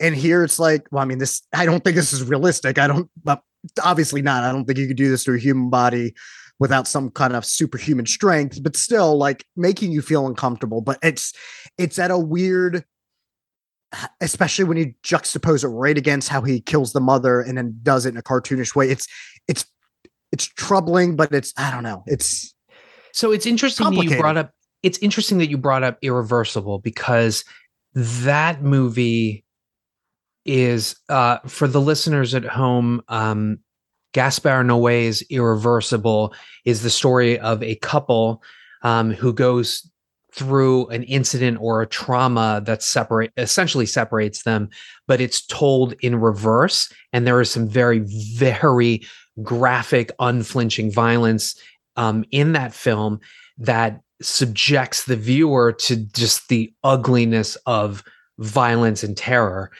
and 0.00 0.14
here 0.14 0.44
it's 0.44 0.58
like, 0.58 0.86
well, 0.90 1.02
I 1.02 1.06
mean, 1.06 1.18
this, 1.18 1.42
I 1.52 1.66
don't 1.66 1.82
think 1.82 1.96
this 1.96 2.12
is 2.12 2.22
realistic. 2.22 2.78
I 2.78 2.86
don't, 2.86 3.10
obviously 3.82 4.22
not. 4.22 4.44
I 4.44 4.52
don't 4.52 4.64
think 4.64 4.78
you 4.78 4.86
could 4.86 4.96
do 4.96 5.10
this 5.10 5.24
to 5.24 5.34
a 5.34 5.38
human 5.38 5.70
body 5.70 6.14
without 6.60 6.88
some 6.88 7.10
kind 7.10 7.34
of 7.34 7.44
superhuman 7.44 8.06
strength, 8.06 8.62
but 8.62 8.76
still 8.76 9.16
like 9.16 9.44
making 9.56 9.92
you 9.92 10.02
feel 10.02 10.26
uncomfortable. 10.26 10.80
But 10.80 10.98
it's, 11.02 11.32
it's 11.76 11.98
at 11.98 12.10
a 12.10 12.18
weird, 12.18 12.84
especially 14.20 14.64
when 14.64 14.76
you 14.76 14.94
juxtapose 15.02 15.64
it 15.64 15.68
right 15.68 15.96
against 15.96 16.28
how 16.28 16.42
he 16.42 16.60
kills 16.60 16.92
the 16.92 17.00
mother 17.00 17.40
and 17.40 17.56
then 17.56 17.78
does 17.82 18.06
it 18.06 18.10
in 18.10 18.16
a 18.16 18.22
cartoonish 18.22 18.74
way. 18.74 18.90
It's, 18.90 19.06
it's, 19.46 19.64
it's 20.30 20.44
troubling, 20.46 21.16
but 21.16 21.32
it's, 21.32 21.52
I 21.56 21.70
don't 21.70 21.82
know. 21.82 22.04
It's, 22.06 22.54
so 23.12 23.32
it's 23.32 23.46
interesting 23.46 23.90
that 23.90 24.04
you 24.04 24.16
brought 24.18 24.36
up, 24.36 24.52
it's 24.82 24.98
interesting 24.98 25.38
that 25.38 25.48
you 25.48 25.58
brought 25.58 25.82
up 25.82 25.98
Irreversible 26.02 26.78
because 26.78 27.44
that 27.94 28.62
movie 28.62 29.44
is 30.48 30.96
uh, 31.10 31.38
for 31.46 31.68
the 31.68 31.80
listeners 31.80 32.34
at 32.34 32.44
home. 32.44 33.02
Um, 33.08 33.58
Gaspar 34.14 34.64
Noé's 34.64 35.22
Irreversible 35.30 36.32
is 36.64 36.82
the 36.82 36.90
story 36.90 37.38
of 37.38 37.62
a 37.62 37.76
couple 37.76 38.42
um, 38.82 39.12
who 39.12 39.34
goes 39.34 39.88
through 40.32 40.86
an 40.86 41.02
incident 41.04 41.58
or 41.60 41.82
a 41.82 41.86
trauma 41.86 42.62
that 42.64 42.82
separate 42.82 43.30
essentially 43.36 43.84
separates 43.84 44.44
them, 44.44 44.70
but 45.06 45.20
it's 45.20 45.44
told 45.44 45.92
in 46.00 46.16
reverse. 46.16 46.90
And 47.12 47.26
there 47.26 47.40
is 47.40 47.50
some 47.50 47.68
very, 47.68 47.98
very 47.98 49.02
graphic, 49.42 50.10
unflinching 50.18 50.90
violence 50.90 51.60
um, 51.96 52.24
in 52.30 52.52
that 52.52 52.72
film 52.72 53.20
that 53.58 54.00
subjects 54.22 55.04
the 55.04 55.16
viewer 55.16 55.72
to 55.72 55.96
just 55.96 56.48
the 56.48 56.72
ugliness 56.82 57.56
of 57.66 58.02
violence 58.38 59.02
and 59.02 59.16
terror 59.16 59.70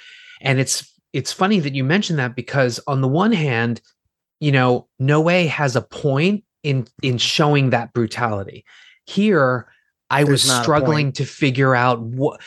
and 0.41 0.59
it's 0.59 0.93
it's 1.13 1.33
funny 1.33 1.61
that 1.61 1.75
you 1.75 1.85
mentioned 1.85 2.19
that 2.19 2.35
because 2.35 2.81
on 2.87 3.01
the 3.01 3.09
one 3.09 3.33
hand 3.33 3.81
you 4.41 4.53
know 4.53 4.89
Noé 5.01 5.49
has 5.49 5.77
a 5.77 5.83
point 5.83 6.45
in 6.63 6.87
in 7.03 7.19
showing 7.19 7.71
that 7.71 7.93
brutality 7.93 8.65
here 9.07 9.69
i 10.11 10.25
There's 10.25 10.45
was 10.45 10.57
struggling 10.63 11.13
to 11.13 11.25
figure 11.25 11.75
out 11.75 12.01
what 12.01 12.41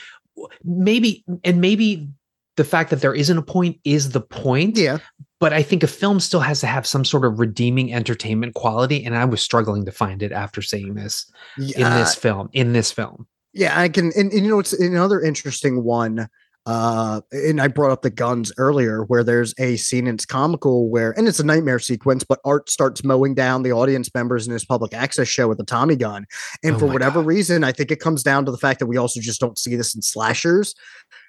maybe 0.63 1.23
and 1.43 1.61
maybe 1.61 2.09
the 2.57 2.63
fact 2.63 2.89
that 2.89 3.01
there 3.01 3.13
isn't 3.13 3.37
a 3.37 3.41
point 3.41 3.79
is 3.83 4.11
the 4.11 4.21
point 4.21 4.77
yeah. 4.77 4.97
but 5.39 5.53
i 5.53 5.63
think 5.63 5.83
a 5.83 5.87
film 5.87 6.19
still 6.19 6.41
has 6.41 6.59
to 6.59 6.67
have 6.67 6.85
some 6.85 7.05
sort 7.05 7.25
of 7.25 7.39
redeeming 7.39 7.93
entertainment 7.93 8.53
quality 8.53 9.03
and 9.05 9.15
i 9.15 9.23
was 9.23 9.41
struggling 9.41 9.85
to 9.85 9.91
find 9.91 10.21
it 10.21 10.31
after 10.31 10.61
seeing 10.61 10.95
this 10.95 11.31
in 11.57 11.89
this 11.93 12.15
film 12.15 12.49
in 12.53 12.73
this 12.73 12.91
film 12.91 13.27
Yeah, 13.53 13.77
I 13.79 13.89
can, 13.89 14.11
and, 14.15 14.31
and 14.31 14.45
you 14.45 14.49
know, 14.49 14.59
it's 14.59 14.73
another 14.73 15.21
interesting 15.21 15.83
one. 15.83 16.29
Uh, 16.65 17.21
and 17.31 17.59
I 17.59 17.67
brought 17.67 17.91
up 17.91 18.03
the 18.03 18.11
guns 18.11 18.51
earlier, 18.57 19.03
where 19.05 19.23
there's 19.23 19.53
a 19.57 19.77
scene, 19.77 20.05
and 20.05 20.19
it's 20.19 20.25
comical, 20.25 20.89
where, 20.89 21.11
and 21.17 21.27
it's 21.27 21.39
a 21.39 21.45
nightmare 21.45 21.79
sequence, 21.79 22.23
but 22.23 22.39
Art 22.45 22.69
starts 22.69 23.03
mowing 23.03 23.33
down 23.33 23.63
the 23.63 23.71
audience 23.71 24.09
members 24.13 24.45
in 24.45 24.53
his 24.53 24.63
public 24.63 24.93
access 24.93 25.27
show 25.27 25.47
with 25.47 25.59
a 25.59 25.63
Tommy 25.63 25.95
gun. 25.95 26.25
And 26.63 26.75
Oh 26.75 26.79
for 26.79 26.85
whatever 26.85 27.21
God. 27.21 27.27
reason, 27.27 27.63
I 27.63 27.71
think 27.71 27.89
it 27.89 27.99
comes 27.99 28.21
down 28.21 28.45
to 28.45 28.51
the 28.51 28.57
fact 28.57 28.79
that 28.79 28.85
we 28.85 28.97
also 28.97 29.19
just 29.19 29.39
don't 29.39 29.57
see 29.57 29.75
this 29.75 29.95
in 29.95 30.03
slashers. 30.03 30.75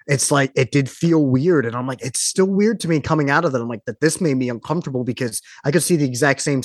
It's 0.06 0.30
like 0.30 0.52
it 0.54 0.70
did 0.70 0.90
feel 0.90 1.24
weird, 1.24 1.64
and 1.64 1.74
I'm 1.76 1.86
like, 1.86 2.02
it's 2.02 2.20
still 2.20 2.48
weird 2.48 2.80
to 2.80 2.88
me 2.88 3.00
coming 3.00 3.30
out 3.30 3.44
of 3.44 3.54
it. 3.54 3.60
I'm 3.60 3.68
like, 3.68 3.84
that 3.86 4.00
this 4.00 4.20
made 4.20 4.36
me 4.36 4.50
uncomfortable 4.50 5.04
because 5.04 5.40
I 5.64 5.70
could 5.70 5.82
see 5.82 5.96
the 5.96 6.04
exact 6.04 6.42
same 6.42 6.62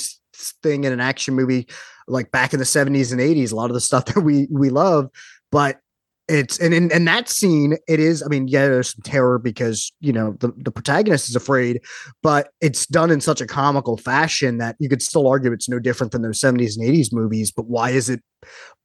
thing 0.62 0.84
in 0.84 0.92
an 0.92 1.00
action 1.00 1.34
movie, 1.34 1.68
like 2.06 2.30
back 2.32 2.52
in 2.52 2.58
the 2.58 2.64
70s 2.64 3.12
and 3.12 3.20
80s. 3.20 3.52
A 3.52 3.56
lot 3.56 3.70
of 3.70 3.74
the 3.74 3.80
stuff 3.80 4.04
that 4.14 4.20
we 4.20 4.46
we 4.50 4.68
love, 4.68 5.08
but 5.50 5.80
it's 6.28 6.58
and 6.58 6.74
in, 6.74 6.90
in 6.90 7.04
that 7.06 7.28
scene 7.28 7.76
it 7.88 7.98
is 7.98 8.22
i 8.22 8.26
mean 8.26 8.46
yeah 8.48 8.66
there's 8.66 8.92
some 8.92 9.02
terror 9.02 9.38
because 9.38 9.92
you 10.00 10.12
know 10.12 10.36
the, 10.40 10.52
the 10.58 10.70
protagonist 10.70 11.28
is 11.28 11.36
afraid 11.36 11.80
but 12.22 12.50
it's 12.60 12.86
done 12.86 13.10
in 13.10 13.20
such 13.20 13.40
a 13.40 13.46
comical 13.46 13.96
fashion 13.96 14.58
that 14.58 14.76
you 14.78 14.88
could 14.88 15.02
still 15.02 15.26
argue 15.26 15.52
it's 15.52 15.68
no 15.68 15.78
different 15.78 16.12
than 16.12 16.22
those 16.22 16.40
70s 16.40 16.76
and 16.76 16.86
80s 16.86 17.12
movies 17.12 17.50
but 17.50 17.66
why 17.66 17.90
is 17.90 18.08
it 18.08 18.22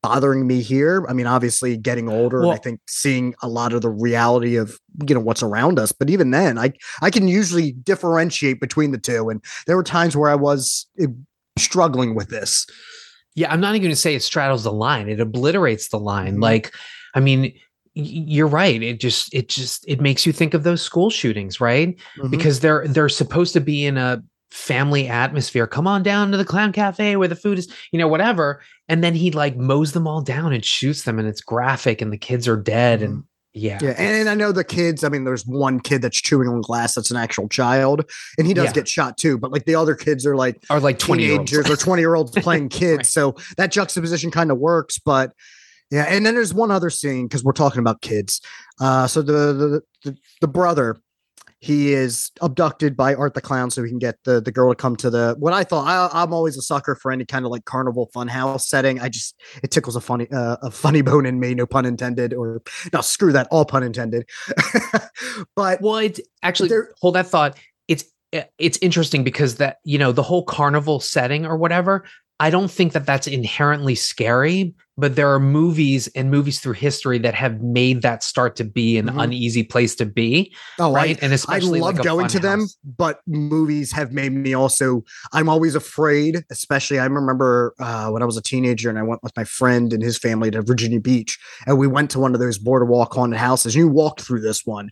bothering 0.01 0.47
me 0.47 0.61
here 0.61 1.05
i 1.09 1.13
mean 1.13 1.27
obviously 1.27 1.77
getting 1.77 2.09
older 2.09 2.41
and 2.41 2.51
i 2.51 2.57
think 2.57 2.79
seeing 2.87 3.33
a 3.41 3.47
lot 3.47 3.73
of 3.73 3.81
the 3.81 3.89
reality 3.89 4.55
of 4.55 4.79
you 5.07 5.13
know 5.13 5.21
what's 5.21 5.43
around 5.43 5.79
us 5.79 5.91
but 5.91 6.09
even 6.09 6.31
then 6.31 6.57
i 6.57 6.71
i 7.01 7.09
can 7.09 7.27
usually 7.27 7.71
differentiate 7.71 8.59
between 8.59 8.91
the 8.91 8.97
two 8.97 9.29
and 9.29 9.43
there 9.67 9.75
were 9.75 9.83
times 9.83 10.15
where 10.15 10.29
i 10.29 10.35
was 10.35 10.87
eh, 10.99 11.07
struggling 11.57 12.15
with 12.15 12.29
this 12.29 12.65
Yeah, 13.35 13.51
I'm 13.51 13.59
not 13.59 13.69
even 13.69 13.81
going 13.81 13.95
to 13.95 13.99
say 13.99 14.13
it 14.13 14.21
straddles 14.21 14.63
the 14.63 14.71
line. 14.71 15.09
It 15.09 15.19
obliterates 15.19 15.89
the 15.89 15.97
line. 15.97 16.37
Mhm. 16.37 16.41
Like, 16.43 16.71
I 17.13 17.19
mean, 17.19 17.53
you're 17.95 18.47
right. 18.47 18.81
It 18.81 18.99
just, 18.99 19.33
it 19.33 19.49
just, 19.49 19.85
it 19.87 20.01
makes 20.01 20.25
you 20.25 20.33
think 20.33 20.53
of 20.53 20.63
those 20.63 20.81
school 20.81 21.09
shootings, 21.09 21.61
right? 21.61 21.95
Mhm. 22.17 22.31
Because 22.31 22.59
they're 22.59 22.87
they're 22.87 23.09
supposed 23.09 23.53
to 23.53 23.61
be 23.61 23.85
in 23.85 23.97
a 23.97 24.23
family 24.49 25.07
atmosphere. 25.07 25.67
Come 25.67 25.87
on 25.87 26.01
down 26.03 26.31
to 26.31 26.37
the 26.37 26.45
clown 26.45 26.71
cafe 26.71 27.15
where 27.15 27.27
the 27.27 27.35
food 27.35 27.57
is, 27.59 27.71
you 27.91 27.99
know, 27.99 28.07
whatever. 28.07 28.61
And 28.89 29.03
then 29.03 29.13
he 29.15 29.31
like 29.31 29.55
mows 29.57 29.91
them 29.93 30.07
all 30.07 30.21
down 30.21 30.53
and 30.53 30.63
shoots 30.65 31.03
them, 31.03 31.19
and 31.19 31.27
it's 31.27 31.41
graphic, 31.41 32.01
and 32.01 32.11
the 32.11 32.17
kids 32.17 32.47
are 32.47 32.57
dead. 32.57 33.01
And 33.03 33.23
yeah, 33.53 33.77
Yeah, 33.81 33.91
and, 33.97 34.15
and 34.21 34.29
I 34.29 34.33
know 34.33 34.51
the 34.51 34.63
kids. 34.63 35.03
I 35.03 35.09
mean, 35.09 35.23
there's 35.23 35.45
one 35.45 35.79
kid 35.79 36.01
that's 36.01 36.19
chewing 36.19 36.47
on 36.49 36.61
glass 36.61 36.95
that's 36.95 37.11
an 37.11 37.17
actual 37.17 37.47
child, 37.47 38.09
and 38.39 38.47
he 38.47 38.55
does 38.55 38.65
Yeah. 38.65 38.73
get 38.73 38.87
shot 38.87 39.17
too. 39.19 39.37
But 39.37 39.51
like 39.51 39.65
the 39.65 39.75
other 39.75 39.93
kids 39.95 40.25
are 40.25 40.35
like 40.35 40.63
are 40.71 40.79
like 40.79 40.97
twenty 40.97 41.23
year 41.25 41.33
teenagers 41.37 41.69
or 41.69 41.75
20 41.77 42.01
year 42.01 42.15
olds 42.15 42.31
playing 42.31 42.69
kids. 42.69 42.97
Right. 42.97 43.05
So 43.05 43.35
that 43.57 43.71
juxtaposition 43.71 44.31
kind 44.31 44.49
of 44.49 44.57
works. 44.57 44.97
But 44.97 45.33
yeah, 45.93 46.05
and 46.09 46.25
then 46.25 46.33
there's 46.33 46.55
one 46.55 46.71
other 46.71 46.89
scene 46.89 47.27
because 47.27 47.43
we're 47.43 47.51
talking 47.53 47.79
about 47.79 48.01
kids. 48.01 48.41
Uh, 48.81 49.05
so 49.05 49.21
the, 49.21 49.53
the 49.53 49.81
the 50.03 50.17
the 50.41 50.47
brother. 50.47 50.97
He 51.59 51.93
is 51.93 52.29
abducted 52.41 52.97
by 52.97 53.15
Art 53.15 53.35
the 53.35 53.39
Clown, 53.39 53.71
so 53.71 53.83
he 53.83 53.89
can 53.89 53.97
get 53.97 54.17
the, 54.25 54.41
the 54.41 54.51
girl 54.51 54.69
to 54.69 54.75
come 54.75 54.97
to 54.97 55.09
the. 55.09 55.37
What 55.39 55.53
I 55.53 55.63
thought, 55.63 55.87
I, 55.87 56.09
I'm 56.21 56.33
always 56.33 56.57
a 56.57 56.61
sucker 56.61 56.93
for 56.93 57.09
any 57.09 57.23
kind 57.23 57.45
of 57.45 57.51
like 57.51 57.63
carnival 57.63 58.09
funhouse 58.13 58.63
setting. 58.63 58.99
I 58.99 59.07
just 59.07 59.39
it 59.63 59.71
tickles 59.71 59.95
a 59.95 60.01
funny 60.01 60.27
uh, 60.29 60.57
a 60.61 60.69
funny 60.69 61.01
bone 61.01 61.25
in 61.25 61.39
me, 61.39 61.53
no 61.55 61.65
pun 61.65 61.85
intended, 61.85 62.33
or 62.33 62.61
no, 62.91 62.99
screw 62.99 63.31
that, 63.31 63.47
all 63.49 63.63
pun 63.63 63.81
intended. 63.81 64.27
but 65.55 65.79
Well, 65.79 65.97
it's 65.97 66.19
actually 66.41 66.67
There- 66.67 66.89
hold 66.99 67.15
that 67.15 67.27
thought. 67.27 67.57
It's 67.87 68.03
eh, 68.33 68.43
it's 68.57 68.77
interesting 68.81 69.23
because 69.23 69.55
that 69.55 69.77
you 69.85 69.97
know 69.97 70.11
the 70.11 70.23
whole 70.23 70.43
carnival 70.43 70.99
setting 70.99 71.45
or 71.45 71.55
whatever. 71.55 72.03
I 72.43 72.49
don't 72.49 72.69
think 72.69 72.91
that 72.91 73.05
that's 73.05 73.25
inherently 73.25 73.95
scary, 73.95 74.75
but 74.97 75.15
there 75.15 75.33
are 75.33 75.39
movies 75.39 76.09
and 76.13 76.29
movies 76.29 76.59
through 76.59 76.73
history 76.73 77.17
that 77.19 77.33
have 77.35 77.61
made 77.61 78.01
that 78.01 78.21
start 78.21 78.57
to 78.57 78.65
be 78.65 78.97
an 78.97 79.05
Mhm. 79.05 79.23
uneasy 79.23 79.63
place 79.63 79.95
to 79.95 80.05
be, 80.05 80.53
oh, 80.77 80.91
right? 80.91 81.15
I, 81.15 81.19
and 81.23 81.31
especially 81.31 81.79
I 81.79 81.83
love 81.83 81.95
like 81.95 82.03
going 82.03 82.27
to 82.27 82.39
them, 82.39 82.67
but 82.97 83.21
movies 83.25 83.93
have 83.93 84.11
made 84.11 84.33
me 84.33 84.53
also. 84.53 85.05
I'm 85.31 85.47
always 85.47 85.73
afraid, 85.73 86.43
especially. 86.51 86.99
I 86.99 87.05
remember 87.05 87.75
uh, 87.79 88.09
when 88.09 88.21
I 88.21 88.25
was 88.25 88.35
a 88.35 88.41
teenager 88.41 88.89
and 88.89 88.99
I 88.99 89.03
went 89.03 89.23
with 89.23 89.31
my 89.37 89.45
friend 89.45 89.93
and 89.93 90.03
his 90.03 90.17
family 90.17 90.51
to 90.51 90.61
Virginia 90.61 90.99
Beach, 90.99 91.39
and 91.65 91.77
we 91.77 91.87
went 91.87 92.11
to 92.11 92.19
one 92.19 92.33
of 92.33 92.41
those 92.41 92.57
boardwalk 92.57 93.13
haunted 93.13 93.39
houses. 93.39 93.73
And 93.73 93.85
you 93.85 93.87
walked 93.87 94.19
through 94.19 94.41
this 94.41 94.65
one, 94.65 94.89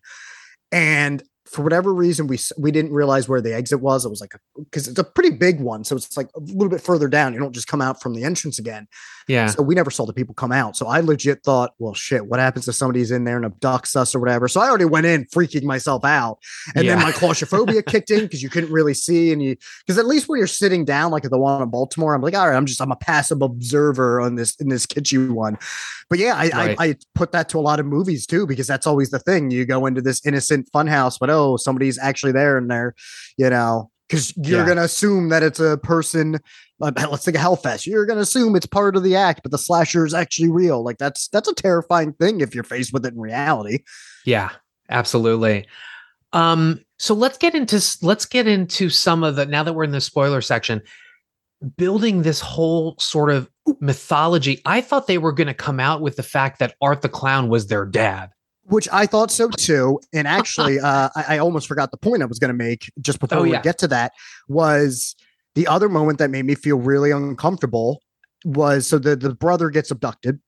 and 0.71 1.21
for 1.51 1.61
whatever 1.61 1.93
reason 1.93 2.27
we 2.27 2.39
we 2.57 2.71
didn't 2.71 2.93
realize 2.93 3.27
where 3.27 3.41
the 3.41 3.53
exit 3.53 3.81
was. 3.81 4.05
It 4.05 4.09
was 4.09 4.21
like 4.21 4.33
because 4.57 4.87
it's 4.87 4.99
a 4.99 5.03
pretty 5.03 5.31
big 5.31 5.59
one, 5.59 5.83
so 5.83 5.95
it's 5.95 6.15
like 6.15 6.29
a 6.35 6.39
little 6.39 6.69
bit 6.69 6.81
further 6.81 7.07
down. 7.07 7.33
You 7.33 7.39
don't 7.39 7.53
just 7.53 7.67
come 7.67 7.81
out 7.81 8.01
from 8.01 8.13
the 8.13 8.23
entrance 8.23 8.59
again. 8.59 8.87
Yeah. 9.27 9.47
So 9.47 9.61
we 9.61 9.75
never 9.75 9.91
saw 9.91 10.05
the 10.05 10.13
people 10.13 10.33
come 10.33 10.51
out. 10.51 10.75
So 10.75 10.87
I 10.87 10.99
legit 10.99 11.43
thought, 11.43 11.73
well, 11.79 11.93
shit, 11.93 12.25
what 12.25 12.39
happens 12.39 12.67
if 12.67 12.75
somebody's 12.75 13.11
in 13.11 13.23
there 13.23 13.41
and 13.41 13.45
abducts 13.45 13.95
us 13.95 14.13
or 14.15 14.19
whatever? 14.19 14.47
So 14.47 14.59
I 14.61 14.67
already 14.67 14.85
went 14.85 15.05
in 15.05 15.25
freaking 15.25 15.63
myself 15.63 16.03
out. 16.03 16.39
And 16.75 16.87
then 16.87 16.99
my 16.99 17.11
claustrophobia 17.11 17.83
kicked 17.87 18.11
in 18.11 18.21
because 18.21 18.43
you 18.43 18.49
couldn't 18.49 18.71
really 18.71 18.93
see. 18.93 19.31
And 19.31 19.41
you, 19.41 19.55
because 19.85 19.97
at 19.97 20.05
least 20.05 20.27
when 20.27 20.37
you're 20.37 20.47
sitting 20.47 20.85
down, 20.85 21.11
like 21.11 21.23
at 21.23 21.31
the 21.31 21.37
one 21.37 21.61
in 21.61 21.69
Baltimore, 21.69 22.13
I'm 22.13 22.21
like, 22.21 22.35
all 22.35 22.49
right, 22.49 22.55
I'm 22.55 22.65
just, 22.65 22.81
I'm 22.81 22.91
a 22.91 22.95
passive 22.97 23.41
observer 23.41 24.19
on 24.19 24.35
this, 24.35 24.55
in 24.55 24.69
this 24.69 24.85
kitschy 24.85 25.29
one. 25.29 25.57
But 26.09 26.19
yeah, 26.19 26.35
I, 26.35 26.49
Right. 26.51 26.75
I, 26.77 26.85
I 26.85 26.95
put 27.15 27.31
that 27.31 27.47
to 27.49 27.59
a 27.59 27.61
lot 27.61 27.79
of 27.79 27.85
movies 27.85 28.25
too, 28.25 28.45
because 28.45 28.67
that's 28.67 28.85
always 28.85 29.09
the 29.09 29.19
thing. 29.19 29.51
You 29.51 29.65
go 29.65 29.85
into 29.85 30.01
this 30.01 30.25
innocent 30.25 30.69
funhouse, 30.71 31.17
but 31.19 31.29
oh, 31.29 31.40
somebody's 31.57 31.97
actually 31.99 32.31
there 32.31 32.57
and 32.57 32.69
they're, 32.69 32.93
you 33.37 33.49
know, 33.49 33.89
because 34.07 34.35
you're 34.37 34.59
Yeah. 34.59 34.65
going 34.65 34.77
to 34.77 34.83
assume 34.83 35.29
that 35.29 35.43
it's 35.43 35.59
a 35.59 35.77
person 35.77 36.39
uh, 36.81 36.91
let's 37.11 37.25
think 37.25 37.37
of 37.37 37.43
Hellfest. 37.43 37.85
You're 37.85 38.05
gonna 38.05 38.21
assume 38.21 38.55
it's 38.55 38.65
part 38.65 38.95
of 38.95 39.03
the 39.03 39.15
act, 39.15 39.41
but 39.43 39.51
the 39.51 39.57
slasher 39.57 40.05
is 40.05 40.13
actually 40.13 40.49
real. 40.49 40.83
Like 40.83 40.97
that's 40.97 41.27
that's 41.27 41.47
a 41.47 41.53
terrifying 41.53 42.13
thing 42.13 42.41
if 42.41 42.55
you're 42.55 42.63
faced 42.63 42.91
with 42.93 43.05
it 43.05 43.13
in 43.13 43.19
reality. 43.19 43.79
Yeah, 44.25 44.49
absolutely. 44.89 45.67
Um, 46.33 46.79
so 46.97 47.13
let's 47.13 47.37
get 47.37 47.55
into 47.55 47.81
let's 48.01 48.25
get 48.25 48.47
into 48.47 48.89
some 48.89 49.23
of 49.23 49.35
the 49.35 49.45
now 49.45 49.63
that 49.63 49.73
we're 49.73 49.83
in 49.83 49.91
the 49.91 50.01
spoiler 50.01 50.41
section, 50.41 50.81
building 51.77 52.21
this 52.21 52.39
whole 52.39 52.95
sort 52.99 53.29
of 53.29 53.49
mythology. 53.79 54.61
I 54.65 54.81
thought 54.81 55.07
they 55.07 55.17
were 55.17 55.33
going 55.33 55.47
to 55.47 55.53
come 55.53 55.79
out 55.79 56.01
with 56.01 56.15
the 56.15 56.23
fact 56.23 56.59
that 56.59 56.75
Art 56.81 57.01
the 57.01 57.09
Clown 57.09 57.49
was 57.49 57.67
their 57.67 57.85
dad. 57.85 58.29
Which 58.65 58.87
I 58.91 59.05
thought 59.05 59.31
so 59.31 59.49
too. 59.49 59.99
And 60.13 60.27
actually, 60.39 60.79
uh, 60.79 61.09
I, 61.15 61.35
I 61.35 61.37
almost 61.39 61.67
forgot 61.67 61.91
the 61.91 61.97
point 61.97 62.21
I 62.21 62.25
was 62.25 62.39
gonna 62.39 62.53
make 62.53 62.91
just 63.01 63.19
before 63.19 63.39
Oh, 63.39 63.43
we 63.43 63.51
yeah. 63.51 63.61
get 63.61 63.77
to 63.79 63.87
that 63.89 64.13
was 64.47 65.15
the 65.55 65.67
other 65.67 65.89
moment 65.89 66.19
that 66.19 66.29
made 66.29 66.45
me 66.45 66.55
feel 66.55 66.77
really 66.77 67.11
uncomfortable 67.11 68.01
was 68.45 68.87
so 68.87 68.97
the, 68.97 69.15
the 69.15 69.33
brother 69.33 69.69
gets 69.69 69.91
abducted. 69.91 70.39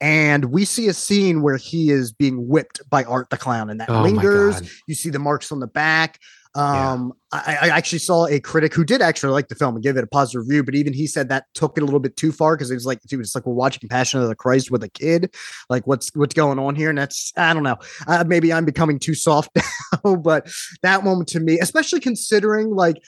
And 0.00 0.46
we 0.46 0.66
see 0.66 0.88
a 0.88 0.92
scene 0.92 1.40
where 1.40 1.56
he 1.56 1.90
is 1.90 2.12
being 2.12 2.48
whipped 2.48 2.82
by 2.90 3.04
Art 3.04 3.30
the 3.30 3.38
Clown, 3.38 3.70
and 3.70 3.80
that 3.80 3.88
Oh 3.88 4.02
lingers. 4.02 4.60
You 4.86 4.94
see 4.94 5.08
the 5.08 5.18
marks 5.18 5.50
on 5.50 5.60
the 5.60 5.66
back. 5.66 6.18
Yeah. 6.56 6.92
Um, 6.92 7.12
I, 7.32 7.58
I 7.62 7.68
actually 7.68 7.98
saw 7.98 8.26
a 8.26 8.40
critic 8.40 8.72
who 8.72 8.82
did 8.82 9.02
actually 9.02 9.32
like 9.32 9.48
the 9.48 9.54
film 9.54 9.74
and 9.74 9.82
give 9.82 9.98
it 9.98 10.04
a 10.04 10.06
positive 10.06 10.46
review, 10.48 10.64
but 10.64 10.74
even 10.74 10.94
he 10.94 11.06
said 11.06 11.28
that 11.28 11.44
took 11.52 11.76
it 11.76 11.82
a 11.82 11.84
little 11.84 12.00
bit 12.00 12.16
too 12.16 12.32
far 12.32 12.56
because 12.56 12.70
it 12.70 12.74
was 12.74 12.86
like 12.86 13.00
he 13.06 13.16
was 13.16 13.34
like 13.34 13.44
we're 13.44 13.52
watching 13.52 13.88
Passion 13.90 14.22
of 14.22 14.28
the 14.28 14.34
Christ 14.34 14.70
with 14.70 14.82
a 14.82 14.88
kid. 14.88 15.34
Like 15.68 15.86
what's 15.86 16.10
what's 16.14 16.34
going 16.34 16.58
on 16.58 16.74
here? 16.74 16.88
And 16.88 16.96
that's 16.96 17.30
I 17.36 17.52
don't 17.52 17.62
know. 17.62 17.76
Uh, 18.06 18.24
maybe 18.26 18.54
I'm 18.54 18.64
becoming 18.64 18.98
too 18.98 19.14
soft 19.14 19.50
now, 20.04 20.16
but 20.16 20.48
that 20.82 21.04
moment 21.04 21.28
to 21.30 21.40
me, 21.40 21.58
especially 21.58 22.00
considering 22.00 22.70
like 22.70 23.02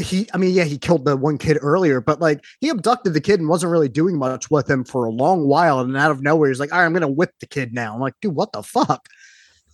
he 0.00 0.26
I 0.32 0.38
mean, 0.38 0.54
yeah, 0.54 0.64
he 0.64 0.78
killed 0.78 1.04
the 1.04 1.14
one 1.14 1.36
kid 1.36 1.58
earlier, 1.60 2.00
but 2.00 2.22
like 2.22 2.42
he 2.60 2.70
abducted 2.70 3.12
the 3.12 3.20
kid 3.20 3.38
and 3.38 3.50
wasn't 3.50 3.72
really 3.72 3.90
doing 3.90 4.16
much 4.16 4.50
with 4.50 4.70
him 4.70 4.84
for 4.84 5.04
a 5.04 5.10
long 5.10 5.46
while. 5.46 5.80
And 5.80 5.94
out 5.94 6.10
of 6.10 6.22
nowhere, 6.22 6.48
he's 6.48 6.60
like, 6.60 6.72
all 6.72 6.78
right, 6.78 6.86
I'm 6.86 6.94
gonna 6.94 7.06
whip 7.06 7.32
the 7.40 7.46
kid 7.46 7.74
now. 7.74 7.92
I'm 7.94 8.00
like, 8.00 8.14
dude, 8.22 8.34
what 8.34 8.52
the 8.52 8.62
fuck? 8.62 9.08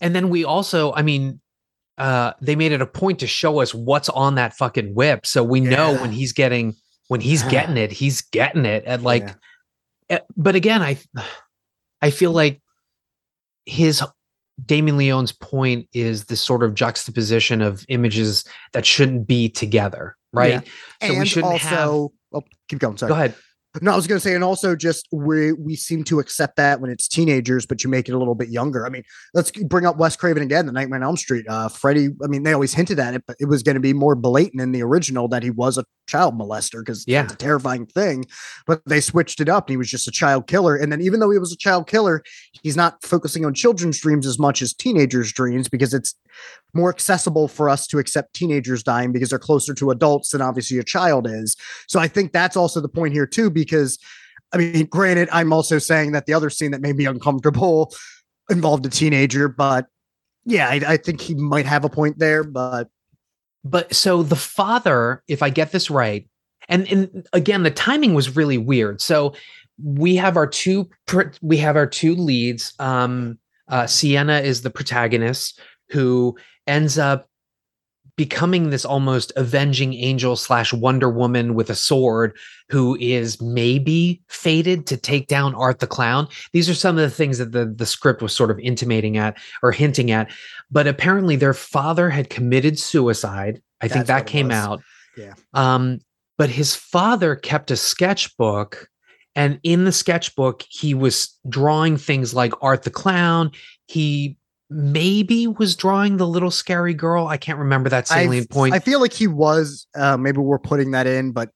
And 0.00 0.16
then 0.16 0.30
we 0.30 0.44
also, 0.44 0.92
I 0.94 1.02
mean, 1.02 1.40
uh, 1.98 2.32
they 2.40 2.56
made 2.56 2.72
it 2.72 2.80
a 2.80 2.86
point 2.86 3.20
to 3.20 3.26
show 3.26 3.60
us 3.60 3.74
what's 3.74 4.08
on 4.08 4.34
that 4.34 4.54
fucking 4.54 4.94
whip, 4.94 5.26
so 5.26 5.44
we 5.44 5.60
know 5.60 5.96
when 5.96 6.10
he's 6.10 6.32
getting 6.32 6.74
when 7.08 7.20
he's 7.20 7.42
getting 7.50 7.76
it, 7.76 7.92
he's 7.92 8.22
getting 8.22 8.66
it. 8.66 8.84
And 8.86 9.02
like, 9.02 9.22
Yeah. 9.22 9.34
eh, 10.10 10.18
but 10.36 10.54
again, 10.54 10.82
I 10.82 10.98
I 12.02 12.10
feel 12.10 12.32
like 12.32 12.60
his 13.66 14.02
Damien 14.64 14.96
Leone's 14.96 15.32
point 15.32 15.88
is 15.92 16.24
this 16.26 16.40
sort 16.40 16.62
of 16.62 16.74
juxtaposition 16.74 17.60
of 17.60 17.84
images 17.88 18.44
that 18.72 18.86
shouldn't 18.86 19.26
be 19.26 19.48
together, 19.48 20.16
right? 20.32 20.66
So 21.02 21.10
we 21.10 21.16
and 21.18 21.28
shouldn't 21.28 21.58
have. 21.58 21.88
also 21.88 22.12
oh, 22.32 22.42
keep 22.68 22.78
going, 22.78 22.96
sorry. 22.96 23.08
Go 23.08 23.14
ahead. 23.14 23.34
No, 23.80 23.92
I 23.92 23.96
was 23.96 24.06
going 24.06 24.20
to 24.20 24.22
say, 24.22 24.34
and 24.34 24.44
also 24.44 24.76
just 24.76 25.08
we 25.10 25.52
we 25.52 25.74
seem 25.74 26.04
to 26.04 26.20
accept 26.20 26.56
that 26.56 26.80
when 26.80 26.90
it's 26.90 27.08
teenagers, 27.08 27.66
but 27.66 27.82
you 27.82 27.90
make 27.90 28.08
it 28.08 28.12
a 28.12 28.18
little 28.18 28.36
bit 28.36 28.48
younger. 28.48 28.86
I 28.86 28.88
mean, 28.88 29.02
let's 29.34 29.50
bring 29.50 29.84
up 29.84 29.96
Wes 29.96 30.14
Craven 30.14 30.42
again, 30.44 30.66
The 30.66 30.72
Nightmare 30.72 31.00
on 31.00 31.04
Elm 31.04 31.16
Street. 31.16 31.44
Uh, 31.48 31.68
Freddy. 31.68 32.10
I 32.22 32.28
mean, 32.28 32.44
they 32.44 32.52
always 32.52 32.72
hinted 32.72 33.00
at 33.00 33.14
it, 33.14 33.24
but 33.26 33.36
it 33.40 33.46
was 33.46 33.62
going 33.64 33.74
to 33.74 33.80
be 33.80 33.92
more 33.92 34.14
blatant 34.14 34.62
in 34.62 34.70
the 34.70 34.82
original 34.82 35.26
that 35.28 35.42
he 35.42 35.50
was 35.50 35.76
a 35.76 35.84
child 36.06 36.38
molester 36.38 36.80
because 36.80 37.04
Yeah. 37.06 37.24
it's 37.24 37.32
a 37.32 37.36
terrifying 37.36 37.86
thing. 37.86 38.26
But 38.66 38.82
they 38.86 39.00
switched 39.00 39.40
it 39.40 39.48
up, 39.48 39.68
and 39.68 39.72
he 39.72 39.76
was 39.76 39.90
just 39.90 40.08
a 40.08 40.10
child 40.12 40.46
killer. 40.46 40.76
And 40.76 40.90
then 40.92 41.00
even 41.00 41.20
though 41.20 41.30
he 41.30 41.38
was 41.38 41.52
a 41.52 41.56
child 41.56 41.86
killer, 41.86 42.22
he's 42.62 42.76
not 42.76 43.02
focusing 43.02 43.44
on 43.44 43.54
children's 43.54 44.00
dreams 44.00 44.26
as 44.26 44.38
much 44.38 44.62
as 44.62 44.72
teenagers' 44.72 45.32
dreams 45.32 45.68
because 45.68 45.94
it's 45.94 46.14
more 46.72 46.90
accessible 46.90 47.48
for 47.48 47.68
us 47.70 47.86
to 47.88 47.98
accept 47.98 48.34
teenagers 48.34 48.82
dying 48.82 49.12
because 49.12 49.30
they're 49.30 49.38
closer 49.38 49.74
to 49.74 49.90
adults 49.90 50.30
than 50.30 50.42
obviously 50.42 50.78
a 50.78 50.84
child 50.84 51.26
is. 51.26 51.56
So 51.88 52.00
I 52.00 52.08
think 52.08 52.32
that's 52.32 52.56
also 52.56 52.80
the 52.80 52.88
point 52.88 53.12
here 53.14 53.26
too, 53.26 53.50
because 53.50 53.98
I 54.52 54.56
mean, 54.58 54.86
granted, 54.86 55.28
I'm 55.32 55.52
also 55.52 55.78
saying 55.78 56.12
that 56.12 56.26
the 56.26 56.32
other 56.34 56.48
scene 56.50 56.70
that 56.72 56.80
made 56.80 56.96
me 56.96 57.06
uncomfortable 57.06 57.92
involved 58.50 58.86
a 58.86 58.88
teenager, 58.88 59.48
but 59.48 59.86
yeah, 60.44 60.68
I, 60.68 60.80
I 60.86 60.96
think 60.96 61.20
he 61.20 61.34
might 61.34 61.66
have 61.66 61.84
a 61.84 61.88
point 61.88 62.18
there. 62.18 62.44
But 62.44 62.88
But 63.64 63.94
so 63.94 64.22
the 64.22 64.36
father, 64.36 65.22
if 65.26 65.42
I 65.42 65.50
get 65.50 65.72
this 65.72 65.90
right, 65.90 66.28
and 66.68 66.90
and 66.90 67.26
again, 67.32 67.62
the 67.62 67.70
timing 67.70 68.14
was 68.14 68.36
really 68.36 68.58
weird. 68.58 69.00
So 69.00 69.34
we 69.82 70.16
have 70.16 70.36
our 70.36 70.46
two 70.46 70.88
we 71.42 71.56
have 71.58 71.76
our 71.76 71.86
two 71.86 72.14
leads. 72.14 72.74
Um, 72.78 73.38
uh, 73.68 73.86
Sienna 73.86 74.40
is 74.40 74.62
the 74.62 74.70
protagonist 74.70 75.60
who 75.90 76.36
ends 76.66 76.98
up 76.98 77.28
becoming 78.16 78.70
this 78.70 78.84
almost 78.84 79.32
avenging 79.36 79.94
angel 79.94 80.36
slash 80.36 80.72
Wonder 80.72 81.10
Woman 81.10 81.54
with 81.54 81.68
a 81.68 81.74
sword 81.74 82.36
who 82.68 82.96
is 83.00 83.40
maybe 83.40 84.22
fated 84.28 84.86
to 84.86 84.96
take 84.96 85.26
down 85.26 85.54
Art 85.54 85.80
the 85.80 85.86
Clown. 85.86 86.28
These 86.52 86.70
are 86.70 86.74
some 86.74 86.96
of 86.96 87.02
the 87.02 87.14
things 87.14 87.38
that 87.38 87.52
the, 87.52 87.66
the 87.66 87.86
script 87.86 88.22
was 88.22 88.34
sort 88.34 88.50
of 88.50 88.58
intimating 88.60 89.16
at 89.16 89.36
or 89.62 89.72
hinting 89.72 90.10
at. 90.10 90.30
But 90.70 90.86
apparently 90.86 91.36
their 91.36 91.54
father 91.54 92.08
had 92.10 92.30
committed 92.30 92.78
suicide. 92.78 93.60
I 93.80 93.88
think 93.88 94.06
That's 94.06 94.20
what 94.22 94.26
that 94.26 94.26
came 94.30 94.48
was. 94.48 94.56
out. 94.56 94.82
Yeah. 95.16 95.34
Um, 95.52 96.00
but 96.38 96.50
his 96.50 96.74
father 96.74 97.36
kept 97.36 97.70
a 97.70 97.76
sketchbook. 97.76 98.88
And 99.36 99.58
in 99.64 99.84
the 99.84 99.92
sketchbook, 99.92 100.64
he 100.68 100.94
was 100.94 101.36
drawing 101.48 101.96
things 101.96 102.34
like 102.34 102.52
Art 102.62 102.84
the 102.84 102.90
Clown. 102.90 103.50
He 103.88 104.36
maybe 104.70 105.46
was 105.46 105.76
drawing 105.76 106.16
the 106.16 106.26
little 106.26 106.50
scary 106.50 106.94
girl. 106.94 107.26
I 107.26 107.36
can't 107.36 107.58
remember 107.58 107.88
that 107.90 108.10
I, 108.10 108.24
salient 108.24 108.50
point. 108.50 108.74
I 108.74 108.78
feel 108.78 109.00
like 109.00 109.12
he 109.12 109.26
was. 109.26 109.86
Uh, 109.94 110.16
maybe 110.16 110.38
we're 110.38 110.58
putting 110.58 110.92
that 110.92 111.06
in, 111.06 111.32
but 111.32 111.50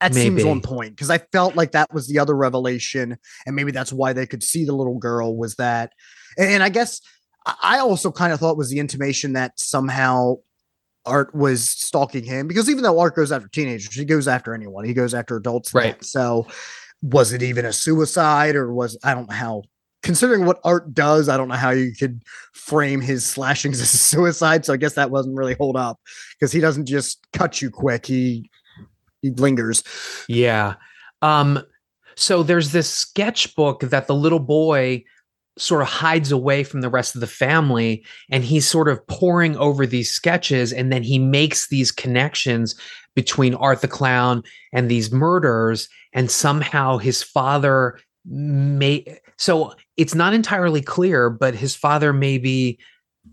that 0.00 0.14
seems 0.14 0.36
Maybe. 0.36 0.48
on 0.48 0.60
point 0.60 0.92
because 0.92 1.10
I 1.10 1.18
felt 1.32 1.56
like 1.56 1.72
that 1.72 1.92
was 1.92 2.06
the 2.06 2.18
other 2.18 2.36
revelation, 2.36 3.18
and 3.46 3.56
maybe 3.56 3.72
that's 3.72 3.92
why 3.92 4.12
they 4.12 4.26
could 4.26 4.42
see 4.42 4.64
the 4.64 4.74
little 4.74 4.98
girl 4.98 5.36
was 5.36 5.56
that. 5.56 5.92
And, 6.38 6.48
and 6.48 6.62
I 6.62 6.68
guess 6.68 7.00
I 7.46 7.54
I 7.62 7.78
also 7.78 8.12
kind 8.12 8.32
of 8.32 8.40
thought 8.40 8.56
was 8.56 8.70
the 8.70 8.78
intimation 8.78 9.32
that 9.32 9.58
somehow 9.58 10.36
Art 11.04 11.34
was 11.34 11.68
stalking 11.68 12.24
him 12.24 12.46
because 12.46 12.70
even 12.70 12.84
though 12.84 13.00
Art 13.00 13.16
goes 13.16 13.32
after 13.32 13.48
teenagers, 13.48 13.94
he 13.94 14.04
goes 14.04 14.28
after 14.28 14.54
anyone. 14.54 14.84
He 14.84 14.94
goes 14.94 15.14
after 15.14 15.36
adults. 15.36 15.74
Right. 15.74 16.02
So 16.04 16.46
was 17.02 17.32
it 17.32 17.42
even 17.42 17.64
a 17.64 17.72
suicide 17.72 18.54
or 18.54 18.72
was 18.72 18.96
I 19.02 19.14
don't 19.14 19.28
know 19.28 19.34
how 19.34 19.62
considering 20.02 20.44
what 20.44 20.60
art 20.64 20.92
does, 20.94 21.28
I 21.28 21.36
don't 21.36 21.48
know 21.48 21.54
how 21.54 21.70
you 21.70 21.92
could 21.92 22.22
frame 22.52 23.00
his 23.00 23.24
slashings 23.24 23.80
as 23.82 23.92
a 23.92 23.98
suicide. 23.98 24.64
So 24.64 24.72
I 24.72 24.76
guess 24.76 24.94
that 24.94 25.10
wasn't 25.10 25.36
really 25.36 25.54
hold 25.54 25.76
up 25.76 26.00
because 26.38 26.52
he 26.52 26.60
doesn't 26.60 26.86
just 26.86 27.26
cut 27.32 27.62
you 27.62 27.70
quick. 27.70 28.06
He 28.06 28.50
he 29.20 29.30
lingers. 29.30 29.84
Yeah. 30.28 30.74
Um, 31.22 31.62
so 32.16 32.42
there's 32.42 32.72
this 32.72 32.90
sketchbook 32.90 33.80
that 33.80 34.06
the 34.06 34.14
little 34.14 34.40
boy 34.40 35.04
sort 35.58 35.82
of 35.82 35.88
hides 35.88 36.32
away 36.32 36.64
from 36.64 36.80
the 36.80 36.88
rest 36.88 37.14
of 37.14 37.20
the 37.20 37.26
family 37.26 38.04
and 38.30 38.42
he's 38.42 38.66
sort 38.66 38.88
of 38.88 39.06
poring 39.06 39.56
over 39.58 39.86
these 39.86 40.10
sketches 40.10 40.72
and 40.72 40.90
then 40.90 41.02
he 41.02 41.18
makes 41.18 41.68
these 41.68 41.92
connections 41.92 42.74
between 43.14 43.54
Art 43.54 43.82
the 43.82 43.88
Clown 43.88 44.42
and 44.72 44.90
these 44.90 45.12
murders 45.12 45.88
and 46.14 46.30
somehow 46.30 46.96
his 46.96 47.22
father 47.22 47.98
may 48.24 49.04
so 49.36 49.74
it's 49.96 50.14
not 50.14 50.34
entirely 50.34 50.82
clear 50.82 51.30
but 51.30 51.54
his 51.54 51.74
father 51.74 52.12
maybe 52.12 52.78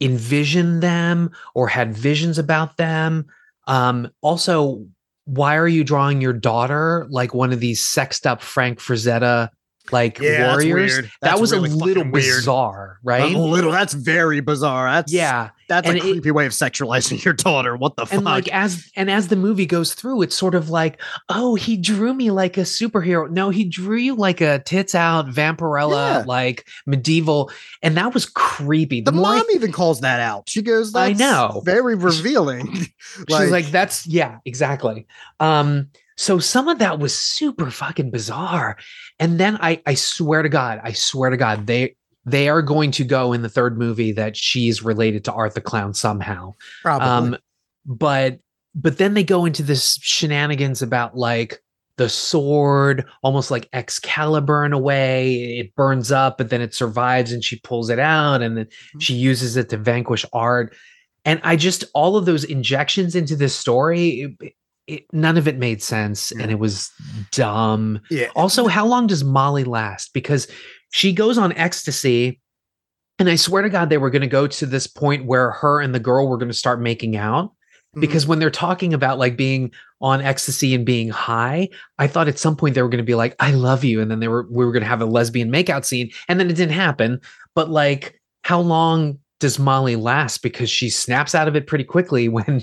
envisioned 0.01 0.83
them 0.83 1.31
or 1.55 1.67
had 1.67 1.93
visions 1.93 2.37
about 2.37 2.77
them. 2.77 3.25
Um 3.67 4.09
also 4.21 4.85
why 5.25 5.57
are 5.57 5.67
you 5.67 5.83
drawing 5.83 6.21
your 6.21 6.33
daughter 6.33 7.05
like 7.09 7.33
one 7.33 7.53
of 7.53 7.59
these 7.59 7.83
sexed 7.83 8.25
up 8.25 8.41
Frank 8.41 8.79
Frazetta 8.79 9.49
like 9.91 10.19
Yeah, 10.19 10.53
warriors. 10.55 11.07
That 11.21 11.39
was 11.39 11.51
really 11.51 11.69
a 11.69 11.73
little 11.73 12.03
fucking 12.03 12.11
weird. 12.11 12.37
bizarre, 12.37 12.99
right? 13.03 13.33
A 13.33 13.37
little. 13.39 13.71
That's 13.71 13.93
very 13.93 14.39
bizarre. 14.39 14.91
That's 14.91 15.11
yeah. 15.11 15.49
That's 15.67 15.87
And 15.87 15.97
a 15.97 15.99
it- 15.99 16.01
creepy 16.13 16.31
way 16.31 16.47
of 16.47 16.51
sexualizing 16.51 17.23
your 17.25 17.35
daughter. 17.35 17.75
What 17.77 17.95
the 17.95 18.01
And 18.03 18.09
fuck? 18.09 18.23
like 18.23 18.47
as 18.49 18.89
and 18.95 19.09
as 19.11 19.27
the 19.27 19.35
movie 19.35 19.67
goes 19.67 19.93
through, 19.93 20.23
it's 20.23 20.35
sort 20.35 20.55
of 20.55 20.69
like, 20.71 20.99
oh, 21.29 21.53
he 21.55 21.77
drew 21.77 22.13
me 22.13 22.31
like 22.31 22.57
a 22.57 22.61
superhero. 22.61 23.29
No, 23.29 23.49
he 23.51 23.65
drew 23.65 23.97
you 23.97 24.15
like 24.15 24.41
a 24.41 24.59
tits 24.59 24.95
out 24.95 25.27
vampirella, 25.27 26.19
Yeah. 26.21 26.23
like 26.25 26.67
medieval, 26.87 27.51
and 27.83 27.95
that 27.97 28.13
was 28.15 28.25
creepy. 28.25 29.01
the 29.01 29.11
I 29.11 29.15
mom 29.15 29.45
even 29.53 29.71
calls 29.71 30.01
that 30.01 30.19
out. 30.19 30.49
She 30.49 30.61
goes, 30.63 30.95
I 30.95 31.13
know. 31.13 31.61
very 31.65 31.93
revealing." 31.95 32.73
She's 33.29 33.51
like, 33.51 33.67
that's 33.67 34.07
yeah, 34.07 34.37
exactly. 34.45 35.05
Um, 35.39 35.89
so 36.17 36.37
some 36.39 36.67
of 36.67 36.79
that 36.79 36.99
was 36.99 37.17
super 37.17 37.71
fucking 37.71 38.11
bizarre. 38.11 38.77
And 39.19 39.39
then 39.39 39.57
I 39.61 39.81
I 39.85 39.93
swear 39.95 40.41
to 40.41 40.49
God, 40.49 40.79
I 40.83 40.93
swear 40.93 41.29
to 41.29 41.37
God, 41.37 41.67
they 41.67 41.95
they 42.25 42.49
are 42.49 42.61
going 42.61 42.91
to 42.91 43.03
go 43.03 43.33
in 43.33 43.41
the 43.41 43.49
third 43.49 43.77
movie 43.77 44.11
that 44.13 44.35
she's 44.37 44.83
related 44.83 45.23
to 45.25 45.33
Art 45.33 45.55
the 45.55 45.61
Clown 45.61 45.93
somehow. 45.93 46.53
probably. 46.81 47.07
Um, 47.07 47.37
but 47.85 48.39
but 48.75 48.97
then 48.97 49.13
they 49.13 49.23
go 49.23 49.45
into 49.45 49.63
this 49.63 49.97
shenanigans 50.01 50.81
about 50.81 51.17
like 51.17 51.59
the 51.97 52.07
sword, 52.09 53.05
almost 53.23 53.51
like 53.51 53.67
Excalibur 53.73 54.63
in 54.63 54.71
a 54.73 54.79
way. 54.79 55.57
It 55.59 55.75
burns 55.75 56.11
up, 56.13 56.37
but 56.37 56.49
then 56.49 56.61
it 56.61 56.73
survives 56.73 57.31
and 57.33 57.43
she 57.43 57.59
pulls 57.59 57.89
it 57.89 57.99
out 57.99 58.41
and 58.41 58.57
then 58.57 58.65
Mm-hmm. 58.65 58.99
she 58.99 59.15
uses 59.15 59.57
it 59.57 59.69
to 59.69 59.77
vanquish 59.77 60.25
art. 60.31 60.73
And 61.25 61.41
I 61.43 61.57
just 61.57 61.83
all 61.93 62.15
of 62.15 62.25
those 62.25 62.43
injections 62.45 63.15
into 63.15 63.35
this 63.35 63.53
story, 63.55 64.37
it, 64.39 64.53
it, 64.89 65.05
none 65.13 65.37
of 65.37 65.47
it 65.47 65.57
made 65.57 65.81
sense 65.81 66.31
and 66.31 66.51
it 66.51 66.59
was 66.59 66.91
dumb. 67.31 67.99
yeah. 68.09 68.27
Also, 68.35 68.67
how 68.67 68.85
long 68.85 69.07
does 69.07 69.23
Molly 69.23 69.63
last? 69.63 70.13
Because 70.13 70.47
she 70.91 71.13
goes 71.13 71.37
on 71.37 71.53
ecstasy. 71.53 72.39
And 73.19 73.29
I 73.29 73.35
swear 73.35 73.61
to 73.61 73.69
God, 73.69 73.89
they 73.89 73.97
were 73.97 74.09
going 74.09 74.21
to 74.21 74.27
go 74.27 74.47
to 74.47 74.65
this 74.65 74.87
point 74.87 75.25
where 75.25 75.51
her 75.51 75.81
and 75.81 75.93
the 75.93 75.99
girl 75.99 76.27
were 76.27 76.37
going 76.37 76.51
to 76.51 76.53
start 76.57 76.79
making 76.81 77.17
out. 77.17 77.51
Mhm. 77.95 78.01
Because 78.01 78.25
when 78.25 78.39
they're 78.39 78.49
talking 78.49 78.93
about 78.93 79.19
like 79.19 79.35
being 79.35 79.71
on 79.99 80.21
ecstasy 80.21 80.73
and 80.73 80.85
being 80.85 81.09
high, 81.09 81.67
I 81.97 82.07
thought 82.07 82.29
at 82.29 82.39
some 82.39 82.55
point 82.55 82.75
they 82.75 82.81
were 82.81 82.87
going 82.89 83.03
to 83.03 83.03
be 83.03 83.15
like, 83.15 83.35
I 83.39 83.51
love 83.51 83.83
you. 83.83 84.01
And 84.01 84.09
then 84.09 84.19
they 84.21 84.29
were, 84.29 84.47
we 84.49 84.65
were 84.65 84.71
going 84.71 84.83
to 84.83 84.87
have 84.89 85.01
a 85.01 85.05
lesbian 85.05 85.51
makeout 85.51 85.83
scene. 85.85 86.09
And 86.29 86.39
then 86.39 86.49
it 86.49 86.55
didn't 86.55 86.73
happen. 86.75 87.19
But 87.55 87.69
like, 87.69 88.19
how 88.43 88.61
long 88.61 89.19
does 89.41 89.59
Molly 89.59 89.97
last? 89.97 90.41
Because 90.41 90.69
she 90.69 90.89
snaps 90.89 91.35
out 91.35 91.47
of 91.49 91.55
it 91.57 91.67
pretty 91.67 91.83
quickly 91.83 92.29
when 92.37 92.61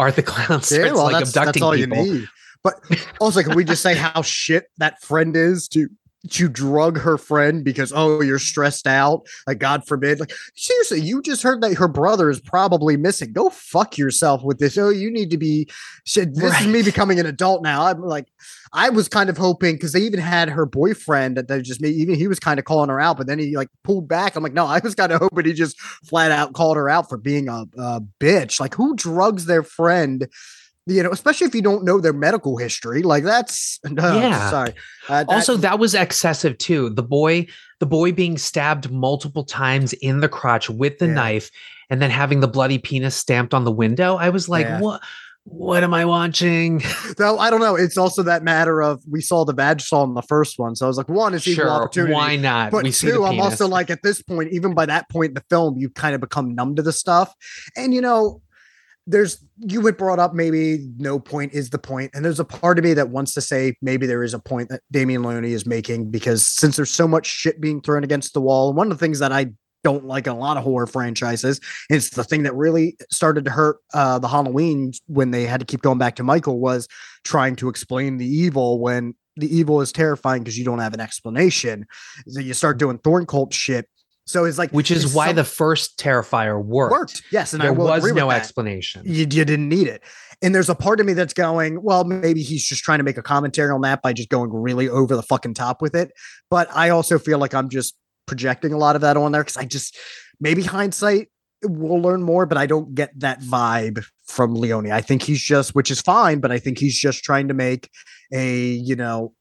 Art 0.00 0.16
the 0.16 0.22
Clown 0.22 0.62
starts 0.62 0.72
Yeah, 0.72 0.92
well, 0.92 1.04
like 1.04 1.12
that's, 1.18 1.30
abducting 1.36 1.60
that's 1.60 1.62
all 1.62 1.74
people. 1.74 2.04
you 2.06 2.12
need. 2.20 2.28
But 2.64 2.74
also, 3.20 3.42
can 3.42 3.54
we 3.54 3.64
just 3.64 3.82
say 3.82 3.94
how 3.94 4.22
shit 4.40 4.64
that 4.78 5.02
friend 5.02 5.36
is 5.36 5.68
to 5.68 5.88
to 6.28 6.48
drug 6.48 6.98
her 6.98 7.16
friend 7.16 7.64
because 7.64 7.92
oh 7.94 8.20
you're 8.20 8.38
stressed 8.38 8.86
out. 8.86 9.26
Like 9.46 9.58
god 9.58 9.86
forbid. 9.86 10.20
Like 10.20 10.32
seriously 10.54 11.00
you 11.00 11.22
just 11.22 11.42
heard 11.42 11.62
that 11.62 11.74
her 11.74 11.88
brother 11.88 12.30
is 12.30 12.40
probably 12.40 12.96
missing. 12.96 13.32
Go 13.32 13.50
fuck 13.50 13.96
yourself 13.96 14.42
with 14.42 14.58
this. 14.58 14.76
Oh 14.76 14.90
you 14.90 15.10
need 15.10 15.30
to 15.30 15.38
be 15.38 15.68
shit 16.04 16.34
this 16.34 16.60
is 16.60 16.66
me 16.66 16.82
becoming 16.82 17.18
an 17.18 17.26
adult 17.26 17.62
now. 17.62 17.86
I'm 17.86 18.02
like 18.02 18.26
i 18.72 18.88
was 18.88 19.08
kind 19.08 19.28
of 19.28 19.36
hoping 19.36 19.74
because 19.74 19.92
they 19.92 20.00
even 20.00 20.20
had 20.20 20.48
her 20.48 20.64
boyfriend 20.64 21.36
that 21.36 21.48
they 21.48 21.60
just 21.60 21.80
made 21.80 21.92
even 21.92 22.14
he 22.14 22.28
was 22.28 22.38
kind 22.38 22.56
of 22.60 22.64
calling 22.64 22.88
her 22.88 23.00
out 23.00 23.16
but 23.16 23.26
then 23.26 23.38
he 23.38 23.56
like 23.56 23.68
pulled 23.82 24.06
back. 24.08 24.36
I'm 24.36 24.42
like 24.42 24.52
no 24.52 24.66
i 24.66 24.78
was 24.78 24.94
kind 24.94 25.12
of 25.12 25.20
hoping 25.20 25.46
he 25.46 25.52
just 25.52 25.80
flat 25.80 26.30
out 26.30 26.52
called 26.52 26.76
her 26.76 26.88
out 26.88 27.08
for 27.08 27.16
being 27.16 27.48
a, 27.48 27.64
a 27.78 28.00
bitch. 28.20 28.60
Like 28.60 28.74
who 28.74 28.94
drugs 28.94 29.46
their 29.46 29.62
friend 29.62 30.28
you 30.86 31.02
know, 31.02 31.10
especially 31.10 31.46
if 31.46 31.54
you 31.54 31.62
don't 31.62 31.84
know 31.84 32.00
their 32.00 32.12
medical 32.12 32.56
history, 32.56 33.02
like 33.02 33.22
that's 33.24 33.78
no, 33.88 34.16
Yeah. 34.20 34.50
Sorry. 34.50 34.74
Uh, 35.08 35.24
that- 35.24 35.28
also 35.28 35.56
that 35.56 35.78
was 35.78 35.94
excessive 35.94 36.56
too 36.58 36.90
the 36.90 37.02
boy 37.02 37.46
the 37.80 37.86
boy 37.86 38.12
being 38.12 38.36
stabbed 38.38 38.90
multiple 38.90 39.44
times 39.44 39.92
in 39.94 40.20
the 40.20 40.28
crotch 40.28 40.68
with 40.70 40.98
the 40.98 41.06
Yeah. 41.06 41.14
knife 41.14 41.50
and 41.90 42.00
then 42.00 42.10
having 42.10 42.40
the 42.40 42.48
bloody 42.48 42.78
penis 42.78 43.16
stamped 43.16 43.52
on 43.54 43.64
the 43.64 43.72
window 43.72 44.16
i 44.16 44.28
was 44.30 44.48
like 44.48 44.66
Yeah. 44.66 44.80
what 44.80 45.00
what 45.44 45.82
am 45.82 45.94
i 45.94 46.04
watching 46.04 46.82
though 47.16 47.38
I 47.38 47.48
don't 47.50 47.60
know. 47.60 47.74
It's 47.74 47.96
also 47.96 48.22
that 48.24 48.42
matter 48.42 48.82
of 48.82 49.02
we 49.10 49.20
saw 49.22 49.44
the 49.44 49.54
badge 49.54 49.82
saw 49.88 50.04
in 50.04 50.12
the 50.14 50.22
first 50.22 50.58
one, 50.58 50.76
so 50.76 50.84
I 50.84 50.88
was 50.88 50.98
like, 50.98 51.08
one 51.08 51.32
is 51.34 51.46
equal 51.48 51.64
sure 51.64 51.70
opportunity. 51.72 52.12
why 52.12 52.36
not 52.36 52.70
But 52.70 52.84
we 52.84 52.90
see 52.92 53.06
the 53.08 53.14
two, 53.14 53.24
I'm 53.24 53.40
also 53.40 53.66
like 53.66 53.88
at 53.90 54.02
this 54.02 54.20
point, 54.22 54.52
even 54.52 54.74
by 54.74 54.84
that 54.86 55.08
point 55.08 55.28
in 55.30 55.34
the 55.34 55.44
film, 55.48 55.78
you 55.78 55.88
kind 55.88 56.14
of 56.14 56.20
become 56.20 56.54
numb 56.54 56.76
to 56.76 56.82
the 56.82 56.92
stuff. 56.92 57.34
And 57.74 57.94
you 57.94 58.02
know, 58.02 58.42
there's 59.10 59.44
you 59.58 59.84
had 59.84 59.96
brought 59.96 60.18
up 60.18 60.34
maybe 60.34 60.88
no 60.98 61.18
point 61.18 61.52
is 61.52 61.70
the 61.70 61.78
point, 61.78 62.10
and 62.14 62.24
there's 62.24 62.40
a 62.40 62.44
part 62.44 62.78
of 62.78 62.84
me 62.84 62.94
that 62.94 63.10
wants 63.10 63.34
to 63.34 63.40
say 63.40 63.74
maybe 63.82 64.06
there 64.06 64.22
is 64.22 64.34
a 64.34 64.38
point 64.38 64.68
that 64.68 64.82
Damien 64.90 65.22
Leone 65.22 65.44
is 65.44 65.66
making 65.66 66.10
because 66.10 66.46
since 66.46 66.76
there's 66.76 66.90
so 66.90 67.08
much 67.08 67.26
shit 67.26 67.60
being 67.60 67.80
thrown 67.80 68.04
against 68.04 68.32
the 68.34 68.40
wall, 68.40 68.72
one 68.72 68.90
of 68.90 68.98
the 68.98 69.04
things 69.04 69.18
that 69.18 69.32
I 69.32 69.50
don't 69.82 70.04
like 70.04 70.26
a 70.26 70.34
lot 70.34 70.56
of 70.56 70.62
horror 70.62 70.86
franchises 70.86 71.60
is 71.88 72.10
the 72.10 72.24
thing 72.24 72.42
that 72.42 72.54
really 72.54 72.96
started 73.10 73.44
to 73.46 73.50
hurt 73.50 73.78
uh, 73.94 74.18
the 74.18 74.28
Halloween 74.28 74.92
when 75.06 75.30
they 75.30 75.44
had 75.44 75.60
to 75.60 75.66
keep 75.66 75.82
going 75.82 75.98
back 75.98 76.16
to 76.16 76.22
Michael 76.22 76.60
was 76.60 76.86
trying 77.24 77.56
to 77.56 77.68
explain 77.68 78.18
the 78.18 78.26
evil 78.26 78.78
when 78.78 79.14
the 79.36 79.54
evil 79.54 79.80
is 79.80 79.92
terrifying 79.92 80.42
because 80.42 80.58
you 80.58 80.64
don't 80.64 80.80
have 80.80 80.94
an 80.94 81.00
explanation. 81.00 81.86
So 82.28 82.40
you 82.40 82.54
start 82.54 82.78
doing 82.78 82.98
thorn 82.98 83.26
cult 83.26 83.54
shit. 83.54 83.88
So 84.26 84.44
it's 84.44 84.58
like 84.58 84.70
which 84.70 84.90
is 84.90 85.14
why 85.14 85.28
some- 85.28 85.36
the 85.36 85.44
first 85.44 85.98
terrifier 85.98 86.62
worked, 86.62 86.92
worked. 86.92 87.22
Yes, 87.32 87.52
and 87.52 87.62
I 87.62 87.66
there 87.66 87.72
was 87.72 88.12
no 88.12 88.30
explanation 88.30 89.02
You, 89.04 89.12
you 89.20 89.26
didn't 89.26 89.68
need 89.68 89.88
it. 89.88 90.02
And 90.42 90.54
there's 90.54 90.70
a 90.70 90.74
part 90.74 91.00
of 91.00 91.06
me 91.06 91.12
that's 91.12 91.34
going, 91.34 91.82
well, 91.82 92.04
maybe 92.04 92.42
he's 92.42 92.64
just 92.64 92.82
trying 92.82 92.98
to 92.98 93.04
make 93.04 93.18
a 93.18 93.22
commentary 93.22 93.70
on 93.70 93.82
that 93.82 94.00
by 94.02 94.12
just 94.12 94.30
going 94.30 94.50
really 94.52 94.88
over 94.88 95.14
the 95.14 95.22
fucking 95.22 95.54
top 95.54 95.82
with 95.82 95.94
it. 95.94 96.12
But 96.48 96.68
I 96.74 96.88
also 96.90 97.18
feel 97.18 97.38
like 97.38 97.54
I'm 97.54 97.68
just 97.68 97.94
projecting 98.26 98.72
a 98.72 98.78
lot 98.78 98.94
of 98.94 99.02
that 99.02 99.16
on 99.16 99.32
there 99.32 99.42
because 99.42 99.56
I 99.56 99.64
just 99.64 99.98
maybe 100.40 100.62
hindsight 100.62 101.28
we'll 101.62 102.00
learn 102.00 102.22
more, 102.22 102.46
but 102.46 102.56
I 102.56 102.64
don't 102.66 102.94
get 102.94 103.10
that 103.20 103.40
vibe 103.42 104.02
from 104.26 104.54
Leone. 104.54 104.90
I 104.90 105.02
think 105.02 105.22
he's 105.22 105.42
just, 105.42 105.74
which 105.74 105.90
is 105.90 106.00
fine, 106.00 106.40
but 106.40 106.50
I 106.50 106.58
think 106.58 106.78
he's 106.78 106.98
just 106.98 107.22
trying 107.22 107.48
to 107.48 107.54
make 107.54 107.90
a, 108.32 108.68
you 108.70 108.96
know, 108.96 109.34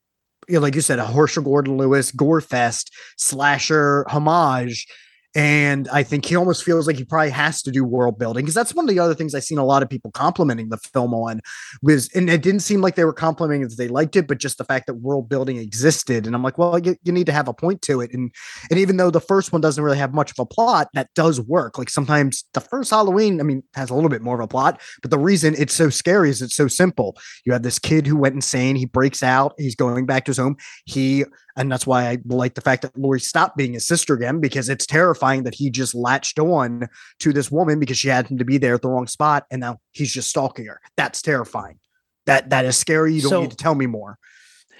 you 0.49 0.55
know, 0.55 0.61
like 0.61 0.75
you 0.75 0.81
said, 0.81 0.99
a 0.99 1.05
Herschell 1.05 1.43
Gordon 1.43 1.77
Lewis 1.77 2.11
gore 2.11 2.41
fest 2.41 2.91
slasher 3.17 4.05
homage. 4.09 4.87
And 5.35 5.87
I 5.89 6.01
think 6.01 6.25
he 6.25 6.35
almost 6.35 6.63
feels 6.63 6.87
like 6.87 6.97
he 6.97 7.05
probably 7.05 7.29
has 7.29 7.61
to 7.61 7.71
do 7.71 7.83
world 7.83 8.17
building 8.17 8.43
because 8.43 8.55
that's 8.55 8.73
one 8.73 8.85
of 8.85 8.89
the 8.89 8.99
other 8.99 9.13
things 9.13 9.35
I've 9.35 9.43
seen 9.43 9.59
a 9.59 9.65
lot 9.65 9.83
of 9.83 9.89
people 9.89 10.09
complimenting 10.11 10.69
the 10.69 10.77
film 10.77 11.13
on 11.13 11.41
was, 11.83 12.09
and 12.15 12.29
it 12.29 12.41
didn't 12.41 12.61
seem 12.61 12.81
like 12.81 12.95
they 12.95 13.05
were 13.05 13.13
complimenting 13.13 13.67
that 13.67 13.77
they 13.77 13.87
liked 13.87 14.15
it, 14.15 14.27
but 14.27 14.39
just 14.39 14.57
the 14.57 14.63
fact 14.63 14.87
that 14.87 14.95
world 14.95 15.29
building 15.29 15.57
existed. 15.57 16.25
And 16.25 16.35
I'm 16.35 16.41
like, 16.41 16.57
well, 16.57 16.79
you, 16.79 16.95
you 17.03 17.11
need 17.11 17.27
to 17.27 17.31
have 17.31 17.47
a 17.47 17.53
point 17.53 17.83
to 17.83 18.01
it. 18.01 18.11
And 18.11 18.31
and 18.71 18.79
even 18.79 18.97
though 18.97 19.11
the 19.11 19.21
first 19.21 19.51
one 19.51 19.61
doesn't 19.61 19.83
really 19.83 19.97
have 19.99 20.13
much 20.13 20.31
of 20.31 20.39
a 20.39 20.45
plot, 20.45 20.89
that 20.93 21.09
does 21.13 21.39
work. 21.39 21.77
Like 21.77 21.89
sometimes 21.89 22.45
the 22.53 22.61
first 22.61 22.89
Halloween, 22.89 23.39
I 23.39 23.43
mean, 23.43 23.61
has 23.75 23.91
a 23.91 23.93
little 23.93 24.09
bit 24.09 24.23
more 24.23 24.35
of 24.35 24.43
a 24.43 24.47
plot, 24.47 24.81
but 25.03 25.11
the 25.11 25.19
reason 25.19 25.53
it's 25.57 25.73
so 25.75 25.91
scary 25.91 26.31
is 26.31 26.41
it's 26.41 26.55
so 26.55 26.67
simple. 26.67 27.15
You 27.45 27.53
have 27.53 27.63
this 27.63 27.77
kid 27.77 28.07
who 28.07 28.17
went 28.17 28.33
insane. 28.33 28.75
He 28.75 28.85
breaks 28.85 29.21
out. 29.21 29.53
He's 29.59 29.75
going 29.75 30.07
back 30.07 30.25
to 30.25 30.29
his 30.31 30.37
home. 30.37 30.57
He 30.85 31.25
and 31.55 31.71
that's 31.71 31.85
why 31.87 32.07
I 32.09 32.17
like 32.25 32.55
the 32.55 32.61
fact 32.61 32.81
that 32.83 32.97
Laurie 32.97 33.19
stopped 33.19 33.57
being 33.57 33.73
his 33.73 33.87
sister 33.87 34.13
again 34.13 34.39
because 34.39 34.69
it's 34.69 34.85
terrifying 34.85 35.43
that 35.43 35.55
he 35.55 35.69
just 35.69 35.93
latched 35.95 36.39
on 36.39 36.87
to 37.19 37.33
this 37.33 37.51
woman 37.51 37.79
because 37.79 37.97
she 37.97 38.07
happened 38.07 38.39
to 38.39 38.45
be 38.45 38.57
there 38.57 38.75
at 38.75 38.81
the 38.81 38.89
wrong 38.89 39.07
spot, 39.07 39.45
and 39.51 39.61
now 39.61 39.79
he's 39.91 40.13
just 40.13 40.29
stalking 40.29 40.65
her. 40.65 40.79
That's 40.97 41.21
terrifying. 41.21 41.79
That 42.25 42.49
that 42.51 42.65
is 42.65 42.77
scary. 42.77 43.13
You 43.13 43.21
don't 43.21 43.29
So- 43.29 43.41
need 43.41 43.51
to 43.51 43.57
tell 43.57 43.75
me 43.75 43.85
more. 43.85 44.17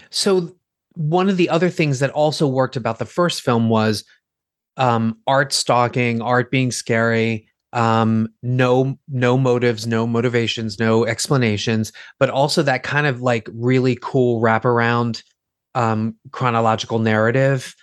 So 0.10 0.56
one 0.96 1.30
of 1.30 1.38
the 1.38 1.50
other 1.50 1.70
things 1.70 2.00
that 2.00 2.10
also 2.12 2.48
worked 2.48 2.76
about 2.76 3.00
the 3.00 3.06
first 3.06 3.41
film 3.41 3.70
was 3.70 4.04
um, 4.78 5.18
art 5.28 5.54
stalking, 5.54 6.22
art 6.22 6.52
being 6.52 6.72
scary, 6.72 7.48
um, 7.74 8.30
no 8.41 8.98
no 9.08 9.38
motives, 9.38 9.86
no 9.86 10.08
motivations, 10.08 10.80
no 10.80 11.06
explanations, 11.06 11.91
but 12.20 12.30
also 12.30 12.64
that 12.64 12.84
kind 12.84 13.06
of 13.06 13.22
like 13.22 13.48
really 13.54 13.98
cool 14.02 14.41
wraparound 14.41 15.22
um, 15.76 16.16
chronological 16.32 17.00
narrative 17.00 17.76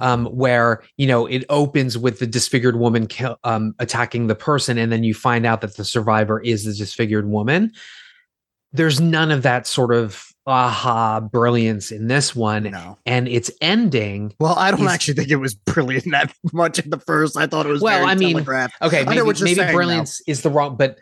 um, 0.00 0.26
where 0.26 0.84
you 0.98 1.06
know 1.06 1.26
it 1.26 1.44
opens 1.48 1.98
with 1.98 2.20
the 2.20 2.26
disfigured 2.28 2.76
woman 2.76 3.06
kill, 3.08 3.36
um, 3.42 3.74
attacking 3.80 4.28
the 4.28 4.34
person, 4.36 4.78
and 4.78 4.92
then 4.92 5.02
you 5.02 5.14
find 5.14 5.44
out 5.44 5.60
that 5.62 5.76
the 5.76 5.84
survivor 5.84 6.40
is 6.40 6.64
the 6.64 6.72
disfigured 6.72 7.28
woman. 7.28 7.72
There's 8.72 9.00
none 9.00 9.30
of 9.32 9.42
that 9.42 9.66
sort 9.66 9.92
of 9.94 10.26
aha 10.46 11.20
brilliance 11.20 11.90
in 11.90 12.06
this 12.08 12.36
one, 12.36 12.64
No. 12.64 12.98
and 13.06 13.26
its 13.26 13.50
ending. 13.60 14.32
Well, 14.38 14.54
I 14.56 14.70
don't 14.70 14.82
is- 14.82 14.92
actually 14.92 15.14
think 15.14 15.30
it 15.30 15.36
was 15.36 15.54
brilliant 15.54 16.04
that 16.12 16.32
much 16.52 16.78
in 16.78 16.90
the 16.90 16.98
first. 17.00 17.36
I 17.36 17.46
thought 17.46 17.66
it 17.66 17.70
was 17.70 17.82
Well, 17.82 18.04
I 18.06 18.14
mean, 18.14 18.32
telegraphed. 18.32 18.74
Okay, 18.82 19.04
maybe, 19.04 19.22
maybe 19.22 19.34
saying 19.54 19.56
now. 19.56 19.72
brilliance 19.72 20.20
is 20.28 20.42
the 20.42 20.50
wrong, 20.50 20.76
but 20.76 20.98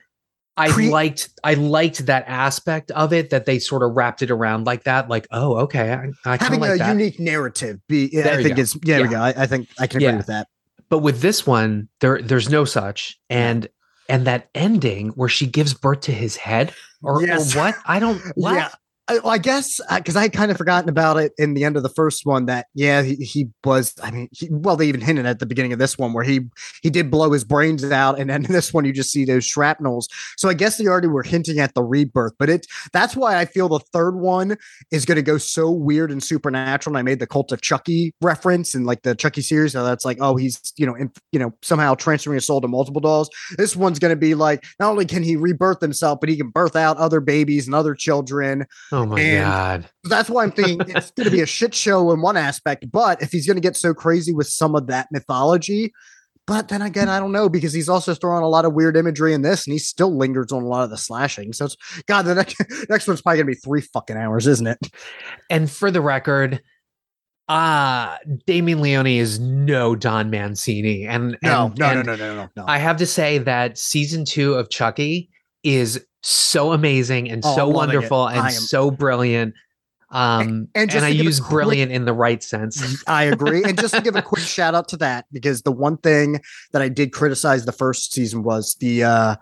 I 0.57 0.69
Cre- 0.71 0.83
liked 0.91 1.31
I 1.43 1.55
liked 1.55 2.07
that 2.07 2.25
aspect 2.29 2.91
of 2.91 3.13
it 3.13 3.31
that 3.31 3.47
they 3.47 3.59
sort 3.59 3.83
of 3.83 3.93
wrapped 3.93 4.21
it 4.23 4.31
around 4.31 4.65
like 4.67 4.85
that. 4.85 5.09
Like, 5.09 5.27
oh, 5.31 5.57
okay, 5.61 5.93
I, 5.93 6.09
I 6.35 6.37
having 6.43 6.61
like 6.61 6.75
a 6.75 6.79
that. 6.79 6.89
unique 6.93 7.19
narrative. 7.19 7.81
Be 7.89 8.11
yeah, 8.13 8.23
There 8.25 8.39
I 8.39 8.43
think 8.43 8.57
go. 8.57 8.63
it's 8.63 8.77
yeah, 8.85 8.97
there 8.99 9.03
we 9.07 9.09
go. 9.11 9.21
I, 9.21 9.29
I 9.37 9.47
think 9.47 9.69
I 9.79 9.87
can 9.87 9.97
agree 9.99 10.09
Yeah. 10.11 10.17
with 10.19 10.27
that. 10.27 10.49
but 10.91 10.99
with 10.99 11.21
this 11.23 11.47
one 11.47 11.89
there 12.01 12.21
there's 12.21 12.51
no 12.51 12.65
such 12.67 13.19
and 13.31 13.67
and 14.11 14.27
that 14.27 14.51
ending 14.55 15.09
where 15.11 15.29
she 15.29 15.47
gives 15.47 15.73
birth 15.73 16.01
to 16.03 16.13
his 16.13 16.37
head 16.37 16.75
or, 17.03 17.23
Yes. 17.25 17.55
or 17.57 17.61
what 17.61 17.75
i 17.87 17.99
don't 17.99 18.21
what 18.37 18.55
Yeah. 18.55 18.69
Uh, 19.09 19.21
I, 19.25 19.29
I 19.31 19.39
guess 19.39 19.81
uh, 19.89 19.99
because 19.99 20.17
I 20.17 20.23
had 20.23 20.33
kind 20.33 20.51
of 20.51 20.57
forgotten 20.57 20.89
about 20.89 21.17
it 21.17 21.33
in 21.39 21.55
the 21.55 21.65
end 21.65 21.77
of 21.77 21.83
the 21.83 21.89
first 21.89 22.27
one. 22.27 22.47
That 22.47 22.67
yeah, 22.75 23.03
he, 23.03 23.17
he 23.17 23.49
was. 23.65 23.95
I 24.03 24.11
mean, 24.11 24.29
he, 24.33 24.49
well, 24.51 24.77
they 24.77 24.87
even 24.87 25.01
hinted 25.01 25.27
at 25.27 25.39
the 25.39 25.47
beginning 25.47 25.73
of 25.73 25.79
this 25.79 25.99
one 25.99 26.13
where 26.13 26.25
he 26.25 26.41
he 26.83 26.91
did 26.91 27.11
blow 27.11 27.33
his 27.33 27.45
brains 27.45 27.85
out, 27.85 28.19
and 28.19 28.31
then 28.31 28.45
in 28.45 28.53
this 28.53 28.73
one 28.73 28.85
you 28.85 28.93
just 28.93 29.13
see 29.13 29.25
those 29.25 29.45
shrapnels. 29.45 30.09
So 30.37 30.49
I 30.49 30.55
guess 30.55 30.77
they 30.79 30.87
already 30.87 31.09
were 31.09 31.23
hinting 31.23 31.59
at 31.59 31.75
the 31.75 31.83
rebirth. 31.83 32.35
But 32.39 32.51
it 32.51 32.67
that's 32.93 33.17
why 33.17 33.39
I 33.39 33.45
feel 33.45 33.69
the 33.69 33.81
third 33.93 34.17
one 34.17 34.57
is 34.91 35.05
going 35.05 35.17
to 35.17 35.23
go 35.23 35.39
so 35.39 35.71
weird 35.71 36.11
and 36.11 36.23
supernatural. 36.23 36.97
And 36.97 36.99
I 36.99 37.03
made 37.03 37.19
the 37.19 37.27
Cult 37.27 37.53
of 37.53 37.61
Chucky 37.61 38.15
reference 38.21 38.75
and 38.75 38.87
like 38.87 39.03
the 39.03 39.15
Chucky 39.15 39.43
series. 39.43 39.73
So 39.73 39.85
that's 39.85 40.05
like, 40.05 40.19
oh, 40.21 40.37
he's 40.37 40.73
you 40.77 40.87
know, 40.87 40.95
in, 40.95 41.11
you 41.33 41.39
know, 41.39 41.53
somehow 41.63 41.95
transferring 41.95 42.37
his 42.37 42.47
soul 42.47 42.61
to 42.61 42.69
multiple 42.69 43.01
dolls. 43.01 43.31
This 43.57 43.77
one's 43.77 43.99
going 43.99 44.11
to 44.11 44.17
be 44.17 44.35
like 44.35 44.65
not 44.79 44.91
only 44.91 45.07
can 45.07 45.23
he 45.23 45.37
rebirth 45.37 45.81
himself, 45.81 46.21
but 46.21 46.29
he 46.29 46.37
can 46.37 46.49
birth 46.49 46.77
out 46.77 46.97
other 46.99 47.21
babies 47.21 47.67
and 47.67 47.75
other 47.75 47.95
children. 47.95 48.67
Oh 48.93 49.07
my 49.07 49.21
And- 49.21 49.45
god. 49.45 49.91
That's 50.05 50.29
why 50.31 50.45
I'm 50.45 50.53
thinking 50.53 50.81
it's 50.95 51.11
going 51.13 51.25
to 51.25 51.31
be 51.31 51.41
a 51.41 51.47
shit 51.47 51.75
show 51.75 52.13
in 52.13 52.21
one 52.21 52.37
aspect, 52.37 52.91
but 52.93 53.23
if 53.23 53.33
he's 53.33 53.47
going 53.47 53.57
to 53.57 53.61
get 53.63 53.77
so 53.77 53.95
crazy 53.95 54.33
with 54.33 54.47
some 54.49 54.75
of 54.75 54.87
that 54.89 55.09
mythology, 55.11 55.93
but 56.47 56.69
then 56.69 56.83
again, 56.83 57.09
I 57.09 57.19
don't 57.21 57.33
know 57.33 57.49
because 57.49 57.73
he's 57.73 57.89
also 57.89 58.15
throwing 58.15 58.43
a 58.43 58.49
lot 58.49 58.65
of 58.65 58.75
weird 58.75 58.97
imagery 58.97 59.33
in 59.33 59.43
this, 59.43 59.65
and 59.67 59.73
he 59.73 59.79
still 59.79 60.17
lingers 60.17 60.51
on 60.53 60.63
a 60.63 60.67
lot 60.67 60.83
of 60.85 60.91
the 60.91 60.99
slashing. 60.99 61.53
So 61.53 61.67
it's 61.67 61.77
God. 62.07 62.23
The 62.23 62.35
next 62.35 62.57
next 62.91 63.07
one's 63.07 63.23
probably 63.23 63.39
going 63.43 63.47
to 63.47 63.53
be 63.53 63.61
three 63.65 63.81
fucking 63.81 64.17
hours, 64.17 64.47
isn't 64.49 64.67
it? 64.67 64.79
And 65.49 65.71
for 65.71 65.91
the 65.93 66.01
record, 66.01 66.61
uh 67.49 68.17
Damien 68.47 68.81
Leone 68.81 69.07
is 69.07 69.39
no 69.39 69.95
Don 69.95 70.31
Mancini. 70.31 71.07
And, 71.07 71.37
No, 71.43 71.67
and- 71.67 71.79
no, 71.79 71.95
no, 71.95 72.03
no, 72.03 72.17
no, 72.17 72.35
no, 72.35 72.49
no. 72.57 72.65
I 72.67 72.79
have 72.79 72.97
to 72.99 73.07
say 73.07 73.39
that 73.39 73.79
season 73.79 74.25
two 74.25 74.55
of 74.55 74.69
Chucky 74.71 75.31
is 75.63 76.05
so 76.23 76.73
amazing 76.73 77.31
and 77.31 77.43
Oh, 77.45 77.57
so 77.57 77.71
it. 77.71 77.75
wonderful 77.75 78.29
and 78.29 78.39
am- 78.39 78.51
so 78.51 78.91
brilliant. 78.91 79.55
Um, 80.11 80.41
and 80.43 80.69
and, 80.75 80.91
just 80.91 81.05
I 81.05 81.09
to 81.11 81.15
give 81.17 81.23
a 81.23 81.25
use 81.25 81.41
quick- 81.41 81.51
brilliant 81.51 81.91
in 81.93 82.05
the 82.05 82.13
right 82.13 82.43
sense. 82.43 83.03
I 83.07 83.25
agree. 83.25 83.65
And 83.65 83.81
just 83.81 83.95
to 83.95 84.03
give 84.03 84.15
a 84.15 84.21
quick 84.23 84.43
shout 84.45 84.75
out 84.75 84.87
to 84.89 84.97
that, 84.99 85.25
because 85.33 85.63
the 85.63 85.73
one 85.73 85.97
thing 85.97 86.41
that 86.73 86.83
I 86.83 86.89
did 86.91 87.13
criticize 87.13 87.65
the 87.65 87.73
first 87.73 88.13
season 88.13 88.43
was 88.43 88.75
the 88.81 89.05
uh 89.05 89.37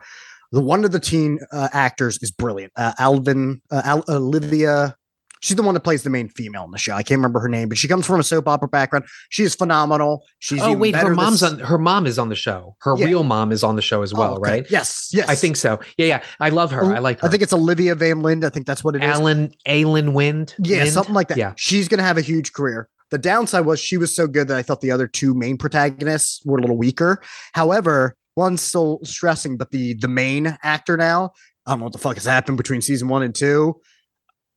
the 0.53 0.61
one 0.61 0.85
of 0.85 0.93
the 0.93 1.01
teen 1.01 1.39
uh, 1.53 1.69
actors 1.73 2.19
is 2.23 2.31
brilliant. 2.33 2.73
Uh, 2.77 2.93
Alvin 2.99 3.61
uh, 3.71 3.83
Al- 3.85 4.05
Olivia 4.09 4.97
She's 5.43 5.57
the 5.57 5.63
one 5.63 5.75
that 5.75 5.81
plays 5.81 6.03
the 6.03 6.11
main 6.11 6.29
female 6.29 6.65
in 6.65 6.71
the 6.71 6.79
show. 6.79 6.95
I 6.95 7.03
can't 7.03 7.19
remember 7.19 7.41
her 7.41 7.49
name, 7.49 7.69
but 7.69 7.79
she 7.79 7.89
comes 7.89 8.07
from 8.07 8.21
a 8.21 8.23
soap 8.23 8.47
opera 8.47 8.69
background. 8.69 9.07
She 9.31 9.43
is 9.43 9.55
phenomenal. 9.55 10.25
She's 10.39 10.61
oh 10.63 10.75
wait, 10.75 10.95
her 10.95 11.15
mom's 11.15 11.43
s- 11.43 11.53
on 11.53 11.59
her 11.61 11.79
mom 11.79 12.07
is 12.07 12.19
on 12.19 12.29
the 12.29 12.35
show. 12.37 12.77
Her 12.81 12.95
Yeah. 12.99 13.07
real 13.07 13.25
mom 13.25 13.51
is 13.53 13.65
on 13.65 13.77
the 13.77 13.83
show 13.83 14.03
as 14.03 14.13
well, 14.13 14.35
Oh, 14.35 14.37
okay. 14.37 14.51
right? 14.51 14.67
Yes, 14.71 15.09
yes. 15.13 15.29
I 15.29 15.35
think 15.35 15.57
so. 15.57 15.81
Yeah, 15.97 16.07
yeah. 16.07 16.23
I 16.41 16.51
love 16.51 16.71
her. 16.73 16.85
I 16.95 16.99
like 16.99 17.21
her. 17.21 17.27
I 17.29 17.31
think 17.31 17.43
it's 17.43 17.53
Olivia 17.53 17.95
Van 17.95 18.21
Lind. 18.23 18.45
I 18.45 18.51
think 18.51 18.67
that's 18.67 18.85
what 18.85 18.95
it 18.97 19.03
is. 19.03 19.09
Alan 19.11 19.53
Alan 19.67 20.13
Wind. 20.13 20.55
Yeah, 20.59 20.85
something 20.87 21.15
like 21.15 21.29
that. 21.29 21.39
Yeah. 21.39 21.55
She's 21.57 21.89
going 21.89 21.99
to 21.99 22.05
have 22.05 22.19
a 22.19 22.23
huge 22.23 22.53
career. 22.53 22.89
The 23.11 23.19
downside 23.19 23.65
was 23.67 23.81
she 23.81 23.97
was 23.97 24.15
so 24.15 24.27
good 24.29 24.47
that 24.49 24.57
I 24.57 24.63
thought 24.63 24.83
the 24.83 24.91
other 24.93 25.09
two 25.09 25.35
main 25.35 25.57
protagonists 25.57 26.43
were 26.45 26.59
a 26.59 26.61
little 26.61 26.77
weaker. 26.79 27.21
However, 27.55 28.15
one's 28.37 28.61
still 28.63 29.01
stressing, 29.05 29.57
but 29.57 29.71
the 29.71 29.95
the 29.95 30.07
main 30.09 30.57
actor 30.63 30.97
now, 30.97 31.33
I 31.67 31.73
don't 31.73 31.79
know 31.81 31.85
what 31.85 31.93
the 31.93 31.99
fuck 31.99 32.15
has 32.17 32.25
happened 32.25 32.57
between 32.57 32.83
season 32.83 33.09
one 33.09 33.23
and 33.23 33.35
two. 33.35 33.81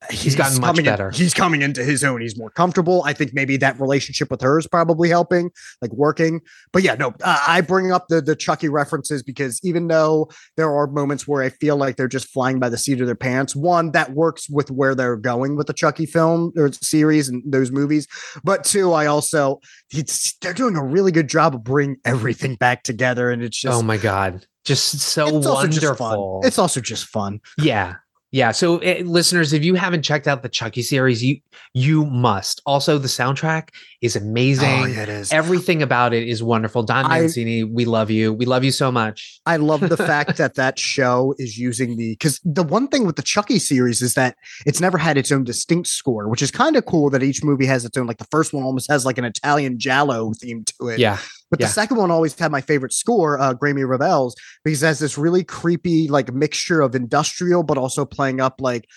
He's 0.09 0.35
gotten 0.35 0.59
much 0.59 0.69
coming 0.69 0.85
in- 0.85 0.91
better. 0.91 1.11
he's 1.11 1.33
coming 1.33 1.61
into 1.61 1.83
his 1.83 2.03
own. 2.03 2.21
He's 2.21 2.37
more 2.37 2.49
comfortable. 2.49 3.03
I 3.05 3.13
think 3.13 3.33
maybe 3.33 3.57
that 3.57 3.79
relationship 3.79 4.29
with 4.29 4.41
her 4.41 4.59
is 4.59 4.67
probably 4.67 5.09
helping, 5.09 5.51
like 5.81 5.91
working. 5.93 6.41
But 6.71 6.83
yeah, 6.83 6.95
no, 6.95 7.13
uh, 7.23 7.43
I 7.47 7.61
bring 7.61 7.91
up 7.91 8.07
the 8.09 8.21
the 8.21 8.35
Chucky 8.35 8.69
references 8.69 9.23
because 9.23 9.59
even 9.63 9.87
though 9.87 10.29
there 10.57 10.73
are 10.73 10.87
moments 10.87 11.27
where 11.27 11.43
I 11.43 11.49
feel 11.49 11.77
like 11.77 11.95
they're 11.95 12.07
just 12.07 12.27
flying 12.27 12.59
by 12.59 12.69
the 12.69 12.77
seat 12.77 12.99
of 13.01 13.07
their 13.07 13.15
pants, 13.15 13.55
one 13.55 13.91
that 13.91 14.11
works 14.13 14.49
with 14.49 14.71
where 14.71 14.95
they're 14.95 15.15
going 15.17 15.55
with 15.55 15.67
the 15.67 15.73
Chucky 15.73 16.05
film 16.05 16.51
or 16.57 16.71
series 16.71 17.29
and 17.29 17.41
those 17.45 17.71
movies. 17.71 18.07
But 18.43 18.63
two, 18.63 18.93
I 18.93 19.05
also 19.05 19.59
it's, 19.91 20.35
they're 20.39 20.53
doing 20.53 20.75
a 20.75 20.83
really 20.83 21.11
good 21.11 21.29
job 21.29 21.55
of 21.55 21.63
bringing 21.63 21.97
everything 22.05 22.55
back 22.55 22.83
together, 22.83 23.31
and 23.31 23.43
it's 23.43 23.57
just 23.57 23.77
oh 23.77 23.81
my 23.83 23.97
god. 23.97 24.45
Just 24.65 24.99
so 24.99 25.27
it's 25.27 25.45
also 25.45 25.67
just 25.67 25.81
wonderful. 25.83 26.41
It's 26.45 26.57
also 26.57 26.79
just 26.79 27.05
fun. 27.07 27.41
Yeah. 27.57 27.95
Yeah. 28.33 28.51
So, 28.51 28.79
eh, 28.79 29.03
listeners, 29.05 29.53
if 29.53 29.63
you 29.63 29.75
haven't 29.75 30.01
checked 30.01 30.27
out 30.27 30.41
the 30.41 30.49
Chucky 30.49 30.81
series, 30.81 31.23
you 31.23 31.37
you 31.75 32.03
must. 32.07 32.63
Also, 32.65 32.97
the 32.97 33.07
soundtrack 33.07 33.69
is 34.01 34.15
amazing. 34.15 34.81
Oh, 34.81 34.85
yeah, 34.85 35.03
it 35.03 35.09
is. 35.09 35.31
Everything 35.31 35.83
about 35.83 36.15
it 36.15 36.27
is 36.27 36.41
wonderful. 36.41 36.81
Don 36.81 37.05
I- 37.05 37.21
Mancini, 37.21 37.63
we 37.63 37.85
love 37.85 38.09
you. 38.09 38.33
We 38.33 38.45
love 38.45 38.63
you 38.63 38.71
so 38.71 38.91
much. 38.91 39.39
I 39.45 39.57
love 39.57 39.81
the 39.81 39.97
fact 39.97 40.37
that 40.37 40.55
that 40.55 40.79
show 40.79 41.35
is 41.37 41.59
using 41.59 41.95
the 41.95 42.13
because 42.13 42.41
the 42.43 42.63
one 42.63 42.87
thing 42.87 43.05
with 43.05 43.17
the 43.17 43.21
Chucky 43.21 43.59
series 43.59 44.01
is 44.01 44.15
that 44.15 44.35
it's 44.65 44.81
never 44.81 44.97
had 44.97 45.15
its 45.15 45.31
own 45.31 45.43
distinct 45.43 45.87
score, 45.87 46.27
which 46.27 46.41
is 46.41 46.49
kind 46.49 46.75
of 46.75 46.87
cool 46.87 47.11
that 47.11 47.21
each 47.21 47.43
movie 47.43 47.67
has 47.67 47.85
its 47.85 47.95
own. 47.95 48.07
Like 48.07 48.17
the 48.17 48.27
first 48.31 48.51
one 48.51 48.63
almost 48.63 48.89
has 48.89 49.05
like 49.05 49.19
an 49.19 49.25
Italian 49.25 49.77
giallo 49.77 50.33
theme 50.41 50.63
to 50.79 50.87
it. 50.87 50.97
Yeah. 50.97 51.19
But 51.53 51.59
yeah. 51.59 51.67
the 51.67 51.73
second 51.73 51.97
one 51.97 52.09
always 52.09 52.33
had 52.33 52.51
my 52.51 52.61
favorite 52.61 52.93
score, 52.93 53.39
uh, 53.39 53.53
Graeme 53.53 53.77
Revell's, 53.77 54.35
because 54.63 54.81
it 54.81 54.87
has 54.87 54.97
this 54.97 55.19
really 55.19 55.43
creepy 55.43 56.07
like 56.07 56.33
mixture 56.33 56.81
of 56.81 56.95
industrial, 56.95 57.61
but 57.61 57.77
also 57.77 58.05
playing 58.05 58.41
up 58.41 58.59
like 58.59 58.89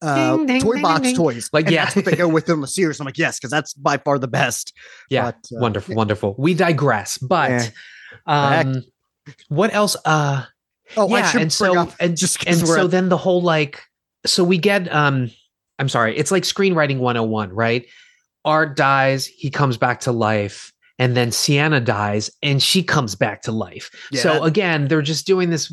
uh, 0.00 0.38
Ding, 0.38 0.46
ding, 0.46 0.62
toy 0.62 0.72
ding, 0.74 0.82
box 0.82 1.12
toys. 1.12 1.50
Like, 1.52 1.66
And 1.66 1.74
yeah. 1.74 1.84
that's 1.84 1.96
what 1.96 2.06
they 2.06 2.16
go 2.16 2.26
with 2.36 2.48
in 2.48 2.62
the 2.62 2.66
series. 2.66 2.98
I'm 2.98 3.04
like, 3.04 3.18
yes, 3.18 3.38
because 3.38 3.50
that's 3.50 3.74
by 3.74 3.98
far 3.98 4.18
the 4.18 4.26
best. 4.26 4.72
Yeah. 5.10 5.24
But, 5.24 5.34
uh, 5.54 5.60
wonderful. 5.60 5.94
Wonderful. 5.96 6.34
We 6.38 6.54
digress. 6.54 7.18
But 7.18 7.70
Yeah. 8.26 8.60
Um 8.62 8.84
what 9.48 9.74
else? 9.74 9.94
Uh 10.06 10.46
Oh, 10.96 11.06
yeah, 11.10 11.30
and 11.36 11.52
so 11.52 11.92
and 12.00 12.16
just 12.16 12.46
and 12.46 12.56
so 12.56 12.86
at- 12.86 12.90
then 12.90 13.10
the 13.10 13.18
whole 13.18 13.42
like 13.42 13.82
so 14.24 14.42
we 14.42 14.56
get 14.56 14.90
um 14.90 15.30
I'm 15.78 15.90
sorry, 15.90 16.16
it's 16.16 16.30
like 16.30 16.44
screenwriting 16.44 17.00
101, 17.00 17.52
right? 17.52 17.84
Art 18.46 18.78
dies, 18.78 19.26
he 19.26 19.50
comes 19.50 19.76
back 19.76 20.00
to 20.00 20.12
life, 20.12 20.72
and 20.98 21.16
then 21.16 21.30
Sienna 21.32 21.80
dies 21.80 22.30
and 22.42 22.62
she 22.62 22.82
comes 22.82 23.14
back 23.14 23.42
to 23.42 23.52
life. 23.52 23.90
Yeah, 24.10 24.22
so 24.22 24.32
that- 24.34 24.44
again, 24.44 24.88
they're 24.88 25.02
just 25.02 25.26
doing 25.26 25.50
this 25.50 25.72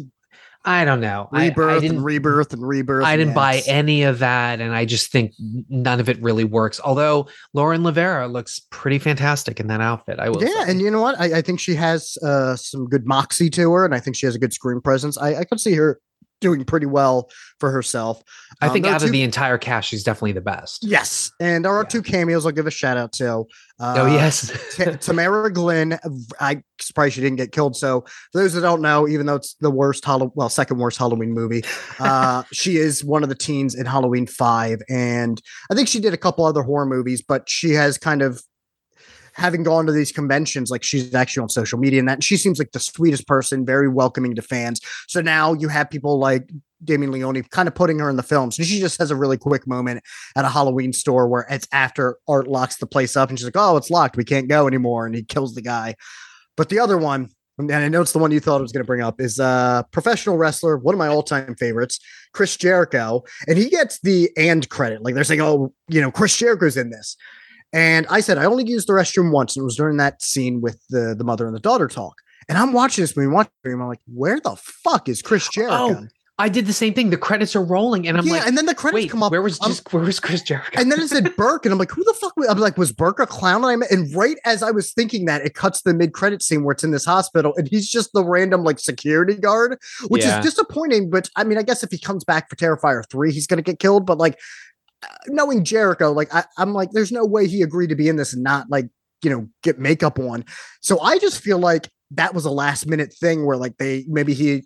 I 0.68 0.84
don't 0.84 1.00
know. 1.00 1.30
I- 1.32 1.44
I, 1.44 1.48
rebirth 1.50 1.82
didn't 1.82 1.98
and 1.98 2.06
rebirth 2.06 2.52
and 2.52 2.68
rebirth. 2.68 3.06
I 3.06 3.16
didn't 3.18 3.36
buy 3.36 3.62
any 3.68 4.02
of 4.04 4.20
that, 4.20 4.60
and 4.60 4.74
I 4.74 4.86
just 4.86 5.12
think 5.12 5.34
none 5.70 6.00
of 6.00 6.10
it 6.10 6.20
really 6.22 6.44
works. 6.44 6.82
Although 6.84 7.28
Lauren 7.54 7.84
LaVera 7.84 8.32
looks 8.32 8.60
pretty 8.72 8.98
fantastic 8.98 9.60
in 9.60 9.68
that 9.68 9.80
outfit, 9.80 10.20
I 10.20 10.30
will. 10.30 10.44
Yeah, 10.44 10.66
say. 10.66 10.72
and 10.72 10.82
you 10.82 10.90
know 10.90 11.02
what? 11.02 11.20
I, 11.20 11.38
I 11.38 11.42
think 11.44 11.60
she 11.60 11.76
has 11.76 12.18
uh, 12.24 12.56
some 12.56 12.88
good 12.88 13.06
moxie 13.06 13.52
to 13.52 13.72
her, 13.74 13.86
and 13.86 13.94
I 13.94 14.00
think 14.00 14.16
she 14.16 14.26
has 14.26 14.34
a 14.34 14.40
good 14.40 14.54
screen 14.54 14.82
presence. 14.82 15.20
I, 15.20 15.36
I 15.36 15.44
could 15.44 15.60
see 15.60 15.76
her 15.76 16.00
doing 16.42 16.64
pretty 16.66 16.86
well 16.86 17.30
for 17.60 17.72
herself. 17.72 18.22
I 18.62 18.68
Um, 18.68 18.74
think 18.74 18.86
out 18.86 19.04
of 19.04 19.12
the 19.12 19.22
entire 19.22 19.58
cast, 19.58 19.88
she's 19.90 20.04
definitely 20.04 20.34
the 20.34 20.42
best. 20.42 20.84
yes, 20.84 21.32
and 21.40 21.64
there 21.66 21.72
are 21.74 21.82
Yeah. 21.84 21.88
two 21.90 22.02
cameos 22.02 22.46
I'll 22.46 22.52
give 22.52 22.68
a 22.68 22.72
shout 22.72 22.98
out 22.98 23.14
to. 23.14 23.46
Uh, 23.80 23.96
oh 24.00 24.06
yes, 24.06 24.52
Ta- 24.78 24.92
Tamara 25.02 25.52
Glynn, 25.52 25.98
I 26.40 26.62
surprised 26.80 27.16
she 27.16 27.22
didn't 27.22 27.38
get 27.38 27.52
killed. 27.52 27.76
So 27.76 28.02
for 28.32 28.42
those 28.42 28.54
that 28.54 28.62
don't 28.62 28.82
know, 28.82 29.08
even 29.08 29.26
though 29.26 29.36
it's 29.36 29.56
the 29.60 29.72
worst 29.72 30.06
Halloween, 30.06 30.32
well, 30.36 30.50
second 30.50 30.78
worst 30.78 30.98
Halloween 30.98 31.32
movie, 31.34 31.64
uh, 32.00 32.44
she 32.54 32.78
is 32.78 33.04
one 33.04 33.24
of 33.24 33.30
the 33.30 33.36
teens 33.36 33.76
in 33.76 33.86
Halloween 33.86 34.28
Five, 34.28 34.82
and 34.90 35.42
I 35.72 35.76
think 35.76 35.88
she 35.88 36.00
did 36.00 36.14
a 36.14 36.18
couple 36.18 36.46
other 36.46 36.64
horror 36.64 36.86
movies, 36.86 37.22
but 37.22 37.50
she 37.50 37.72
has 37.72 37.98
kind 37.98 38.22
of 38.22 38.42
having 39.36 39.64
gone 39.64 39.86
to 39.86 39.92
these 39.92 40.12
conventions, 40.12 40.72
like 40.72 40.84
she's 40.84 41.14
actually 41.14 41.44
on 41.44 41.50
social 41.50 41.78
media 41.78 42.00
and 42.00 42.08
that, 42.08 42.14
and 42.14 42.24
she 42.24 42.38
seems 42.38 42.58
like 42.58 42.72
the 42.72 42.80
sweetest 42.80 43.28
person, 43.28 43.66
very 43.66 43.88
welcoming 43.88 44.34
to 44.36 44.42
fans. 44.42 44.80
So 45.08 45.22
now 45.22 45.54
you 45.54 45.68
have 45.68 45.90
people 45.90 46.18
like 46.18 46.50
Damien 46.84 47.12
Leone 47.12 47.44
kind 47.44 47.68
of 47.68 47.76
putting 47.76 48.00
her 48.00 48.10
in 48.10 48.16
the 48.16 48.24
film. 48.24 48.52
So 48.52 48.64
she 48.64 48.80
just 48.80 48.98
has 49.00 49.12
a 49.12 49.16
really 49.16 49.38
quick 49.38 49.68
moment 49.68 50.04
at 50.36 50.46
a 50.46 50.50
Halloween 50.50 50.94
store 50.94 51.28
where 51.28 51.46
it's 51.50 51.68
after 51.72 52.18
Art 52.28 52.48
locks 52.48 52.78
the 52.78 52.88
place 52.88 53.16
up 53.18 53.30
and 53.30 53.38
she's 53.38 53.46
like, 53.46 53.58
Oh, 53.58 53.78
it's 53.78 53.90
locked. 53.90 54.18
We 54.18 54.24
can't 54.24 54.48
go 54.48 54.68
anymore. 54.68 55.06
And 55.06 55.16
he 55.16 55.24
kills 55.24 55.54
the 55.54 55.62
guy. 55.62 55.96
But 56.56 56.70
the 56.70 56.80
other 56.80 56.98
one, 56.98 57.30
and 57.58 57.72
I 57.72 57.88
know 57.88 58.02
it's 58.02 58.12
the 58.12 58.20
one 58.20 58.32
you 58.32 58.40
thought 58.40 58.60
I 58.60 58.62
was 58.62 58.72
going 58.72 58.84
to 58.84 58.88
bring 58.88 59.02
up, 59.02 59.20
is 59.20 59.40
uh 59.40 59.84
professional 59.92 60.38
wrestler, 60.38 60.78
one 60.78 60.96
of 60.96 61.00
my 61.00 61.08
all-time 61.08 61.56
favorites, 61.56 62.00
Chris 62.34 62.56
Jericho. 62.56 63.24
And 63.48 63.58
he 63.58 63.70
gets 63.70 64.00
the 64.00 64.30
and 64.38 64.68
credit. 64.70 65.02
Like 65.02 65.16
they're 65.16 65.24
saying, 65.24 65.42
Oh, 65.42 65.74
you 65.88 66.02
know, 66.02 66.12
Chris 66.12 66.38
Jericho's 66.38 66.78
in 66.78 66.90
this. 66.90 67.18
And 67.76 68.08
I 68.10 68.22
said, 68.22 68.38
I 68.38 68.46
only 68.46 68.66
used 68.66 68.88
the 68.88 68.94
restroom 68.94 69.32
once, 69.32 69.56
and 69.56 69.62
it 69.64 69.66
was 69.66 69.76
during 69.76 69.98
that 69.98 70.22
scene 70.22 70.62
with 70.62 70.82
the, 70.90 71.14
the 71.16 71.26
mother 71.26 71.46
and 71.46 71.54
the 71.54 71.60
daughter 71.60 71.90
talk. 71.90 72.16
And 72.48 72.58
I'm 72.58 72.72
watching 72.72 73.02
this 73.04 73.18
movie, 73.18 73.28
watching 73.28 73.52
it, 73.66 73.70
and 73.70 73.82
I'm 73.82 73.90
like, 73.90 74.00
where 74.06 74.40
the 74.40 74.56
fuck 74.56 75.10
is 75.10 75.22
Chris 75.22 75.50
Jericho? 75.50 75.76
Oh, 76.02 76.08
I 76.38 76.48
did 76.48 76.68
the 76.68 76.74
same 76.74 76.94
thing. 76.94 77.10
The 77.10 77.18
credits 77.18 77.56
are 77.56 77.64
rolling, 77.64 78.08
and 78.08 78.18
I'm 78.18 78.26
yeah, 78.26 78.34
like, 78.34 78.48
and 78.48 78.58
then 78.58 78.66
the 78.66 78.76
credits 78.76 79.04
wait, 79.04 79.10
come 79.10 79.24
up. 79.24 79.32
where 79.32 79.42
was 79.42 79.60
um, 79.62 79.70
just 79.72 79.92
where 79.94 80.04
was 80.04 80.20
Chris 80.22 80.42
Jericho? 80.42 80.80
and 80.80 80.90
then 80.92 81.00
it 81.00 81.08
said 81.10 81.34
Burke, 81.36 81.66
and 81.66 81.72
I'm 81.74 81.80
like, 81.80 81.92
who 81.92 82.04
the 82.04 82.14
fuck? 82.14 82.36
was-" 82.38 82.48
I'm 82.50 82.58
like, 82.60 82.78
was 82.78 82.92
Burke 82.92 83.20
a 83.20 83.26
clown? 83.26 83.64
And, 83.64 83.66
I 83.72 83.76
met, 83.78 83.92
and 83.92 84.14
right 84.14 84.38
as 84.46 84.62
I 84.64 84.72
was 84.72 84.94
thinking 84.94 85.26
that, 85.26 85.46
it 85.46 85.54
cuts 85.54 85.82
the 85.82 85.94
mid 85.94 86.14
credit 86.14 86.42
scene 86.44 86.64
where 86.64 86.74
it's 86.74 86.84
in 86.84 86.92
this 86.92 87.06
hospital, 87.06 87.54
and 87.58 87.68
he's 87.70 87.90
just 87.90 88.12
the 88.14 88.24
random 88.24 88.64
like 88.64 88.80
security 88.80 89.36
guard, 89.36 89.78
which 90.08 90.24
Yeah. 90.24 90.40
is 90.40 90.46
disappointing. 90.46 91.10
But 91.10 91.30
I 91.38 91.44
mean, 91.46 91.58
I 91.58 91.64
guess 91.64 91.84
if 91.84 91.92
he 91.92 91.98
comes 91.98 92.24
back 92.26 92.50
for 92.50 92.56
Terrifier 92.58 93.04
three, 93.10 93.32
he's 93.34 93.48
gonna 93.48 93.62
get 93.62 93.80
killed. 93.80 94.06
But 94.06 94.18
like 94.18 94.38
knowing 95.28 95.64
Jericho, 95.64 96.12
like 96.12 96.34
I, 96.34 96.46
I'm 96.58 96.74
like, 96.74 96.92
there's 96.92 97.12
no 97.12 97.26
way 97.26 97.48
he 97.48 97.62
agreed 97.62 97.90
to 97.90 97.96
be 97.96 98.10
in 98.10 98.16
this 98.16 98.34
and 98.34 98.44
not 98.44 98.70
like 98.70 98.88
you 99.22 99.30
know 99.30 99.48
get 99.64 99.80
makeup 99.80 100.20
on. 100.20 100.46
So 100.82 101.00
I 101.00 101.18
just 101.20 101.42
feel 101.42 101.60
like 101.60 101.90
that 102.12 102.34
was 102.34 102.46
a 102.46 102.52
last 102.52 102.88
minute 102.88 103.14
thing 103.14 103.46
where 103.46 103.58
like 103.58 103.78
they 103.78 104.06
maybe 104.08 104.34
he 104.34 104.64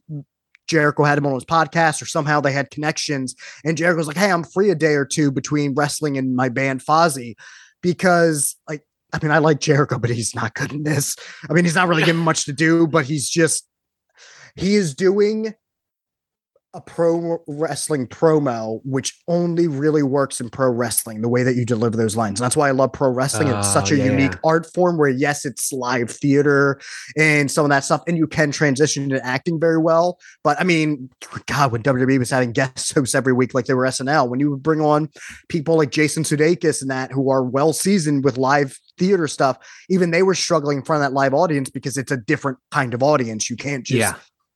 Jericho 0.68 1.04
had 1.04 1.18
him 1.18 1.26
on 1.26 1.34
his 1.34 1.46
podcast 1.46 2.02
or 2.02 2.06
somehow 2.06 2.40
they 2.40 2.52
had 2.52 2.70
connections. 2.70 3.36
And 3.66 3.76
Jericho 3.76 3.98
was 3.98 4.08
like, 4.08 4.18
Hey, 4.18 4.32
I'm 4.32 4.44
free 4.44 4.70
a 4.70 4.76
day 4.76 4.94
or 4.94 5.06
two 5.06 5.32
between 5.32 5.74
wrestling 5.74 6.18
and 6.18 6.36
my 6.36 6.50
band 6.50 6.82
Fozzy 6.82 7.36
because 7.82 8.56
like 8.68 8.84
I 9.12 9.20
mean, 9.24 9.32
I 9.32 9.40
like 9.40 9.60
Jericho, 9.60 9.98
but 9.98 10.12
he's 10.12 10.36
not 10.36 10.54
good 10.54 10.72
in 10.72 10.84
this. 10.84 11.16
I 11.50 11.54
mean, 11.54 11.66
he's 11.66 11.76
not 11.76 11.88
really 11.88 12.04
given 12.06 12.22
much 12.22 12.46
to 12.46 12.54
do, 12.54 12.88
but 12.88 13.06
he's 13.06 13.30
just 13.30 13.68
he 14.56 14.76
is 14.76 14.94
doing 14.94 15.54
a 16.76 16.82
pro 16.82 17.40
wrestling 17.48 18.06
promo, 18.06 18.80
which 18.84 19.18
only 19.28 19.68
really 19.68 20.04
works 20.04 20.40
in 20.40 20.50
pro 20.50 20.70
wrestling, 20.70 21.22
the 21.22 21.28
way 21.28 21.42
that 21.42 21.56
you 21.56 21.66
deliver 21.66 21.98
those 21.98 22.16
lines. 22.16 22.40
And 22.40 22.46
that's 22.46 22.56
why 22.56 22.68
I 22.68 22.72
love 22.72 22.94
pro 22.94 23.10
wrestling. 23.10 23.48
it's 23.48 23.74
such 23.74 23.92
Oh, 23.92 23.96
a 23.96 23.98
yeah, 23.98 24.06
unique 24.06 24.34
yeah. 24.34 24.40
art 24.44 24.68
form 24.76 24.98
where, 24.98 25.10
yes, 25.10 25.46
it's 25.46 25.74
live 25.74 26.12
theater 26.12 26.80
and 27.18 27.50
some 27.50 27.66
of 27.66 27.70
that 27.72 27.84
stuff, 27.84 28.04
and 28.08 28.18
you 28.18 28.28
can 28.28 28.52
transition 28.52 29.02
into 29.04 29.26
acting 29.26 29.60
very 29.60 29.80
well. 29.80 30.20
But 30.44 30.62
I 30.62 30.64
mean, 30.64 31.10
God, 31.48 31.72
when 31.72 31.82
WWE 31.82 32.20
was 32.20 32.30
having 32.30 32.52
guest 32.52 32.94
hosts 32.96 33.16
every 33.16 33.34
week, 33.34 33.56
like 33.56 33.66
they 33.66 33.74
were 33.74 33.86
SNL, 33.86 34.30
when 34.30 34.40
you 34.40 34.52
would 34.52 34.62
bring 34.62 34.82
on 34.82 35.10
people 35.48 35.76
like 35.76 35.90
Jason 35.90 36.22
Sudeikis 36.24 36.82
and 36.84 36.92
that 36.92 37.12
who 37.12 37.32
are 37.32 37.44
well 37.44 37.74
seasoned 37.74 38.24
with 38.24 38.38
live 38.38 38.78
theater 39.00 39.28
stuff, 39.28 39.58
even 39.90 40.12
they 40.12 40.22
were 40.22 40.36
struggling 40.36 40.78
in 40.78 40.84
front 40.84 41.04
of 41.04 41.10
that 41.10 41.16
live 41.16 41.34
audience 41.34 41.70
because 41.72 41.98
it's 41.98 42.12
a 42.12 42.18
different 42.18 42.60
kind 42.70 42.94
of 42.94 43.02
audience. 43.02 43.50
You 43.50 43.56
can't 43.56 43.84
just 43.86 43.98
Yeah. 43.98 44.14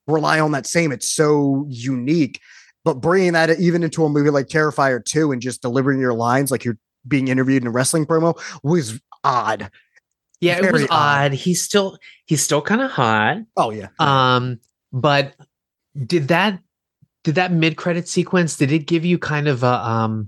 Rely 0.07 0.39
on 0.39 0.51
that 0.51 0.65
same. 0.67 0.91
It's 0.91 1.09
so 1.09 1.65
unique. 1.69 2.39
But 2.85 2.95
bringing 2.95 3.33
that 3.33 3.49
even 3.59 3.83
into 3.83 4.03
a 4.03 4.09
movie 4.09 4.29
like 4.29 4.47
Terrifier 4.47 5.03
2 5.03 5.31
and 5.31 5.41
just 5.41 5.61
delivering 5.61 5.99
your 5.99 6.13
lines 6.13 6.51
like 6.51 6.65
you're 6.65 6.77
being 7.07 7.29
interviewed 7.29 7.63
in 7.63 7.67
a 7.67 7.71
wrestling 7.71 8.05
promo 8.05 8.37
was 8.61 8.99
odd. 9.23 9.69
Yeah, 10.41 10.57
it 10.57 10.73
was 10.73 10.83
odd. 10.83 10.89
odd. 10.91 11.33
He's 11.33 11.61
still 11.61 11.97
he's 12.25 12.43
still 12.43 12.61
kind 12.61 12.81
of 12.81 12.91
hot. 12.91 13.37
Oh, 13.55 13.71
yeah. 13.71 13.87
Um, 13.99 14.59
but 14.91 15.33
did 16.05 16.27
that 16.27 16.59
did 17.23 17.35
that 17.35 17.53
mid 17.53 17.77
credit 17.77 18.09
sequence 18.09 18.57
did 18.57 18.71
it 18.71 18.79
give 18.79 19.05
you 19.05 19.17
kind 19.17 19.47
of 19.47 19.63
a 19.63 19.67
um 19.87 20.27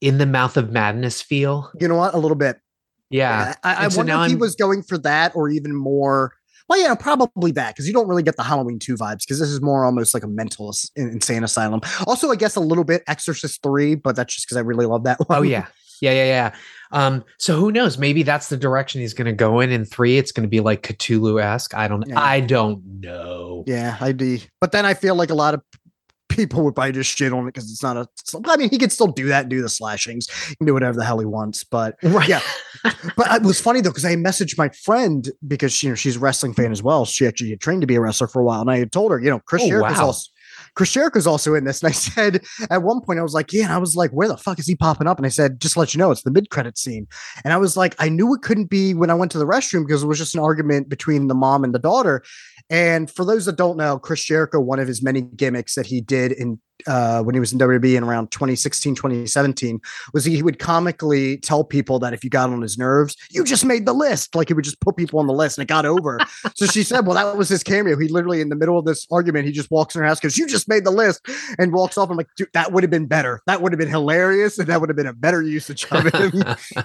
in 0.00 0.16
the 0.16 0.24
mouth 0.26 0.56
of 0.56 0.70
madness 0.70 1.20
feel? 1.20 1.70
You 1.78 1.88
know 1.88 1.96
what? 1.96 2.14
A 2.14 2.18
little 2.18 2.36
bit. 2.36 2.58
Yeah. 3.10 3.54
I, 3.62 3.84
I 3.84 3.88
so 3.88 3.98
wonder 3.98 4.12
if 4.12 4.18
he 4.26 4.32
I'm- 4.32 4.38
was 4.38 4.54
going 4.54 4.82
for 4.82 4.96
that 4.98 5.36
or 5.36 5.50
even 5.50 5.74
more. 5.76 6.32
Well, 6.68 6.80
yeah, 6.80 6.94
probably 6.94 7.52
that 7.52 7.74
because 7.74 7.86
you 7.86 7.92
don't 7.92 8.08
really 8.08 8.22
get 8.22 8.36
the 8.36 8.42
Halloween 8.42 8.78
2 8.78 8.94
vibes 8.96 9.20
because 9.20 9.38
this 9.38 9.50
is 9.50 9.60
more 9.60 9.84
almost 9.84 10.14
like 10.14 10.22
a 10.22 10.28
mental 10.28 10.74
insane 10.96 11.44
asylum. 11.44 11.80
Also, 12.06 12.30
I 12.30 12.36
guess 12.36 12.56
a 12.56 12.60
little 12.60 12.84
bit 12.84 13.02
Exorcist 13.06 13.62
3, 13.62 13.96
but 13.96 14.16
that's 14.16 14.34
just 14.34 14.46
because 14.46 14.56
I 14.56 14.60
really 14.60 14.86
love 14.86 15.04
that 15.04 15.18
one. 15.28 15.38
Oh 15.38 15.42
yeah. 15.42 15.66
Yeah, 16.00 16.12
yeah, 16.12 16.24
yeah. 16.24 16.54
Um, 16.90 17.24
so 17.38 17.56
who 17.58 17.70
knows? 17.72 17.98
Maybe 17.98 18.22
that's 18.22 18.48
the 18.48 18.56
direction 18.56 19.00
he's 19.00 19.14
gonna 19.14 19.32
go 19.32 19.60
in. 19.60 19.70
In 19.70 19.84
three, 19.84 20.18
it's 20.18 20.32
gonna 20.32 20.48
be 20.48 20.60
like 20.60 20.82
Cthulhu-esque. 20.82 21.74
I 21.74 21.88
don't 21.88 22.06
Yeah. 22.06 22.20
I 22.20 22.40
don't 22.40 22.82
know. 23.00 23.64
Yeah, 23.66 23.96
I 24.00 24.12
do. 24.12 24.38
But 24.60 24.72
then 24.72 24.84
I 24.84 24.94
feel 24.94 25.14
like 25.14 25.30
a 25.30 25.34
lot 25.34 25.54
of 25.54 25.62
people 26.34 26.62
would 26.64 26.74
probably 26.74 26.92
just 26.92 27.16
shit 27.16 27.32
on 27.32 27.44
it 27.44 27.54
because 27.54 27.70
it's 27.70 27.82
not 27.82 27.96
a. 27.96 28.06
I 28.46 28.56
mean, 28.56 28.70
he 28.70 28.78
could 28.78 28.92
still 28.92 29.06
do 29.08 29.26
that, 29.28 29.42
and 29.42 29.50
do 29.50 29.62
the 29.62 29.68
slashings, 29.68 30.26
can 30.56 30.66
do 30.66 30.74
whatever 30.74 30.96
the 30.98 31.04
hell 31.04 31.18
he 31.18 31.26
wants. 31.26 31.64
But 31.64 31.96
Right. 32.02 32.28
yeah, 32.28 32.40
but 33.16 33.30
it 33.32 33.42
was 33.42 33.60
funny 33.60 33.80
though 33.80 33.90
because 33.90 34.04
I 34.04 34.14
messaged 34.16 34.58
my 34.58 34.68
friend 34.70 35.30
because 35.46 35.72
she, 35.72 35.86
you 35.86 35.92
know, 35.92 35.96
she's 35.96 36.16
a 36.16 36.20
wrestling 36.20 36.54
fan 36.54 36.72
as 36.72 36.82
well. 36.82 37.04
She 37.04 37.26
actually 37.26 37.50
had 37.50 37.60
trained 37.60 37.80
to 37.82 37.86
be 37.86 37.94
a 37.94 38.00
wrestler 38.00 38.26
for 38.28 38.40
a 38.40 38.44
while, 38.44 38.60
and 38.60 38.70
I 38.70 38.78
had 38.78 38.92
told 38.92 39.12
her, 39.12 39.20
you 39.20 39.30
know, 39.30 39.40
Chris 39.40 39.62
Oh, 39.64 39.68
Jericho's 39.68 39.98
wow. 39.98 40.06
also. 40.06 40.30
Chris 40.74 40.92
Jericho's 40.92 41.26
also 41.26 41.54
in 41.54 41.64
this. 41.64 41.82
And 41.82 41.90
I 41.90 41.92
said 41.92 42.44
at 42.70 42.82
one 42.82 43.00
point, 43.00 43.18
I 43.18 43.22
was 43.22 43.34
like, 43.34 43.52
yeah. 43.52 43.64
And 43.64 43.72
I 43.72 43.78
was 43.78 43.96
like, 43.96 44.10
where 44.10 44.28
the 44.28 44.36
fuck 44.36 44.58
is 44.58 44.66
he 44.66 44.74
popping 44.74 45.06
up? 45.06 45.18
And 45.18 45.26
I 45.26 45.30
said, 45.30 45.60
just 45.60 45.76
let 45.76 45.94
you 45.94 45.98
know, 45.98 46.10
it's 46.10 46.22
the 46.22 46.30
mid 46.30 46.50
credit 46.50 46.78
scene. 46.78 47.06
And 47.44 47.52
I 47.52 47.56
was 47.56 47.76
like, 47.76 47.94
I 47.98 48.08
knew 48.08 48.34
it 48.34 48.42
couldn't 48.42 48.70
be 48.70 48.94
when 48.94 49.10
I 49.10 49.14
went 49.14 49.32
to 49.32 49.38
the 49.38 49.46
restroom 49.46 49.86
because 49.86 50.02
it 50.02 50.06
was 50.06 50.18
just 50.18 50.34
an 50.34 50.40
argument 50.40 50.88
between 50.88 51.28
the 51.28 51.34
mom 51.34 51.64
and 51.64 51.74
the 51.74 51.78
daughter. 51.78 52.22
And 52.70 53.10
for 53.10 53.24
those 53.24 53.44
that 53.46 53.56
don't 53.56 53.76
know, 53.76 53.98
Chris 53.98 54.24
Jericho, 54.24 54.60
one 54.60 54.78
of 54.78 54.88
his 54.88 55.02
many 55.02 55.22
gimmicks 55.22 55.74
that 55.74 55.86
he 55.86 56.00
did 56.00 56.32
in 56.32 56.58
uh, 56.86 57.22
when 57.22 57.34
he 57.34 57.40
was 57.40 57.52
in 57.52 57.58
WWE 57.58 57.96
in 57.96 58.04
around 58.04 58.30
2016, 58.30 58.94
2017, 58.94 59.80
was 60.12 60.24
he 60.24 60.42
would 60.42 60.58
comically 60.58 61.38
tell 61.38 61.64
people 61.64 61.98
that 61.98 62.12
if 62.12 62.24
you 62.24 62.30
got 62.30 62.50
on 62.50 62.60
his 62.60 62.76
nerves, 62.76 63.16
you 63.30 63.44
just 63.44 63.64
made 63.64 63.86
the 63.86 63.92
list. 63.92 64.34
Like 64.34 64.48
he 64.48 64.54
would 64.54 64.64
just 64.64 64.80
put 64.80 64.96
people 64.96 65.20
on 65.20 65.26
the 65.26 65.32
list 65.32 65.56
and 65.56 65.62
it 65.62 65.68
got 65.68 65.86
over. 65.86 66.18
so 66.54 66.66
she 66.66 66.82
said, 66.82 67.06
well, 67.06 67.14
that 67.14 67.36
was 67.36 67.48
his 67.48 67.62
cameo. 67.62 67.98
He 67.98 68.08
literally, 68.08 68.40
in 68.40 68.48
the 68.48 68.56
middle 68.56 68.78
of 68.78 68.84
this 68.84 69.06
argument, 69.10 69.46
he 69.46 69.52
just 69.52 69.70
walks 69.70 69.94
in 69.94 70.02
her 70.02 70.06
house, 70.06 70.20
goes, 70.20 70.36
you 70.36 70.46
just 70.46 70.63
made 70.68 70.84
the 70.84 70.90
list 70.90 71.26
and 71.58 71.72
walks 71.72 71.98
off. 71.98 72.10
I'm 72.10 72.16
like, 72.16 72.28
dude, 72.36 72.48
that 72.54 72.72
would 72.72 72.82
have 72.82 72.90
been 72.90 73.06
better. 73.06 73.40
That 73.46 73.62
would 73.62 73.72
have 73.72 73.78
been 73.78 73.88
hilarious. 73.88 74.58
And 74.58 74.68
that 74.68 74.80
would 74.80 74.88
have 74.88 74.96
been 74.96 75.06
a 75.06 75.12
better 75.12 75.42
usage 75.42 75.86
of 75.90 76.04
him. 76.14 76.42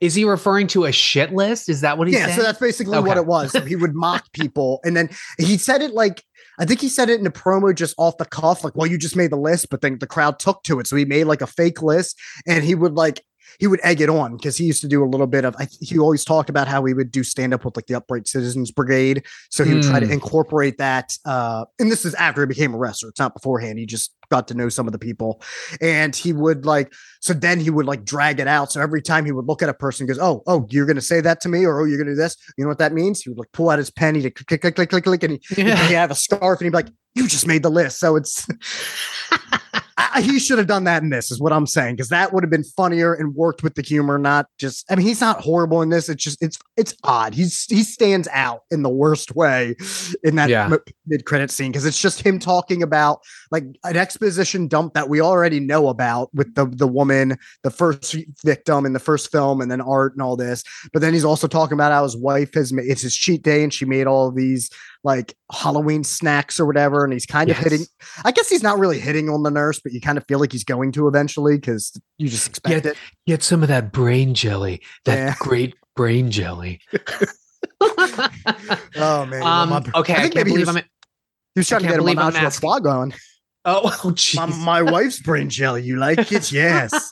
Is 0.00 0.14
he 0.14 0.24
referring 0.24 0.66
to 0.68 0.86
a 0.86 0.92
shit 0.92 1.32
list? 1.32 1.68
Is 1.68 1.82
that 1.82 1.98
what 1.98 2.08
he 2.08 2.14
yeah, 2.14 2.26
saying? 2.26 2.38
so 2.38 2.42
that's 2.42 2.58
basically 2.58 2.98
what 3.00 3.18
it 3.18 3.26
was. 3.26 3.52
So 3.52 3.60
he 3.60 3.76
would 3.76 3.94
mock 3.94 4.32
people, 4.32 4.80
and 4.82 4.96
then 4.96 5.10
he 5.36 5.58
said 5.58 5.82
it 5.82 5.90
like 5.90 6.24
I 6.58 6.64
think 6.64 6.80
he 6.80 6.88
said 6.88 7.10
it 7.10 7.20
in 7.20 7.26
a 7.26 7.30
promo 7.30 7.74
just 7.74 7.94
off 7.98 8.16
the 8.16 8.24
cuff, 8.24 8.64
like, 8.64 8.74
"Well, 8.74 8.86
you 8.86 8.96
just 8.96 9.14
made 9.14 9.30
the 9.30 9.36
list," 9.36 9.68
but 9.70 9.82
then 9.82 9.98
the 9.98 10.06
crowd 10.06 10.38
took 10.38 10.62
to 10.64 10.80
it, 10.80 10.86
so 10.86 10.96
he 10.96 11.04
made 11.04 11.24
like 11.24 11.42
a 11.42 11.46
fake 11.46 11.82
list, 11.82 12.18
and 12.46 12.64
he 12.64 12.74
would 12.74 12.94
like 12.94 13.22
he 13.58 13.66
would 13.66 13.80
egg 13.82 14.00
it 14.00 14.08
on 14.08 14.36
because 14.36 14.56
he 14.56 14.64
used 14.64 14.80
to 14.82 14.88
do 14.88 15.02
a 15.02 15.06
little 15.08 15.26
bit 15.26 15.44
of. 15.44 15.54
I, 15.58 15.68
he 15.80 15.98
always 15.98 16.24
talked 16.24 16.48
about 16.50 16.68
how 16.68 16.84
he 16.84 16.94
would 16.94 17.10
do 17.10 17.22
stand 17.24 17.52
up 17.54 17.64
with 17.64 17.76
like 17.76 17.86
the 17.86 17.94
Upright 17.94 18.28
Citizens 18.28 18.70
Brigade, 18.70 19.24
so 19.50 19.64
he 19.64 19.74
would 19.74 19.82
try 19.82 20.00
to 20.00 20.06
Hmm. 20.06 20.12
incorporate 20.12 20.78
that. 20.78 21.16
Uh, 21.24 21.64
and 21.78 21.90
this 21.90 22.04
is 22.04 22.14
after 22.14 22.42
he 22.42 22.46
became 22.46 22.74
a 22.74 22.78
wrestler; 22.78 23.08
it's 23.08 23.18
not 23.20 23.34
beforehand. 23.34 23.78
He 23.78 23.86
just 23.86 24.14
got 24.30 24.46
to 24.48 24.54
know 24.54 24.68
some 24.68 24.86
of 24.86 24.92
the 24.92 24.98
people, 24.98 25.42
and 25.80 26.14
he 26.14 26.32
would 26.32 26.64
like 26.64 26.92
so 27.20 27.32
then 27.34 27.58
he 27.60 27.68
would 27.70 27.86
like 27.86 28.04
drag 28.04 28.38
it 28.40 28.46
out. 28.48 28.70
So 28.72 28.80
every 28.80 29.02
time 29.02 29.24
he 29.24 29.32
would 29.32 29.46
look 29.46 29.62
at 29.62 29.68
a 29.68 29.74
person, 29.74 30.06
he 30.06 30.08
goes, 30.08 30.18
"Oh, 30.20 30.42
oh, 30.46 30.66
you're 30.70 30.86
gonna 30.86 31.00
say 31.00 31.20
that 31.20 31.40
to 31.42 31.48
me, 31.48 31.64
or 31.66 31.80
oh, 31.80 31.84
you're 31.84 31.98
gonna 31.98 32.12
do 32.12 32.16
this." 32.16 32.36
You 32.56 32.64
know 32.64 32.68
what 32.68 32.78
that 32.78 32.92
means? 32.92 33.22
He 33.22 33.30
would 33.30 33.38
like 33.38 33.50
pull 33.52 33.70
out 33.70 33.78
his 33.78 33.90
pen, 33.90 34.14
he'd 34.14 34.30
click, 34.34 34.60
click, 34.60 34.74
click, 34.76 34.88
click, 34.90 35.04
click, 35.04 35.22
and 35.24 35.32
he, 35.32 35.40
Yeah. 35.62 35.76
he'd 35.88 35.94
have 35.94 36.10
a 36.10 36.14
scarf, 36.14 36.60
and 36.60 36.66
he'd 36.66 36.70
be 36.70 36.76
like, 36.76 36.88
"You 37.14 37.26
just 37.26 37.46
made 37.46 37.62
the 37.62 37.70
list." 37.70 37.98
So 37.98 38.16
it's 38.16 38.46
I, 40.12 40.20
he 40.20 40.38
should 40.38 40.58
have 40.58 40.66
done 40.66 40.84
that 40.84 41.02
in 41.02 41.10
this, 41.10 41.30
is 41.30 41.40
what 41.40 41.52
I'm 41.52 41.66
saying, 41.66 41.96
because 41.96 42.08
that 42.08 42.32
would 42.32 42.42
have 42.42 42.50
been 42.50 42.64
funnier 42.64 43.14
and 43.14 43.34
worked 43.34 43.62
with 43.62 43.74
the 43.74 43.82
humor, 43.82 44.18
not 44.18 44.46
just. 44.58 44.90
I 44.90 44.96
mean, 44.96 45.06
he's 45.06 45.20
not 45.20 45.40
horrible 45.40 45.82
in 45.82 45.88
this. 45.90 46.08
It's 46.08 46.22
just 46.22 46.42
it's 46.42 46.58
it's 46.76 46.94
odd. 47.04 47.34
He's 47.34 47.64
he 47.64 47.82
stands 47.82 48.28
out 48.32 48.62
in 48.70 48.82
the 48.82 48.88
worst 48.88 49.34
way 49.34 49.76
in 50.22 50.36
that 50.36 50.48
Yeah. 50.48 50.74
mid 51.06 51.24
credit 51.24 51.50
scene 51.50 51.70
because 51.72 51.86
it's 51.86 52.00
just 52.00 52.20
him 52.22 52.38
talking 52.38 52.82
about 52.82 53.20
like 53.50 53.64
an 53.84 53.96
exposition 53.96 54.68
dump 54.68 54.94
that 54.94 55.08
we 55.08 55.20
already 55.20 55.60
know 55.60 55.88
about 55.88 56.32
with 56.34 56.54
the 56.54 56.66
the 56.66 56.88
woman, 56.88 57.36
the 57.62 57.70
first 57.70 58.16
victim 58.44 58.86
in 58.86 58.92
the 58.92 58.98
first 59.00 59.30
film, 59.30 59.60
and 59.60 59.70
then 59.70 59.80
art 59.80 60.12
and 60.14 60.22
all 60.22 60.36
this. 60.36 60.64
But 60.92 61.02
then 61.02 61.12
he's 61.14 61.24
also 61.24 61.46
talking 61.46 61.74
about 61.74 61.92
how 61.92 62.02
his 62.02 62.16
wife 62.16 62.54
has 62.54 62.72
made 62.72 62.86
it's 62.86 63.02
his 63.02 63.14
cheat 63.14 63.42
day 63.42 63.62
and 63.62 63.72
she 63.72 63.84
made 63.84 64.06
all 64.06 64.30
these 64.30 64.70
like 65.04 65.34
Halloween 65.52 66.04
snacks 66.04 66.60
or 66.60 66.66
whatever, 66.66 67.04
and 67.04 67.12
he's 67.12 67.26
kind 67.26 67.48
Yes. 67.48 67.58
of 67.58 67.64
hitting. 67.64 67.86
I 68.24 68.32
guess 68.32 68.48
he's 68.48 68.62
not 68.62 68.78
really 68.78 69.00
hitting 69.00 69.28
on 69.30 69.42
the 69.42 69.50
nurse, 69.50 69.80
but 69.80 69.92
you 69.92 70.00
kind 70.00 70.18
of 70.18 70.24
feel 70.28 70.38
like 70.38 70.52
he's 70.52 70.64
going 70.64 70.92
to 70.92 71.08
eventually 71.08 71.56
because 71.56 71.98
you 72.18 72.28
just 72.28 72.48
expect 72.48 72.84
Yeah. 72.84 72.90
it. 72.92 72.98
Get 73.26 73.42
some 73.42 73.62
of 73.62 73.68
that 73.68 73.92
brain 73.92 74.34
jelly. 74.34 74.82
That 75.06 75.16
Yeah. 75.16 75.34
great 75.38 75.74
brain 75.96 76.30
jelly. 76.30 76.80
Oh 78.96 79.24
man! 79.26 79.42
um, 79.42 79.68
my- 79.70 79.82
okay, 79.94 80.14
I, 80.14 80.22
think 80.22 80.34
can't 80.34 80.46
believe 80.46 80.68
I'm. 80.68 80.76
he 80.76 80.82
was 81.56 81.68
trying 81.68 81.82
to 81.82 81.88
get 81.88 81.98
a 81.98 82.02
menage 82.02 82.34
a 82.36 82.50
trois 82.50 82.78
going. 82.80 83.14
Oh, 83.64 83.94
oh, 84.04 84.14
My, 84.34 84.46
my 84.46 84.82
wife's 84.82 85.20
brain 85.20 85.48
jelly. 85.50 85.82
You 85.82 85.96
like 85.96 86.30
it? 86.32 86.50
Yes. 86.52 87.10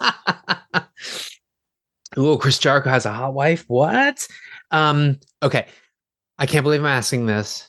oh, 2.16 2.39
Chris 2.39 2.59
Jericho 2.59 2.90
has 2.90 3.06
a 3.06 3.12
hot 3.12 3.35
wife. 3.35 3.65
What? 3.69 4.27
Um. 4.70 5.19
Okay, 5.43 5.66
I 6.39 6.47
can't 6.47 6.65
believe 6.65 6.81
I'm 6.81 6.86
asking 6.86 7.27
this. 7.27 7.69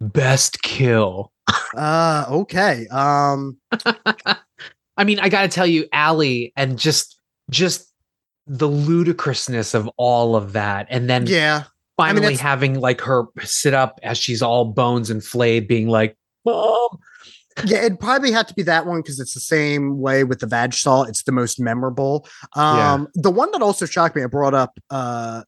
Best 0.00 0.62
kill. 0.62 1.32
Uh 1.76 2.24
okay. 2.28 2.86
Um 2.88 3.58
I 4.98 5.04
mean, 5.04 5.20
I 5.20 5.28
got 5.28 5.42
to 5.42 5.48
tell 5.48 5.66
you, 5.66 5.86
Allie, 5.92 6.52
and 6.56 6.76
just 6.76 7.18
just 7.50 7.88
the 8.46 8.68
ludicrousness 8.68 9.72
of 9.74 9.88
all 9.96 10.34
of 10.34 10.52
that, 10.54 10.86
and 10.90 11.08
then 11.08 11.26
yeah. 11.26 11.64
I 12.00 12.12
mean, 12.12 12.22
finally 12.22 12.36
having 12.36 12.80
like 12.80 13.00
her 13.00 13.24
sit 13.42 13.74
up 13.74 13.98
as 14.02 14.18
she's 14.18 14.42
all 14.42 14.66
bones 14.66 15.10
and 15.10 15.24
flayed, 15.24 15.68
being 15.68 15.88
like, 15.88 16.16
"Mom." 16.44 16.98
Yeah, 17.64 17.78
it'd 17.78 17.98
probably 17.98 18.30
had 18.30 18.46
to 18.48 18.54
be 18.54 18.62
that 18.62 18.86
one 18.86 19.00
because 19.00 19.18
it's 19.18 19.34
the 19.34 19.40
same 19.40 19.98
way 19.98 20.22
with 20.22 20.38
the 20.38 20.46
vag 20.46 20.74
saw. 20.74 21.02
It's 21.02 21.24
the 21.24 21.32
most 21.32 21.58
memorable. 21.58 22.28
Yeah. 22.56 22.92
Um 22.92 23.08
the 23.14 23.30
one 23.30 23.50
that 23.52 23.62
also 23.62 23.84
shocked 23.84 24.14
me, 24.14 24.22
I 24.22 24.26
brought 24.26 24.54
up 24.54 24.78
uh 24.90 25.42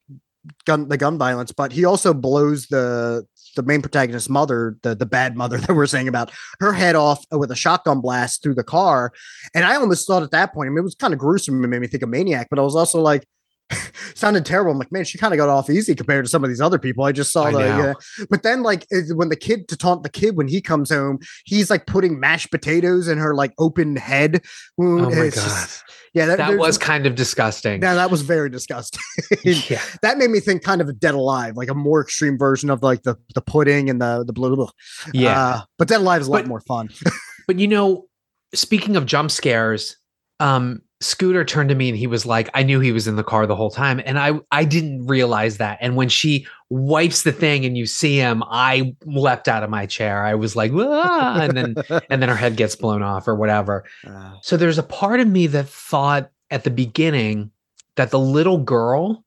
gun 0.64 0.89
the 0.89 0.97
gun 0.97 1.18
violence, 1.18 1.52
but 1.52 1.72
he 1.72 1.85
also 1.85 2.12
blows 2.14 2.66
the 2.66 3.24
the 3.61 3.66
main 3.66 3.82
protagonist's 3.82 4.28
mother, 4.28 4.77
the 4.82 4.95
the 4.95 5.07
bad 5.07 5.37
mother 5.37 5.59
that 5.66 5.74
we're 5.74 5.87
saying 5.87 6.09
about, 6.09 6.31
her 6.61 6.73
head 6.73 6.97
off 6.97 7.24
with 7.31 7.51
a 7.51 7.57
shotgun 7.57 8.01
blast 8.01 8.43
through 8.43 8.55
the 8.55 8.65
car. 8.65 9.12
And 9.55 9.65
I 9.65 9.77
almost 9.77 10.07
thought 10.07 10.23
at 10.23 10.31
that 10.31 10.55
point, 10.55 10.69
I 10.69 10.70
mean, 10.70 10.78
it 10.78 10.82
was 10.82 10.95
kind 10.95 11.12
of 11.12 11.19
gruesome. 11.20 11.62
It 11.62 11.69
made 11.69 11.81
me 11.81 11.87
think 11.87 12.03
of 12.03 12.09
Maniac, 12.09 12.49
but 12.51 12.59
I 12.59 12.62
was 12.62 12.77
also 12.77 13.01
like, 13.01 13.27
sounded 14.14 14.44
terrible. 14.44 14.72
I'm 14.72 14.78
like, 14.78 14.92
man, 14.92 15.05
she 15.05 15.18
kind 15.18 15.32
of 15.32 15.38
got 15.38 15.48
off 15.48 15.70
easy 15.70 15.94
compared 15.94 16.24
to 16.24 16.30
some 16.30 16.42
of 16.44 16.51
these 16.51 16.60
other 16.60 16.78
people. 16.78 17.05
I 17.05 17.12
just 17.12 17.32
saw 17.32 17.44
I 17.44 17.52
the, 17.52 17.90
uh, 17.90 17.94
but 18.28 18.42
then 18.42 18.62
like 18.62 18.86
when 19.10 19.28
the 19.28 19.36
kid 19.36 19.68
to 19.68 19.76
taunt 19.76 20.02
the 20.02 20.09
kid 20.09 20.36
when 20.36 20.48
he 20.48 20.60
comes 20.60 20.90
home, 20.90 21.18
he's 21.44 21.70
like 21.70 21.86
putting 21.86 22.18
mashed 22.20 22.51
potatoes 22.51 23.09
in 23.09 23.18
her 23.18 23.34
like 23.34 23.52
open 23.59 23.97
head 23.97 24.42
wound. 24.76 25.06
Oh 25.06 25.10
my 25.10 25.16
god, 25.16 25.32
just- 25.34 25.84
yeah, 26.12 26.26
that, 26.26 26.38
that 26.38 26.59
was 26.59 26.76
kind 26.76 27.06
of 27.06 27.14
disgusting. 27.14 27.80
yeah, 27.82 27.94
that 27.94 28.10
was 28.10 28.22
very 28.22 28.51
disgusting. 28.51 29.01
yeah, 29.44 29.80
that 30.02 30.18
made 30.18 30.30
me 30.30 30.40
think 30.40 30.62
kind 30.64 30.80
of 30.80 30.88
a 30.88 30.92
Dead 30.92 31.14
Alive, 31.14 31.56
like 31.56 31.70
a 31.70 31.74
more 31.74 32.01
extreme 32.01 32.36
version 32.36 32.68
of 32.70 32.82
like 32.82 33.02
the 33.05 33.14
the 33.34 33.40
pudding 33.40 33.88
and 33.88 34.01
the 34.02 34.24
the 34.26 34.32
blah, 34.32 34.48
blah, 34.48 34.56
blah. 34.56 34.70
yeah. 35.12 35.38
Uh, 35.40 35.60
but 35.78 35.86
Dead 35.86 36.01
Alive 36.01 36.20
is 36.22 36.26
a 36.26 36.30
lot 36.32 36.42
But- 36.42 36.48
more 36.48 36.60
fun. 36.62 36.88
But 37.47 37.59
you 37.59 37.66
know, 37.66 38.06
speaking 38.55 38.94
of 38.97 39.06
jump 39.06 39.30
scares, 39.32 39.97
um, 40.38 40.82
Scooter 41.02 41.44
turned 41.47 41.70
to 41.70 41.74
me 41.74 41.89
and 41.89 41.97
he 41.97 42.06
was 42.06 42.27
like, 42.27 42.51
I 42.52 42.62
knew 42.62 42.78
he 42.78 42.93
was 42.93 43.09
in 43.09 43.16
the 43.16 43.24
car 43.24 43.47
the 43.47 43.56
whole 43.56 43.70
time. 43.70 44.02
And 44.05 44.18
I 44.18 44.39
I 44.51 44.64
didn't 44.64 45.06
realize 45.06 45.56
that. 45.56 45.78
And 45.81 45.97
when 45.97 46.10
she 46.10 46.47
wipes 46.68 47.22
the 47.22 47.32
thing 47.32 47.64
and 47.64 47.77
you 47.77 47.86
see 47.86 48.16
him, 48.16 48.43
I 48.47 48.94
leapt 49.06 49.48
out 49.48 49.62
of 49.62 49.70
my 49.70 49.86
chair. 49.86 50.24
I 50.27 50.35
was 50.35 50.56
like, 50.56 50.72
"Ah," 50.74 51.40
and 51.40 51.56
then 51.56 51.74
and 52.10 52.20
then 52.20 52.28
her 52.28 52.36
head 52.36 52.56
gets 52.56 52.77
blown 52.77 53.02
off 53.02 53.27
or 53.28 53.35
whatever. 53.35 53.85
Uh, 54.06 54.35
So 54.43 54.56
there's 54.59 54.78
a 54.78 54.82
part 54.82 55.20
of 55.20 55.28
me 55.28 55.47
that 55.48 55.68
thought 55.68 56.31
at 56.51 56.64
the 56.64 56.70
beginning 56.70 57.51
that 57.97 58.10
the 58.10 58.18
little 58.20 58.59
girl 58.59 59.24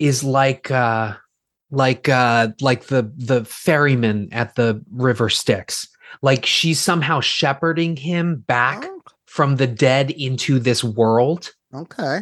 is 0.00 0.24
like 0.24 0.70
uh 0.72 1.14
like 1.70 2.08
uh 2.08 2.48
like 2.60 2.86
the 2.86 3.12
the 3.16 3.44
ferryman 3.44 4.28
at 4.32 4.56
the 4.56 4.82
river 4.90 5.28
Styx. 5.28 5.86
Like 6.20 6.44
she's 6.46 6.80
somehow 6.80 7.20
shepherding 7.20 7.96
him 7.96 8.36
back 8.46 8.84
Oh. 8.84 8.92
From 9.36 9.56
the 9.56 9.66
dead 9.66 10.10
into 10.10 10.58
this 10.58 10.82
world. 10.82 11.52
okay. 11.74 12.20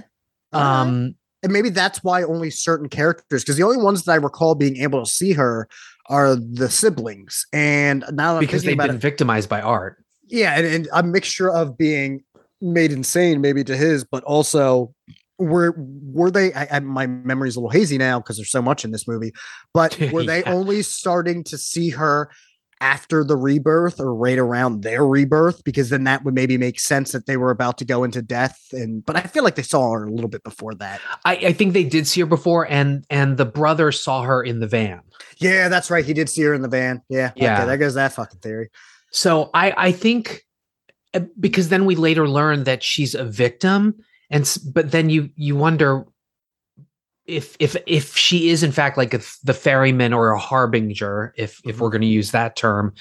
All 0.52 0.60
right. 0.60 0.80
Um 0.80 1.14
and 1.44 1.52
maybe 1.52 1.68
that's 1.68 2.02
why 2.02 2.22
only 2.22 2.50
certain 2.50 2.88
characters 2.88 3.44
because 3.44 3.56
the 3.56 3.62
only 3.62 3.76
ones 3.76 4.04
that 4.04 4.12
I 4.12 4.16
recall 4.16 4.54
being 4.54 4.78
able 4.78 5.04
to 5.04 5.10
see 5.10 5.32
her 5.34 5.68
are 6.06 6.36
the 6.36 6.68
siblings. 6.68 7.46
And 7.52 8.04
now 8.10 8.40
because 8.40 8.64
they've 8.64 8.76
been 8.76 8.96
it, 8.96 9.00
victimized 9.00 9.48
by 9.48 9.60
art. 9.60 10.02
yeah, 10.26 10.56
and, 10.56 10.66
and 10.66 10.88
a 10.92 11.02
mixture 11.02 11.50
of 11.50 11.78
being 11.78 12.24
made 12.60 12.92
insane 12.92 13.40
maybe 13.40 13.62
to 13.64 13.76
his, 13.76 14.04
but 14.04 14.24
also 14.24 14.94
were 15.38 15.74
were 15.76 16.30
they? 16.30 16.52
I, 16.54 16.76
I, 16.76 16.80
my 16.80 17.06
memory's 17.06 17.56
a 17.56 17.60
little 17.60 17.70
hazy 17.70 17.98
now 17.98 18.20
because 18.20 18.36
there's 18.36 18.50
so 18.50 18.62
much 18.62 18.84
in 18.84 18.90
this 18.90 19.06
movie. 19.06 19.32
But 19.72 19.98
were 20.12 20.24
they 20.24 20.42
only 20.44 20.82
starting 20.82 21.44
to 21.44 21.58
see 21.58 21.90
her? 21.90 22.30
After 22.80 23.24
the 23.24 23.36
rebirth, 23.36 24.00
or 24.00 24.14
right 24.14 24.38
around 24.38 24.82
their 24.82 25.06
rebirth, 25.06 25.64
because 25.64 25.90
then 25.90 26.04
that 26.04 26.24
would 26.24 26.34
maybe 26.34 26.58
make 26.58 26.78
sense 26.78 27.12
that 27.12 27.26
they 27.26 27.36
were 27.36 27.50
about 27.50 27.78
to 27.78 27.84
go 27.84 28.04
into 28.04 28.20
death. 28.20 28.58
And 28.72 29.04
but 29.04 29.16
I 29.16 29.22
feel 29.22 29.44
like 29.44 29.54
they 29.54 29.62
saw 29.62 29.92
her 29.92 30.04
a 30.04 30.10
little 30.10 30.28
bit 30.28 30.44
before 30.44 30.74
that. 30.74 31.00
I, 31.24 31.36
I 31.36 31.52
think 31.52 31.72
they 31.72 31.84
did 31.84 32.06
see 32.06 32.20
her 32.20 32.26
before, 32.26 32.66
and 32.70 33.04
and 33.08 33.36
the 33.36 33.46
brother 33.46 33.92
saw 33.92 34.22
her 34.22 34.42
in 34.42 34.60
the 34.60 34.66
van. 34.66 35.00
Yeah, 35.38 35.68
that's 35.68 35.90
right. 35.90 36.04
He 36.04 36.12
did 36.12 36.28
see 36.28 36.42
her 36.42 36.54
in 36.54 36.62
the 36.62 36.68
van. 36.68 37.02
Yeah. 37.08 37.32
Yeah. 37.36 37.58
Okay, 37.58 37.66
there 37.66 37.78
goes 37.78 37.94
that 37.94 38.12
fucking 38.12 38.40
theory. 38.40 38.70
So 39.10 39.50
I 39.54 39.72
I 39.76 39.92
think 39.92 40.42
uh, 41.14 41.20
because 41.38 41.68
then 41.68 41.84
we 41.84 41.94
later 41.94 42.28
learn 42.28 42.64
that 42.64 42.82
she's 42.82 43.14
a 43.14 43.24
victim, 43.24 43.94
and 44.30 44.58
but 44.72 44.90
then 44.90 45.10
you 45.10 45.30
you 45.36 45.56
wonder 45.56 46.04
if 47.26 47.56
if 47.58 47.76
if 47.86 48.16
she 48.16 48.50
is 48.50 48.62
in 48.62 48.72
fact 48.72 48.96
like 48.98 49.14
a, 49.14 49.20
the 49.44 49.54
ferryman 49.54 50.12
or 50.12 50.30
a 50.30 50.38
harbinger, 50.38 51.32
if 51.36 51.60
if 51.64 51.80
we're 51.80 51.90
going 51.90 52.02
to 52.02 52.06
use 52.06 52.30
that 52.32 52.56
term, 52.56 52.92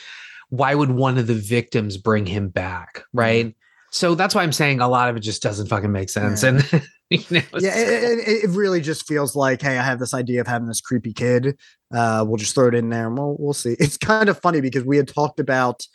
why 0.50 0.76
would 0.76 0.92
one 0.92 1.18
of 1.18 1.28
the 1.28 1.34
victims 1.34 1.98
bring 1.98 2.26
him 2.26 2.50
back, 2.50 3.04
right? 3.14 3.56
So 3.92 4.16
that's 4.16 4.34
why 4.34 4.42
I'm 4.42 4.52
saying 4.54 4.80
a 4.82 4.88
lot 4.88 5.10
of 5.10 5.18
it 5.18 5.20
just 5.20 5.44
doesn't 5.44 5.68
fucking 5.68 5.92
make 5.92 6.10
sense, 6.10 6.42
Yeah. 6.42 6.50
and 6.50 6.84
you 7.12 7.20
know, 7.30 7.42
Yeah, 7.60 7.78
it, 7.78 8.20
it, 8.28 8.44
it 8.46 8.50
really 8.50 8.82
just 8.82 9.08
feels 9.08 9.36
like, 9.36 9.62
hey, 9.62 9.78
I 9.78 9.84
have 9.84 10.00
this 10.00 10.16
idea 10.16 10.42
of 10.42 10.48
having 10.48 10.68
this 10.68 10.82
creepy 10.82 11.14
kid. 11.14 11.60
Uh, 11.94 12.26
we'll 12.28 12.38
just 12.38 12.56
throw 12.56 12.70
it 12.70 12.74
in 12.74 12.90
there 12.90 13.06
and 13.06 13.16
we'll, 13.16 13.36
we'll 13.38 13.54
see. 13.54 13.76
It's 13.80 13.98
kind 13.98 14.30
of 14.30 14.40
funny 14.40 14.62
because 14.62 14.84
we 14.84 14.98
had 14.98 15.08
talked 15.08 15.40
about 15.40 15.86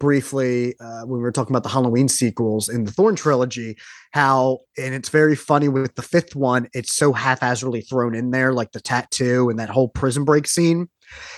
briefly 0.00 0.74
uh, 0.80 1.02
when 1.02 1.18
we 1.18 1.22
were 1.22 1.30
talking 1.30 1.52
about 1.52 1.62
the 1.62 1.68
Halloween 1.68 2.08
sequels 2.08 2.68
in 2.68 2.84
the 2.84 2.90
Thorn 2.90 3.14
trilogy, 3.14 3.76
how, 4.10 4.60
and 4.76 4.94
it's 4.94 5.10
very 5.10 5.36
funny 5.36 5.68
with 5.68 5.94
the 5.94 6.02
fifth 6.02 6.34
one, 6.34 6.68
it's 6.74 6.92
so 6.92 7.12
haphazardly 7.12 7.82
thrown 7.82 8.16
in 8.16 8.32
there, 8.32 8.52
like 8.52 8.72
the 8.72 8.80
tattoo 8.80 9.48
and 9.48 9.58
that 9.60 9.68
whole 9.68 9.88
prison 9.88 10.24
break 10.24 10.48
scene. 10.48 10.88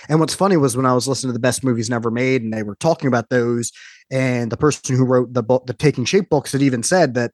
And 0.09 0.19
what's 0.19 0.33
funny 0.33 0.57
was 0.57 0.75
when 0.75 0.87
I 0.87 0.93
was 0.93 1.07
listening 1.07 1.29
to 1.29 1.33
the 1.33 1.39
best 1.39 1.63
movies 1.63 1.89
never 1.89 2.09
made, 2.09 2.41
and 2.41 2.51
they 2.51 2.63
were 2.63 2.75
talking 2.75 3.07
about 3.07 3.29
those, 3.29 3.71
and 4.09 4.51
the 4.51 4.57
person 4.57 4.95
who 4.95 5.05
wrote 5.05 5.33
the 5.33 5.43
book, 5.43 5.67
the 5.67 5.73
Taking 5.73 6.05
Shape 6.05 6.29
books, 6.29 6.53
had 6.53 6.61
even 6.61 6.81
said 6.81 7.13
that 7.13 7.31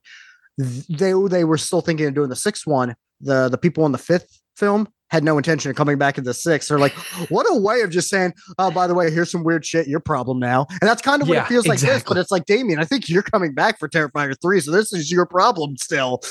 th- 0.59 0.87
they 0.87 1.13
they 1.29 1.43
were 1.43 1.57
still 1.57 1.81
thinking 1.81 2.07
of 2.07 2.13
doing 2.13 2.29
the 2.29 2.35
sixth 2.35 2.65
one. 2.65 2.95
The 3.21 3.49
the 3.49 3.57
people 3.57 3.85
in 3.85 3.91
the 3.91 3.97
fifth 3.97 4.41
film 4.55 4.87
had 5.09 5.23
no 5.23 5.37
intention 5.37 5.69
of 5.71 5.75
coming 5.75 5.97
back 5.97 6.17
in 6.17 6.23
the 6.23 6.33
sixth. 6.33 6.69
They're 6.69 6.79
like, 6.79 6.93
what 7.29 7.45
a 7.49 7.59
way 7.59 7.81
of 7.81 7.89
just 7.89 8.09
saying, 8.09 8.33
oh, 8.57 8.69
by 8.71 8.87
the 8.87 8.93
way, 8.93 9.09
here's 9.11 9.31
some 9.31 9.43
weird 9.43 9.65
shit, 9.65 9.87
your 9.87 9.99
problem 9.99 10.39
now. 10.39 10.67
And 10.69 10.87
that's 10.89 11.01
kind 11.01 11.21
of 11.21 11.27
what 11.27 11.35
Yeah, 11.35 11.43
it 11.45 11.47
feels 11.47 11.67
like 11.67 11.79
this, 11.79 12.03
but 12.03 12.17
it's 12.17 12.31
like 12.31 12.45
Damien, 12.45 12.79
I 12.79 12.85
think 12.85 13.09
you're 13.09 13.23
coming 13.23 13.53
back 13.53 13.79
for 13.79 13.89
Terrifier 13.89 14.35
3, 14.41 14.59
so 14.61 14.71
this 14.71 14.93
is 14.93 15.11
your 15.11 15.25
problem 15.25 15.77
still. 15.77 16.21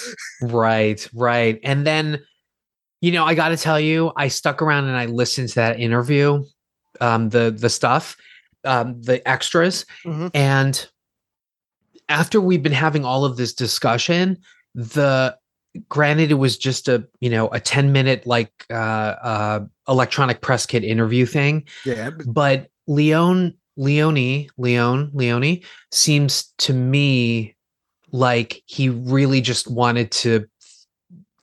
Right, 0.42 1.06
right. 1.12 1.58
And 1.64 1.86
then, 1.86 2.20
you 3.00 3.12
know, 3.12 3.24
I 3.24 3.34
got 3.34 3.48
to 3.48 3.56
tell 3.56 3.80
you, 3.80 4.12
I 4.16 4.28
stuck 4.28 4.62
around 4.62 4.84
and 4.84 4.96
I 4.96 5.06
listened 5.06 5.48
to 5.50 5.54
that 5.56 5.80
interview, 5.80 6.44
um, 7.00 7.28
the 7.30 7.50
the 7.56 7.68
stuff, 7.70 8.16
um, 8.64 9.00
the 9.02 9.26
extras, 9.28 9.84
Mhm. 10.04 10.30
and 10.34 10.88
after 12.08 12.40
we've 12.40 12.62
been 12.62 12.72
having 12.72 13.04
all 13.04 13.24
of 13.24 13.36
this 13.36 13.52
discussion, 13.52 14.38
the 14.74 15.36
granted 15.88 16.30
it 16.30 16.34
was 16.34 16.56
just 16.56 16.88
a 16.88 17.06
you 17.20 17.30
know 17.30 17.48
a 17.48 17.60
10 17.60 17.92
minute 17.92 18.26
like 18.26 18.52
uh 18.70 18.74
uh 18.74 19.60
electronic 19.88 20.40
press 20.40 20.66
kit 20.66 20.84
interview 20.84 21.26
thing 21.26 21.66
Yeah. 21.84 22.10
but 22.26 22.70
Leon 22.86 23.54
Leone 23.76 24.46
Leon 24.56 25.10
Leone 25.14 25.60
seems 25.92 26.52
to 26.58 26.72
me 26.72 27.54
like 28.12 28.62
he 28.66 28.88
really 28.88 29.40
just 29.40 29.70
wanted 29.70 30.10
to 30.10 30.46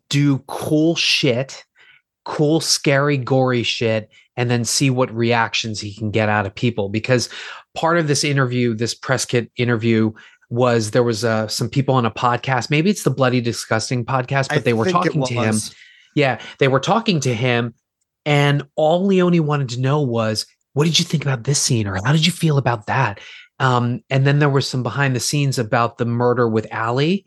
do 0.09 0.39
cool 0.47 0.95
shit, 0.95 1.63
cool, 2.25 2.59
scary, 2.59 3.17
gory 3.17 3.63
shit, 3.63 4.09
and 4.37 4.49
then 4.49 4.63
see 4.65 4.89
what 4.89 5.13
reactions 5.15 5.79
he 5.79 5.93
can 5.95 6.11
get 6.11 6.29
out 6.29 6.45
of 6.45 6.53
people. 6.55 6.89
Because 6.89 7.29
part 7.75 7.97
of 7.97 8.07
this 8.07 8.23
interview, 8.23 8.73
this 8.73 8.93
press 8.93 9.25
kit 9.25 9.51
interview, 9.57 10.11
was 10.49 10.91
there 10.91 11.03
was 11.03 11.25
uh, 11.25 11.47
some 11.47 11.69
people 11.69 11.95
on 11.95 12.05
a 12.05 12.11
podcast. 12.11 12.69
Maybe 12.69 12.89
it's 12.89 13.03
the 13.03 13.09
Bloody 13.09 13.41
Disgusting 13.41 14.05
podcast, 14.05 14.49
but 14.49 14.57
I 14.57 14.61
they 14.61 14.73
were 14.73 14.89
talking 14.89 15.23
to 15.23 15.33
him. 15.33 15.55
Yeah, 16.15 16.39
they 16.59 16.67
were 16.67 16.79
talking 16.79 17.19
to 17.21 17.33
him, 17.33 17.73
and 18.25 18.63
all 18.75 19.05
Leone 19.05 19.45
wanted 19.45 19.69
to 19.69 19.81
know 19.81 20.01
was, 20.01 20.45
"What 20.73 20.85
did 20.85 20.99
you 20.99 21.05
think 21.05 21.23
about 21.23 21.43
this 21.43 21.61
scene?" 21.61 21.87
or 21.87 21.95
"How 22.03 22.11
did 22.11 22.25
you 22.25 22.31
feel 22.31 22.57
about 22.57 22.85
that?" 22.87 23.19
Um, 23.59 24.01
and 24.09 24.27
then 24.27 24.39
there 24.39 24.49
was 24.49 24.67
some 24.67 24.83
behind 24.83 25.15
the 25.15 25.19
scenes 25.19 25.57
about 25.57 25.97
the 25.97 26.05
murder 26.05 26.47
with 26.47 26.67
Allie, 26.71 27.25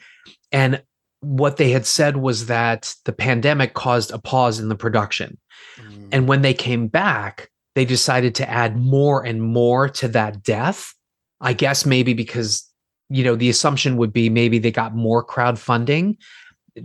and 0.52 0.82
what 1.20 1.56
they 1.56 1.70
had 1.70 1.84
said 1.86 2.18
was 2.18 2.46
that 2.46 2.94
the 3.04 3.12
pandemic 3.12 3.74
caused 3.74 4.12
a 4.12 4.18
pause 4.18 4.60
in 4.60 4.68
the 4.68 4.76
production, 4.76 5.38
Mm. 5.78 6.08
and 6.12 6.28
when 6.28 6.42
they 6.42 6.54
came 6.54 6.86
back, 6.88 7.50
they 7.74 7.84
decided 7.84 8.34
to 8.36 8.48
add 8.48 8.76
more 8.76 9.24
and 9.24 9.42
more 9.42 9.88
to 9.88 10.08
that 10.08 10.42
death. 10.42 10.94
I 11.40 11.52
guess 11.52 11.86
maybe 11.86 12.14
because 12.14 12.67
you 13.10 13.24
know 13.24 13.36
the 13.36 13.48
assumption 13.48 13.96
would 13.96 14.12
be 14.12 14.28
maybe 14.28 14.58
they 14.58 14.70
got 14.70 14.94
more 14.94 15.24
crowdfunding 15.24 16.16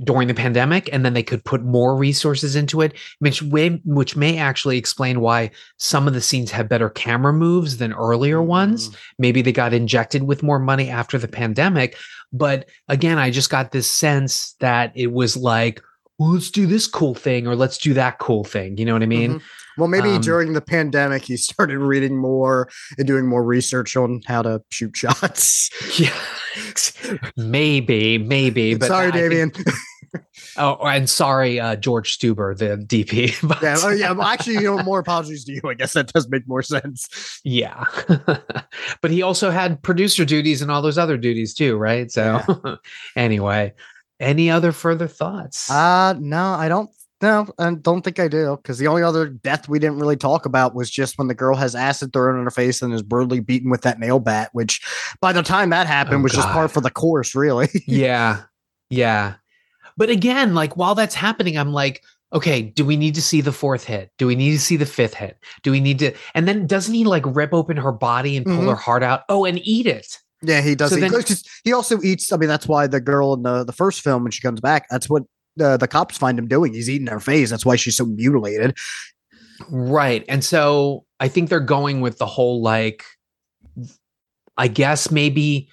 during 0.04 0.28
the 0.28 0.34
pandemic 0.34 0.90
and 0.92 1.06
then 1.06 1.14
they 1.14 1.22
could 1.22 1.44
put 1.46 1.64
more 1.64 1.96
resources 1.96 2.56
into 2.56 2.82
it 2.82 2.94
which 3.20 3.44
may, 3.44 3.70
which 3.86 4.16
may 4.16 4.40
actually 4.40 4.76
explain 4.78 5.20
why 5.20 5.52
some 5.78 6.08
of 6.08 6.16
the 6.16 6.22
scenes 6.22 6.50
have 6.50 6.68
better 6.68 6.90
camera 6.90 7.32
moves 7.32 7.78
than 7.78 7.94
earlier 7.94 8.42
ones 8.42 8.90
Mm. 8.90 8.96
maybe 9.20 9.42
they 9.44 9.52
got 9.52 9.72
injected 9.74 10.24
with 10.24 10.42
more 10.42 10.58
money 10.58 10.90
after 10.90 11.20
the 11.20 11.28
pandemic 11.28 11.96
but 12.32 12.68
again 12.88 13.20
i 13.20 13.30
just 13.30 13.52
got 13.52 13.72
this 13.72 13.90
sense 13.92 14.56
that 14.60 14.92
it 14.96 15.12
was 15.12 15.38
like 15.38 15.80
well, 16.20 16.32
let's 16.34 16.50
do 16.52 16.66
this 16.66 16.88
cool 16.88 17.14
thing 17.16 17.46
or 17.48 17.56
let's 17.56 17.78
do 17.78 17.94
that 17.94 18.18
cool 18.18 18.44
thing 18.44 18.78
you 18.78 18.86
know 18.86 18.94
what 18.94 19.04
i 19.04 19.08
mean 19.08 19.36
Mhm. 19.36 19.42
Well, 19.78 19.88
maybe 19.88 20.10
Um, 20.12 20.22
during 20.22 20.54
the 20.54 20.62
pandemic, 20.62 21.24
he 21.24 21.38
started 21.38 21.80
reading 21.80 22.18
more 22.18 22.70
and 22.98 23.08
doing 23.08 23.28
more 23.28 23.44
research 23.44 23.96
on 23.98 24.22
how 24.26 24.42
to 24.44 24.62
shoot 24.70 24.96
shots. 24.96 25.70
yeah 26.00 26.14
maybe 27.38 28.18
maybe 28.18 28.76
but 28.80 28.88
Sorry, 28.88 29.12
Damien. 29.12 29.52
oh 30.58 30.76
and 30.86 31.10
sorry 31.10 31.60
uh 31.60 31.76
George 31.76 32.18
Steuber 32.18 32.56
the 32.56 32.78
dp 32.78 33.36
but, 33.48 33.62
yeah, 33.62 33.76
well, 33.78 33.96
yeah. 33.96 34.12
Well, 34.12 34.28
actually, 34.28 34.56
you 34.56 34.76
know, 34.76 34.84
more 34.84 35.00
apologies 35.00 35.44
to 35.46 35.54
you. 35.54 35.62
I 35.66 35.74
guess 35.74 35.94
that 35.94 36.14
does 36.14 36.30
make 36.30 36.48
more 36.48 36.62
sense. 36.62 37.42
Yeah. 37.44 37.86
but 39.02 39.10
he 39.12 39.22
also 39.24 39.50
had 39.50 39.82
producer 39.82 40.26
duties 40.26 40.62
and 40.62 40.70
all 40.70 40.82
those 40.82 40.98
other 41.00 41.18
duties 41.18 41.54
too, 41.54 41.76
right? 41.78 42.12
So 42.12 42.78
anyway, 43.16 43.74
any 44.20 44.52
other 44.52 44.72
further 44.72 45.08
thoughts? 45.08 45.70
Uh 45.72 46.14
no, 46.20 46.54
I 46.54 46.68
don't. 46.68 46.90
No, 47.24 47.48
I 47.58 47.74
don't 47.74 48.02
think 48.02 48.20
I 48.20 48.28
do. 48.28 48.58
Because 48.58 48.78
the 48.78 48.88
only 48.88 49.02
other 49.02 49.28
death 49.28 49.70
we 49.70 49.80
didn't 49.80 49.98
really 49.98 50.18
talk 50.18 50.46
about 50.46 50.76
was 50.76 50.90
just 50.92 51.18
when 51.18 51.28
the 51.30 51.34
girl 51.34 51.56
has 51.56 51.74
acid 51.74 52.12
thrown 52.12 52.38
in 52.38 52.44
her 52.44 52.52
face 52.52 52.82
and 52.82 52.94
is 52.94 53.02
brutally 53.02 53.40
beaten 53.40 53.72
with 53.72 53.82
that 53.82 53.98
nail 53.98 54.20
bat. 54.20 54.50
Which, 54.52 54.82
by 55.22 55.32
the 55.32 55.42
time 55.42 55.70
that 55.70 55.88
happened, 55.88 56.18
Oh, 56.18 56.24
was 56.24 56.34
just 56.34 56.48
God. 56.50 56.54
par 56.54 56.68
for 56.68 56.82
the 56.82 56.92
course, 56.92 57.34
really. 57.34 57.70
yeah. 57.88 58.42
Yeah. 58.90 59.36
But 59.96 60.10
again, 60.10 60.54
like 60.54 60.76
while 60.76 60.96
that's 60.96 61.16
happening, 61.16 61.58
I'm 61.58 61.72
like, 61.72 62.04
okay, 62.34 62.62
do 62.62 62.84
we 62.84 62.98
need 62.98 63.16
to 63.16 63.22
see 63.22 63.40
the 63.42 63.52
fourth 63.54 63.86
hit? 63.86 64.12
Do 64.18 64.28
we 64.28 64.36
need 64.36 64.52
to 64.52 64.60
see 64.60 64.76
the 64.76 64.86
fifth 64.86 65.14
hit? 65.14 65.38
Do 65.62 65.72
we 65.72 65.80
need 65.80 66.00
to? 66.00 66.14
And 66.36 66.46
then 66.48 66.68
doesn't 66.68 66.94
he 66.94 67.06
like 67.06 67.24
rip 67.26 67.54
open 67.54 67.78
her 67.78 67.92
body 67.94 68.36
and 68.36 68.46
pull 68.46 68.58
Mhm. 68.58 68.70
her 68.70 68.76
heart 68.76 69.02
out? 69.04 69.22
Oh, 69.30 69.46
and 69.46 69.60
eat 69.64 69.86
it. 69.88 70.20
Yeah, 70.42 70.60
he 70.62 70.76
does. 70.76 70.90
So 70.90 70.98
then- 70.98 71.14
he 71.64 71.72
also 71.72 72.02
eats. 72.02 72.34
I 72.34 72.38
mean, 72.38 72.50
that's 72.50 72.68
why 72.68 72.86
the 72.88 73.00
girl 73.00 73.34
in 73.34 73.44
the, 73.44 73.64
the 73.64 73.72
first 73.72 74.02
film 74.02 74.24
when 74.24 74.32
she 74.32 74.42
comes 74.42 74.60
back, 74.60 74.88
that's 74.90 75.10
what 75.10 75.24
the 75.56 75.78
the 75.78 75.88
cops 75.88 76.18
find 76.18 76.38
him 76.38 76.48
doing. 76.48 76.74
He's 76.74 76.90
eating 76.90 77.08
her 77.08 77.20
face. 77.20 77.50
That's 77.50 77.66
why 77.66 77.76
she's 77.76 77.98
so 77.98 78.06
mutilated. 78.06 78.78
Right. 79.70 80.26
And 80.28 80.44
so 80.44 81.06
I 81.20 81.28
think 81.28 81.50
they're 81.50 81.60
going 81.60 82.02
with 82.02 82.18
the 82.18 82.26
whole 82.26 82.62
like, 82.62 83.04
I 84.58 84.68
guess 84.68 85.12
maybe, 85.12 85.70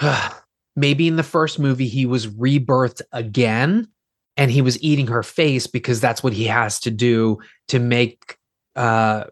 maybe 0.76 1.08
in 1.08 1.16
the 1.16 1.22
first 1.22 1.58
movie 1.58 1.88
he 1.88 2.06
was 2.06 2.26
rebirthed 2.28 3.02
again 3.12 3.88
and 4.36 4.50
he 4.50 4.62
was 4.62 4.82
eating 4.82 5.08
her 5.08 5.22
face 5.22 5.66
because 5.66 6.00
that's 6.00 6.22
what 6.22 6.32
he 6.32 6.44
has 6.44 6.80
to 6.80 6.90
do 6.90 7.38
to 7.68 7.78
make, 7.78 8.38
uh, 8.76 9.24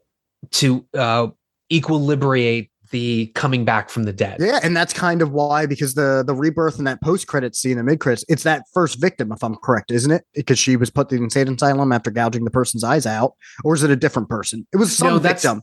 to 0.51 0.85
uh, 0.95 1.29
equilibrate 1.73 2.68
the 2.91 3.27
coming 3.35 3.65
back 3.65 3.91
from 3.91 4.05
the 4.05 4.13
dead. 4.13 4.39
Yeah, 4.41 4.61
and 4.63 4.77
that's 4.77 4.93
kind 4.93 5.23
of 5.23 5.33
why 5.33 5.67
because 5.67 5.95
the 5.95 6.23
the 6.27 6.35
rebirth 6.35 6.79
and 6.79 6.87
that 6.87 7.01
post 7.03 7.27
credit 7.27 7.55
scene, 7.57 7.77
the 7.77 7.83
mid 7.85 8.01
credits, 8.01 8.25
it's 8.29 8.43
that 8.45 8.65
first 8.73 9.01
victim, 9.01 9.33
if 9.33 9.43
I'm 9.43 9.57
correct, 9.57 9.91
isn't 9.91 10.11
it? 10.11 10.25
Because 10.35 10.59
she 10.59 10.77
was 10.77 10.91
put 10.91 11.11
in 11.13 11.19
the 11.19 11.25
insane 11.25 11.49
asylum 11.53 11.93
after 11.93 12.11
gouging 12.11 12.45
the 12.45 12.51
person's 12.51 12.85
eyes 12.85 13.07
out, 13.07 13.33
or 13.65 13.75
is 13.75 13.83
it 13.83 13.91
a 13.91 13.97
different 13.97 14.29
person? 14.29 14.67
It 14.73 14.77
was 14.79 14.97
some 14.97 15.09
No, 15.09 15.19
that's- 15.19 15.43
victim. 15.43 15.63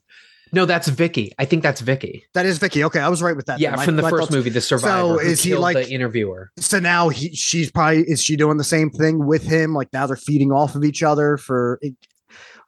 No, 0.54 0.66
that's 0.66 0.88
Vicky. 0.88 1.34
I 1.40 1.44
think 1.46 1.64
that's 1.64 1.82
Vicky. 1.82 2.24
That 2.36 2.46
is 2.46 2.60
Vicky. 2.60 2.84
Okay, 2.86 3.00
I 3.00 3.10
was 3.10 3.22
right 3.22 3.36
with 3.36 3.48
that. 3.48 3.60
Yeah. 3.60 3.78
I- 3.78 3.84
from 3.84 3.96
the 3.98 4.04
first 4.04 4.30
thought- 4.30 4.32
movie, 4.32 4.52
The 4.52 4.62
Survivor. 4.62 5.14
who 5.14 5.20
is 5.20 5.42
he 5.42 5.56
like- 5.56 5.76
the 5.76 5.90
interviewer? 5.90 6.52
So 6.60 6.80
now 6.80 7.10
he, 7.10 7.34
she's 7.36 7.72
probably 7.72 8.04
is 8.04 8.22
she 8.24 8.36
doing 8.38 8.58
the 8.58 8.64
same 8.64 8.90
thing 8.92 9.26
with 9.26 9.44
him? 9.44 9.74
Like 9.74 9.90
now 9.92 10.06
they're 10.08 10.16
feeding 10.16 10.52
off 10.52 10.76
of 10.76 10.84
each 10.86 11.02
other 11.04 11.38
for 11.38 11.80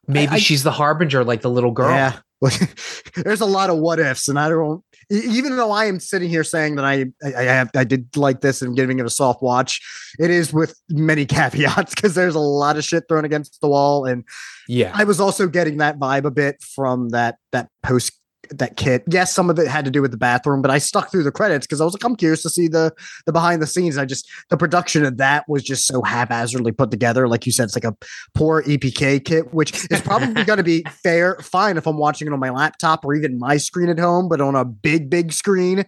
Maybe 0.07 0.33
I- 0.33 0.39
she's 0.39 0.63
the 0.63 0.71
harbinger, 0.71 1.23
like 1.23 1.41
the 1.41 1.49
little 1.49 1.71
girl. 1.71 1.89
Yeah. 1.91 2.13
There's 3.15 3.41
a 3.41 3.45
lot 3.45 3.69
of 3.69 3.77
what 3.77 3.99
ifs, 3.99 4.27
and 4.27 4.37
I 4.39 4.49
don't. 4.49 4.83
Even 5.09 5.55
though 5.55 5.71
I 5.71 5.85
am 5.85 5.99
sitting 5.99 6.29
here 6.29 6.43
saying 6.43 6.75
that 6.75 6.85
I 6.85 7.05
I, 7.23 7.35
I 7.35 7.43
have 7.43 7.71
I 7.75 7.83
did 7.83 8.15
like 8.15 8.41
this 8.41 8.61
and 8.61 8.75
giving 8.75 8.99
it 8.99 9.05
a 9.05 9.09
soft 9.09 9.41
watch, 9.41 9.81
it 10.19 10.29
is 10.29 10.53
with 10.53 10.79
many 10.89 11.25
caveats 11.37 11.95
because 11.95 12.13
there's 12.13 12.35
a 12.35 12.39
lot 12.39 12.77
of 12.77 12.83
shit 12.83 13.05
thrown 13.07 13.25
against 13.25 13.59
the 13.61 13.67
wall, 13.67 14.05
and 14.05 14.23
Yeah. 14.67 14.91
I 14.93 15.03
was 15.03 15.19
also 15.19 15.47
getting 15.47 15.77
that 15.77 15.97
vibe 15.97 16.25
a 16.25 16.31
bit 16.31 16.61
from 16.61 17.09
that 17.09 17.37
that 17.51 17.69
post 17.83 18.13
that 18.49 18.77
kit. 18.77 19.03
Yes, 19.07 19.33
some 19.33 19.49
of 19.49 19.59
it 19.59 19.67
had 19.67 19.85
to 19.85 19.91
do 19.91 20.01
with 20.01 20.11
the 20.11 20.17
bathroom, 20.17 20.61
but 20.61 20.71
I 20.71 20.77
stuck 20.77 21.11
through 21.11 21.23
the 21.23 21.31
credits 21.31 21.65
because 21.65 21.81
I 21.81 21.85
was 21.85 21.93
like, 21.93 22.03
I'm 22.03 22.15
curious 22.15 22.41
to 22.43 22.49
see 22.49 22.67
the 22.67 22.93
the 23.25 23.31
behind 23.31 23.61
the 23.61 23.67
scenes. 23.67 23.97
I 23.97 24.05
just 24.05 24.29
the 24.49 24.57
production 24.57 25.05
of 25.05 25.17
that 25.17 25.45
was 25.47 25.63
just 25.63 25.87
so 25.87 26.01
haphazardly 26.01 26.71
put 26.71 26.91
together. 26.91 27.27
Like 27.27 27.45
you 27.45 27.51
said, 27.51 27.65
it's 27.65 27.75
like 27.75 27.83
a 27.83 27.95
poor 28.33 28.63
EPK 28.63 29.23
kit, 29.23 29.53
which 29.53 29.91
is 29.91 30.01
probably 30.01 30.43
going 30.43 30.57
to 30.57 30.63
be 30.63 30.83
fair, 31.03 31.37
fine 31.41 31.77
if 31.77 31.87
I'm 31.87 31.97
watching 31.97 32.27
it 32.27 32.33
on 32.33 32.39
my 32.39 32.49
laptop 32.49 33.05
or 33.05 33.13
even 33.13 33.39
my 33.39 33.57
screen 33.57 33.89
at 33.89 33.99
home, 33.99 34.29
but 34.29 34.41
on 34.41 34.55
a 34.55 34.65
big, 34.65 35.09
big 35.09 35.33
screen, 35.33 35.79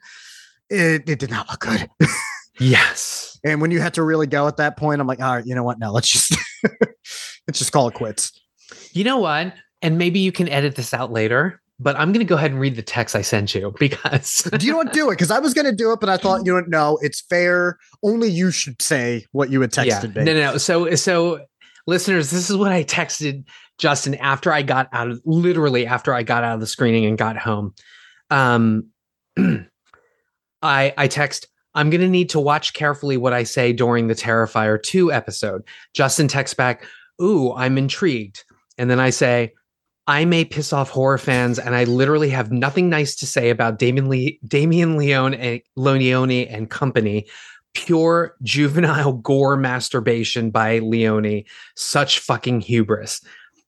it, 0.70 1.10
it 1.10 1.20
did 1.20 1.30
not 1.30 1.50
look 1.50 1.60
good. 1.60 1.90
Yes. 2.60 3.40
And 3.44 3.62
when 3.62 3.72
you 3.72 3.80
had 3.80 3.94
to 3.96 4.04
really 4.04 4.28
go 4.28 4.48
at 4.48 4.58
that 4.58 4.78
point, 4.78 5.00
I'm 5.00 5.08
like, 5.08 5.22
all 5.22 5.36
right, 5.36 5.46
you 5.46 5.56
know 5.56 5.64
what? 5.64 5.80
No, 5.80 5.92
let's 5.92 6.10
just 6.10 6.36
let's 7.48 7.58
just 7.58 7.72
call 7.72 7.88
it 7.88 7.94
quits. 7.94 8.40
You 8.92 9.04
know 9.04 9.18
what? 9.18 9.54
And 9.82 9.98
maybe 9.98 10.20
you 10.20 10.32
can 10.32 10.50
edit 10.50 10.76
this 10.76 10.94
out 10.94 11.12
later, 11.12 11.62
but 11.80 11.96
I'm 11.98 12.12
going 12.12 12.26
to 12.26 12.30
go 12.30 12.36
ahead 12.36 12.52
and 12.52 12.60
read 12.60 12.76
the 12.76 12.82
text 12.82 13.16
I 13.16 13.22
sent 13.22 13.56
you 13.56 13.74
because 13.80 14.50
do 14.58 14.66
you 14.66 14.72
know 14.74 14.78
what? 14.80 14.94
Do 14.94 15.10
it 15.10 15.14
because 15.14 15.32
I 15.32 15.40
was 15.40 15.54
going 15.54 15.66
to 15.66 15.76
do 15.76 15.92
it, 15.92 16.00
but 16.00 16.10
I 16.10 16.18
thought, 16.18 16.46
you 16.46 16.54
don't 16.54 16.70
know. 16.70 17.00
it's 17.02 17.22
fair. 17.22 17.78
Only 18.04 18.30
you 18.30 18.52
should 18.52 18.82
say 18.82 19.26
what 19.32 19.50
you 19.50 19.62
had 19.62 19.76
yeah, 19.78 20.00
texted 20.00 20.16
no, 20.16 20.24
me. 20.24 20.34
no, 20.34 20.52
no. 20.52 20.58
So, 20.58 20.94
so 20.96 21.46
listeners, 21.88 22.32
this 22.32 22.50
is 22.50 22.58
what 22.58 22.72
I 22.72 22.84
texted 22.84 23.46
Justin 23.78 24.16
after 24.16 24.52
I 24.52 24.62
got 24.62 24.90
out 24.92 25.10
of 25.10 25.22
literally 25.26 25.88
after 25.88 26.14
I 26.14 26.24
got 26.24 26.44
out 26.44 26.56
of 26.56 26.60
the 26.60 26.68
screening 26.68 27.06
and 27.06 27.18
got 27.18 27.38
home. 27.38 27.74
Um, 28.30 28.90
I 30.62 30.94
I 30.98 31.08
text. 31.08 31.48
I'm 31.76 31.92
going 31.92 32.02
to 32.02 32.10
need 32.10 32.32
to 32.32 32.40
watch 32.40 32.74
carefully 32.74 33.16
what 33.16 33.32
I 33.32 33.44
say 33.44 33.72
during 33.72 34.08
the 34.08 34.16
Terrifier 34.16 34.82
2 34.82 35.14
episode. 35.14 35.62
Justin 35.94 36.28
texts 36.28 36.56
back, 36.56 36.84
Ooh, 37.22 37.54
I'm 37.54 37.78
intrigued. 37.78 38.44
And 38.80 38.90
then 38.90 39.00
I 39.00 39.12
say, 39.12 39.54
I 40.10 40.26
may 40.26 40.44
piss 40.44 40.74
off 40.74 40.90
horror 40.90 41.20
fans, 41.20 41.60
and 41.60 41.76
I 41.76 41.84
literally 41.84 42.32
have 42.32 42.52
nothing 42.52 42.90
nice 42.90 43.16
to 43.18 43.28
say 43.28 43.52
about 43.52 43.78
Damien, 43.78 44.40
Damien 44.48 44.98
Leone, 44.98 45.36
and, 45.36 45.62
Leone 45.76 46.48
and 46.48 46.68
company. 46.68 47.28
Pure 47.76 48.36
juvenile 48.42 49.14
gore 49.24 49.56
masturbation 49.56 50.50
by 50.50 50.80
Leone. 50.80 51.44
Such 51.76 52.18
fucking 52.18 52.62
hubris. 52.62 53.22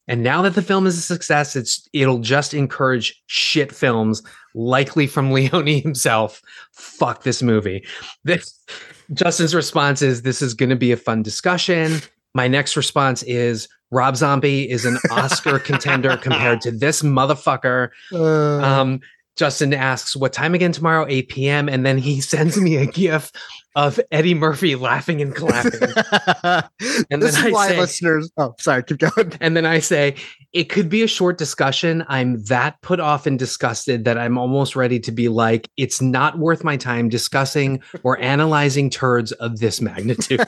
And 0.07 0.23
now 0.23 0.41
that 0.41 0.55
the 0.55 0.63
film 0.63 0.87
is 0.87 0.97
a 0.97 1.01
success, 1.01 1.55
it's 1.55 1.87
it'll 1.93 2.17
just 2.17 2.55
encourage 2.55 3.21
shit 3.27 3.71
films, 3.71 4.23
likely 4.55 5.05
from 5.05 5.31
Leone 5.31 5.67
himself. 5.67 6.41
Fuck 6.71 7.21
this 7.21 7.43
movie. 7.43 7.85
This 8.23 8.59
Justin's 9.13 9.53
response 9.53 10.01
is 10.01 10.23
this 10.23 10.41
is 10.41 10.55
gonna 10.55 10.75
be 10.75 10.91
a 10.91 10.97
fun 10.97 11.21
discussion. 11.21 12.01
My 12.33 12.47
next 12.47 12.75
response 12.75 13.21
is 13.23 13.67
Rob 13.91 14.15
Zombie 14.15 14.69
is 14.69 14.85
an 14.85 14.97
Oscar 15.11 15.59
contender 15.59 16.17
compared 16.17 16.61
to 16.61 16.71
this 16.71 17.01
motherfucker. 17.01 17.89
Uh, 18.13 18.17
Um, 18.61 18.99
Justin 19.37 19.73
asks, 19.73 20.15
What 20.15 20.33
time 20.33 20.53
again 20.53 20.71
tomorrow? 20.71 21.05
8 21.07 21.29
p.m. 21.29 21.69
And 21.69 21.85
then 21.85 21.97
he 21.97 22.21
sends 22.33 22.59
me 22.59 22.77
a 22.77 22.85
gif 22.85 23.31
of 23.75 23.99
Eddie 24.11 24.33
Murphy 24.33 24.75
laughing 24.75 25.21
and 25.21 25.35
clapping. 25.35 25.71
And 27.09 27.21
this 27.21 27.35
then 27.35 27.47
is 27.47 27.51
I 27.51 27.51
why 27.51 27.67
say- 27.69 27.79
listeners. 27.79 28.31
Oh, 28.37 28.53
sorry, 28.59 28.83
keep 28.83 28.97
going. 28.99 29.33
And 29.41 29.55
then 29.55 29.65
I 29.65 29.79
say, 29.79 30.15
It 30.53 30.65
could 30.65 30.89
be 30.89 31.03
a 31.03 31.07
short 31.07 31.37
discussion. 31.37 32.03
I'm 32.07 32.43
that 32.45 32.81
put 32.81 32.99
off 32.99 33.25
and 33.25 33.37
disgusted 33.37 34.05
that 34.05 34.17
I'm 34.17 34.37
almost 34.37 34.75
ready 34.75 34.99
to 35.01 35.11
be 35.11 35.29
like, 35.29 35.69
It's 35.77 36.01
not 36.01 36.37
worth 36.39 36.63
my 36.63 36.77
time 36.77 37.09
discussing 37.09 37.81
or 38.03 38.17
analyzing 38.21 38.89
turds 38.89 39.31
of 39.33 39.59
this 39.59 39.79
magnitude. 39.81 40.41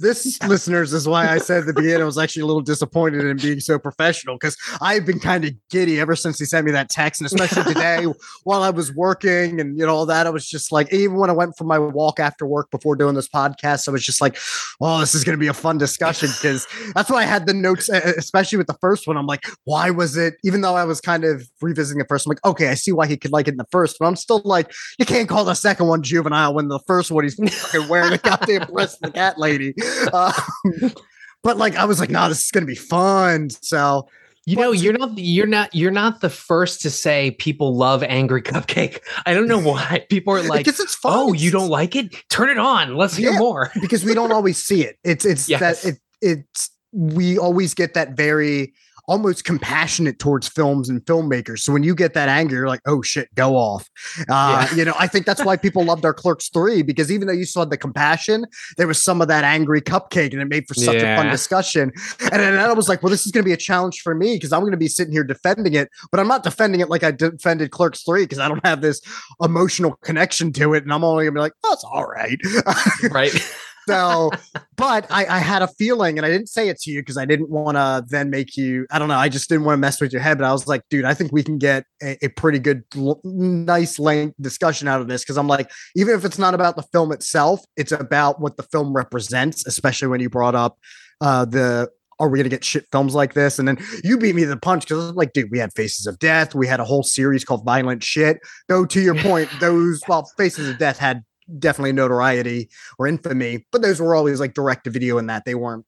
this 0.00 0.38
listeners 0.46 0.92
is 0.92 1.08
why 1.08 1.28
I 1.28 1.38
said 1.38 1.60
at 1.60 1.66
the 1.66 1.72
beginning 1.72 2.02
I 2.02 2.04
was 2.04 2.18
actually 2.18 2.42
a 2.42 2.46
little 2.46 2.62
disappointed 2.62 3.24
in 3.24 3.36
being 3.36 3.60
so 3.60 3.78
professional 3.78 4.36
because 4.36 4.56
I've 4.80 5.04
been 5.06 5.20
kind 5.20 5.44
of 5.44 5.52
giddy 5.70 6.00
ever 6.00 6.16
since 6.16 6.38
he 6.38 6.44
sent 6.44 6.64
me 6.66 6.72
that 6.72 6.88
text, 6.90 7.20
and 7.20 7.26
especially 7.26 7.64
today 7.74 8.04
while 8.44 8.62
I 8.62 8.70
was 8.70 8.94
working 8.94 9.60
and 9.60 9.78
you 9.78 9.86
know 9.86 9.94
all 9.94 10.06
that. 10.06 10.26
I 10.26 10.30
was 10.30 10.46
just 10.48 10.72
like, 10.72 10.92
even 10.92 11.16
when 11.16 11.30
I 11.30 11.32
went 11.34 11.56
for 11.56 11.64
my 11.64 11.78
walk 11.78 12.13
after 12.20 12.46
work 12.46 12.70
before 12.70 12.96
doing 12.96 13.14
this 13.14 13.28
podcast, 13.28 13.88
I 13.88 13.92
was 13.92 14.04
just 14.04 14.20
like, 14.20 14.36
oh, 14.80 15.00
this 15.00 15.14
is 15.14 15.24
going 15.24 15.36
to 15.36 15.40
be 15.40 15.46
a 15.46 15.54
fun 15.54 15.78
discussion 15.78 16.28
because 16.40 16.66
that's 16.94 17.10
why 17.10 17.22
I 17.22 17.26
had 17.26 17.46
the 17.46 17.54
notes, 17.54 17.88
especially 17.88 18.58
with 18.58 18.66
the 18.66 18.76
first 18.80 19.06
one. 19.06 19.16
I'm 19.16 19.26
like, 19.26 19.44
why 19.64 19.90
was 19.90 20.16
it? 20.16 20.34
Even 20.44 20.60
though 20.60 20.74
I 20.74 20.84
was 20.84 21.00
kind 21.00 21.24
of 21.24 21.48
revisiting 21.60 21.98
the 21.98 22.06
first, 22.06 22.26
I'm 22.26 22.30
like, 22.30 22.44
okay, 22.44 22.68
I 22.68 22.74
see 22.74 22.92
why 22.92 23.06
he 23.06 23.16
could 23.16 23.32
like 23.32 23.48
it 23.48 23.52
in 23.52 23.58
the 23.58 23.66
first, 23.70 23.96
but 23.98 24.06
I'm 24.06 24.16
still 24.16 24.42
like, 24.44 24.72
you 24.98 25.06
can't 25.06 25.28
call 25.28 25.44
the 25.44 25.54
second 25.54 25.86
one 25.86 26.02
juvenile 26.02 26.54
when 26.54 26.68
the 26.68 26.80
first 26.86 27.10
one 27.10 27.24
he's 27.24 27.34
fucking 27.36 27.88
wearing 27.88 28.10
the 28.10 28.18
goddamn 28.18 28.66
breast 28.72 28.98
of 29.02 29.12
the 29.12 29.18
cat 29.18 29.38
lady. 29.38 29.74
Um, 30.12 30.32
but 31.42 31.56
like, 31.56 31.76
I 31.76 31.84
was 31.84 32.00
like, 32.00 32.10
no, 32.10 32.28
this 32.28 32.44
is 32.44 32.50
gonna 32.50 32.66
be 32.66 32.74
fun. 32.74 33.50
So 33.50 34.08
You 34.46 34.56
know, 34.56 34.72
you're 34.72 34.92
not 34.92 35.16
you're 35.16 35.46
not 35.46 35.74
you're 35.74 35.90
not 35.90 36.20
the 36.20 36.28
first 36.28 36.82
to 36.82 36.90
say 36.90 37.30
people 37.32 37.74
love 37.76 38.02
angry 38.02 38.42
cupcake. 38.42 38.98
I 39.24 39.32
don't 39.32 39.48
know 39.48 39.58
why. 39.70 40.04
People 40.10 40.34
are 40.34 40.42
like, 40.42 40.64
because 40.66 40.80
it's 40.80 40.94
fun. 40.94 41.12
"Oh, 41.14 41.32
you 41.32 41.50
don't 41.50 41.70
like 41.70 41.96
it? 41.96 42.14
Turn 42.28 42.50
it 42.50 42.58
on. 42.58 42.96
Let's 42.96 43.16
hear 43.16 43.32
Yeah. 43.32 43.38
more." 43.38 43.70
because 43.80 44.04
we 44.04 44.12
don't 44.12 44.32
always 44.32 44.62
see 44.62 44.84
it. 44.84 44.98
It's 45.02 45.24
it's 45.24 45.48
Yes. 45.54 45.82
that 45.82 45.88
it 45.88 45.98
it's 46.20 46.70
we 46.92 47.38
always 47.38 47.72
get 47.74 47.94
that 47.94 48.16
very 48.16 48.74
almost 49.06 49.44
compassionate 49.44 50.18
towards 50.18 50.48
films 50.48 50.88
and 50.88 51.04
filmmakers. 51.04 51.60
So 51.60 51.72
when 51.72 51.82
you 51.82 51.94
get 51.94 52.14
that 52.14 52.28
anger, 52.28 52.56
you're 52.56 52.68
like, 52.68 52.80
oh 52.86 53.02
shit, 53.02 53.34
go 53.34 53.56
off. 53.56 53.88
Uh, 54.28 54.66
Yeah. 54.70 54.74
You 54.74 54.84
know, 54.84 54.94
I 54.98 55.06
think 55.06 55.26
that's 55.26 55.44
why 55.44 55.56
people 55.56 55.84
loved 55.84 56.04
our 56.04 56.14
Clerks 56.14 56.48
3 56.48 56.82
because 56.82 57.10
even 57.12 57.26
though 57.26 57.34
you 57.34 57.44
saw 57.44 57.64
the 57.64 57.76
compassion, 57.76 58.46
there 58.76 58.86
was 58.86 59.02
some 59.02 59.20
of 59.20 59.28
that 59.28 59.44
angry 59.44 59.80
cupcake 59.80 60.32
and 60.32 60.40
it 60.40 60.46
made 60.46 60.66
for 60.66 60.74
such 60.74 60.96
a 60.96 61.16
fun 61.16 61.28
discussion. 61.30 61.92
And 62.20 62.42
then 62.42 62.58
I 62.58 62.72
was 62.72 62.88
like, 62.88 63.02
well, 63.02 63.10
this 63.10 63.26
is 63.26 63.32
going 63.32 63.42
to 63.42 63.48
be 63.48 63.52
a 63.52 63.58
challenge 63.58 64.00
for 64.00 64.14
me 64.14 64.36
because 64.36 64.52
I'm 64.52 64.60
going 64.60 64.72
to 64.72 64.78
be 64.78 64.88
sitting 64.88 65.12
here 65.12 65.24
defending 65.24 65.74
it, 65.74 65.88
but 66.10 66.20
I'm 66.20 66.28
not 66.28 66.42
defending 66.42 66.80
it 66.80 66.88
like 66.88 67.02
I 67.02 67.10
defended 67.10 67.70
Clerks 67.70 68.02
3 68.02 68.22
because 68.22 68.38
I 68.38 68.48
don't 68.48 68.64
have 68.66 68.80
this 68.80 69.00
emotional 69.42 69.96
connection 70.02 70.52
to 70.54 70.74
it. 70.74 70.84
And 70.84 70.92
I'm 70.92 71.04
only 71.04 71.24
going 71.24 71.34
to 71.34 71.38
be 71.38 71.42
like, 71.42 71.54
oh, 71.64 71.72
it's 71.72 71.84
all 71.84 72.06
right. 72.06 72.38
right? 73.10 73.32
So, 73.86 74.30
but 74.76 75.06
I, 75.10 75.26
I 75.26 75.38
had 75.38 75.62
a 75.62 75.68
feeling, 75.68 76.18
and 76.18 76.26
I 76.26 76.30
didn't 76.30 76.48
say 76.48 76.68
it 76.68 76.78
to 76.80 76.90
you 76.90 77.00
because 77.00 77.16
I 77.16 77.24
didn't 77.24 77.50
want 77.50 77.76
to 77.76 78.04
then 78.08 78.30
make 78.30 78.56
you. 78.56 78.86
I 78.90 78.98
don't 78.98 79.08
know. 79.08 79.16
I 79.16 79.28
just 79.28 79.48
didn't 79.48 79.64
want 79.64 79.74
to 79.74 79.80
mess 79.80 80.00
with 80.00 80.12
your 80.12 80.22
head. 80.22 80.38
But 80.38 80.46
I 80.46 80.52
was 80.52 80.66
like, 80.66 80.82
dude, 80.90 81.04
I 81.04 81.14
think 81.14 81.32
we 81.32 81.42
can 81.42 81.58
get 81.58 81.84
a, 82.02 82.16
a 82.24 82.28
pretty 82.28 82.58
good, 82.58 82.84
l- 82.96 83.20
nice 83.24 83.98
length 83.98 84.36
discussion 84.40 84.88
out 84.88 85.00
of 85.00 85.08
this 85.08 85.22
because 85.22 85.36
I'm 85.36 85.48
like, 85.48 85.70
even 85.96 86.14
if 86.14 86.24
it's 86.24 86.38
not 86.38 86.54
about 86.54 86.76
the 86.76 86.82
film 86.92 87.12
itself, 87.12 87.60
it's 87.76 87.92
about 87.92 88.40
what 88.40 88.56
the 88.56 88.64
film 88.64 88.92
represents. 88.92 89.66
Especially 89.66 90.08
when 90.08 90.20
you 90.20 90.30
brought 90.30 90.54
up 90.54 90.78
uh, 91.20 91.44
the. 91.44 91.90
Are 92.20 92.28
we 92.28 92.38
gonna 92.38 92.48
get 92.48 92.64
shit 92.64 92.86
films 92.92 93.12
like 93.12 93.34
this? 93.34 93.58
And 93.58 93.66
then 93.66 93.76
you 94.04 94.16
beat 94.16 94.36
me 94.36 94.42
to 94.42 94.48
the 94.48 94.56
punch 94.56 94.84
because 94.84 95.02
I 95.02 95.06
was 95.08 95.16
like, 95.16 95.32
dude, 95.32 95.50
we 95.50 95.58
had 95.58 95.72
Faces 95.74 96.06
of 96.06 96.16
Death. 96.20 96.54
We 96.54 96.64
had 96.68 96.78
a 96.78 96.84
whole 96.84 97.02
series 97.02 97.44
called 97.44 97.64
Violent 97.64 98.04
Shit. 98.04 98.38
Though 98.68 98.86
to 98.86 99.00
your 99.00 99.16
point, 99.16 99.50
those 99.58 100.00
well, 100.06 100.30
Faces 100.38 100.68
of 100.68 100.78
Death 100.78 100.96
had 100.96 101.24
definitely 101.58 101.92
notoriety 101.92 102.70
or 102.98 103.06
infamy, 103.06 103.66
but 103.72 103.82
those 103.82 104.00
were 104.00 104.14
always 104.14 104.40
like 104.40 104.54
direct 104.54 104.84
to 104.84 104.90
video 104.90 105.18
in 105.18 105.26
that 105.26 105.44
they 105.44 105.54
weren't 105.54 105.84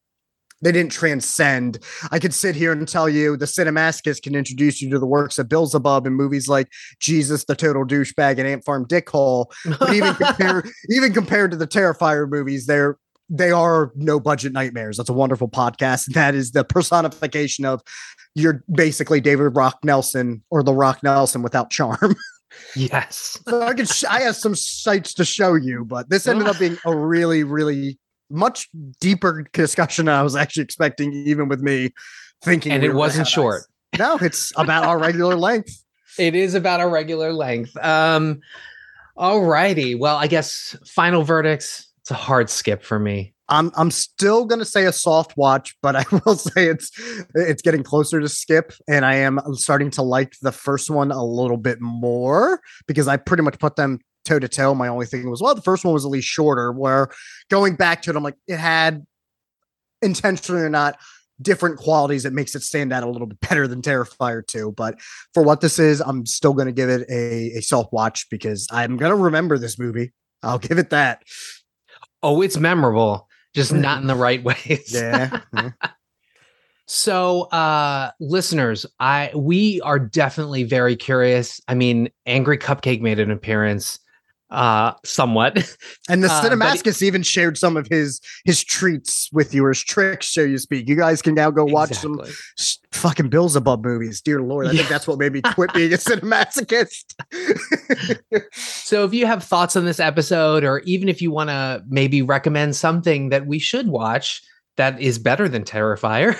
they 0.63 0.73
didn't 0.73 0.93
transcend. 0.93 1.79
I 2.11 2.19
could 2.19 2.33
sit 2.33 2.57
here 2.57 2.73
and 2.73 2.89
tell 2.89 3.09
you 3.09 3.37
the 3.37 3.45
Cinemasochist 3.45 4.23
can 4.23 4.35
introduce 4.35 4.81
you 4.81 4.91
to 4.91 4.99
the 4.99 5.07
works 5.07 5.39
of 5.39 5.49
Beelzebub 5.49 6.07
in 6.07 6.15
movies 6.15 6.49
like 6.49 6.69
Jesus, 6.99 7.45
the 7.45 7.55
Total 7.55 7.85
Douchebag, 7.85 8.39
and 8.39 8.49
Ant 8.49 8.65
Farm 8.65 8.87
Dickhole. 8.87 9.53
But 9.79 9.93
even 9.93 10.15
compared, 10.15 10.69
even 10.91 11.13
compared 11.13 11.51
to 11.51 11.57
the 11.57 11.67
Terrifier 11.67 12.29
movies, 12.29 12.67
they're 12.67 12.99
they 13.29 13.51
are 13.51 13.91
no 13.97 14.21
budget 14.21 14.53
nightmares. 14.53 14.97
That's 14.97 15.11
a 15.11 15.15
wonderful 15.15 15.49
podcast. 15.49 16.07
That 16.15 16.35
is 16.35 16.53
the 16.53 16.65
personification 16.65 17.65
of 17.65 17.83
you're 18.35 18.63
basically 18.73 19.21
David 19.21 19.57
Rock 19.57 19.79
Nelson 19.85 20.43
or 20.51 20.63
the 20.63 20.73
Rock 20.73 21.03
Nelson 21.03 21.43
without 21.43 21.71
charm. 21.71 22.17
Yes. 22.75 23.39
so 23.47 23.63
I 23.63 23.75
could 23.75 23.89
sh- 23.89 24.05
I 24.05 24.21
have 24.23 24.37
some 24.37 24.55
sites 24.55 25.15
to 25.15 25.25
show 25.25 25.55
you, 25.55 25.85
but 25.85 26.09
this 26.11 26.27
ended 26.27 26.47
up 26.47 26.59
being 26.59 26.79
a 26.85 26.97
really, 26.97 27.45
really 27.45 27.99
much 28.31 28.69
deeper 29.01 29.47
discussion 29.53 30.07
than 30.07 30.15
I 30.15 30.23
was 30.23 30.37
actually 30.37 30.65
expecting, 30.65 31.13
even 31.13 31.49
with 31.49 31.61
me 31.61 31.93
thinking. 32.43 32.73
And 32.73 32.83
we 32.83 32.89
it 32.89 32.95
wasn't 32.95 33.29
short. 33.29 33.63
ice. 33.95 33.99
No, 33.99 34.17
it's 34.17 34.53
about 34.57 34.85
our 34.85 34.99
regular 34.99 35.37
length. 35.37 35.83
It 36.19 36.35
is 36.35 36.55
about 36.55 36.81
our 36.81 36.89
regular 36.89 37.33
length. 37.33 37.77
Um, 37.79 38.41
all 39.17 39.43
righty. 39.43 39.95
Well, 39.95 40.17
I 40.17 40.27
guess 40.27 40.77
final 40.87 41.23
verdicts. 41.23 41.87
It's 42.01 42.11
a 42.11 42.15
hard 42.15 42.51
skip 42.51 42.83
for 42.83 42.99
me. 42.99 43.35
I'm 43.49 43.71
I'm 43.77 43.91
still 43.91 44.45
gonna 44.45 44.65
say 44.65 44.87
a 44.87 44.93
soft 44.93 45.37
watch, 45.37 45.77
but 45.83 45.97
I 45.97 46.05
will 46.25 46.37
say 46.37 46.67
it's 46.67 46.91
it's 47.35 47.63
getting 47.63 47.83
closer 47.83 48.21
to 48.21 48.29
skip, 48.29 48.73
and 48.89 49.05
I 49.05 49.17
am 49.17 49.41
starting 49.55 49.91
to 49.93 50.03
like 50.03 50.35
the 50.43 50.53
first 50.53 50.91
one 50.91 51.11
a 51.11 51.25
little 51.25 51.57
bit 51.57 51.81
more 51.81 52.61
because 52.87 53.09
I 53.09 53.17
pretty 53.17 53.43
much 53.43 53.59
put 53.59 53.77
them 53.77 54.01
toe 54.25 54.39
to 54.39 54.49
toe. 54.49 54.75
My 54.75 54.89
only 54.89 55.07
thing 55.07 55.31
was 55.31 55.41
well, 55.41 55.55
the 55.55 55.63
first 55.63 55.85
one 55.85 55.95
was 55.95 56.05
at 56.05 56.11
least 56.11 56.29
shorter. 56.29 56.73
Where 56.73 57.09
going 57.51 57.77
back 57.77 58.03
to 58.03 58.11
it, 58.11 58.17
I'm 58.17 58.25
like 58.25 58.37
it 58.49 58.59
had 58.59 59.07
intentionally 60.03 60.63
or 60.63 60.69
not 60.69 60.99
different 61.41 61.79
qualities 61.79 62.23
that 62.23 62.33
makes 62.33 62.55
it 62.55 62.63
stand 62.63 62.93
out 62.93 63.03
a 63.03 63.11
little 63.11 63.27
bit 63.27 63.41
better 63.49 63.69
than 63.69 63.83
Terrifier 63.83 64.47
2. 64.47 64.73
But 64.73 65.01
for 65.35 65.43
what 65.43 65.61
this 65.61 65.79
is, 65.79 66.01
I'm 66.01 66.27
still 66.27 66.55
gonna 66.55 66.73
give 66.73 66.89
it 66.89 67.09
a, 67.09 67.59
a 67.59 67.61
soft 67.63 67.93
watch 67.93 68.29
because 68.31 68.67
I'm 68.71 68.97
gonna 68.97 69.17
remember 69.17 69.59
this 69.59 69.79
movie. 69.79 70.13
I'll 70.43 70.59
give 70.59 70.79
it 70.79 70.91
that. 70.91 71.23
Oh, 72.23 72.43
it's 72.43 72.57
memorable, 72.57 73.29
just 73.57 73.73
not 73.73 74.03
in 74.03 74.07
the 74.07 74.15
right 74.15 74.43
ways. 74.45 74.93
Yeah. 74.93 75.41
yeah. 75.55 75.71
So, 76.85 77.43
uh, 77.45 78.13
listeners, 78.21 78.87
I 79.01 79.33
we 79.35 79.81
are 79.81 79.99
definitely 79.99 80.63
very 80.63 80.95
curious. 80.95 81.61
I 81.67 81.75
mean, 81.75 82.11
Angry 82.27 82.59
Cupcake 82.59 83.01
made 83.01 83.19
an 83.19 83.31
appearance, 83.31 83.99
uh, 84.51 84.93
somewhat. 85.05 85.57
And 86.09 86.23
the 86.23 86.29
Uh, 86.31 86.43
but- 86.43 86.53
Cinemasochist 86.53 87.03
even 87.03 87.23
shared 87.25 87.59
some 87.59 87.77
of 87.77 87.87
his 87.89 88.21
his 88.45 88.63
treats 88.63 89.29
with 89.33 89.53
you, 89.55 89.65
or 89.65 89.71
his 89.71 89.83
tricks, 89.83 90.29
so 90.29 90.43
you 90.43 90.59
speak. 90.59 90.89
You 90.89 90.95
guys 90.97 91.21
can 91.23 91.35
now 91.35 91.51
go 91.51 91.65
watch 91.65 91.93
some 91.95 92.21
Exactly. 92.21 92.35
s- 92.59 92.79
fucking 92.93 93.29
Beelzebub 93.29 93.85
movies. 93.85 94.21
Dear 94.21 94.41
Lord, 94.43 94.69
I 94.69 94.73
think 94.77 94.89
that's 94.89 95.07
what 95.09 95.19
made 95.19 95.33
me 95.33 95.43
quit 95.55 95.73
being 95.75 95.93
a 95.93 95.97
Cinemasochist. 95.97 97.15
So, 98.55 99.05
if 99.05 99.13
you 99.15 99.27
have 99.27 99.43
thoughts 99.43 99.77
on 99.77 99.85
this 99.85 100.01
episode, 100.01 100.65
or 100.65 100.81
even 100.81 101.09
if 101.09 101.21
you 101.21 101.31
want 101.31 101.51
to 101.51 101.83
maybe 101.89 102.23
recommend 102.23 102.77
something 102.77 103.31
that 103.31 103.47
we 103.47 103.59
should 103.59 103.89
watch 103.89 104.43
that 104.77 105.01
is 105.01 105.19
better 105.19 105.49
than 105.49 105.65
Terrifier, 105.65 106.37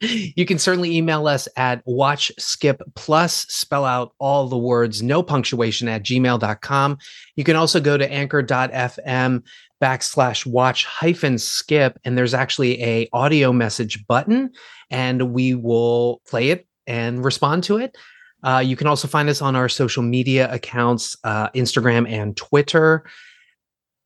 you 0.36 0.44
can 0.44 0.58
certainly 0.58 0.96
email 0.96 1.26
us 1.28 1.48
at 1.56 1.82
watch 1.86 2.32
skip 2.38 2.82
plus 2.94 3.46
spell 3.48 3.84
out 3.84 4.12
all 4.18 4.48
the 4.48 4.58
words, 4.58 5.02
no 5.02 5.22
punctuation 5.22 5.88
at 5.88 6.02
gmail.com. 6.02 6.98
You 7.36 7.44
can 7.44 7.56
also 7.56 7.80
go 7.80 7.96
to 7.96 8.10
anchor.fm 8.12 9.42
backslash 9.82 10.46
watch 10.46 10.84
hyphen 10.86 11.38
skip, 11.38 11.98
and 12.04 12.16
there's 12.16 12.34
actually 12.34 12.82
a 12.82 13.08
audio 13.12 13.52
message 13.52 14.06
button, 14.06 14.50
and 14.90 15.32
we 15.32 15.54
will 15.54 16.22
play 16.26 16.50
it 16.50 16.66
and 16.86 17.24
respond 17.24 17.64
to 17.64 17.76
it. 17.76 17.96
Uh, 18.42 18.58
you 18.64 18.76
can 18.76 18.86
also 18.86 19.08
find 19.08 19.28
us 19.28 19.42
on 19.42 19.56
our 19.56 19.68
social 19.68 20.02
media 20.02 20.52
accounts, 20.52 21.16
uh, 21.24 21.48
Instagram 21.50 22.08
and 22.10 22.36
Twitter. 22.36 23.04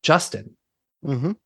Justin, 0.02 0.56
Mhm. 1.04 1.36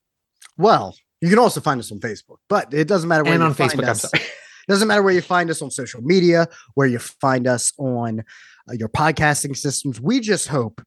Well, 0.57 0.97
you 1.21 1.29
can 1.29 1.39
also 1.39 1.61
find 1.61 1.81
us 1.81 1.91
on 1.93 2.01
Facebook, 2.01 2.39
but 2.49 2.73
it 2.75 2.89
doesn't 2.89 3.09
matter 3.09 3.25
where 3.25 3.35
and 3.35 3.43
you 3.43 3.47
on 3.47 3.55
find 3.55 3.73
Facebook, 3.73 3.85
I'm 3.85 3.91
us. 3.91 4.03
sorry. 4.03 4.25
Doesn't 4.67 4.89
matter 4.89 5.03
where 5.03 5.13
you 5.13 5.21
find 5.21 5.51
us 5.51 5.61
on 5.61 5.71
social 5.71 6.01
media, 6.01 6.49
where 6.73 6.87
you 6.87 6.99
find 6.99 7.47
us 7.47 7.73
on 7.77 8.21
uh, 8.67 8.73
your 8.73 8.89
podcasting 8.89 9.55
systems. 9.55 10.01
We 10.01 10.21
just 10.21 10.49
hope 10.49 10.81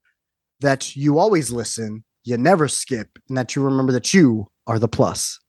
that 0.61 0.95
you 0.95 1.19
always 1.19 1.51
listen, 1.51 2.03
you 2.23 2.37
never 2.37 2.67
skip, 2.67 3.19
and 3.29 3.37
that 3.37 3.55
you 3.55 3.61
remember 3.61 3.91
that 3.93 4.15
you 4.15 4.47
are 4.65 4.79
the 4.79 4.87
plus. 4.87 5.39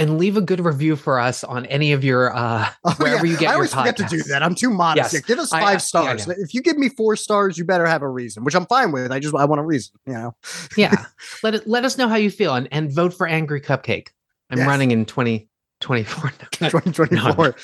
And 0.00 0.18
leave 0.18 0.36
a 0.36 0.40
good 0.40 0.60
review 0.60 0.96
for 0.96 1.20
us 1.20 1.44
on 1.44 1.66
any 1.66 1.92
of 1.92 2.02
your 2.02 2.34
uh, 2.34 2.68
Oh, 2.84 2.94
wherever 2.98 3.26
yeah. 3.26 3.32
you 3.32 3.38
get 3.38 3.48
I 3.48 3.50
your 3.52 3.54
always 3.56 3.74
forget 3.74 3.96
to 3.98 4.04
do 4.04 4.22
that. 4.24 4.42
I'm 4.42 4.54
too 4.54 4.70
modest. 4.70 5.12
Yes. 5.12 5.22
Yeah, 5.22 5.26
give 5.28 5.38
us 5.38 5.52
I- 5.52 5.60
five 5.60 5.70
yeah, 5.72 5.74
I 5.74 5.78
stars. 5.78 6.26
know. 6.26 6.34
if 6.38 6.54
you 6.54 6.62
give 6.62 6.78
me 6.78 6.88
four 6.88 7.16
stars, 7.16 7.58
you 7.58 7.64
better 7.64 7.86
have 7.86 8.00
a 8.02 8.08
reason, 8.08 8.42
which 8.42 8.54
I'm 8.54 8.66
fine 8.66 8.92
with. 8.92 9.12
I 9.12 9.20
just 9.20 9.34
I 9.34 9.44
want 9.44 9.60
a 9.60 9.64
reason, 9.64 9.92
you 10.06 10.14
know. 10.14 10.34
yeah, 10.76 11.04
let 11.42 11.54
it 11.54 11.66
let 11.68 11.84
us 11.84 11.98
know 11.98 12.08
how 12.08 12.16
you 12.16 12.30
feel 12.30 12.54
and, 12.54 12.66
and 12.72 12.90
vote 12.92 13.12
for 13.14 13.26
Angry 13.26 13.60
Cupcake. 13.60 14.08
I'm 14.50 14.58
Yes. 14.58 14.66
running 14.66 14.90
in 14.90 15.04
2024. 15.04 16.30
2024. 16.50 17.54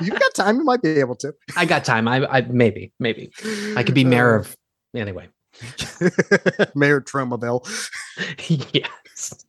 You've 0.00 0.18
got 0.18 0.34
time. 0.34 0.56
You 0.56 0.64
might 0.64 0.82
be 0.82 0.98
able 1.00 1.14
to. 1.16 1.32
I 1.56 1.64
got 1.66 1.84
time. 1.84 2.08
I, 2.08 2.26
I 2.26 2.40
maybe 2.42 2.92
maybe 2.98 3.30
I 3.76 3.82
could 3.84 3.94
be 3.94 4.04
mayor 4.04 4.34
of 4.34 4.56
anyway. 4.94 5.28
Mayor 6.74 7.00
Tromaville. 7.00 7.64
yes. 8.74 9.44